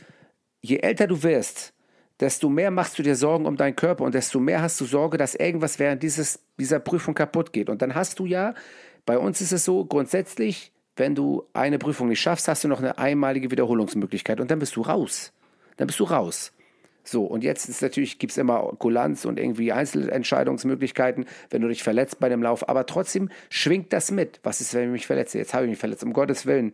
je 0.61 0.77
älter 0.77 1.07
du 1.07 1.23
wirst, 1.23 1.73
desto 2.19 2.49
mehr 2.49 2.71
machst 2.71 2.99
du 2.99 3.03
dir 3.03 3.15
Sorgen 3.15 3.45
um 3.45 3.57
deinen 3.57 3.75
Körper 3.75 4.03
und 4.03 4.13
desto 4.13 4.39
mehr 4.39 4.61
hast 4.61 4.79
du 4.79 4.85
Sorge, 4.85 5.17
dass 5.17 5.35
irgendwas 5.35 5.79
während 5.79 6.03
dieses, 6.03 6.39
dieser 6.59 6.79
Prüfung 6.79 7.15
kaputt 7.15 7.51
geht. 7.51 7.69
Und 7.69 7.81
dann 7.81 7.95
hast 7.95 8.19
du 8.19 8.25
ja, 8.25 8.53
bei 9.05 9.17
uns 9.17 9.41
ist 9.41 9.51
es 9.51 9.65
so, 9.65 9.85
grundsätzlich, 9.85 10.71
wenn 10.95 11.15
du 11.15 11.47
eine 11.53 11.79
Prüfung 11.79 12.09
nicht 12.09 12.21
schaffst, 12.21 12.47
hast 12.47 12.63
du 12.63 12.67
noch 12.67 12.79
eine 12.79 12.97
einmalige 12.97 13.49
Wiederholungsmöglichkeit 13.49 14.39
und 14.39 14.51
dann 14.51 14.59
bist 14.59 14.75
du 14.75 14.81
raus. 14.81 15.33
Dann 15.77 15.87
bist 15.87 15.99
du 15.99 16.03
raus. 16.03 16.53
So, 17.03 17.25
und 17.25 17.43
jetzt 17.43 17.67
ist 17.67 17.81
natürlich, 17.81 18.19
gibt 18.19 18.31
es 18.31 18.37
immer 18.37 18.73
Kulanz 18.77 19.25
und 19.25 19.39
irgendwie 19.39 19.71
Einzelentscheidungsmöglichkeiten, 19.71 21.25
wenn 21.49 21.61
du 21.61 21.67
dich 21.67 21.83
verletzt 21.83 22.19
bei 22.19 22.29
dem 22.29 22.43
Lauf. 22.43 22.67
Aber 22.69 22.85
trotzdem 22.85 23.29
schwingt 23.49 23.91
das 23.93 24.11
mit. 24.11 24.39
Was 24.43 24.61
ist, 24.61 24.73
wenn 24.73 24.85
ich 24.85 24.91
mich 24.91 25.07
verletze? 25.07 25.37
Jetzt 25.37 25.53
habe 25.53 25.65
ich 25.65 25.69
mich 25.69 25.79
verletzt, 25.79 26.03
um 26.03 26.13
Gottes 26.13 26.45
Willen. 26.45 26.73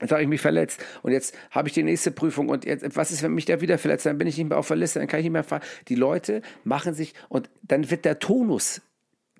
Jetzt 0.00 0.10
habe 0.10 0.22
ich 0.22 0.28
mich 0.28 0.40
verletzt 0.40 0.84
und 1.02 1.12
jetzt 1.12 1.36
habe 1.52 1.68
ich 1.68 1.74
die 1.74 1.84
nächste 1.84 2.10
Prüfung 2.10 2.48
und 2.48 2.64
jetzt, 2.64 2.96
was 2.96 3.12
ist, 3.12 3.22
wenn 3.22 3.32
mich 3.32 3.44
da 3.44 3.60
wieder 3.60 3.78
verletzt? 3.78 4.06
Dann 4.06 4.18
bin 4.18 4.26
ich 4.26 4.36
nicht 4.36 4.48
mehr 4.48 4.58
auf 4.58 4.66
der 4.66 4.76
Liste, 4.76 4.98
dann 4.98 5.06
kann 5.06 5.20
ich 5.20 5.24
nicht 5.24 5.32
mehr 5.32 5.44
fahren. 5.44 5.62
Die 5.86 5.94
Leute 5.94 6.42
machen 6.64 6.94
sich 6.94 7.14
und 7.28 7.48
dann 7.62 7.88
wird 7.90 8.04
der 8.04 8.18
Tonus, 8.18 8.82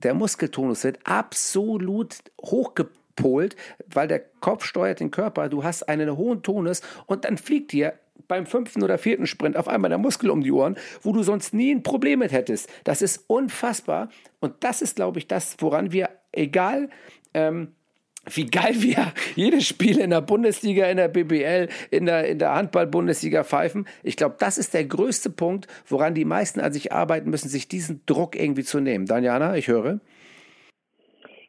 der 0.05 0.15
Muskeltonus 0.15 0.85
wird 0.85 1.01
absolut 1.03 2.19
hochgepolt, 2.41 3.57
weil 3.87 4.07
der 4.07 4.21
Kopf 4.21 4.65
steuert 4.65 5.01
den 5.01 5.11
Körper. 5.11 5.49
Du 5.49 5.65
hast 5.65 5.83
einen 5.89 6.17
hohen 6.17 6.43
Tonus 6.43 6.83
und 7.07 7.25
dann 7.25 7.37
fliegt 7.37 7.73
dir 7.73 7.95
beim 8.29 8.47
fünften 8.47 8.83
oder 8.83 8.99
vierten 8.99 9.27
Sprint 9.27 9.57
auf 9.57 9.69
einmal 9.69 9.89
der 9.89 9.99
Muskel 9.99 10.31
um 10.31 10.43
die 10.43 10.53
Ohren, 10.53 10.77
wo 11.03 11.13
du 11.13 11.23
sonst 11.23 11.55
nie 11.55 11.75
ein 11.75 11.83
Problem 11.83 12.21
mit 12.21 12.33
hättest. 12.33 12.71
Das 12.85 13.03
ist 13.03 13.25
unfassbar. 13.29 14.09
Und 14.41 14.55
das 14.61 14.83
ist, 14.83 14.97
glaube 14.97 15.19
ich, 15.19 15.27
das, 15.27 15.57
woran 15.61 15.93
wir, 15.93 16.11
egal 16.33 16.89
ähm, 17.35 17.75
wie 18.31 18.47
geil 18.47 18.75
wir 18.77 19.13
jedes 19.35 19.67
Spiel 19.67 19.99
in 19.99 20.11
der 20.11 20.21
Bundesliga, 20.21 20.87
in 20.87 20.97
der 20.97 21.09
BBL, 21.09 21.69
in 21.91 22.07
der, 22.07 22.29
in 22.29 22.39
der 22.39 22.55
Handball-Bundesliga 22.55 23.45
pfeifen. 23.45 23.87
Ich 24.03 24.17
glaube, 24.17 24.37
das 24.39 24.59
ist 24.59 24.75
der 24.75 24.85
größte 24.85 25.31
Punkt, 25.31 25.67
woran 25.87 26.15
die 26.15 26.25
meisten 26.25 26.61
an 26.61 26.73
sich 26.73 26.93
arbeiten 26.93 27.31
müssen, 27.31 27.49
sich 27.49 27.69
diesen 27.69 28.05
Druck 28.07 28.37
irgendwie 28.37 28.65
zu 28.65 28.81
nehmen. 28.81 29.07
Daniana, 29.07 29.57
ich 29.57 29.69
höre. 29.69 30.01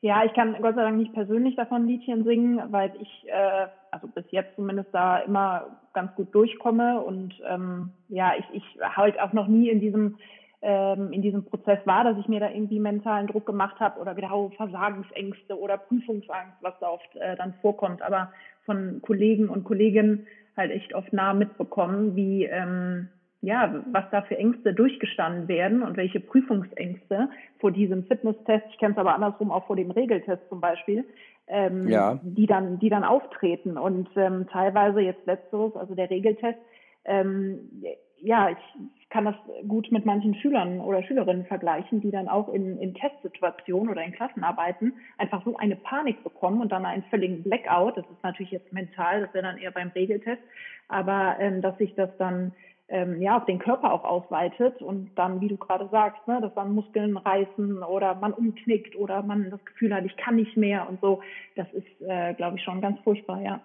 Ja, 0.01 0.23
ich 0.23 0.33
kann 0.33 0.55
Gott 0.61 0.75
sei 0.75 0.83
Dank 0.83 0.97
nicht 0.97 1.13
persönlich 1.13 1.55
davon 1.55 1.87
Liedchen 1.87 2.25
singen, 2.25 2.61
weil 2.71 2.93
ich, 3.01 3.27
äh, 3.27 3.67
also 3.89 4.07
bis 4.07 4.25
jetzt 4.29 4.55
zumindest 4.55 4.89
da 4.91 5.19
immer 5.19 5.79
ganz 5.95 6.13
gut 6.13 6.33
durchkomme. 6.35 7.01
Und 7.01 7.33
ähm, 7.49 7.89
ja, 8.09 8.33
ich, 8.37 8.45
ich 8.53 8.79
halt 8.81 9.19
auch 9.19 9.33
noch 9.33 9.47
nie 9.47 9.69
in 9.69 9.79
diesem 9.79 10.17
ähm, 10.61 11.11
in 11.11 11.21
diesem 11.21 11.45
Prozess 11.45 11.79
war, 11.85 12.03
dass 12.03 12.17
ich 12.17 12.27
mir 12.27 12.39
da 12.39 12.49
irgendwie 12.49 12.79
mentalen 12.79 13.27
Druck 13.27 13.45
gemacht 13.45 13.79
habe 13.79 13.99
oder 13.99 14.17
wieder 14.17 14.31
Versagensängste 14.57 15.59
oder 15.59 15.77
Prüfungsangst, 15.77 16.57
was 16.61 16.73
da 16.79 16.89
oft 16.89 17.15
äh, 17.15 17.35
dann 17.35 17.53
vorkommt, 17.61 18.01
aber 18.01 18.31
von 18.65 18.99
Kollegen 19.03 19.49
und 19.49 19.63
Kolleginnen 19.63 20.25
halt 20.57 20.71
echt 20.71 20.93
oft 20.95 21.13
nah 21.13 21.33
mitbekommen, 21.33 22.15
wie 22.15 22.45
ähm, 22.45 23.09
ja, 23.41 23.83
was 23.91 24.05
da 24.09 24.23
für 24.23 24.37
Ängste 24.37 24.73
durchgestanden 24.73 25.47
werden 25.47 25.83
und 25.83 25.97
welche 25.97 26.19
Prüfungsängste 26.19 27.29
vor 27.59 27.71
diesem 27.71 28.03
Fitnesstest, 28.05 28.65
ich 28.71 28.79
kenne 28.79 28.93
es 28.93 28.97
aber 28.97 29.13
andersrum 29.13 29.51
auch 29.51 29.67
vor 29.67 29.75
dem 29.75 29.91
Regeltest 29.91 30.41
zum 30.49 30.61
Beispiel, 30.61 31.05
ähm, 31.47 31.87
ja. 31.87 32.19
die 32.23 32.47
dann, 32.47 32.79
die 32.79 32.89
dann 32.89 33.03
auftreten 33.03 33.77
und 33.77 34.09
ähm, 34.15 34.47
teilweise 34.51 35.01
jetzt 35.01 35.25
letzteres, 35.25 35.75
also 35.75 35.95
der 35.95 36.09
Regeltest, 36.09 36.59
ähm, 37.05 37.69
ja, 38.17 38.49
ich 38.49 39.09
kann 39.09 39.25
das 39.25 39.35
gut 39.67 39.91
mit 39.91 40.05
manchen 40.05 40.35
Schülern 40.35 40.81
oder 40.81 41.03
Schülerinnen 41.03 41.45
vergleichen, 41.45 42.01
die 42.01 42.11
dann 42.11 42.27
auch 42.27 42.51
in, 42.51 42.77
in 42.79 42.95
Testsituationen 42.95 43.89
oder 43.89 44.03
in 44.03 44.13
Klassenarbeiten 44.13 44.93
einfach 45.17 45.43
so 45.45 45.55
eine 45.57 45.75
Panik 45.75 46.23
bekommen 46.23 46.61
und 46.61 46.71
dann 46.71 46.85
einen 46.85 47.03
völligen 47.03 47.43
Blackout. 47.43 47.97
Das 47.97 48.05
ist 48.05 48.23
natürlich 48.23 48.51
jetzt 48.51 48.73
mental, 48.73 49.21
das 49.21 49.33
wäre 49.33 49.45
dann 49.45 49.57
eher 49.57 49.71
beim 49.71 49.89
Regeltest, 49.89 50.41
aber 50.87 51.37
ähm, 51.39 51.61
dass 51.61 51.77
sich 51.77 51.93
das 51.95 52.09
dann 52.17 52.53
ähm, 52.87 53.21
ja, 53.21 53.37
auf 53.37 53.45
den 53.45 53.59
Körper 53.59 53.91
auch 53.91 54.03
ausweitet 54.03 54.81
und 54.81 55.11
dann, 55.15 55.41
wie 55.41 55.47
du 55.47 55.57
gerade 55.57 55.89
sagst, 55.89 56.27
ne, 56.27 56.39
dass 56.41 56.53
dann 56.53 56.73
Muskeln 56.73 57.17
reißen 57.17 57.81
oder 57.83 58.15
man 58.15 58.33
umknickt 58.33 58.95
oder 58.95 59.23
man 59.23 59.49
das 59.49 59.63
Gefühl 59.65 59.93
hat, 59.93 60.05
ich 60.05 60.15
kann 60.17 60.35
nicht 60.35 60.55
mehr 60.55 60.87
und 60.87 61.01
so, 61.01 61.21
das 61.55 61.67
ist, 61.73 62.01
äh, 62.01 62.33
glaube 62.35 62.57
ich, 62.57 62.63
schon 62.63 62.81
ganz 62.81 62.99
furchtbar, 63.01 63.41
ja. 63.41 63.61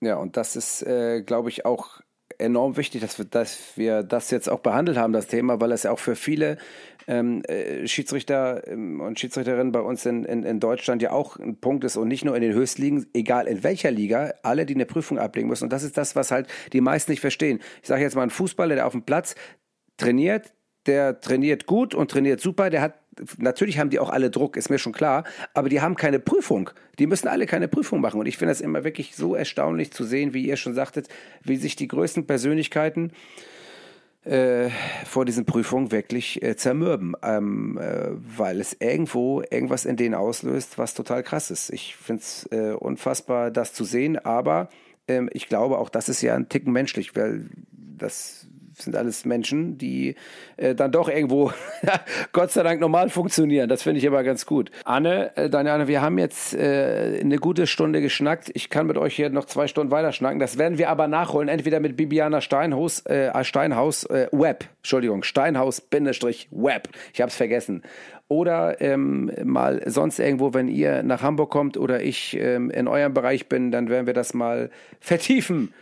Ja, 0.00 0.16
und 0.16 0.36
das 0.36 0.56
ist, 0.56 0.82
äh, 0.82 1.22
glaube 1.22 1.48
ich, 1.50 1.64
auch 1.66 2.00
enorm 2.38 2.76
wichtig, 2.76 3.00
dass 3.00 3.18
wir, 3.18 3.24
dass 3.24 3.76
wir 3.76 4.02
das 4.02 4.30
jetzt 4.30 4.48
auch 4.48 4.60
behandelt 4.60 4.98
haben, 4.98 5.12
das 5.12 5.26
Thema, 5.26 5.60
weil 5.60 5.72
es 5.72 5.84
ja 5.84 5.90
auch 5.90 5.98
für 5.98 6.16
viele 6.16 6.58
ähm, 7.06 7.42
äh, 7.44 7.86
Schiedsrichter 7.86 8.66
ähm, 8.66 9.00
und 9.00 9.18
Schiedsrichterinnen 9.18 9.72
bei 9.72 9.80
uns 9.80 10.06
in, 10.06 10.24
in, 10.24 10.44
in 10.44 10.60
Deutschland 10.60 11.02
ja 11.02 11.12
auch 11.12 11.36
ein 11.38 11.56
Punkt 11.60 11.84
ist 11.84 11.96
und 11.96 12.08
nicht 12.08 12.24
nur 12.24 12.34
in 12.36 12.42
den 12.42 12.52
Höchstligen, 12.52 13.06
egal 13.12 13.46
in 13.46 13.62
welcher 13.62 13.90
Liga, 13.90 14.34
alle, 14.42 14.66
die 14.66 14.74
eine 14.74 14.86
Prüfung 14.86 15.18
ablegen 15.18 15.48
müssen. 15.48 15.64
Und 15.64 15.72
das 15.72 15.82
ist 15.82 15.96
das, 15.96 16.16
was 16.16 16.30
halt 16.30 16.48
die 16.72 16.80
meisten 16.80 17.12
nicht 17.12 17.20
verstehen. 17.20 17.60
Ich 17.82 17.88
sage 17.88 18.02
jetzt 18.02 18.16
mal, 18.16 18.22
ein 18.22 18.30
Fußballer, 18.30 18.74
der 18.74 18.86
auf 18.86 18.92
dem 18.92 19.02
Platz 19.02 19.34
trainiert, 19.96 20.52
der 20.86 21.20
trainiert 21.20 21.66
gut 21.66 21.94
und 21.94 22.10
trainiert 22.10 22.40
super, 22.40 22.70
der 22.70 22.82
hat 22.82 23.03
natürlich 23.38 23.78
haben 23.78 23.90
die 23.90 23.98
auch 23.98 24.10
alle 24.10 24.30
Druck, 24.30 24.56
ist 24.56 24.70
mir 24.70 24.78
schon 24.78 24.92
klar, 24.92 25.24
aber 25.52 25.68
die 25.68 25.80
haben 25.80 25.96
keine 25.96 26.18
Prüfung. 26.18 26.70
Die 26.98 27.06
müssen 27.06 27.28
alle 27.28 27.46
keine 27.46 27.68
Prüfung 27.68 28.00
machen. 28.00 28.20
Und 28.20 28.26
ich 28.26 28.38
finde 28.38 28.52
das 28.52 28.60
immer 28.60 28.84
wirklich 28.84 29.16
so 29.16 29.34
erstaunlich 29.34 29.92
zu 29.92 30.04
sehen, 30.04 30.34
wie 30.34 30.46
ihr 30.46 30.56
schon 30.56 30.74
sagtet, 30.74 31.08
wie 31.42 31.56
sich 31.56 31.76
die 31.76 31.88
größten 31.88 32.26
Persönlichkeiten 32.26 33.12
äh, 34.24 34.70
vor 35.04 35.24
diesen 35.24 35.44
Prüfungen 35.44 35.92
wirklich 35.92 36.42
äh, 36.42 36.56
zermürben, 36.56 37.14
ähm, 37.22 37.78
äh, 37.78 38.10
weil 38.14 38.60
es 38.60 38.76
irgendwo 38.80 39.42
irgendwas 39.42 39.84
in 39.84 39.96
denen 39.96 40.14
auslöst, 40.14 40.78
was 40.78 40.94
total 40.94 41.22
krass 41.22 41.50
ist. 41.50 41.70
Ich 41.70 41.96
finde 41.96 42.22
es 42.22 42.48
äh, 42.50 42.72
unfassbar, 42.72 43.50
das 43.50 43.74
zu 43.74 43.84
sehen, 43.84 44.18
aber 44.18 44.68
ähm, 45.08 45.28
ich 45.32 45.48
glaube 45.48 45.78
auch, 45.78 45.90
das 45.90 46.08
ist 46.08 46.22
ja 46.22 46.34
ein 46.34 46.48
Ticken 46.48 46.72
menschlich, 46.72 47.14
weil 47.14 47.50
das 47.70 48.48
sind 48.82 48.96
alles 48.96 49.24
Menschen, 49.24 49.78
die 49.78 50.16
äh, 50.56 50.74
dann 50.74 50.92
doch 50.92 51.08
irgendwo, 51.08 51.52
Gott 52.32 52.50
sei 52.50 52.62
Dank, 52.62 52.80
normal 52.80 53.10
funktionieren. 53.10 53.68
Das 53.68 53.82
finde 53.82 53.98
ich 53.98 54.04
immer 54.04 54.22
ganz 54.22 54.46
gut. 54.46 54.70
Anne, 54.84 55.36
äh, 55.36 55.48
Daniane, 55.48 55.88
wir 55.88 56.02
haben 56.02 56.18
jetzt 56.18 56.54
äh, 56.54 57.20
eine 57.20 57.38
gute 57.38 57.66
Stunde 57.66 58.00
geschnackt. 58.00 58.50
Ich 58.54 58.70
kann 58.70 58.86
mit 58.86 58.96
euch 58.96 59.14
hier 59.14 59.30
noch 59.30 59.44
zwei 59.46 59.66
Stunden 59.66 59.90
weiter 59.90 60.12
schnacken. 60.12 60.38
Das 60.38 60.58
werden 60.58 60.78
wir 60.78 60.90
aber 60.90 61.08
nachholen, 61.08 61.48
entweder 61.48 61.80
mit 61.80 61.96
Bibiana 61.96 62.40
Steinhaus, 62.40 63.04
äh, 63.06 63.44
Steinhaus 63.44 64.04
äh, 64.04 64.28
Web, 64.32 64.64
Entschuldigung, 64.78 65.22
Steinhaus-Web. 65.22 66.88
Ich 67.12 67.20
habe 67.20 67.30
es 67.30 67.36
vergessen 67.36 67.82
oder 68.28 68.80
ähm, 68.80 69.30
mal 69.44 69.82
sonst 69.86 70.18
irgendwo, 70.18 70.54
wenn 70.54 70.68
ihr 70.68 71.02
nach 71.02 71.22
Hamburg 71.22 71.50
kommt 71.50 71.76
oder 71.76 72.02
ich 72.02 72.36
ähm, 72.40 72.70
in 72.70 72.88
eurem 72.88 73.12
Bereich 73.12 73.48
bin, 73.48 73.70
dann 73.70 73.88
werden 73.88 74.06
wir 74.06 74.14
das 74.14 74.34
mal 74.34 74.70
vertiefen 75.00 75.74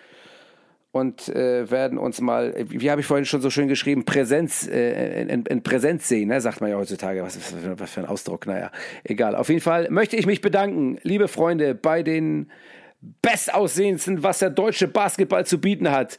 und 0.93 1.31
äh, 1.31 1.71
werden 1.71 1.97
uns 1.97 2.21
mal, 2.21 2.55
wie 2.69 2.91
habe 2.91 3.01
ich 3.01 3.07
vorhin 3.07 3.25
schon 3.25 3.41
so 3.41 3.49
schön 3.49 3.67
geschrieben, 3.67 4.05
Präsenz, 4.05 4.69
äh, 4.69 5.23
in, 5.23 5.45
in, 5.47 5.63
Präsenz 5.63 6.07
sehen, 6.07 6.29
ne? 6.29 6.41
sagt 6.41 6.61
man 6.61 6.71
ja 6.71 6.77
heutzutage. 6.77 7.23
Was, 7.23 7.39
was 7.79 7.91
für 7.91 8.01
ein 8.01 8.07
Ausdruck, 8.07 8.47
naja, 8.47 8.71
egal. 9.03 9.35
Auf 9.35 9.49
jeden 9.49 9.63
Fall 9.63 9.89
möchte 9.91 10.17
ich 10.17 10.27
mich 10.27 10.43
bedanken, 10.43 10.99
liebe 11.03 11.29
Freunde, 11.29 11.75
bei 11.75 12.03
den 12.03 12.51
bestaussehendsten, 13.23 14.23
was 14.23 14.39
der 14.39 14.51
deutsche 14.51 14.87
Basketball 14.87 15.47
zu 15.47 15.59
bieten 15.59 15.91
hat. 15.91 16.19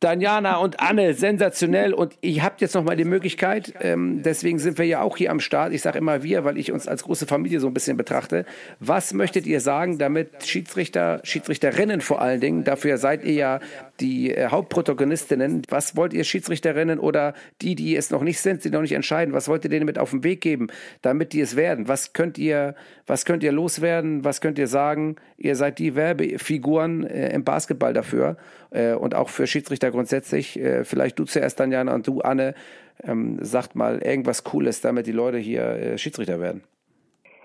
Daniana 0.00 0.58
und 0.58 0.78
Anne, 0.78 1.14
sensationell. 1.14 1.94
Und 1.94 2.18
ihr 2.20 2.42
habt 2.42 2.60
jetzt 2.60 2.74
noch 2.74 2.84
mal 2.84 2.96
die 2.96 3.06
Möglichkeit, 3.06 3.72
ähm, 3.80 4.22
deswegen 4.22 4.58
sind 4.58 4.76
wir 4.76 4.84
ja 4.84 5.00
auch 5.00 5.16
hier 5.16 5.30
am 5.30 5.40
Start. 5.40 5.72
Ich 5.72 5.80
sage 5.80 5.96
immer 5.98 6.22
wir, 6.22 6.44
weil 6.44 6.58
ich 6.58 6.70
uns 6.70 6.86
als 6.86 7.04
große 7.04 7.26
Familie 7.26 7.60
so 7.60 7.66
ein 7.66 7.72
bisschen 7.72 7.96
betrachte. 7.96 8.44
Was 8.78 9.14
möchtet 9.14 9.46
ihr 9.46 9.60
sagen, 9.60 9.96
damit 9.96 10.46
Schiedsrichter, 10.46 11.20
Schiedsrichterinnen 11.24 12.02
vor 12.02 12.20
allen 12.20 12.42
Dingen, 12.42 12.64
dafür 12.64 12.98
seid 12.98 13.24
ihr 13.24 13.32
ja 13.32 13.60
die 14.00 14.34
äh, 14.34 14.48
Hauptprotagonistinnen. 14.50 15.62
Was 15.70 15.96
wollt 15.96 16.12
ihr 16.12 16.24
Schiedsrichterinnen 16.24 16.98
oder 16.98 17.32
die, 17.62 17.74
die 17.74 17.96
es 17.96 18.10
noch 18.10 18.22
nicht 18.22 18.40
sind, 18.40 18.64
die 18.64 18.70
noch 18.70 18.82
nicht 18.82 18.92
entscheiden, 18.92 19.32
was 19.32 19.48
wollt 19.48 19.64
ihr 19.64 19.70
denen 19.70 19.86
mit 19.86 19.98
auf 19.98 20.10
den 20.10 20.24
Weg 20.24 20.42
geben, 20.42 20.66
damit 21.00 21.32
die 21.32 21.40
es 21.40 21.56
werden? 21.56 21.88
Was 21.88 22.12
könnt 22.12 22.36
ihr, 22.36 22.74
was 23.06 23.24
könnt 23.24 23.42
ihr 23.42 23.52
loswerden? 23.52 24.24
Was 24.24 24.42
könnt 24.42 24.58
ihr 24.58 24.68
sagen? 24.68 25.16
Ihr 25.38 25.56
seid 25.56 25.78
die 25.78 25.94
Werbefiguren 25.94 27.04
äh, 27.04 27.30
im 27.30 27.44
Basketball 27.44 27.94
dafür 27.94 28.36
äh, 28.76 28.94
und 28.94 29.14
auch 29.14 29.28
für 29.28 29.46
Schiedsrichter 29.46 29.90
grundsätzlich. 29.90 30.58
Äh, 30.58 30.84
vielleicht 30.84 31.18
du 31.18 31.24
zuerst, 31.24 31.58
Daniela, 31.58 31.94
und 31.94 32.06
du, 32.06 32.20
Anne, 32.20 32.54
ähm, 33.02 33.38
sagt 33.40 33.74
mal 33.74 33.98
irgendwas 33.98 34.44
Cooles, 34.44 34.80
damit 34.80 35.06
die 35.06 35.12
Leute 35.12 35.38
hier 35.38 35.64
äh, 35.64 35.98
Schiedsrichter 35.98 36.40
werden. 36.40 36.62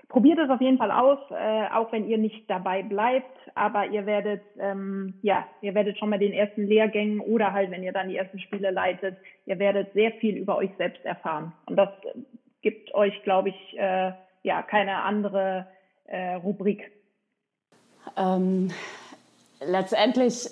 probiert 0.08 0.38
es 0.38 0.50
auf 0.50 0.60
jeden 0.60 0.78
Fall 0.78 0.90
aus, 0.90 1.18
äh, 1.30 1.66
auch 1.72 1.90
wenn 1.90 2.06
ihr 2.06 2.18
nicht 2.18 2.48
dabei 2.48 2.82
bleibt, 2.82 3.30
aber 3.54 3.86
ihr 3.86 4.04
werdet, 4.06 4.42
ähm, 4.58 5.14
ja, 5.22 5.46
ihr 5.62 5.74
werdet 5.74 5.98
schon 5.98 6.10
mal 6.10 6.18
den 6.18 6.32
ersten 6.32 6.66
Lehrgängen 6.66 7.20
oder 7.20 7.52
halt, 7.52 7.70
wenn 7.70 7.82
ihr 7.82 7.92
dann 7.92 8.08
die 8.08 8.16
ersten 8.16 8.38
Spiele 8.38 8.70
leitet, 8.70 9.16
ihr 9.46 9.58
werdet 9.58 9.92
sehr 9.94 10.12
viel 10.12 10.36
über 10.36 10.56
euch 10.56 10.70
selbst 10.76 11.04
erfahren. 11.04 11.52
Und 11.66 11.76
das 11.76 11.88
gibt 12.60 12.94
euch, 12.94 13.22
glaube 13.24 13.50
ich, 13.50 13.78
äh, 13.78 14.12
ja, 14.42 14.62
keine 14.62 15.02
andere 15.02 15.66
äh, 16.06 16.34
Rubrik. 16.34 16.92
Ähm, 18.16 18.68
letztendlich 19.60 20.50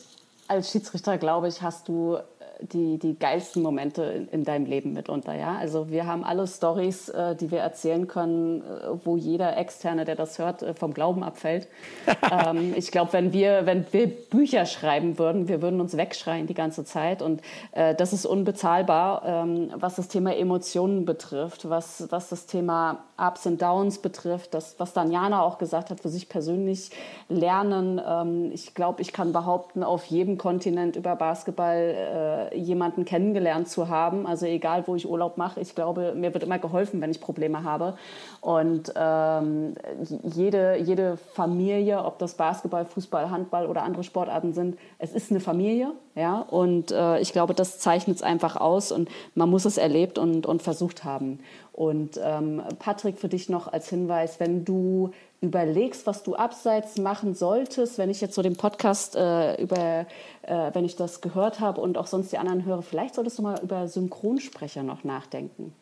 als 0.51 0.70
Schiedsrichter, 0.70 1.16
glaube 1.16 1.48
ich, 1.48 1.62
hast 1.62 1.88
du 1.88 2.18
die, 2.61 2.98
die 2.98 3.18
geilsten 3.18 3.62
Momente 3.62 4.03
in, 4.03 4.28
in, 4.28 4.44
deinem 4.44 4.66
Leben 4.66 4.92
mitunter. 4.92 5.34
Ja? 5.34 5.57
Also 5.57 5.90
wir 5.90 6.07
haben 6.07 6.24
alle 6.24 6.46
Stories, 6.46 7.09
äh, 7.09 7.34
die 7.34 7.51
wir 7.51 7.61
erzählen 7.61 8.07
können, 8.07 8.62
äh, 8.62 9.05
wo 9.05 9.16
jeder 9.16 9.57
Externe, 9.57 10.05
der 10.05 10.16
das 10.16 10.38
hört, 10.38 10.62
äh, 10.62 10.74
vom 10.74 10.94
Glauben 10.94 11.22
abfällt. 11.22 11.68
ähm, 12.30 12.74
ich 12.76 12.90
glaube, 12.90 13.12
wenn 13.12 13.32
wir, 13.32 13.66
wenn 13.66 13.86
wir 13.92 14.07
Bücher 14.07 14.66
schreiben 14.66 15.18
würden, 15.18 15.48
wir 15.48 15.62
würden 15.62 15.80
uns 15.80 15.96
wegschreien 15.96 16.46
die 16.46 16.55
ganze 16.55 16.84
Zeit. 16.84 17.22
Und 17.22 17.40
äh, 17.72 17.94
das 17.94 18.12
ist 18.12 18.26
unbezahlbar, 18.26 19.22
ähm, 19.24 19.70
was 19.74 19.96
das 19.96 20.09
Thema 20.09 20.36
Emotionen 20.36 21.05
betrifft, 21.05 21.68
was, 21.68 22.09
was 22.11 22.28
das 22.28 22.46
Thema 22.46 23.05
Ups 23.20 23.46
und 23.46 23.60
Downs 23.60 23.98
betrifft, 23.98 24.54
das, 24.54 24.76
was 24.78 24.92
Daniana 24.92 25.42
auch 25.42 25.58
gesagt 25.58 25.90
hat, 25.90 26.00
für 26.00 26.08
sich 26.08 26.28
persönlich 26.28 26.90
lernen. 27.28 28.00
Ähm, 28.04 28.50
ich 28.52 28.74
glaube, 28.74 29.02
ich 29.02 29.12
kann 29.12 29.32
behaupten, 29.32 29.82
auf 29.82 30.06
jedem 30.06 30.38
Kontinent 30.38 30.96
über 30.96 31.16
Basketball 31.16 32.50
äh, 32.52 32.58
jemanden 32.58 33.04
kennengelernt 33.04 33.68
zu 33.68 33.88
haben. 33.88 34.26
Also 34.26 34.46
egal, 34.46 34.84
wo 34.86 34.94
ich 34.94 35.08
Urlaub 35.08 35.36
mache, 35.36 35.60
ich 35.60 35.74
glaube, 35.74 36.14
mir 36.14 36.32
wird 36.32 36.44
immer 36.44 36.58
geholfen, 36.58 37.00
wenn 37.00 37.10
ich 37.10 37.20
Probleme 37.20 37.64
habe. 37.64 37.96
Und 38.40 38.92
ähm, 38.96 39.74
jede, 40.22 40.78
jede 40.78 41.16
Familie, 41.16 42.04
ob 42.04 42.18
das 42.18 42.34
Basketball, 42.34 42.84
Fußball, 42.84 43.30
Handball 43.30 43.66
oder 43.66 43.82
andere 43.82 44.04
Sportarten 44.04 44.54
sind, 44.54 44.78
es 44.98 45.12
ist 45.12 45.30
eine 45.30 45.40
Familie. 45.40 45.92
Ja? 46.14 46.40
Und 46.40 46.90
äh, 46.92 47.20
ich 47.20 47.32
glaube, 47.32 47.54
das 47.54 47.78
zeichnet 47.78 48.16
es 48.16 48.22
einfach 48.22 48.56
aus 48.56 48.92
und 48.92 49.08
man 49.34 49.50
muss 49.50 49.64
es 49.64 49.76
erlebt 49.76 50.18
und, 50.18 50.46
und 50.46 50.62
versucht 50.62 51.04
haben. 51.04 51.40
Und 51.81 52.20
ähm, 52.22 52.62
Patrick, 52.78 53.18
für 53.18 53.31
dich 53.31 53.49
noch 53.49 53.72
als 53.72 53.89
Hinweis, 53.89 54.39
wenn 54.39 54.66
du 54.66 55.12
überlegst, 55.41 56.07
was 56.07 56.22
du 56.22 56.35
abseits 56.35 56.99
machen 56.99 57.35
solltest, 57.35 57.97
wenn 57.97 58.11
ich 58.11 58.20
jetzt 58.20 58.35
so 58.35 58.43
den 58.43 58.55
Podcast 58.55 59.16
äh, 59.16 59.55
über, 59.55 60.05
äh, 60.43 60.74
wenn 60.74 60.85
ich 60.85 60.97
das 60.97 61.22
gehört 61.22 61.59
habe 61.59 61.81
und 61.81 61.97
auch 61.97 62.07
sonst 62.07 62.33
die 62.33 62.37
anderen 62.37 62.66
höre, 62.66 62.83
vielleicht 62.83 63.14
solltest 63.14 63.39
du 63.39 63.43
mal 63.45 63.59
über 63.62 63.89
Synchronsprecher 63.89 64.83
noch 64.83 65.05
nachdenken. 65.05 65.72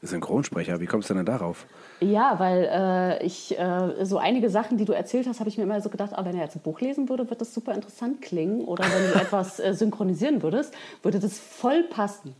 Synchronsprecher, 0.00 0.80
wie 0.80 0.86
kommst 0.86 1.10
du 1.10 1.14
denn 1.14 1.26
darauf? 1.26 1.66
Ja, 2.00 2.38
weil 2.38 2.66
äh, 2.72 3.26
ich 3.26 3.58
äh, 3.58 4.06
so 4.06 4.16
einige 4.16 4.48
Sachen, 4.48 4.78
die 4.78 4.86
du 4.86 4.94
erzählt 4.94 5.26
hast, 5.26 5.38
habe 5.38 5.50
ich 5.50 5.58
mir 5.58 5.64
immer 5.64 5.82
so 5.82 5.90
gedacht, 5.90 6.12
ah, 6.14 6.24
wenn 6.24 6.34
er 6.34 6.44
jetzt 6.44 6.56
ein 6.56 6.62
Buch 6.62 6.80
lesen 6.80 7.10
würde, 7.10 7.28
wird 7.28 7.42
das 7.42 7.52
super 7.52 7.74
interessant 7.74 8.22
klingen. 8.22 8.64
Oder 8.64 8.84
wenn 8.84 9.12
du 9.12 9.18
etwas 9.20 9.60
äh, 9.60 9.74
synchronisieren 9.74 10.42
würdest, 10.42 10.72
würde 11.02 11.20
das 11.20 11.38
voll 11.38 11.82
passen. 11.82 12.34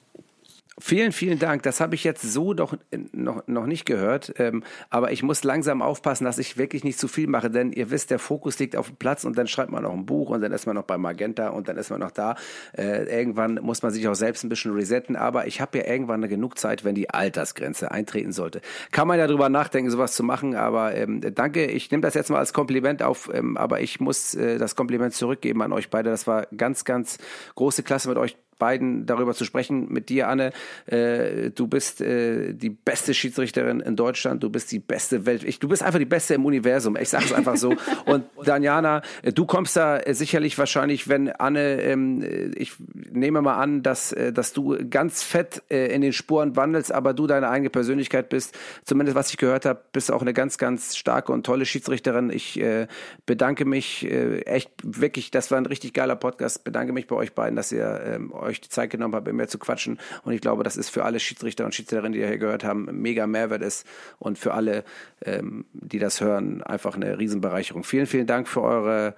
Vielen, 0.81 1.13
vielen 1.13 1.39
Dank. 1.39 1.63
Das 1.63 1.81
habe 1.81 1.95
ich 1.95 2.03
jetzt 2.03 2.23
so 2.23 2.53
doch 2.53 2.77
noch, 3.13 3.47
noch 3.47 3.67
nicht 3.67 3.85
gehört. 3.85 4.35
Ähm, 4.39 4.65
aber 4.91 5.13
ich 5.13 5.23
muss 5.23 5.45
langsam 5.45 5.83
aufpassen, 5.83 6.25
dass 6.25 6.39
ich 6.39 6.57
wirklich 6.57 6.83
nicht 6.83 6.99
zu 6.99 7.07
viel 7.07 7.29
mache, 7.29 7.49
denn 7.49 7.71
ihr 7.71 7.91
wisst, 7.93 8.11
der 8.11 8.19
Fokus 8.19 8.59
liegt 8.59 8.75
auf 8.75 8.89
dem 8.89 8.97
Platz 8.97 9.25
und 9.25 9.39
dann 9.39 9.47
schreibt 9.47 9.71
man 9.71 9.85
noch 9.85 9.93
ein 9.93 10.05
Buch 10.05 10.31
und 10.31 10.41
dann 10.41 10.51
ist 10.51 10.67
man 10.67 10.75
noch 10.75 10.83
bei 10.83 10.99
Magenta 10.99 11.51
und 11.51 11.69
dann 11.69 11.77
ist 11.77 11.91
man 11.91 12.01
noch 12.01 12.11
da. 12.11 12.35
Äh, 12.77 13.05
irgendwann 13.05 13.61
muss 13.63 13.83
man 13.83 13.93
sich 13.93 14.09
auch 14.09 14.15
selbst 14.15 14.43
ein 14.43 14.49
bisschen 14.49 14.73
resetten, 14.73 15.15
aber 15.15 15.47
ich 15.47 15.61
habe 15.61 15.79
ja 15.79 15.87
irgendwann 15.87 16.29
genug 16.29 16.59
Zeit, 16.59 16.85
wenn 16.85 16.97
die 16.97 17.09
Altersgrenze 17.09 17.93
eintreten 17.93 18.33
sollte. 18.33 18.61
Kann 18.91 19.07
man 19.07 19.19
ja 19.19 19.29
drüber 19.29 19.49
nachdenken, 19.49 19.91
sowas 19.91 20.15
zu 20.15 20.25
machen, 20.25 20.57
aber 20.57 20.97
ähm, 20.97 21.21
danke. 21.35 21.67
Ich 21.67 21.89
nehme 21.93 22.01
das 22.01 22.15
jetzt 22.15 22.31
mal 22.31 22.39
als 22.39 22.53
Kompliment 22.53 23.01
auf, 23.01 23.31
ähm, 23.33 23.57
aber 23.57 23.81
ich 23.81 24.01
muss 24.01 24.35
äh, 24.35 24.59
das 24.59 24.75
Kompliment 24.75 25.15
zurückgeben 25.15 25.63
an 25.63 25.73
euch 25.73 25.89
beide. 25.89 26.11
Das 26.11 26.27
war 26.27 26.47
ganz, 26.57 26.85
ganz 26.85 27.19
große 27.55 27.85
Klasse 27.85 28.09
mit 28.09 28.19
euch 28.19 28.37
beiden 28.59 29.07
darüber 29.07 29.35
zu 29.35 29.45
sprechen. 29.45 29.93
Mit 29.93 30.09
dir, 30.09 30.29
Anne, 30.29 30.53
äh, 30.87 31.51
du 31.51 31.67
bist 31.67 32.01
äh, 32.01 32.53
die 32.53 32.71
beste 32.71 33.15
Schiedsrichterin 33.15 33.81
in 33.81 33.97
Deutschland, 33.97 34.43
du 34.43 34.51
bist 34.51 34.73
die 34.73 34.79
beste 34.79 35.27
Welt, 35.27 35.45
ich, 35.45 35.59
du 35.59 35.69
bist 35.69 35.83
einfach 35.83 35.99
die 35.99 36.05
beste 36.05 36.35
im 36.35 36.45
Universum. 36.45 36.97
Ich 36.97 37.09
sage 37.09 37.25
es 37.25 37.33
einfach 37.33 37.57
so. 37.57 37.75
Und 38.07 38.25
Daniana, 38.45 39.03
äh, 39.23 39.33
du 39.33 39.47
kommst 39.47 39.77
da 39.77 40.01
sicherlich 40.13 40.59
wahrscheinlich, 40.59 41.09
wenn 41.09 41.31
Anne, 41.31 41.83
ähm, 41.83 42.53
ich 42.57 42.73
nehme 43.11 43.43
mal 43.43 43.57
an, 43.57 43.83
dass, 43.83 44.13
äh, 44.13 44.33
dass 44.33 44.53
du 44.53 44.77
ganz 44.89 45.23
fett 45.23 45.63
äh, 45.71 45.95
in 45.95 46.01
den 46.01 46.13
Spuren 46.13 46.57
wandelst, 46.57 46.93
aber 46.93 47.15
du 47.15 47.27
deine 47.27 47.49
eigene 47.49 47.71
Persönlichkeit 47.71 48.29
bist. 48.29 48.57
Zumindest 48.85 49.17
was 49.17 49.31
ich 49.31 49.37
gehört 49.37 49.65
habe, 49.67 49.81
bist 49.93 50.09
du 50.09 50.15
auch 50.15 50.23
eine 50.23 50.33
ganz, 50.33 50.59
ganz 50.59 50.97
starke 50.97 51.33
und 51.33 51.45
tolle 51.45 51.67
Schiedsrichterin. 51.67 52.31
Ich 52.31 52.61
äh, 52.61 52.87
bedanke 53.27 53.65
mich 53.65 54.05
äh, 54.05 54.41
echt 54.43 54.71
wirklich, 54.83 55.31
das 55.31 55.51
war 55.51 55.59
ein 55.59 55.67
richtig 55.67 55.95
geiler 55.95 56.17
Podcast. 56.17 56.65
Bedanke 56.65 56.93
mich 56.93 57.07
bei 57.07 57.17
euch 57.17 57.35
beiden, 57.35 57.57
dass 57.57 57.73
ihr 57.73 58.01
ähm, 58.05 58.33
euch 58.45 58.61
die 58.61 58.69
Zeit 58.69 58.91
genommen 58.91 59.15
habt, 59.15 59.27
mit 59.27 59.35
mir 59.35 59.49
zu 59.49 59.59
quatschen. 59.59 59.99
Und 60.23 60.33
ich 60.33 60.41
glaube, 60.41 60.63
das 60.63 60.77
ist 60.77 60.91
für 60.91 61.05
alle 61.05 61.21
Schiedsrichter 61.21 61.65
und 61.65 61.75
Schiedsrichterinnen, 61.75 62.13
die 62.13 62.27
hier 62.27 62.39
gehört 62.39 62.65
haben, 62.65 62.89
ein 62.89 62.97
mega 62.97 63.27
Mehrwert 63.27 63.63
ist 63.63 63.87
und 64.19 64.39
für 64.39 64.55
alle, 64.55 64.85
ähm, 65.25 65.65
die 65.73 65.99
das 65.99 66.21
hören, 66.21 66.63
einfach 66.63 66.95
eine 66.95 67.19
Riesenbereicherung. 67.19 67.85
Vielen, 67.85 68.07
vielen 68.07 68.27
Dank 68.27 68.49
für 68.49 68.63
eure 68.63 69.15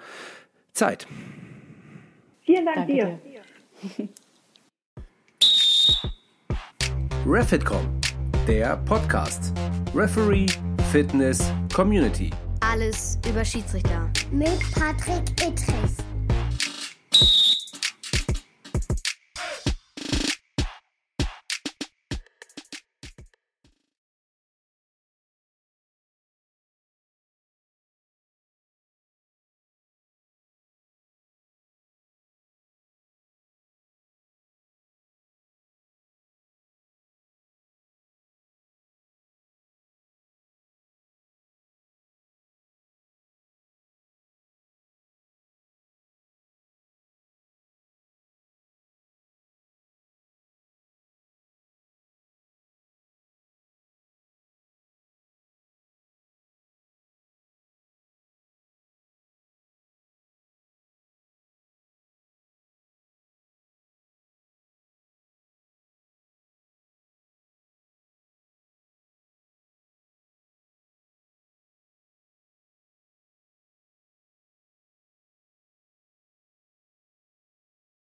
Zeit. 0.73 1.07
Vielen 2.45 2.65
Dank 2.65 2.77
Danke 2.77 2.93
dir. 2.93 3.21
dir. 3.99 4.09
Refitcom, 7.27 8.01
der 8.47 8.77
Podcast. 8.79 9.53
Referee, 9.95 10.47
Fitness, 10.93 11.53
Community. 11.75 12.31
Alles 12.61 13.19
über 13.29 13.45
Schiedsrichter. 13.45 14.11
Mit 14.31 14.59
Patrick 14.75 15.29
Ittrich. 15.43 15.97